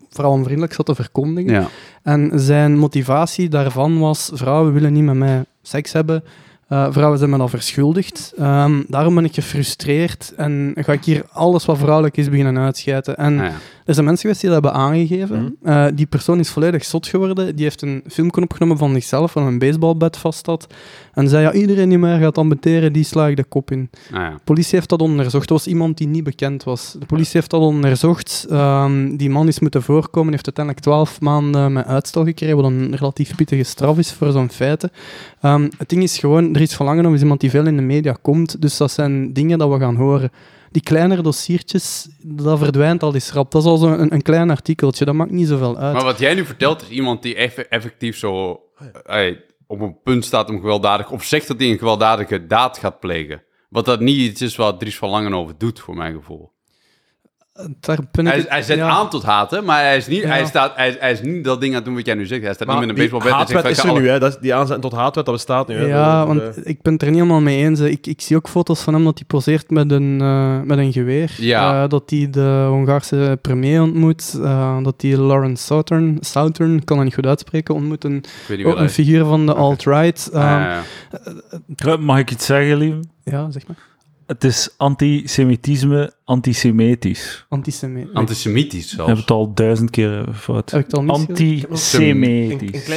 vooral 0.10 0.34
onvriendelijk, 0.34 0.74
zat 0.74 0.86
te 0.86 0.96
verkondigen. 0.96 1.52
Ja. 1.54 1.68
En 2.04 2.32
zijn 2.36 2.78
motivatie 2.78 3.50
daarvan 3.50 4.00
was: 4.00 4.32
vrouwen 4.34 4.74
willen 4.74 4.94
niet 4.94 5.04
met 5.04 5.16
mij 5.16 5.44
seks 5.62 5.92
hebben. 5.94 6.24
Eh, 6.68 6.88
vrouwen 6.92 7.18
zijn 7.18 7.30
me 7.30 7.38
dan 7.38 7.50
verschuldigd. 7.50 8.34
Ehm, 8.38 8.82
daarom 8.88 9.16
ben 9.16 9.26
ik 9.26 9.34
gefrustreerd 9.34 10.34
en 10.38 10.74
ga 10.76 10.94
ik 10.94 11.04
hier 11.04 11.26
alles 11.32 11.66
wat 11.66 11.78
vrouwelijk 11.78 12.18
is 12.18 12.30
beginnen 12.30 12.58
uitschijten. 12.58 13.18
En 13.18 13.40
Ah, 13.40 13.46
ja. 13.46 13.54
Er 13.90 13.96
zijn 13.96 14.08
mensen 14.08 14.26
geweest 14.26 14.42
die 14.42 14.50
dat 14.50 14.64
hebben 14.64 14.82
aangegeven. 14.82 15.58
Mhm. 15.62 15.72
Eh, 15.72 15.86
die 15.94 16.06
persoon 16.06 16.40
is 16.40 16.50
volledig 16.50 16.86
zot 16.86 17.08
geworden. 17.08 17.56
Die 17.56 17.64
heeft 17.64 17.82
een 17.82 18.04
filmpje 18.08 18.42
opgenomen 18.42 18.78
van 18.78 18.94
zichzelf, 18.94 19.32
van 19.32 19.44
een 19.44 19.60
baseballbed 19.60 20.18
vast 20.18 20.46
had. 20.46 20.68
En 21.14 21.30
zei, 21.30 21.44
ja, 21.44 21.54
iedereen 21.54 21.90
die 21.90 21.98
mij 21.98 22.20
gaat 22.20 22.38
ambeteren, 22.38 22.94
die 22.94 23.04
sla 23.04 23.28
ik 23.28 23.36
de 23.36 23.44
kop 23.44 23.72
in. 23.72 23.90
Ah, 24.12 24.20
ja. 24.20 24.30
De 24.30 24.40
politie 24.44 24.76
heeft 24.76 24.90
dat 24.90 25.02
onderzocht. 25.02 25.48
Dat 25.48 25.58
was 25.58 25.68
iemand 25.68 25.98
die 25.98 26.08
niet 26.08 26.24
bekend 26.24 26.64
was. 26.64 26.96
De 27.00 27.06
politie 27.06 27.32
heeft 27.34 27.50
dat 27.50 27.62
onderzocht. 27.62 28.46
Ehm, 28.50 29.16
die 29.16 29.30
man 29.30 29.48
is 29.48 29.60
moeten 29.60 29.84
voorkomen. 29.84 30.32
heeft 30.32 30.46
uiteindelijk 30.46 30.86
twaalf 30.86 31.22
maanden 31.22 31.74
met 31.74 31.86
uitstel 31.86 32.24
gekregen, 32.24 32.56
wat 32.56 32.66
een 32.66 32.96
relatief 32.96 33.36
pittige 33.36 33.64
straf 33.64 33.98
is 33.98 34.12
voor 34.12 34.32
zo'n 34.32 34.50
feiten. 34.50 34.92
Ehm, 35.42 35.70
het 35.78 35.90
ding 35.90 36.04
is 36.04 36.18
gewoon, 36.18 36.54
Dries 36.54 36.74
van 36.74 36.86
Langenhoven 36.86 37.16
is 37.18 37.24
iemand 37.24 37.42
die 37.42 37.50
veel 37.50 37.68
in 37.68 37.76
de 37.76 37.82
media 37.82 38.18
komt, 38.22 38.62
dus 38.62 38.78
dat 38.78 38.92
zijn 38.92 39.34
dingen 39.34 39.58
dat 39.58 39.70
we 39.70 39.80
gaan 39.80 39.96
horen. 39.96 40.32
Die 40.72 40.82
kleinere 40.82 41.22
dossiertjes, 41.22 42.10
dat 42.24 42.60
verdwijnt 42.60 43.04
al 43.04 43.14
eens 43.14 43.32
rap. 43.32 43.52
Dat 43.52 43.62
is 43.62 43.68
al 43.68 43.78
zo'n 43.78 44.00
een, 44.02 44.14
een 44.14 44.22
klein 44.22 44.50
artikeltje, 44.50 45.06
dat 45.06 45.16
maakt 45.16 45.32
niet 45.32 45.48
zoveel 45.48 45.78
uit. 45.78 45.94
Maar 45.94 46.04
wat 46.04 46.20
jij 46.20 46.34
nu 46.34 46.46
vertelt, 46.46 46.82
is 46.82 46.90
iemand 46.90 47.22
die 47.22 47.36
eff- 47.36 47.58
effectief 47.58 48.18
zo 48.18 48.62
eh, 49.06 49.36
op 49.68 49.80
een 49.82 50.02
punt 50.04 50.26
staat 50.26 50.50
om 50.50 50.60
gewelddadig... 50.60 51.12
of 51.12 51.24
zegt 51.24 51.48
dat 51.48 51.60
hij 51.60 51.70
een 51.70 51.78
gewelddadige 51.78 52.46
daad 52.46 52.78
gaat 52.78 53.00
plegen. 53.00 53.44
Wat 53.70 53.86
dat 53.86 54.00
niet 54.00 54.18
iets 54.18 54.42
is 54.42 54.56
wat 54.56 54.80
Dries 54.80 54.98
van 54.98 55.10
Langenhoven 55.10 55.56
doet, 55.58 55.80
voor 55.80 55.96
mijn 55.96 56.16
gevoel. 56.16 56.52
Daar 57.80 57.98
ben 58.12 58.26
ik 58.26 58.32
Hij, 58.32 58.40
het- 58.42 58.50
hij 58.50 58.62
zet 58.62 58.78
ja. 58.78 58.88
aan 58.90 59.10
tot 59.10 59.24
haten, 59.24 59.64
maar 59.66 59.82
hij 59.84 59.98
is, 59.98 60.08
niet, 60.08 60.22
Ja. 60.22 60.28
hij, 60.28 60.46
staat, 60.46 60.76
hij, 60.76 60.98
hij 61.00 61.12
is 61.12 61.22
niet 61.22 61.44
dat 61.44 61.60
ding 61.60 61.72
aan 61.72 61.76
het 61.78 61.86
doen 61.86 61.96
wat 61.96 62.06
jij 62.06 62.16
nu 62.16 62.26
zegt. 62.26 62.44
Hij 62.44 62.54
staat 62.54 62.68
niet 62.68 62.80
met 62.80 62.90
een 62.90 62.96
die 62.96 63.04
baseballbed 63.10 63.32
en 63.32 63.38
zegt 63.48 63.52
haatwet 63.54 63.86
is 63.86 63.92
er 63.96 64.02
nu, 64.02 64.10
hè. 64.10 64.20
Dat 64.20 64.32
is, 64.34 64.38
die 64.42 64.54
aanzet 64.54 64.82
tot 64.82 64.92
haatwet, 64.92 65.26
dat 65.26 65.34
bestaat 65.34 65.68
nu. 65.68 65.76
Hè. 65.76 65.86
Ja, 65.86 66.18
Dat- 66.18 66.28
want 66.28 66.40
dat- 66.40 66.58
ik 66.68 66.82
ben 66.82 66.94
het 66.94 67.02
er 67.02 67.08
niet 67.08 67.18
helemaal 67.18 67.42
mee 67.42 67.58
eens. 67.64 67.80
Ik, 67.80 68.08
ik 68.08 68.22
zie 68.22 68.36
ook 68.36 68.50
foto's 68.50 68.82
van 68.82 68.94
hem 68.94 69.04
dat 69.04 69.18
hij 69.18 69.28
poseert 69.28 69.70
met 69.70 69.92
een, 69.92 70.22
eh, 70.22 70.62
met 70.62 70.78
een 70.78 70.92
geweer. 70.92 71.32
Ja. 71.38 71.84
Eh, 71.84 71.90
dat 71.90 72.04
hij 72.10 72.28
de 72.32 72.66
Hongaarse 72.70 73.38
premier 73.42 73.82
ontmoet. 73.82 74.40
eh, 74.44 74.84
dat 74.84 75.02
hij 75.02 75.18
Lawrence 75.18 75.64
Southern, 75.64 76.18
Southern, 76.20 76.76
ik 76.78 76.86
kan 76.86 76.96
dat 76.96 77.06
niet 77.06 77.16
goed 77.16 77.26
uitspreken, 77.26 77.76
ontmoet. 77.76 78.04
Een, 78.04 78.16
Ik 78.18 78.26
weet 78.48 78.58
niet 78.58 78.66
ook 78.68 78.74
wat 78.74 78.82
een 78.82 78.90
figuur 78.90 79.26
van 79.26 79.46
de 79.46 79.54
alt-right. 79.54 80.30
Ah, 80.34 80.44
Eh, 80.44 80.78
ja. 81.76 81.98
Mag 81.98 82.20
ik 82.20 82.32
iets 82.32 82.46
zeggen, 82.46 82.78
lief? 82.78 82.94
ja, 83.24 83.52
zeg 83.52 83.68
maar. 83.68 83.78
Het 84.30 84.44
is 84.44 84.70
antisemitisme, 84.78 86.14
antisemitisch. 86.26 87.46
Antisemitisch 87.50 88.92
We 88.92 88.98
hebben 88.98 89.06
zelfs. 89.06 89.22
het 89.22 89.32
al 89.32 89.54
duizend 89.54 89.90
keer 89.90 90.26
fout. 90.34 90.72
Heb 90.72 90.80
ik 90.80 90.86
het 90.86 90.96
al? 90.98 91.08
Antisemitisch. 91.08 91.92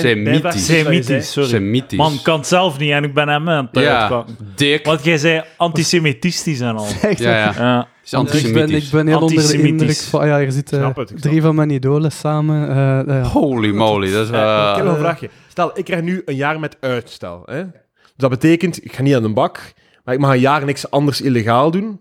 Semitisch. 0.01 0.65
Semitisch, 0.67 1.33
sorry. 1.33 1.49
Semitisch. 1.49 1.99
Man, 1.99 2.13
ik 2.13 2.23
kan 2.23 2.39
het 2.39 2.47
zelf 2.47 2.79
niet 2.79 2.91
en 2.91 3.05
ik 3.05 3.15
ben 3.15 3.29
hem 3.29 3.49
aan 3.49 3.69
het 3.73 3.85
Ja, 3.85 4.25
dik. 4.55 4.87
Want 4.87 5.05
jij 5.05 5.19
zei 5.19 5.43
antisemitistisch 5.57 6.61
en 6.61 6.77
al. 6.77 6.87
Echt, 7.03 7.19
Ja, 7.19 7.31
ja. 7.37 7.55
Ja. 7.59 7.89
Is 8.05 8.13
Ik 8.13 8.19
ben, 8.19 8.21
antisemitisch. 8.21 8.85
ik 8.85 8.91
ben 8.91 9.07
heel 9.07 9.19
onder 9.21 9.35
de 9.37 9.41
Antisemitisch. 9.43 9.71
indruk 9.81 9.97
van... 9.97 10.21
ah 10.21 10.27
ja, 10.27 10.39
er 10.39 10.57
ik 10.57 10.63
snap 10.67 11.07
drie 11.17 11.43
van 11.43 11.55
mijn 11.55 11.71
idolen 11.71 12.13
samen. 12.13 12.69
eh, 12.69 13.19
eh. 13.21 13.33
Holy 13.33 13.71
moly, 13.75 14.11
dat 14.13 14.25
is... 14.27 14.31
Eh, 14.31 14.39
ik 14.71 14.77
heb 14.77 14.77
eh, 14.77 14.85
nog 14.85 14.93
een 14.95 14.99
vraagje. 15.01 15.31
Stel, 15.49 15.71
ik 15.79 15.85
krijg 15.85 16.03
nu 16.03 16.23
een 16.25 16.37
jaar 16.37 16.61
met 16.61 16.77
uitstel. 16.81 17.43
Hè? 17.45 17.63
Dus 17.63 17.71
dat 18.17 18.31
betekent, 18.31 18.85
ik 18.85 18.93
ga 18.93 19.03
niet 19.03 19.15
aan 19.15 19.23
de 19.23 19.33
bak, 19.33 19.73
maar 20.05 20.15
ik 20.15 20.21
mag 20.21 20.33
een 20.33 20.41
jaar 20.41 20.65
niks 20.65 20.91
anders 20.91 21.21
illegaal 21.21 21.71
doen. 21.71 22.01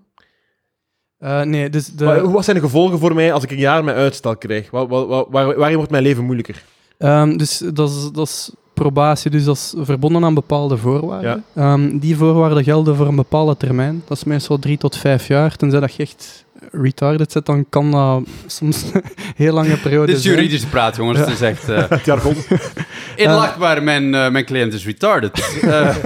Eh, 1.17 1.41
nee, 1.41 1.69
dus 1.69 1.85
de... 1.87 2.05
Maar 2.05 2.31
wat 2.31 2.43
zijn 2.43 2.55
de 2.55 2.61
gevolgen 2.63 2.99
voor 2.99 3.13
mij 3.15 3.33
als 3.33 3.43
ik 3.43 3.51
een 3.51 3.57
jaar 3.57 3.83
met 3.83 3.95
uitstel 3.95 4.37
krijg? 4.37 4.71
Waar, 4.71 4.87
waar, 4.87 5.05
waar, 5.07 5.25
waar- 5.29 5.55
waarin 5.57 5.75
wordt 5.75 5.91
mijn 5.91 6.03
leven 6.03 6.23
moeilijker? 6.23 6.63
Ehm, 6.97 7.37
dus 7.37 7.57
dat 7.73 7.89
is, 7.89 8.09
dat 8.13 8.27
is 8.27 8.51
probatie, 8.73 9.31
dus 9.31 9.43
dat 9.43 9.55
is 9.55 9.73
verbonden 9.77 10.23
aan 10.23 10.33
bepaalde 10.33 10.77
voorwaarden. 10.77 11.43
Ehm, 11.55 11.97
die 11.99 12.15
voorwaarden 12.15 12.63
gelden 12.63 12.95
voor 12.95 13.07
een 13.07 13.15
bepaalde 13.15 13.57
termijn. 13.57 14.03
Dat 14.07 14.17
is 14.17 14.23
meestal 14.23 14.59
drie 14.59 14.77
tot 14.77 14.97
vijf 14.97 15.27
jaar. 15.27 15.55
Tenzij 15.55 15.79
dat 15.79 15.95
je 15.95 16.03
echt 16.03 16.45
retarded 16.71 17.31
zit, 17.31 17.45
dan 17.45 17.65
kan 17.69 17.91
dat 17.91 18.21
soms 18.45 18.83
een 18.93 19.01
heel 19.35 19.53
lange 19.53 19.77
periode 19.77 20.05
Dit 20.05 20.15
is 20.15 20.21
zijn. 20.21 20.35
juridische 20.35 20.67
praat, 20.67 20.95
jongens. 20.95 21.19
Het 21.19 21.27
is 21.29 21.41
echt... 21.41 21.69
eh 21.69 21.89
Het 21.89 22.05
jargon. 22.05 22.35
inlachtbaar, 23.15 23.83
mijn, 23.83 24.15
eh, 24.15 24.29
mijn 24.29 24.45
cliënt 24.45 24.73
is 24.73 24.85
retarded. 24.85 25.59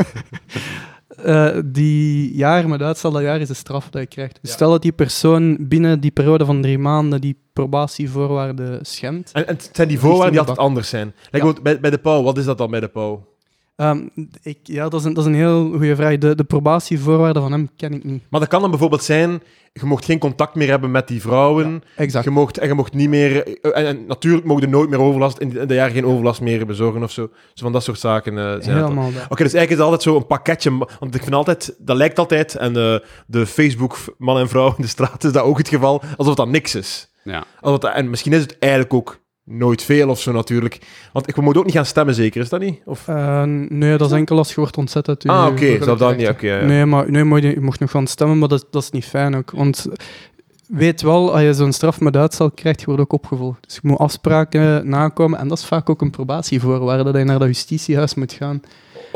Eh, 1.23 1.57
die 1.65 2.35
jaar 2.35 2.67
met 2.69 2.81
uitstel, 2.81 3.11
dat 3.11 3.21
jaar 3.21 3.39
is 3.41 3.47
de 3.47 3.53
straf 3.53 3.89
dat 3.89 4.01
je 4.01 4.07
krijgt. 4.07 4.39
Dus 4.41 4.51
stel 4.51 4.69
dat 4.71 4.81
die 4.81 4.91
persoon 4.91 5.57
binnen 5.59 5.99
die 5.99 6.11
periode 6.11 6.45
van 6.45 6.61
drie 6.61 6.77
maanden 6.77 7.21
die 7.21 7.37
probatievoorwaarden 7.53 8.85
schendt. 8.85 9.31
En, 9.31 9.47
en 9.47 9.53
het 9.55 9.69
zijn 9.73 9.87
die 9.87 9.99
voorwaarden 9.99 10.31
die 10.31 10.39
altijd 10.39 10.57
anders 10.57 10.89
zijn. 10.89 11.13
Like, 11.31 11.45
Ja. 11.45 11.53
bij, 11.63 11.79
bij 11.79 11.89
de 11.89 11.97
pauw, 11.97 12.23
wat 12.23 12.37
is 12.37 12.45
dat 12.45 12.57
dan 12.57 12.69
bij 12.71 12.79
de 12.79 12.87
pauw? 12.87 13.33
Ehm, 13.75 14.07
ik, 14.41 14.57
ja, 14.63 14.89
dat 14.89 14.99
is, 14.99 15.05
een, 15.05 15.13
dat 15.13 15.23
is 15.25 15.29
een 15.29 15.37
heel 15.37 15.69
goede 15.71 15.95
vraag. 15.95 16.17
De, 16.17 16.35
de 16.35 16.43
probatievoorwaarden 16.43 17.41
van 17.41 17.51
hem 17.51 17.69
ken 17.77 17.93
ik 17.93 18.03
niet. 18.03 18.23
Maar 18.29 18.39
dat 18.39 18.49
kan 18.49 18.61
dan 18.61 18.69
bijvoorbeeld 18.69 19.03
zijn, 19.03 19.41
je 19.73 19.85
mocht 19.85 20.05
geen 20.05 20.19
contact 20.19 20.55
meer 20.55 20.67
hebben 20.67 20.91
met 20.91 21.07
die 21.07 21.21
vrouwen. 21.21 21.83
Exact. 21.95 22.25
Je 22.25 22.31
mocht, 22.31 22.57
en 22.57 22.67
je 22.67 22.73
mocht 22.73 22.93
niet 22.93 23.09
meer... 23.09 23.47
eh, 23.61 23.77
En, 23.77 23.85
en 23.85 24.05
natuurlijk 24.07 24.45
mocht 24.45 24.61
je 24.61 24.67
nooit 24.67 24.89
meer 24.89 24.99
overlast, 24.99 25.37
in 25.37 25.49
dat 25.49 25.69
jaar 25.71 25.89
geen 25.89 26.05
overlast 26.05 26.41
meer 26.41 26.65
bezorgen 26.65 27.03
of 27.03 27.11
zo. 27.11 27.27
Dus 27.27 27.61
van 27.61 27.71
dat 27.71 27.83
soort 27.83 27.99
zaken 27.99 28.37
eh, 28.37 28.43
zijn. 28.63 28.77
Helemaal. 28.77 29.07
Oké, 29.07 29.43
dus 29.43 29.53
eigenlijk 29.53 29.69
is 29.69 29.75
het 29.75 29.79
altijd 29.79 30.01
zo 30.01 30.15
een 30.15 30.27
pakketje. 30.27 30.77
Want 30.99 31.15
ik 31.15 31.21
vind 31.23 31.35
altijd, 31.35 31.75
dat 31.79 31.97
lijkt 31.97 32.19
altijd, 32.19 32.55
en 32.55 32.75
eh, 32.77 32.95
de 33.27 33.45
Facebook 33.45 33.97
man 34.17 34.37
en 34.37 34.49
vrouw 34.49 34.67
in 34.67 34.81
de 34.81 34.87
straat 34.87 35.23
is 35.23 35.31
dat 35.31 35.43
ook 35.43 35.57
het 35.57 35.69
geval, 35.69 36.01
alsof 36.17 36.35
dat 36.35 36.47
niks 36.47 36.75
is. 36.75 37.11
ja. 37.23 37.43
Alsof 37.61 37.79
dat, 37.79 37.93
en 37.93 38.09
misschien 38.09 38.33
is 38.33 38.41
het 38.41 38.57
eigenlijk 38.59 38.93
ook 38.93 39.23
nooit 39.45 39.83
veel 39.83 40.09
of 40.09 40.19
zo 40.19 40.31
natuurlijk. 40.31 40.79
Want 41.13 41.27
ik 41.27 41.35
we 41.35 41.41
moeten 41.41 41.61
ook 41.61 41.67
niet 41.67 41.75
gaan 41.75 41.85
stemmen, 41.85 42.15
zeker, 42.15 42.41
is 42.41 42.49
dat 42.49 42.59
niet? 42.59 42.81
Of... 42.85 43.07
Eh, 43.07 43.43
nee, 43.69 43.97
dat 43.97 44.11
is 44.11 44.17
enkel 44.17 44.37
als 44.37 44.49
je 44.49 44.55
wordt 44.55 44.77
ontzet 44.77 45.07
uit 45.07 45.27
ah, 45.27 45.41
oké, 45.41 45.49
burgerlijke 45.49 45.83
zelfs 45.83 45.99
dan 45.99 46.17
niet. 46.17 46.29
Oké, 46.29 46.47
ja. 46.47 46.65
Nee, 46.65 46.85
maar 46.85 47.11
nee, 47.11 47.23
maar 47.23 47.41
je, 47.41 47.49
je 47.49 47.61
mocht 47.61 47.79
nog 47.79 47.91
gaan 47.91 48.07
stemmen, 48.07 48.39
maar 48.39 48.47
dat, 48.47 48.67
dat 48.71 48.83
is 48.83 48.91
niet 48.91 49.05
fijn 49.05 49.35
ook. 49.35 49.51
Want 49.51 49.87
weet 50.67 51.01
wel, 51.01 51.33
als 51.33 51.41
je 51.41 51.53
zo'n 51.53 51.71
straf 51.71 51.99
met 51.99 52.15
uitstel 52.15 52.51
krijgt, 52.51 52.79
je 52.79 52.85
wordt 52.85 53.01
ook 53.01 53.13
opgevolgd. 53.13 53.63
Dus 53.63 53.75
je 53.75 53.81
moet 53.83 53.97
afspraken 53.97 54.89
nakomen. 54.89 55.39
En 55.39 55.47
dat 55.47 55.57
is 55.57 55.65
vaak 55.65 55.89
ook 55.89 56.01
een 56.01 56.11
probatievoorwaarde, 56.11 57.03
dat 57.03 57.15
je 57.15 57.23
naar 57.23 57.39
dat 57.39 57.47
justitiehuis 57.47 58.15
moet 58.15 58.33
gaan. 58.33 58.61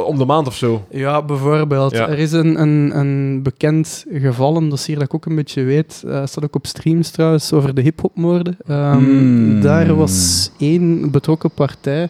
Om 0.05 0.17
de 0.17 0.25
maand 0.25 0.47
of 0.47 0.55
zo. 0.55 0.85
Ja, 0.89 1.21
bijvoorbeeld. 1.23 1.91
Ja. 1.91 2.07
Er 2.09 2.19
is 2.19 2.31
een, 2.31 2.61
een, 2.61 2.97
een 2.99 3.43
bekend 3.43 4.05
geval, 4.11 4.55
een 4.57 4.69
dossier 4.69 4.95
dat 4.95 5.03
ik 5.03 5.13
ook 5.13 5.25
een 5.25 5.35
beetje 5.35 5.63
weet. 5.63 6.03
eh 6.07 6.25
staat 6.25 6.43
ook 6.43 6.55
op 6.55 6.67
streams 6.67 7.09
trouwens, 7.11 7.53
over 7.53 7.73
de 7.75 7.81
hiphopmoorden. 7.81 8.57
Ehm 8.67 8.97
Hmm. 8.97 9.61
Daar 9.61 9.95
was 9.95 10.49
één 10.57 11.11
betrokken 11.11 11.51
partij 11.51 12.09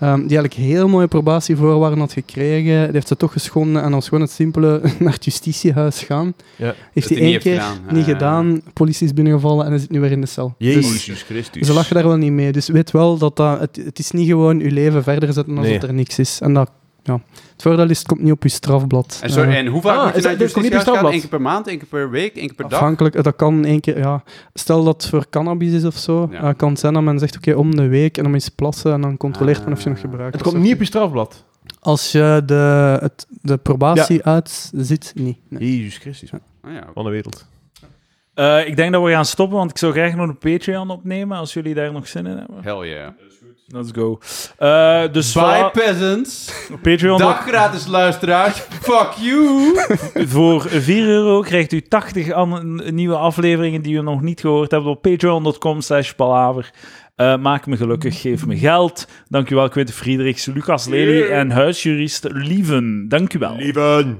ehm, 0.00 0.14
die 0.26 0.38
eigenlijk 0.38 0.54
heel 0.54 0.88
mooie 0.88 1.06
probatievoorwaarden 1.08 1.98
had 1.98 2.12
gekregen. 2.12 2.82
Die 2.84 2.92
heeft 2.92 3.08
ze 3.08 3.16
toch 3.16 3.32
geschonden 3.32 3.82
en 3.82 3.92
als 3.94 4.08
gewoon 4.08 4.20
het 4.24 4.30
simpele 4.32 4.80
naar 4.98 5.12
het 5.12 5.24
justitiehuis 5.24 6.02
gaan. 6.02 6.34
Ja. 6.56 6.74
Heeft 6.92 7.08
hij 7.08 7.18
één 7.18 7.38
keer 7.38 7.52
gedaan. 7.60 7.78
niet 7.90 8.04
Ah. 8.04 8.10
gedaan, 8.10 8.60
politie 8.72 9.06
is 9.06 9.12
binnengevallen 9.12 9.64
en 9.64 9.70
hij 9.70 9.80
zit 9.80 9.90
nu 9.90 10.00
weer 10.00 10.10
in 10.10 10.20
de 10.20 10.26
cel. 10.26 10.54
Dus 10.58 10.74
Jezus 10.74 11.22
Christus. 11.22 11.66
ze 11.66 11.72
lachen 11.72 11.94
daar 11.94 12.06
wel 12.06 12.16
niet 12.16 12.32
mee. 12.32 12.52
Dus 12.52 12.68
weet 12.68 12.90
wel 12.90 13.18
dat, 13.18 13.36
dat 13.36 13.60
het, 13.60 13.80
het 13.84 13.98
is 13.98 14.10
niet 14.10 14.28
gewoon 14.28 14.58
je 14.58 14.70
leven 14.70 15.02
verder 15.02 15.32
zetten 15.32 15.56
alsof 15.58 15.70
Nee. 15.70 15.78
er 15.80 15.94
niks 15.94 16.18
is. 16.18 16.40
En 16.40 16.54
dat, 16.54 16.70
ja. 17.06 17.20
Het 17.52 17.62
voordeel 17.62 17.90
is, 17.90 17.98
het 17.98 18.06
komt 18.06 18.22
niet 18.22 18.32
op 18.32 18.42
je 18.42 18.48
strafblad. 18.48 19.18
En, 19.22 19.30
sorry, 19.30 19.50
Eh, 19.50 19.58
en 19.58 19.66
hoe 19.66 19.80
vaak 19.80 19.96
Ah, 19.96 20.02
moet 20.04 20.12
je 20.12 20.18
is 20.18 20.22
naar 20.24 20.32
het 20.32 20.40
niet 20.40 20.50
op 20.50 20.56
justitiehuis 20.56 20.98
gaan? 20.98 21.06
je 21.08 21.14
Eén 21.14 21.20
keer 21.20 21.28
per 21.28 21.40
maand, 21.40 21.66
één 21.66 21.78
keer 21.78 21.86
per 21.88 22.10
week, 22.10 22.36
één 22.36 22.46
keer 22.46 22.54
per 22.56 22.68
dag? 22.68 22.78
Afhankelijk, 22.78 23.14
eh, 23.14 23.22
dat 23.22 23.36
kan 23.36 23.64
één 23.64 23.80
keer, 23.80 23.98
ja. 23.98 24.22
Stel 24.54 24.84
dat 24.84 25.02
het 25.02 25.10
voor 25.10 25.26
cannabis 25.30 25.72
is 25.72 25.84
of 25.84 25.96
zo, 25.96 26.28
Ja. 26.30 26.42
eh, 26.42 26.54
kan 26.56 26.68
het 26.70 26.78
zijn 26.78 26.92
dat 26.92 27.02
men 27.02 27.18
zegt, 27.18 27.36
oké, 27.36 27.52
om 27.54 27.76
de 27.76 27.86
week 27.88 28.16
en 28.16 28.22
dan 28.24 28.34
eens 28.34 28.48
plassen 28.48 28.92
en 28.92 29.00
dan 29.00 29.16
controleert 29.16 29.64
men 29.64 29.72
of 29.72 29.82
je 29.82 29.88
nog 29.88 30.00
gebruikt. 30.00 30.32
Het 30.34 30.42
komt 30.42 30.62
niet 30.62 30.72
op 30.74 30.78
je 30.78 30.84
strafblad. 30.84 31.44
Als 31.80 32.12
je 32.12 32.42
de, 32.46 32.98
het, 33.00 33.26
de 33.42 33.56
probatie 33.56 34.24
uitzit, 34.24 35.12
niet. 35.14 35.38
Nee. 35.48 35.76
Jezus 35.78 35.98
Christus. 35.98 36.30
Oh, 36.32 36.72
ja. 36.72 36.84
Van 36.94 37.04
de 37.04 37.10
wereld. 37.10 37.46
Eh, 38.34 38.66
ik 38.66 38.76
denk 38.76 38.92
dat 38.92 39.02
we 39.04 39.10
gaan 39.10 39.24
stoppen, 39.24 39.56
want 39.58 39.70
ik 39.70 39.78
zou 39.78 39.92
graag 39.92 40.14
nog 40.14 40.28
een 40.28 40.38
Patreon 40.38 40.90
opnemen, 40.90 41.36
als 41.38 41.52
jullie 41.52 41.74
daar 41.74 41.92
nog 41.92 42.08
zin 42.08 42.26
in 42.26 42.36
hebben. 42.36 42.56
Hell 42.62 42.88
yeah. 42.88 43.08
Let's 43.68 43.90
go. 43.94 44.18
Eh, 44.58 45.02
dus 45.12 45.32
Bye, 45.32 45.70
peasants. 45.72 46.52
Patreon. 46.82 47.18
Dag 47.18 47.46
gratis 47.46 47.86
luisteraars. 47.86 48.54
Fuck 48.82 49.12
you. 49.20 49.76
Voor 50.14 50.62
4 50.68 51.06
euro 51.06 51.40
krijgt 51.40 51.72
u 51.72 51.80
80 51.80 52.32
an- 52.32 52.94
nieuwe 52.94 53.16
afleveringen 53.16 53.82
die 53.82 53.96
u 53.96 54.02
nog 54.02 54.20
niet 54.22 54.40
gehoord 54.40 54.70
hebt 54.70 54.86
op 54.86 55.02
patreon.com 55.02 55.80
slash 55.80 56.12
palaver. 56.12 56.70
Eh, 57.16 57.36
maak 57.36 57.66
me 57.66 57.76
gelukkig, 57.76 58.20
geef 58.20 58.46
me 58.46 58.56
geld. 58.56 59.08
Dank 59.28 59.50
u 59.50 59.54
wel, 59.54 59.68
Quinten 59.68 59.94
Friedrichs, 59.94 60.46
Lucas 60.46 60.86
Lely 60.86 61.22
en 61.30 61.50
huisjurist 61.50 62.26
Lieven. 62.32 63.08
Dank 63.08 63.34
u 63.34 63.38
wel. 63.38 63.56
Lieven. 63.56 64.18